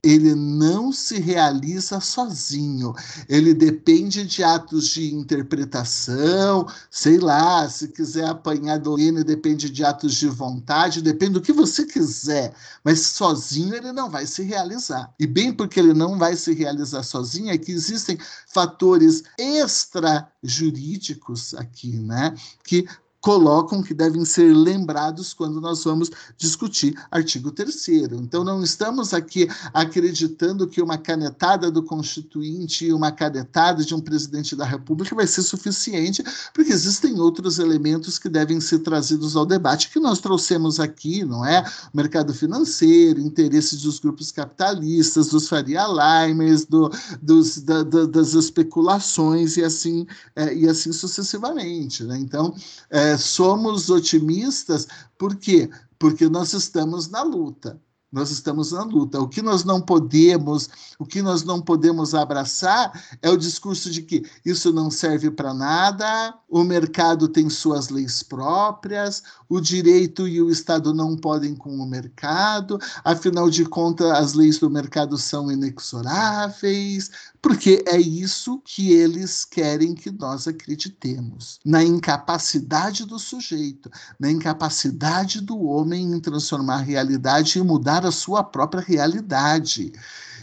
ele 0.02 0.34
não 0.34 0.90
se 0.92 1.20
realiza 1.20 2.00
sozinho. 2.00 2.94
Ele 3.28 3.52
depende 3.52 4.24
de 4.24 4.42
atos 4.42 4.88
de 4.88 5.14
interpretação, 5.14 6.66
sei 6.90 7.18
lá, 7.18 7.68
se 7.68 7.88
quiser 7.88 8.26
apanhar 8.26 8.78
do 8.78 8.98
hino, 8.98 9.22
depende 9.22 9.68
de 9.68 9.84
atos 9.84 10.14
de 10.14 10.26
vontade, 10.26 11.02
depende 11.02 11.34
do 11.34 11.42
que 11.42 11.52
você 11.52 11.84
quiser, 11.84 12.54
mas 12.82 13.00
sozinho 13.00 13.74
ele 13.74 13.92
não 13.92 14.08
vai 14.08 14.24
se 14.26 14.42
realizar. 14.42 15.12
E 15.18 15.26
bem 15.26 15.52
porque 15.52 15.78
ele 15.78 15.92
não 15.92 16.18
vai 16.18 16.34
se 16.34 16.54
realizar 16.54 17.02
sozinho, 17.02 17.50
é 17.50 17.58
que 17.58 17.72
existem 17.72 18.16
fatores 18.46 19.22
extrajurídicos 19.38 21.52
aqui, 21.54 21.98
né, 21.98 22.34
que 22.64 22.88
colocam 23.20 23.82
que 23.82 23.92
devem 23.92 24.24
ser 24.24 24.54
lembrados 24.54 25.34
quando 25.34 25.60
nós 25.60 25.84
vamos 25.84 26.10
discutir 26.36 26.94
artigo 27.10 27.50
3 27.50 27.88
Então 28.12 28.42
não 28.42 28.62
estamos 28.62 29.12
aqui 29.12 29.48
acreditando 29.74 30.66
que 30.66 30.80
uma 30.80 30.96
canetada 30.96 31.70
do 31.70 31.82
constituinte 31.82 32.86
e 32.86 32.92
uma 32.92 33.12
canetada 33.12 33.84
de 33.84 33.94
um 33.94 34.00
presidente 34.00 34.56
da 34.56 34.64
República 34.64 35.14
vai 35.14 35.26
ser 35.26 35.42
suficiente, 35.42 36.24
porque 36.54 36.72
existem 36.72 37.18
outros 37.20 37.58
elementos 37.58 38.18
que 38.18 38.28
devem 38.28 38.60
ser 38.60 38.80
trazidos 38.80 39.36
ao 39.36 39.44
debate 39.44 39.90
que 39.90 40.00
nós 40.00 40.18
trouxemos 40.18 40.80
aqui, 40.80 41.24
não 41.24 41.44
é? 41.44 41.64
Mercado 41.92 42.32
financeiro, 42.32 43.20
interesses 43.20 43.82
dos 43.82 43.98
grupos 43.98 44.32
capitalistas, 44.32 45.28
dos 45.28 45.48
Faria 45.48 45.86
Limers, 45.86 46.64
do, 46.64 46.90
dos, 47.20 47.60
da, 47.60 47.82
da, 47.82 48.06
das 48.06 48.34
especulações 48.34 49.56
e 49.56 49.64
assim, 49.64 50.06
é, 50.34 50.54
e 50.54 50.68
assim 50.68 50.92
sucessivamente. 50.92 52.04
Né? 52.04 52.18
Então, 52.18 52.54
é, 52.88 53.09
somos 53.18 53.90
otimistas, 53.90 54.86
por 55.18 55.36
quê? 55.36 55.70
Porque 55.98 56.28
nós 56.28 56.52
estamos 56.52 57.08
na 57.08 57.22
luta. 57.22 57.80
Nós 58.12 58.30
estamos 58.32 58.72
na 58.72 58.82
luta. 58.82 59.20
O 59.20 59.28
que 59.28 59.40
nós 59.40 59.64
não 59.64 59.80
podemos, 59.80 60.68
o 60.98 61.06
que 61.06 61.22
nós 61.22 61.44
não 61.44 61.62
podemos 61.62 62.12
abraçar 62.12 62.92
é 63.22 63.30
o 63.30 63.36
discurso 63.36 63.88
de 63.88 64.02
que 64.02 64.24
isso 64.44 64.72
não 64.72 64.90
serve 64.90 65.30
para 65.30 65.54
nada, 65.54 66.34
o 66.48 66.64
mercado 66.64 67.28
tem 67.28 67.48
suas 67.48 67.88
leis 67.88 68.22
próprias, 68.22 69.22
o 69.50 69.60
direito 69.60 70.28
e 70.28 70.40
o 70.40 70.48
Estado 70.48 70.94
não 70.94 71.16
podem 71.16 71.56
com 71.56 71.70
o 71.70 71.86
mercado, 71.86 72.78
afinal 73.04 73.50
de 73.50 73.64
contas, 73.64 74.08
as 74.12 74.32
leis 74.32 74.58
do 74.58 74.70
mercado 74.70 75.18
são 75.18 75.50
inexoráveis, 75.50 77.10
porque 77.42 77.82
é 77.88 78.00
isso 78.00 78.62
que 78.64 78.92
eles 78.92 79.44
querem 79.44 79.92
que 79.92 80.10
nós 80.12 80.46
acreditemos, 80.46 81.58
na 81.64 81.82
incapacidade 81.82 83.04
do 83.04 83.18
sujeito, 83.18 83.90
na 84.20 84.30
incapacidade 84.30 85.40
do 85.40 85.60
homem 85.64 86.12
em 86.12 86.20
transformar 86.20 86.76
a 86.76 86.82
realidade 86.82 87.58
e 87.58 87.62
mudar 87.62 88.06
a 88.06 88.12
sua 88.12 88.44
própria 88.44 88.82
realidade. 88.82 89.92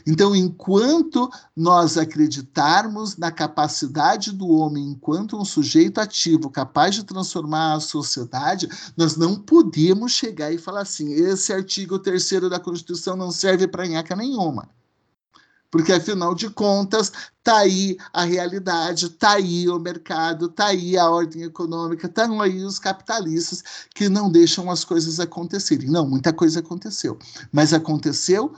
Então, 0.08 0.34
enquanto 0.34 1.30
nós 1.54 1.98
acreditarmos 1.98 3.18
na 3.18 3.30
capacidade 3.30 4.32
do 4.32 4.48
homem 4.48 4.86
enquanto 4.86 5.38
um 5.38 5.44
sujeito 5.44 6.00
ativo 6.00 6.50
capaz 6.50 6.96
de 6.96 7.04
transformar 7.04 7.74
a 7.74 7.80
sociedade, 7.82 8.70
nós 8.96 9.18
não 9.18 9.36
podemos 9.36 10.14
chegar 10.14 10.50
e 10.54 10.58
falar 10.58 10.82
assim: 10.82 11.12
esse 11.12 11.52
artigo 11.52 12.00
3 12.00 12.50
da 12.50 12.58
Constituição 12.60 13.18
não 13.18 13.32
serve 13.32 13.68
para 13.68 13.86
nhaca 13.86 14.16
nenhuma 14.16 14.70
porque 15.70 15.92
afinal 15.92 16.34
de 16.34 16.50
contas 16.50 17.12
tá 17.44 17.58
aí 17.58 17.98
a 18.14 18.24
realidade, 18.24 19.10
tá 19.10 19.34
aí 19.34 19.68
o 19.70 19.80
mercado, 19.80 20.50
tá 20.50 20.68
aí 20.68 20.98
a 20.98 21.10
ordem 21.10 21.44
econômica, 21.44 22.08
estão 22.08 22.42
aí 22.42 22.64
os 22.64 22.80
capitalistas 22.80 23.64
que 23.94 24.10
não 24.10 24.32
deixam 24.32 24.70
as 24.70 24.84
coisas 24.84 25.20
acontecerem. 25.20 25.90
Não, 25.90 26.08
muita 26.08 26.34
coisa 26.34 26.60
aconteceu, 26.60 27.18
mas 27.52 27.74
aconteceu 27.74 28.54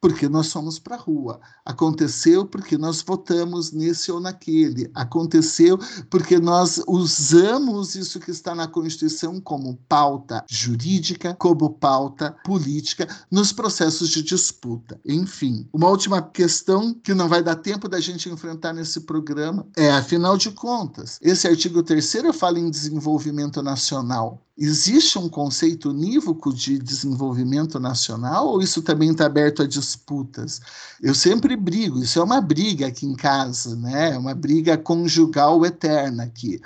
porque 0.00 0.28
nós 0.28 0.52
fomos 0.52 0.78
para 0.78 0.96
a 0.96 0.98
rua. 0.98 1.40
Aconteceu 1.64 2.46
porque 2.46 2.78
nós 2.78 3.02
votamos 3.02 3.72
nesse 3.72 4.10
ou 4.10 4.20
naquele. 4.20 4.90
Aconteceu 4.94 5.78
porque 6.08 6.38
nós 6.38 6.80
usamos 6.86 7.94
isso 7.94 8.20
que 8.20 8.30
está 8.30 8.54
na 8.54 8.68
Constituição 8.68 9.40
como 9.40 9.78
pauta 9.88 10.44
jurídica, 10.48 11.34
como 11.34 11.70
pauta 11.70 12.36
política 12.44 13.08
nos 13.30 13.52
processos 13.52 14.10
de 14.10 14.22
disputa. 14.22 15.00
Enfim, 15.04 15.68
uma 15.72 15.88
última 15.88 16.22
questão 16.22 16.94
que 16.94 17.14
não 17.14 17.28
vai 17.28 17.42
dar 17.42 17.56
tempo 17.56 17.88
da 17.88 18.00
gente 18.00 18.28
enfrentar 18.28 18.72
nesse 18.72 19.00
programa 19.00 19.66
é, 19.76 19.90
afinal 19.90 20.36
de 20.36 20.50
contas, 20.50 21.18
esse 21.22 21.46
artigo 21.46 21.82
3 21.82 22.08
fala 22.34 22.58
em 22.58 22.70
desenvolvimento 22.70 23.62
nacional. 23.62 24.42
Existe 24.60 25.16
um 25.20 25.28
conceito 25.28 25.90
unívoco 25.90 26.52
de 26.52 26.80
desenvolvimento 26.80 27.78
nacional 27.78 28.48
ou 28.48 28.60
isso 28.60 28.82
também 28.82 29.12
está 29.12 29.24
aberto 29.26 29.62
a 29.62 29.66
disputas? 29.68 30.60
Eu 31.00 31.14
sempre 31.14 31.54
brigo, 31.54 32.02
isso 32.02 32.18
é 32.18 32.22
uma 32.24 32.40
briga 32.40 32.88
aqui 32.88 33.06
em 33.06 33.14
casa, 33.14 33.76
né? 33.76 34.14
É 34.14 34.18
uma 34.18 34.34
briga 34.34 34.76
conjugal 34.76 35.64
eterna 35.64 36.24
aqui. 36.24 36.60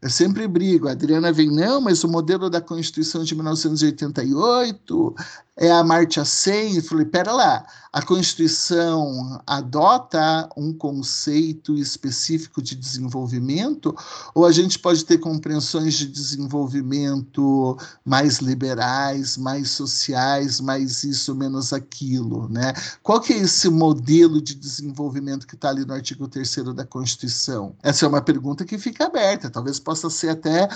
Eu 0.00 0.10
sempre 0.10 0.46
brigo. 0.46 0.88
A 0.88 0.92
Adriana 0.92 1.32
vem, 1.32 1.50
não, 1.50 1.80
mas 1.80 2.04
o 2.04 2.08
modelo 2.08 2.50
da 2.50 2.60
Constituição 2.60 3.24
de 3.24 3.34
1988 3.34 5.14
é 5.58 5.70
a 5.72 5.84
100. 6.24 6.76
Eu 6.76 6.82
falei, 6.82 7.04
pera 7.04 7.32
lá, 7.32 7.66
a 7.92 8.00
Constituição 8.00 9.42
adota 9.46 10.48
um 10.56 10.72
conceito 10.72 11.74
específico 11.74 12.62
de 12.62 12.76
desenvolvimento 12.76 13.94
ou 14.34 14.46
a 14.46 14.52
gente 14.52 14.78
pode 14.78 15.04
ter 15.04 15.18
compreensões 15.18 15.94
de 15.94 16.06
desenvolvimento 16.06 17.76
mais 18.04 18.38
liberais, 18.38 19.36
mais 19.36 19.70
sociais, 19.70 20.60
mais 20.60 21.02
isso, 21.02 21.34
menos 21.34 21.72
aquilo, 21.72 22.48
né? 22.48 22.72
Qual 23.02 23.20
que 23.20 23.32
é 23.32 23.38
esse 23.38 23.68
modelo 23.68 24.40
de 24.40 24.54
desenvolvimento 24.54 25.46
que 25.46 25.56
está 25.56 25.70
ali 25.70 25.84
no 25.84 25.94
artigo 25.94 26.28
3 26.28 26.56
da 26.74 26.86
Constituição? 26.86 27.74
Essa 27.82 28.06
é 28.06 28.08
uma 28.08 28.22
pergunta 28.22 28.64
que 28.64 28.78
fica 28.78 29.06
aberta, 29.06 29.50
talvez 29.50 29.80
possa 29.80 30.08
ser 30.08 30.28
até 30.28 30.68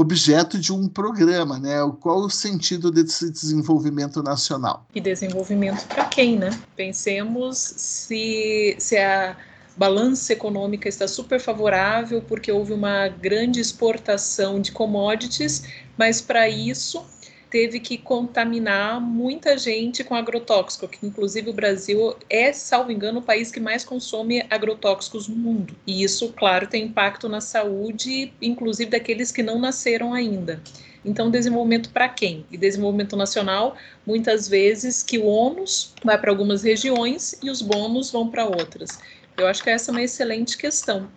objeto 0.00 0.58
de 0.58 0.72
um 0.72 0.88
programa, 0.88 1.58
né? 1.58 1.76
Qual 2.00 2.20
o 2.20 2.30
sentido 2.30 2.90
desse 2.90 3.30
desenvolvimento 3.30 4.22
nacional? 4.22 4.86
E 4.94 5.00
desenvolvimento 5.00 5.86
para 5.86 6.06
quem, 6.06 6.38
né? 6.38 6.58
Pensemos 6.74 7.58
se, 7.58 8.76
se 8.78 8.96
a 8.96 9.36
balança 9.76 10.32
econômica 10.32 10.88
está 10.88 11.06
super 11.06 11.38
favorável 11.38 12.22
porque 12.22 12.50
houve 12.50 12.72
uma 12.72 13.08
grande 13.08 13.60
exportação 13.60 14.58
de 14.58 14.72
commodities, 14.72 15.64
mas 15.98 16.20
para 16.20 16.48
isso 16.48 17.04
teve 17.50 17.80
que 17.80 17.98
contaminar 17.98 19.00
muita 19.00 19.58
gente 19.58 20.04
com 20.04 20.14
agrotóxico, 20.14 20.86
que 20.86 21.04
inclusive 21.04 21.50
o 21.50 21.52
Brasil 21.52 22.16
é, 22.30 22.52
salvo 22.52 22.92
engano, 22.92 23.18
o 23.18 23.22
país 23.22 23.50
que 23.50 23.58
mais 23.58 23.84
consome 23.84 24.44
agrotóxicos 24.48 25.26
no 25.26 25.34
mundo. 25.34 25.74
E 25.86 26.02
isso, 26.02 26.32
claro, 26.32 26.68
tem 26.68 26.84
impacto 26.84 27.28
na 27.28 27.40
saúde, 27.40 28.32
inclusive 28.40 28.90
daqueles 28.90 29.32
que 29.32 29.42
não 29.42 29.58
nasceram 29.58 30.14
ainda. 30.14 30.62
Então, 31.04 31.30
desenvolvimento 31.30 31.90
para 31.90 32.08
quem? 32.08 32.44
E 32.50 32.56
desenvolvimento 32.56 33.16
nacional, 33.16 33.76
muitas 34.06 34.46
vezes 34.46 35.02
que 35.02 35.18
o 35.18 35.26
ônus 35.26 35.94
vai 36.04 36.18
para 36.18 36.30
algumas 36.30 36.62
regiões 36.62 37.36
e 37.42 37.50
os 37.50 37.62
bônus 37.62 38.10
vão 38.10 38.28
para 38.28 38.44
outras. 38.44 38.98
Eu 39.36 39.46
acho 39.46 39.62
que 39.62 39.70
essa 39.70 39.90
é 39.90 39.92
uma 39.92 40.02
excelente 40.02 40.56
questão. 40.58 41.08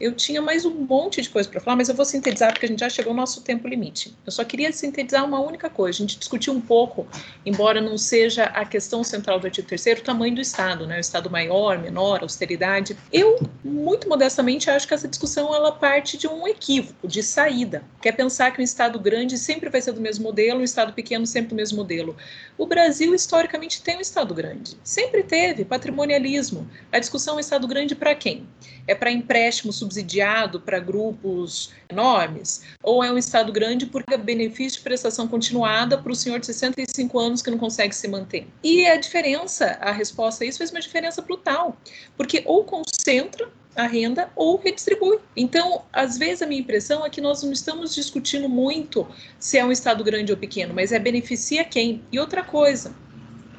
Eu 0.00 0.14
tinha 0.14 0.40
mais 0.40 0.64
um 0.64 0.70
monte 0.70 1.20
de 1.20 1.28
coisa 1.28 1.46
para 1.46 1.60
falar, 1.60 1.76
mas 1.76 1.90
eu 1.90 1.94
vou 1.94 2.06
sintetizar 2.06 2.54
porque 2.54 2.64
a 2.64 2.68
gente 2.70 2.80
já 2.80 2.88
chegou 2.88 3.10
ao 3.10 3.16
nosso 3.16 3.42
tempo 3.42 3.68
limite. 3.68 4.16
Eu 4.24 4.32
só 4.32 4.42
queria 4.42 4.72
sintetizar 4.72 5.22
uma 5.26 5.38
única 5.38 5.68
coisa. 5.68 5.98
A 5.98 6.00
gente 6.00 6.18
discutiu 6.18 6.54
um 6.54 6.60
pouco, 6.60 7.06
embora 7.44 7.82
não 7.82 7.98
seja 7.98 8.44
a 8.44 8.64
questão 8.64 9.04
central 9.04 9.38
do 9.38 9.46
artigo 9.46 9.68
3 9.68 10.00
o 10.00 10.02
tamanho 10.02 10.34
do 10.34 10.40
Estado, 10.40 10.86
né? 10.86 10.96
O 10.96 11.00
Estado 11.00 11.28
maior, 11.28 11.76
menor, 11.78 12.22
austeridade. 12.22 12.96
Eu, 13.12 13.46
muito 13.62 14.08
modestamente, 14.08 14.70
acho 14.70 14.88
que 14.88 14.94
essa 14.94 15.06
discussão 15.06 15.54
ela 15.54 15.70
parte 15.70 16.16
de 16.16 16.26
um 16.26 16.48
equívoco, 16.48 17.06
de 17.06 17.22
saída. 17.22 17.84
Que 18.00 18.08
é 18.08 18.12
pensar 18.12 18.52
que 18.52 18.60
um 18.62 18.64
Estado 18.64 18.98
grande 18.98 19.36
sempre 19.36 19.68
vai 19.68 19.82
ser 19.82 19.92
do 19.92 20.00
mesmo 20.00 20.24
modelo, 20.24 20.60
um 20.60 20.64
Estado 20.64 20.94
pequeno 20.94 21.26
sempre 21.26 21.50
do 21.50 21.56
mesmo 21.56 21.76
modelo. 21.76 22.16
O 22.56 22.64
Brasil, 22.64 23.14
historicamente, 23.14 23.82
tem 23.82 23.98
um 23.98 24.00
Estado 24.00 24.32
grande. 24.32 24.78
Sempre 24.82 25.22
teve 25.24 25.62
patrimonialismo. 25.62 26.66
A 26.90 26.98
discussão 26.98 27.36
é 27.36 27.42
Estado 27.42 27.68
grande 27.68 27.94
para 27.94 28.14
quem? 28.14 28.48
É 28.86 28.94
para 28.94 29.12
empréstimo 29.12 29.70
subsidiado 29.90 30.60
para 30.60 30.78
grupos 30.78 31.72
enormes? 31.88 32.62
Ou 32.82 33.02
é 33.02 33.10
um 33.10 33.18
Estado 33.18 33.52
grande 33.52 33.86
porque 33.86 34.16
benefício 34.16 34.78
de 34.78 34.84
prestação 34.84 35.26
continuada 35.26 35.98
para 35.98 36.12
o 36.12 36.14
senhor 36.14 36.38
de 36.38 36.46
65 36.46 37.18
anos 37.18 37.42
que 37.42 37.50
não 37.50 37.58
consegue 37.58 37.94
se 37.94 38.06
manter? 38.06 38.46
E 38.62 38.86
a 38.86 38.96
diferença, 38.96 39.76
a 39.80 39.90
resposta 39.90 40.44
a 40.44 40.46
isso 40.46 40.58
fez 40.58 40.70
uma 40.70 40.80
diferença 40.80 41.20
brutal, 41.20 41.76
porque 42.16 42.42
ou 42.46 42.64
concentra 42.64 43.50
a 43.76 43.86
renda 43.86 44.30
ou 44.34 44.56
redistribui. 44.56 45.18
Então, 45.36 45.82
às 45.92 46.18
vezes 46.18 46.42
a 46.42 46.46
minha 46.46 46.60
impressão 46.60 47.04
é 47.04 47.10
que 47.10 47.20
nós 47.20 47.42
não 47.42 47.52
estamos 47.52 47.94
discutindo 47.94 48.48
muito 48.48 49.06
se 49.38 49.58
é 49.58 49.64
um 49.64 49.72
estado 49.72 50.02
grande 50.04 50.32
ou 50.32 50.38
pequeno, 50.38 50.74
mas 50.74 50.92
é 50.92 50.98
beneficia 50.98 51.64
quem. 51.64 52.02
E 52.10 52.18
outra 52.18 52.42
coisa, 52.42 52.94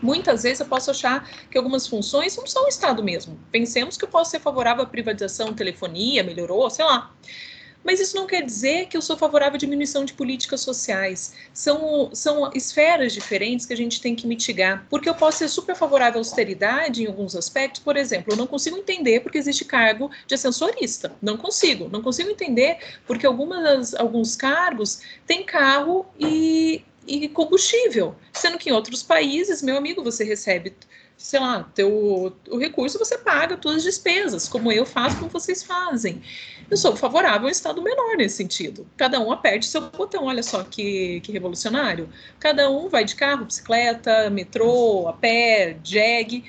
muitas 0.01 0.43
vezes 0.43 0.59
eu 0.59 0.65
posso 0.65 0.91
achar 0.91 1.29
que 1.49 1.57
algumas 1.57 1.87
funções 1.87 2.35
não 2.35 2.47
são 2.47 2.67
Estado 2.67 3.03
mesmo. 3.03 3.39
Pensemos 3.51 3.97
que 3.97 4.05
eu 4.05 4.09
posso 4.09 4.31
ser 4.31 4.39
favorável 4.39 4.83
à 4.83 4.87
privatização, 4.87 5.53
telefonia, 5.53 6.23
melhorou, 6.23 6.69
sei 6.69 6.85
lá. 6.85 7.11
Mas 7.83 7.99
isso 7.99 8.15
não 8.15 8.27
quer 8.27 8.43
dizer 8.43 8.87
que 8.87 8.95
eu 8.95 9.01
sou 9.01 9.17
favorável 9.17 9.55
à 9.55 9.57
diminuição 9.57 10.05
de 10.05 10.13
políticas 10.13 10.61
sociais. 10.61 11.33
São, 11.53 12.09
são 12.13 12.51
esferas 12.53 13.13
diferentes 13.13 13.65
que 13.65 13.73
a 13.73 13.77
gente 13.77 13.99
tem 13.99 14.15
que 14.15 14.27
mitigar. 14.27 14.85
Porque 14.89 15.09
eu 15.09 15.15
posso 15.15 15.39
ser 15.39 15.47
super 15.47 15.75
favorável 15.75 16.19
à 16.19 16.21
austeridade 16.21 17.03
em 17.03 17.07
alguns 17.07 17.35
aspectos. 17.35 17.81
Por 17.81 17.97
exemplo, 17.97 18.33
eu 18.33 18.37
não 18.37 18.45
consigo 18.45 18.77
entender 18.77 19.21
porque 19.21 19.37
existe 19.37 19.65
cargo 19.65 20.11
de 20.27 20.35
ascensorista. 20.35 21.13
Não 21.21 21.37
consigo. 21.37 21.89
Não 21.89 22.01
consigo 22.01 22.29
entender 22.29 22.77
porque 23.07 23.25
algumas, 23.25 23.95
alguns 23.95 24.35
cargos 24.35 25.01
têm 25.25 25.43
carro 25.43 26.05
e, 26.19 26.83
e 27.11 27.27
combustível. 27.27 28.15
Sendo 28.31 28.57
que 28.57 28.69
em 28.69 28.73
outros 28.73 29.03
países, 29.03 29.61
meu 29.61 29.77
amigo, 29.77 30.03
você 30.03 30.23
recebe 30.23 30.73
sei 31.21 31.39
lá, 31.39 31.63
teu, 31.75 32.35
o 32.49 32.57
recurso 32.57 32.97
você 32.97 33.17
paga 33.17 33.55
todas 33.55 33.79
as 33.79 33.83
despesas, 33.83 34.49
como 34.49 34.71
eu 34.71 34.85
faço, 34.85 35.17
como 35.17 35.29
vocês 35.29 35.61
fazem. 35.61 36.21
Eu 36.69 36.77
sou 36.77 36.95
favorável 36.95 37.41
a 37.41 37.47
um 37.47 37.49
Estado 37.49 37.81
menor 37.81 38.15
nesse 38.17 38.37
sentido. 38.37 38.87
Cada 38.97 39.19
um 39.19 39.31
aperte 39.31 39.65
seu 39.65 39.81
botão, 39.81 40.25
olha 40.25 40.41
só 40.41 40.63
que, 40.63 41.19
que 41.21 41.31
revolucionário. 41.31 42.09
Cada 42.39 42.69
um 42.69 42.87
vai 42.89 43.03
de 43.03 43.15
carro, 43.15 43.45
bicicleta, 43.45 44.29
metrô, 44.29 45.07
a 45.07 45.13
pé, 45.13 45.77
jegue, 45.83 46.43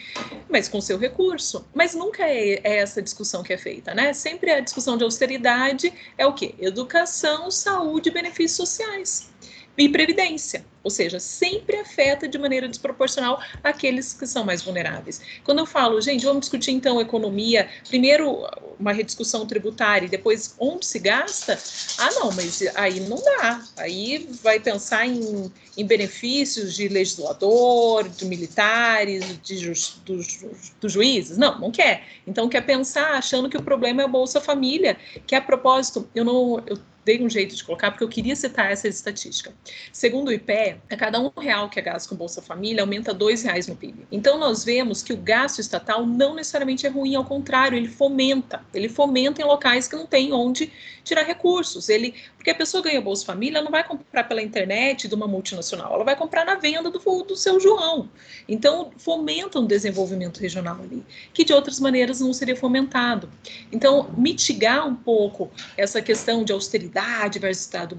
mas 0.48 0.68
com 0.68 0.80
seu 0.80 0.96
recurso. 0.96 1.66
Mas 1.74 1.94
nunca 1.94 2.24
é, 2.24 2.60
é 2.62 2.76
essa 2.78 3.02
discussão 3.02 3.42
que 3.42 3.52
é 3.52 3.58
feita, 3.58 3.94
né? 3.94 4.12
Sempre 4.12 4.52
a 4.52 4.60
discussão 4.60 4.96
de 4.96 5.04
austeridade 5.04 5.92
é 6.16 6.24
o 6.24 6.32
quê? 6.32 6.54
Educação, 6.58 7.50
saúde 7.50 8.08
e 8.08 8.12
benefícios 8.12 8.56
sociais 8.56 9.31
e 9.76 9.88
previdência, 9.88 10.64
ou 10.82 10.90
seja, 10.90 11.18
sempre 11.18 11.76
afeta 11.76 12.28
de 12.28 12.38
maneira 12.38 12.68
desproporcional 12.68 13.40
aqueles 13.64 14.12
que 14.12 14.26
são 14.26 14.44
mais 14.44 14.62
vulneráveis. 14.62 15.20
Quando 15.44 15.60
eu 15.60 15.66
falo, 15.66 16.00
gente, 16.00 16.24
vamos 16.24 16.40
discutir 16.40 16.72
então 16.72 17.00
economia, 17.00 17.68
primeiro 17.88 18.46
uma 18.78 18.92
rediscussão 18.92 19.46
tributária 19.46 20.06
e 20.06 20.10
depois 20.10 20.54
onde 20.58 20.84
se 20.84 20.98
gasta, 20.98 21.58
ah, 21.98 22.10
não, 22.14 22.32
mas 22.32 22.62
aí 22.74 23.00
não 23.00 23.16
dá. 23.22 23.64
Aí 23.76 24.28
vai 24.42 24.60
pensar 24.60 25.06
em, 25.06 25.50
em 25.76 25.86
benefícios 25.86 26.74
de 26.74 26.88
legislador, 26.88 28.08
de 28.08 28.26
militares, 28.26 29.40
de 29.42 29.56
ju, 29.56 29.72
dos, 30.04 30.74
dos 30.80 30.92
juízes. 30.92 31.38
Não, 31.38 31.58
não 31.58 31.70
quer. 31.70 32.04
Então 32.26 32.48
quer 32.48 32.62
pensar 32.62 33.12
achando 33.12 33.48
que 33.48 33.56
o 33.56 33.62
problema 33.62 34.02
é 34.02 34.04
a 34.04 34.08
Bolsa 34.08 34.40
Família, 34.40 34.98
que 35.26 35.34
a 35.34 35.40
propósito, 35.40 36.08
eu 36.14 36.24
não. 36.24 36.62
Eu 36.66 36.91
dei 37.04 37.22
um 37.22 37.28
jeito 37.28 37.56
de 37.56 37.64
colocar 37.64 37.90
porque 37.90 38.04
eu 38.04 38.08
queria 38.08 38.36
citar 38.36 38.70
essa 38.70 38.86
estatística. 38.86 39.52
Segundo 39.92 40.28
o 40.28 40.32
IPE, 40.32 40.76
a 40.90 40.96
cada 40.96 41.20
um 41.20 41.30
real 41.36 41.68
que 41.68 41.78
é 41.78 41.82
gasto 41.82 42.08
com 42.08 42.16
Bolsa 42.16 42.40
Família 42.40 42.82
aumenta 42.82 43.12
dois 43.12 43.42
reais 43.42 43.66
no 43.66 43.74
PIB. 43.74 44.06
Então 44.10 44.38
nós 44.38 44.64
vemos 44.64 45.02
que 45.02 45.12
o 45.12 45.16
gasto 45.16 45.60
estatal 45.60 46.06
não 46.06 46.34
necessariamente 46.34 46.86
é 46.86 46.90
ruim, 46.90 47.14
ao 47.14 47.24
contrário, 47.24 47.76
ele 47.76 47.88
fomenta. 47.88 48.64
Ele 48.72 48.88
fomenta 48.88 49.42
em 49.42 49.44
locais 49.44 49.88
que 49.88 49.96
não 49.96 50.06
tem 50.06 50.32
onde 50.32 50.70
tirar 51.02 51.22
recursos. 51.22 51.88
Ele, 51.88 52.14
porque 52.36 52.50
a 52.50 52.54
pessoa 52.54 52.82
ganha 52.82 53.00
Bolsa 53.00 53.26
Família, 53.26 53.60
não 53.60 53.70
vai 53.70 53.84
comprar 53.84 54.24
pela 54.24 54.42
internet 54.42 55.08
de 55.08 55.14
uma 55.14 55.26
multinacional, 55.26 55.94
ela 55.94 56.04
vai 56.04 56.14
comprar 56.14 56.44
na 56.44 56.54
venda 56.54 56.90
do, 56.90 56.98
do 56.98 57.36
seu 57.36 57.58
João. 57.58 58.08
Então 58.48 58.92
fomenta 58.96 59.58
um 59.58 59.66
desenvolvimento 59.66 60.38
regional 60.38 60.78
ali, 60.82 61.04
que 61.34 61.44
de 61.44 61.52
outras 61.52 61.80
maneiras 61.80 62.20
não 62.20 62.32
seria 62.32 62.54
fomentado. 62.54 63.28
Então 63.72 64.08
mitigar 64.16 64.86
um 64.86 64.94
pouco 64.94 65.50
essa 65.76 66.00
questão 66.00 66.44
de 66.44 66.52
austeridade 66.52 66.91
versus 67.40 67.64
Estado 67.64 67.98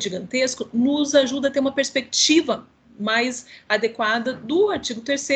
gigantesco 0.00 0.68
nos 0.72 1.14
ajuda 1.14 1.48
a 1.48 1.50
ter 1.50 1.60
uma 1.60 1.72
perspectiva 1.72 2.66
mais 2.98 3.46
adequada 3.68 4.32
do 4.32 4.70
artigo 4.70 5.00
3 5.00 5.28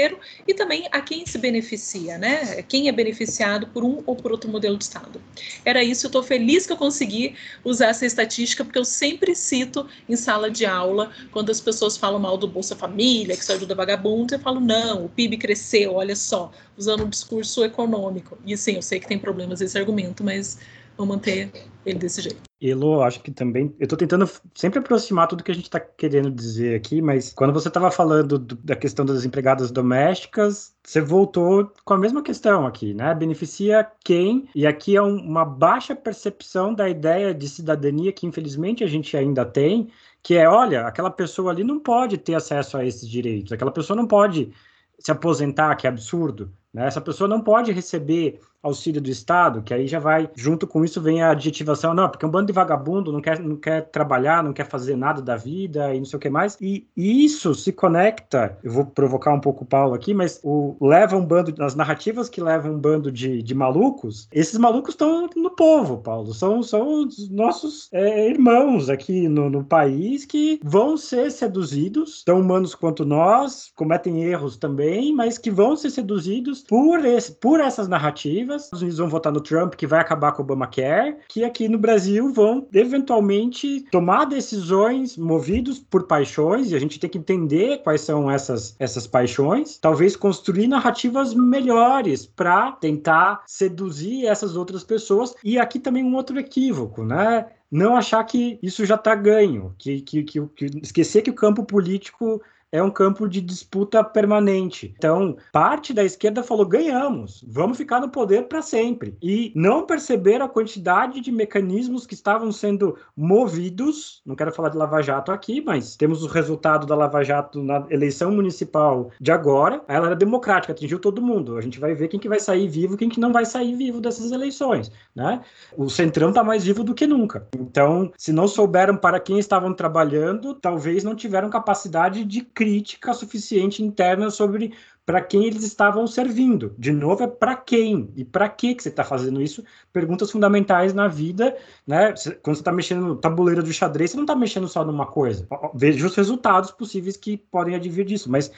e 0.46 0.54
também 0.54 0.88
a 0.90 1.00
quem 1.00 1.24
se 1.24 1.38
beneficia, 1.38 2.18
né? 2.18 2.62
Quem 2.62 2.88
é 2.88 2.92
beneficiado 2.92 3.68
por 3.68 3.84
um 3.84 4.02
ou 4.04 4.16
por 4.16 4.32
outro 4.32 4.50
modelo 4.50 4.76
de 4.76 4.84
Estado. 4.84 5.22
Era 5.64 5.82
isso, 5.82 6.06
eu 6.06 6.08
estou 6.08 6.22
feliz 6.22 6.66
que 6.66 6.72
eu 6.72 6.76
consegui 6.76 7.36
usar 7.64 7.88
essa 7.88 8.04
estatística, 8.04 8.64
porque 8.64 8.78
eu 8.78 8.84
sempre 8.84 9.34
cito 9.34 9.86
em 10.08 10.16
sala 10.16 10.50
de 10.50 10.66
aula, 10.66 11.12
quando 11.30 11.50
as 11.50 11.60
pessoas 11.60 11.96
falam 11.96 12.18
mal 12.18 12.36
do 12.36 12.48
Bolsa 12.48 12.74
Família, 12.74 13.36
que 13.36 13.42
isso 13.42 13.52
ajuda 13.52 13.74
vagabundo, 13.74 14.34
eu 14.34 14.40
falo, 14.40 14.60
não, 14.60 15.04
o 15.04 15.08
PIB 15.08 15.36
cresceu, 15.36 15.94
olha 15.94 16.16
só, 16.16 16.50
usando 16.76 17.04
um 17.04 17.08
discurso 17.08 17.64
econômico. 17.64 18.38
E 18.44 18.56
sim, 18.56 18.74
eu 18.74 18.82
sei 18.82 18.98
que 18.98 19.06
tem 19.06 19.18
problemas 19.18 19.60
esse 19.60 19.78
argumento, 19.78 20.24
mas 20.24 20.58
vou 20.96 21.06
manter 21.06 21.50
ele 21.84 21.98
desse 21.98 22.22
jeito. 22.22 22.40
Elo, 22.60 23.02
acho 23.02 23.20
que 23.20 23.32
também. 23.32 23.74
Eu 23.78 23.84
estou 23.84 23.98
tentando 23.98 24.28
sempre 24.54 24.78
aproximar 24.78 25.26
tudo 25.26 25.42
que 25.42 25.50
a 25.50 25.54
gente 25.54 25.64
está 25.64 25.80
querendo 25.80 26.30
dizer 26.30 26.76
aqui, 26.76 27.02
mas 27.02 27.32
quando 27.32 27.52
você 27.52 27.66
estava 27.68 27.90
falando 27.90 28.38
do, 28.38 28.54
da 28.56 28.76
questão 28.76 29.04
das 29.04 29.24
empregadas 29.24 29.70
domésticas, 29.72 30.74
você 30.82 31.00
voltou 31.00 31.72
com 31.84 31.94
a 31.94 31.98
mesma 31.98 32.22
questão 32.22 32.66
aqui, 32.66 32.94
né? 32.94 33.14
Beneficia 33.14 33.86
quem? 34.04 34.48
E 34.54 34.64
aqui 34.64 34.96
é 34.96 35.02
um, 35.02 35.16
uma 35.16 35.44
baixa 35.44 35.96
percepção 35.96 36.72
da 36.72 36.88
ideia 36.88 37.34
de 37.34 37.48
cidadania 37.48 38.12
que, 38.12 38.26
infelizmente, 38.26 38.84
a 38.84 38.86
gente 38.86 39.16
ainda 39.16 39.44
tem, 39.44 39.88
que 40.22 40.36
é: 40.36 40.48
olha, 40.48 40.86
aquela 40.86 41.10
pessoa 41.10 41.50
ali 41.50 41.64
não 41.64 41.80
pode 41.80 42.16
ter 42.16 42.34
acesso 42.34 42.76
a 42.76 42.84
esses 42.84 43.08
direitos, 43.08 43.52
aquela 43.52 43.72
pessoa 43.72 43.96
não 43.96 44.06
pode 44.06 44.52
se 45.00 45.10
aposentar, 45.10 45.74
que 45.74 45.86
é 45.86 45.90
absurdo. 45.90 46.52
Né? 46.72 46.86
Essa 46.86 47.00
pessoa 47.00 47.26
não 47.26 47.40
pode 47.40 47.72
receber 47.72 48.40
auxílio 48.62 49.00
do 49.00 49.10
Estado, 49.10 49.62
que 49.62 49.74
aí 49.74 49.86
já 49.86 49.98
vai, 49.98 50.30
junto 50.34 50.66
com 50.66 50.84
isso 50.84 51.00
vem 51.00 51.22
a 51.22 51.30
adjetivação, 51.30 51.94
não, 51.94 52.08
porque 52.08 52.24
um 52.24 52.30
bando 52.30 52.46
de 52.46 52.52
vagabundo 52.52 53.12
não 53.12 53.20
quer, 53.20 53.40
não 53.40 53.56
quer 53.56 53.82
trabalhar, 53.90 54.42
não 54.42 54.52
quer 54.52 54.68
fazer 54.68 54.96
nada 54.96 55.20
da 55.20 55.36
vida 55.36 55.94
e 55.94 55.98
não 55.98 56.04
sei 56.04 56.16
o 56.16 56.20
que 56.20 56.30
mais. 56.30 56.56
E, 56.60 56.86
isso 56.96 57.54
se 57.54 57.72
conecta, 57.72 58.56
eu 58.62 58.70
vou 58.70 58.84
provocar 58.84 59.32
um 59.32 59.40
pouco 59.40 59.64
o 59.64 59.66
Paulo 59.66 59.94
aqui, 59.94 60.14
mas 60.14 60.40
o, 60.42 60.76
leva 60.80 61.16
um 61.16 61.24
bando, 61.24 61.54
as 61.62 61.74
narrativas 61.74 62.28
que 62.28 62.40
levam 62.40 62.72
um 62.72 62.78
bando 62.78 63.10
de, 63.10 63.42
de 63.42 63.54
malucos, 63.54 64.28
esses 64.32 64.58
malucos 64.58 64.94
estão 64.94 65.28
no 65.34 65.50
povo, 65.50 65.98
Paulo, 65.98 66.32
são, 66.32 66.62
são 66.62 67.04
os 67.04 67.28
nossos 67.28 67.88
é, 67.92 68.28
irmãos 68.28 68.88
aqui 68.88 69.28
no, 69.28 69.50
no 69.50 69.64
país 69.64 70.24
que 70.24 70.60
vão 70.62 70.96
ser 70.96 71.30
seduzidos, 71.30 72.22
tão 72.24 72.40
humanos 72.40 72.74
quanto 72.74 73.04
nós, 73.04 73.72
cometem 73.74 74.22
erros 74.24 74.56
também, 74.56 75.14
mas 75.14 75.38
que 75.38 75.50
vão 75.50 75.76
ser 75.76 75.90
seduzidos 75.90 76.62
por, 76.62 77.04
esse, 77.04 77.32
por 77.32 77.60
essas 77.60 77.88
narrativas. 77.88 78.51
Os 78.72 78.80
Unidos 78.80 78.98
vão 78.98 79.08
votar 79.08 79.32
no 79.32 79.40
Trump, 79.40 79.74
que 79.74 79.86
vai 79.86 80.00
acabar 80.00 80.32
com 80.32 80.42
o 80.42 80.44
Obamacare, 80.44 81.16
que 81.28 81.44
aqui 81.44 81.68
no 81.68 81.78
Brasil 81.78 82.32
vão 82.32 82.66
eventualmente 82.72 83.84
tomar 83.90 84.24
decisões 84.24 85.16
movidos 85.16 85.78
por 85.78 86.04
paixões, 86.04 86.70
e 86.70 86.74
a 86.74 86.78
gente 86.78 86.98
tem 86.98 87.08
que 87.08 87.18
entender 87.18 87.82
quais 87.82 88.00
são 88.00 88.30
essas, 88.30 88.76
essas 88.78 89.06
paixões, 89.06 89.78
talvez 89.78 90.16
construir 90.16 90.66
narrativas 90.66 91.34
melhores 91.34 92.26
para 92.26 92.72
tentar 92.72 93.42
seduzir 93.46 94.26
essas 94.26 94.56
outras 94.56 94.84
pessoas. 94.84 95.34
E 95.42 95.58
aqui 95.58 95.78
também 95.78 96.04
um 96.04 96.14
outro 96.14 96.38
equívoco, 96.38 97.04
né? 97.04 97.46
não 97.72 97.96
achar 97.96 98.22
que 98.24 98.58
isso 98.62 98.84
já 98.84 98.96
está 98.96 99.14
ganho, 99.14 99.74
que, 99.78 100.02
que, 100.02 100.22
que, 100.24 100.46
que, 100.48 100.66
esquecer 100.82 101.22
que 101.22 101.30
o 101.30 101.34
campo 101.34 101.64
político 101.64 102.42
é 102.72 102.82
um 102.82 102.90
campo 102.90 103.28
de 103.28 103.40
disputa 103.40 104.02
permanente. 104.02 104.94
Então, 104.96 105.36
parte 105.52 105.92
da 105.92 106.02
esquerda 106.02 106.42
falou: 106.42 106.64
ganhamos, 106.64 107.44
vamos 107.46 107.76
ficar 107.76 108.00
no 108.00 108.08
poder 108.08 108.48
para 108.48 108.62
sempre. 108.62 109.16
E 109.22 109.52
não 109.54 109.84
perceberam 109.86 110.46
a 110.46 110.48
quantidade 110.48 111.20
de 111.20 111.30
mecanismos 111.30 112.06
que 112.06 112.14
estavam 112.14 112.50
sendo 112.50 112.96
movidos. 113.14 114.22
Não 114.24 114.34
quero 114.34 114.52
falar 114.52 114.70
de 114.70 114.78
Lava 114.78 115.02
Jato 115.02 115.30
aqui, 115.30 115.60
mas 115.60 115.96
temos 115.96 116.24
o 116.24 116.28
resultado 116.28 116.86
da 116.86 116.96
Lava 116.96 117.22
Jato 117.22 117.62
na 117.62 117.86
eleição 117.90 118.32
municipal 118.32 119.10
de 119.20 119.30
agora. 119.30 119.82
Ela 119.86 120.06
era 120.06 120.16
democrática, 120.16 120.72
atingiu 120.72 120.98
todo 120.98 121.20
mundo. 121.20 121.58
A 121.58 121.60
gente 121.60 121.78
vai 121.78 121.94
ver 121.94 122.08
quem 122.08 122.18
que 122.18 122.28
vai 122.28 122.40
sair 122.40 122.68
vivo, 122.68 122.96
quem 122.96 123.10
que 123.10 123.20
não 123.20 123.32
vai 123.32 123.44
sair 123.44 123.76
vivo 123.76 124.00
dessas 124.00 124.32
eleições, 124.32 124.90
né? 125.14 125.42
O 125.76 125.90
Centrão 125.90 126.30
está 126.30 126.42
mais 126.42 126.64
vivo 126.64 126.82
do 126.82 126.94
que 126.94 127.06
nunca. 127.06 127.46
Então, 127.54 128.10
se 128.16 128.32
não 128.32 128.48
souberam 128.48 128.96
para 128.96 129.20
quem 129.20 129.38
estavam 129.38 129.74
trabalhando, 129.74 130.54
talvez 130.54 131.04
não 131.04 131.14
tiveram 131.14 131.50
capacidade 131.50 132.24
de 132.24 132.40
crítica 132.62 133.12
suficiente 133.12 133.82
interna 133.82 134.30
sobre 134.30 134.72
para 135.04 135.20
quem 135.20 135.46
eles 135.46 135.64
estavam 135.64 136.06
servindo. 136.06 136.72
De 136.78 136.92
novo, 136.92 137.24
é 137.24 137.26
para 137.26 137.56
quem 137.56 138.12
e 138.14 138.24
para 138.24 138.48
que 138.48 138.76
você 138.78 138.88
está 138.88 139.02
fazendo 139.02 139.42
isso? 139.42 139.64
Perguntas 139.92 140.30
fundamentais 140.30 140.94
na 140.94 141.08
vida, 141.08 141.56
né? 141.84 142.14
Quando 142.40 142.54
você 142.54 142.60
está 142.60 142.70
mexendo 142.70 143.04
no 143.04 143.16
tabuleiro 143.16 143.64
de 143.64 143.74
xadrez, 143.74 144.12
você 144.12 144.16
não 144.16 144.22
está 144.22 144.36
mexendo 144.36 144.68
só 144.68 144.84
numa 144.84 145.06
coisa. 145.06 145.44
Veja 145.74 146.06
os 146.06 146.14
resultados 146.14 146.70
possíveis 146.70 147.16
que 147.16 147.36
podem 147.36 147.74
advir 147.74 148.04
disso, 148.04 148.30
mas 148.30 148.52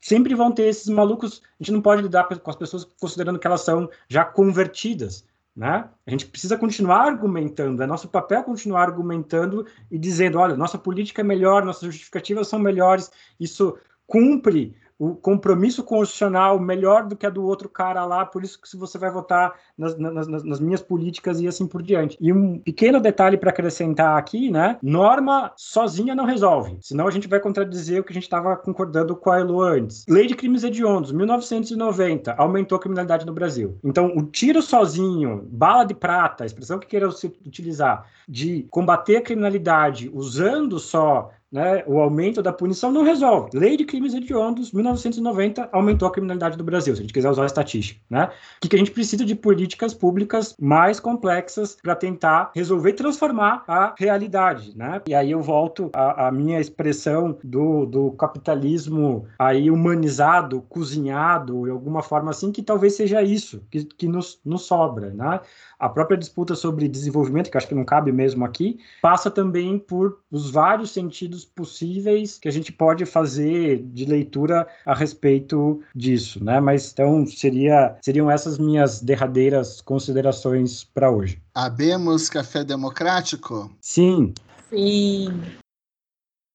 sempre 0.00 0.36
vão 0.36 0.52
ter 0.52 0.68
esses 0.68 0.86
malucos. 0.88 1.42
A 1.58 1.64
gente 1.64 1.72
não 1.72 1.82
pode 1.82 2.02
lidar 2.02 2.28
com 2.28 2.50
as 2.50 2.56
pessoas 2.56 2.84
considerando 3.00 3.40
que 3.40 3.46
elas 3.48 3.62
são 3.62 3.90
já 4.08 4.24
convertidas. 4.24 5.24
Né? 5.54 5.88
A 6.06 6.10
gente 6.10 6.26
precisa 6.26 6.56
continuar 6.56 7.06
argumentando, 7.06 7.82
é 7.82 7.86
nosso 7.86 8.08
papel 8.08 8.42
continuar 8.42 8.84
argumentando 8.84 9.66
e 9.90 9.98
dizendo: 9.98 10.38
olha, 10.38 10.56
nossa 10.56 10.78
política 10.78 11.20
é 11.20 11.24
melhor, 11.24 11.62
nossas 11.62 11.82
justificativas 11.82 12.48
são 12.48 12.58
melhores, 12.58 13.10
isso 13.38 13.76
cumpre 14.06 14.74
o 15.02 15.16
compromisso 15.16 15.82
constitucional 15.82 16.60
melhor 16.60 17.08
do 17.08 17.16
que 17.16 17.26
a 17.26 17.30
do 17.30 17.44
outro 17.44 17.68
cara 17.68 18.04
lá, 18.04 18.24
por 18.24 18.44
isso 18.44 18.60
que 18.60 18.68
se 18.68 18.76
você 18.76 18.96
vai 18.96 19.10
votar 19.10 19.52
nas, 19.76 19.98
nas, 19.98 20.28
nas 20.28 20.60
minhas 20.60 20.80
políticas 20.80 21.40
e 21.40 21.48
assim 21.48 21.66
por 21.66 21.82
diante. 21.82 22.16
E 22.20 22.32
um 22.32 22.60
pequeno 22.60 23.00
detalhe 23.00 23.36
para 23.36 23.50
acrescentar 23.50 24.16
aqui, 24.16 24.48
né? 24.48 24.78
Norma 24.80 25.52
sozinha 25.56 26.14
não 26.14 26.24
resolve, 26.24 26.78
senão 26.80 27.08
a 27.08 27.10
gente 27.10 27.26
vai 27.26 27.40
contradizer 27.40 28.00
o 28.00 28.04
que 28.04 28.12
a 28.12 28.14
gente 28.14 28.22
estava 28.22 28.56
concordando 28.56 29.16
com 29.16 29.28
a 29.28 29.40
Elo 29.40 29.60
antes. 29.60 30.04
Lei 30.08 30.28
de 30.28 30.36
crimes 30.36 30.62
hediondos, 30.62 31.10
1990, 31.10 32.34
aumentou 32.34 32.76
a 32.76 32.80
criminalidade 32.80 33.26
no 33.26 33.32
Brasil. 33.32 33.76
Então, 33.82 34.12
o 34.16 34.22
tiro 34.22 34.62
sozinho, 34.62 35.48
bala 35.50 35.82
de 35.82 35.94
prata, 35.94 36.46
expressão 36.46 36.78
que 36.78 36.86
queira 36.86 37.10
se 37.10 37.26
utilizar, 37.44 38.06
de 38.28 38.68
combater 38.70 39.16
a 39.16 39.22
criminalidade 39.22 40.08
usando 40.14 40.78
só 40.78 41.32
né, 41.52 41.84
o 41.86 42.00
aumento 42.00 42.42
da 42.42 42.52
punição 42.52 42.90
não 42.90 43.02
resolve. 43.02 43.50
Lei 43.52 43.76
de 43.76 43.84
crimes 43.84 44.14
hediondos, 44.14 44.72
1990, 44.72 45.68
aumentou 45.70 46.08
a 46.08 46.10
criminalidade 46.10 46.56
do 46.56 46.64
Brasil, 46.64 46.94
se 46.96 47.00
a 47.00 47.02
gente 47.02 47.12
quiser 47.12 47.28
usar 47.30 47.42
a 47.42 47.46
estatística. 47.46 48.00
Né? 48.08 48.30
O 48.64 48.68
que 48.68 48.74
a 48.74 48.78
gente 48.78 48.90
precisa 48.90 49.24
de 49.24 49.34
políticas 49.34 49.92
públicas 49.92 50.56
mais 50.58 50.98
complexas 50.98 51.76
para 51.82 51.94
tentar 51.94 52.50
resolver 52.54 52.90
e 52.90 52.94
transformar 52.94 53.64
a 53.68 53.94
realidade. 53.98 54.76
Né? 54.76 55.02
E 55.06 55.14
aí 55.14 55.30
eu 55.30 55.42
volto 55.42 55.90
à, 55.92 56.28
à 56.28 56.32
minha 56.32 56.58
expressão 56.58 57.36
do, 57.44 57.84
do 57.84 58.12
capitalismo 58.12 59.26
aí 59.38 59.70
humanizado, 59.70 60.62
cozinhado, 60.62 61.64
de 61.64 61.70
alguma 61.70 62.02
forma 62.02 62.30
assim, 62.30 62.50
que 62.50 62.62
talvez 62.62 62.94
seja 62.94 63.22
isso 63.22 63.62
que, 63.70 63.84
que 63.84 64.08
nos, 64.08 64.40
nos 64.44 64.62
sobra. 64.62 65.10
Né? 65.10 65.40
A 65.82 65.88
própria 65.88 66.16
disputa 66.16 66.54
sobre 66.54 66.86
desenvolvimento, 66.86 67.50
que 67.50 67.56
acho 67.56 67.66
que 67.66 67.74
não 67.74 67.84
cabe 67.84 68.12
mesmo 68.12 68.44
aqui, 68.44 68.78
passa 69.02 69.28
também 69.28 69.80
por 69.80 70.20
os 70.30 70.48
vários 70.48 70.92
sentidos 70.92 71.44
possíveis 71.44 72.38
que 72.38 72.46
a 72.46 72.52
gente 72.52 72.70
pode 72.70 73.04
fazer 73.04 73.82
de 73.92 74.04
leitura 74.04 74.68
a 74.86 74.94
respeito 74.94 75.82
disso, 75.92 76.42
né? 76.44 76.60
Mas 76.60 76.92
então 76.92 77.26
seria, 77.26 77.96
seriam 78.00 78.30
essas 78.30 78.58
minhas 78.58 79.00
derradeiras 79.02 79.80
considerações 79.80 80.84
para 80.84 81.10
hoje. 81.10 81.42
Abemos 81.52 82.28
café 82.28 82.62
democrático? 82.62 83.68
Sim. 83.80 84.32
Sim. 84.70 85.42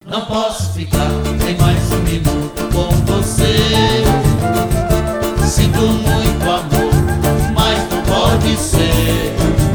Não 0.06 0.24
posso 0.24 0.72
ficar 0.72 1.06
nem 1.44 1.54
mais 1.58 1.92
um 1.92 2.02
minuto 2.02 2.62
com 2.72 2.88
você. 3.04 3.58
Sinto 5.46 5.80
muito 5.80 6.50
amor, 6.50 6.77
pode 8.48 8.56
ser. 8.60 9.67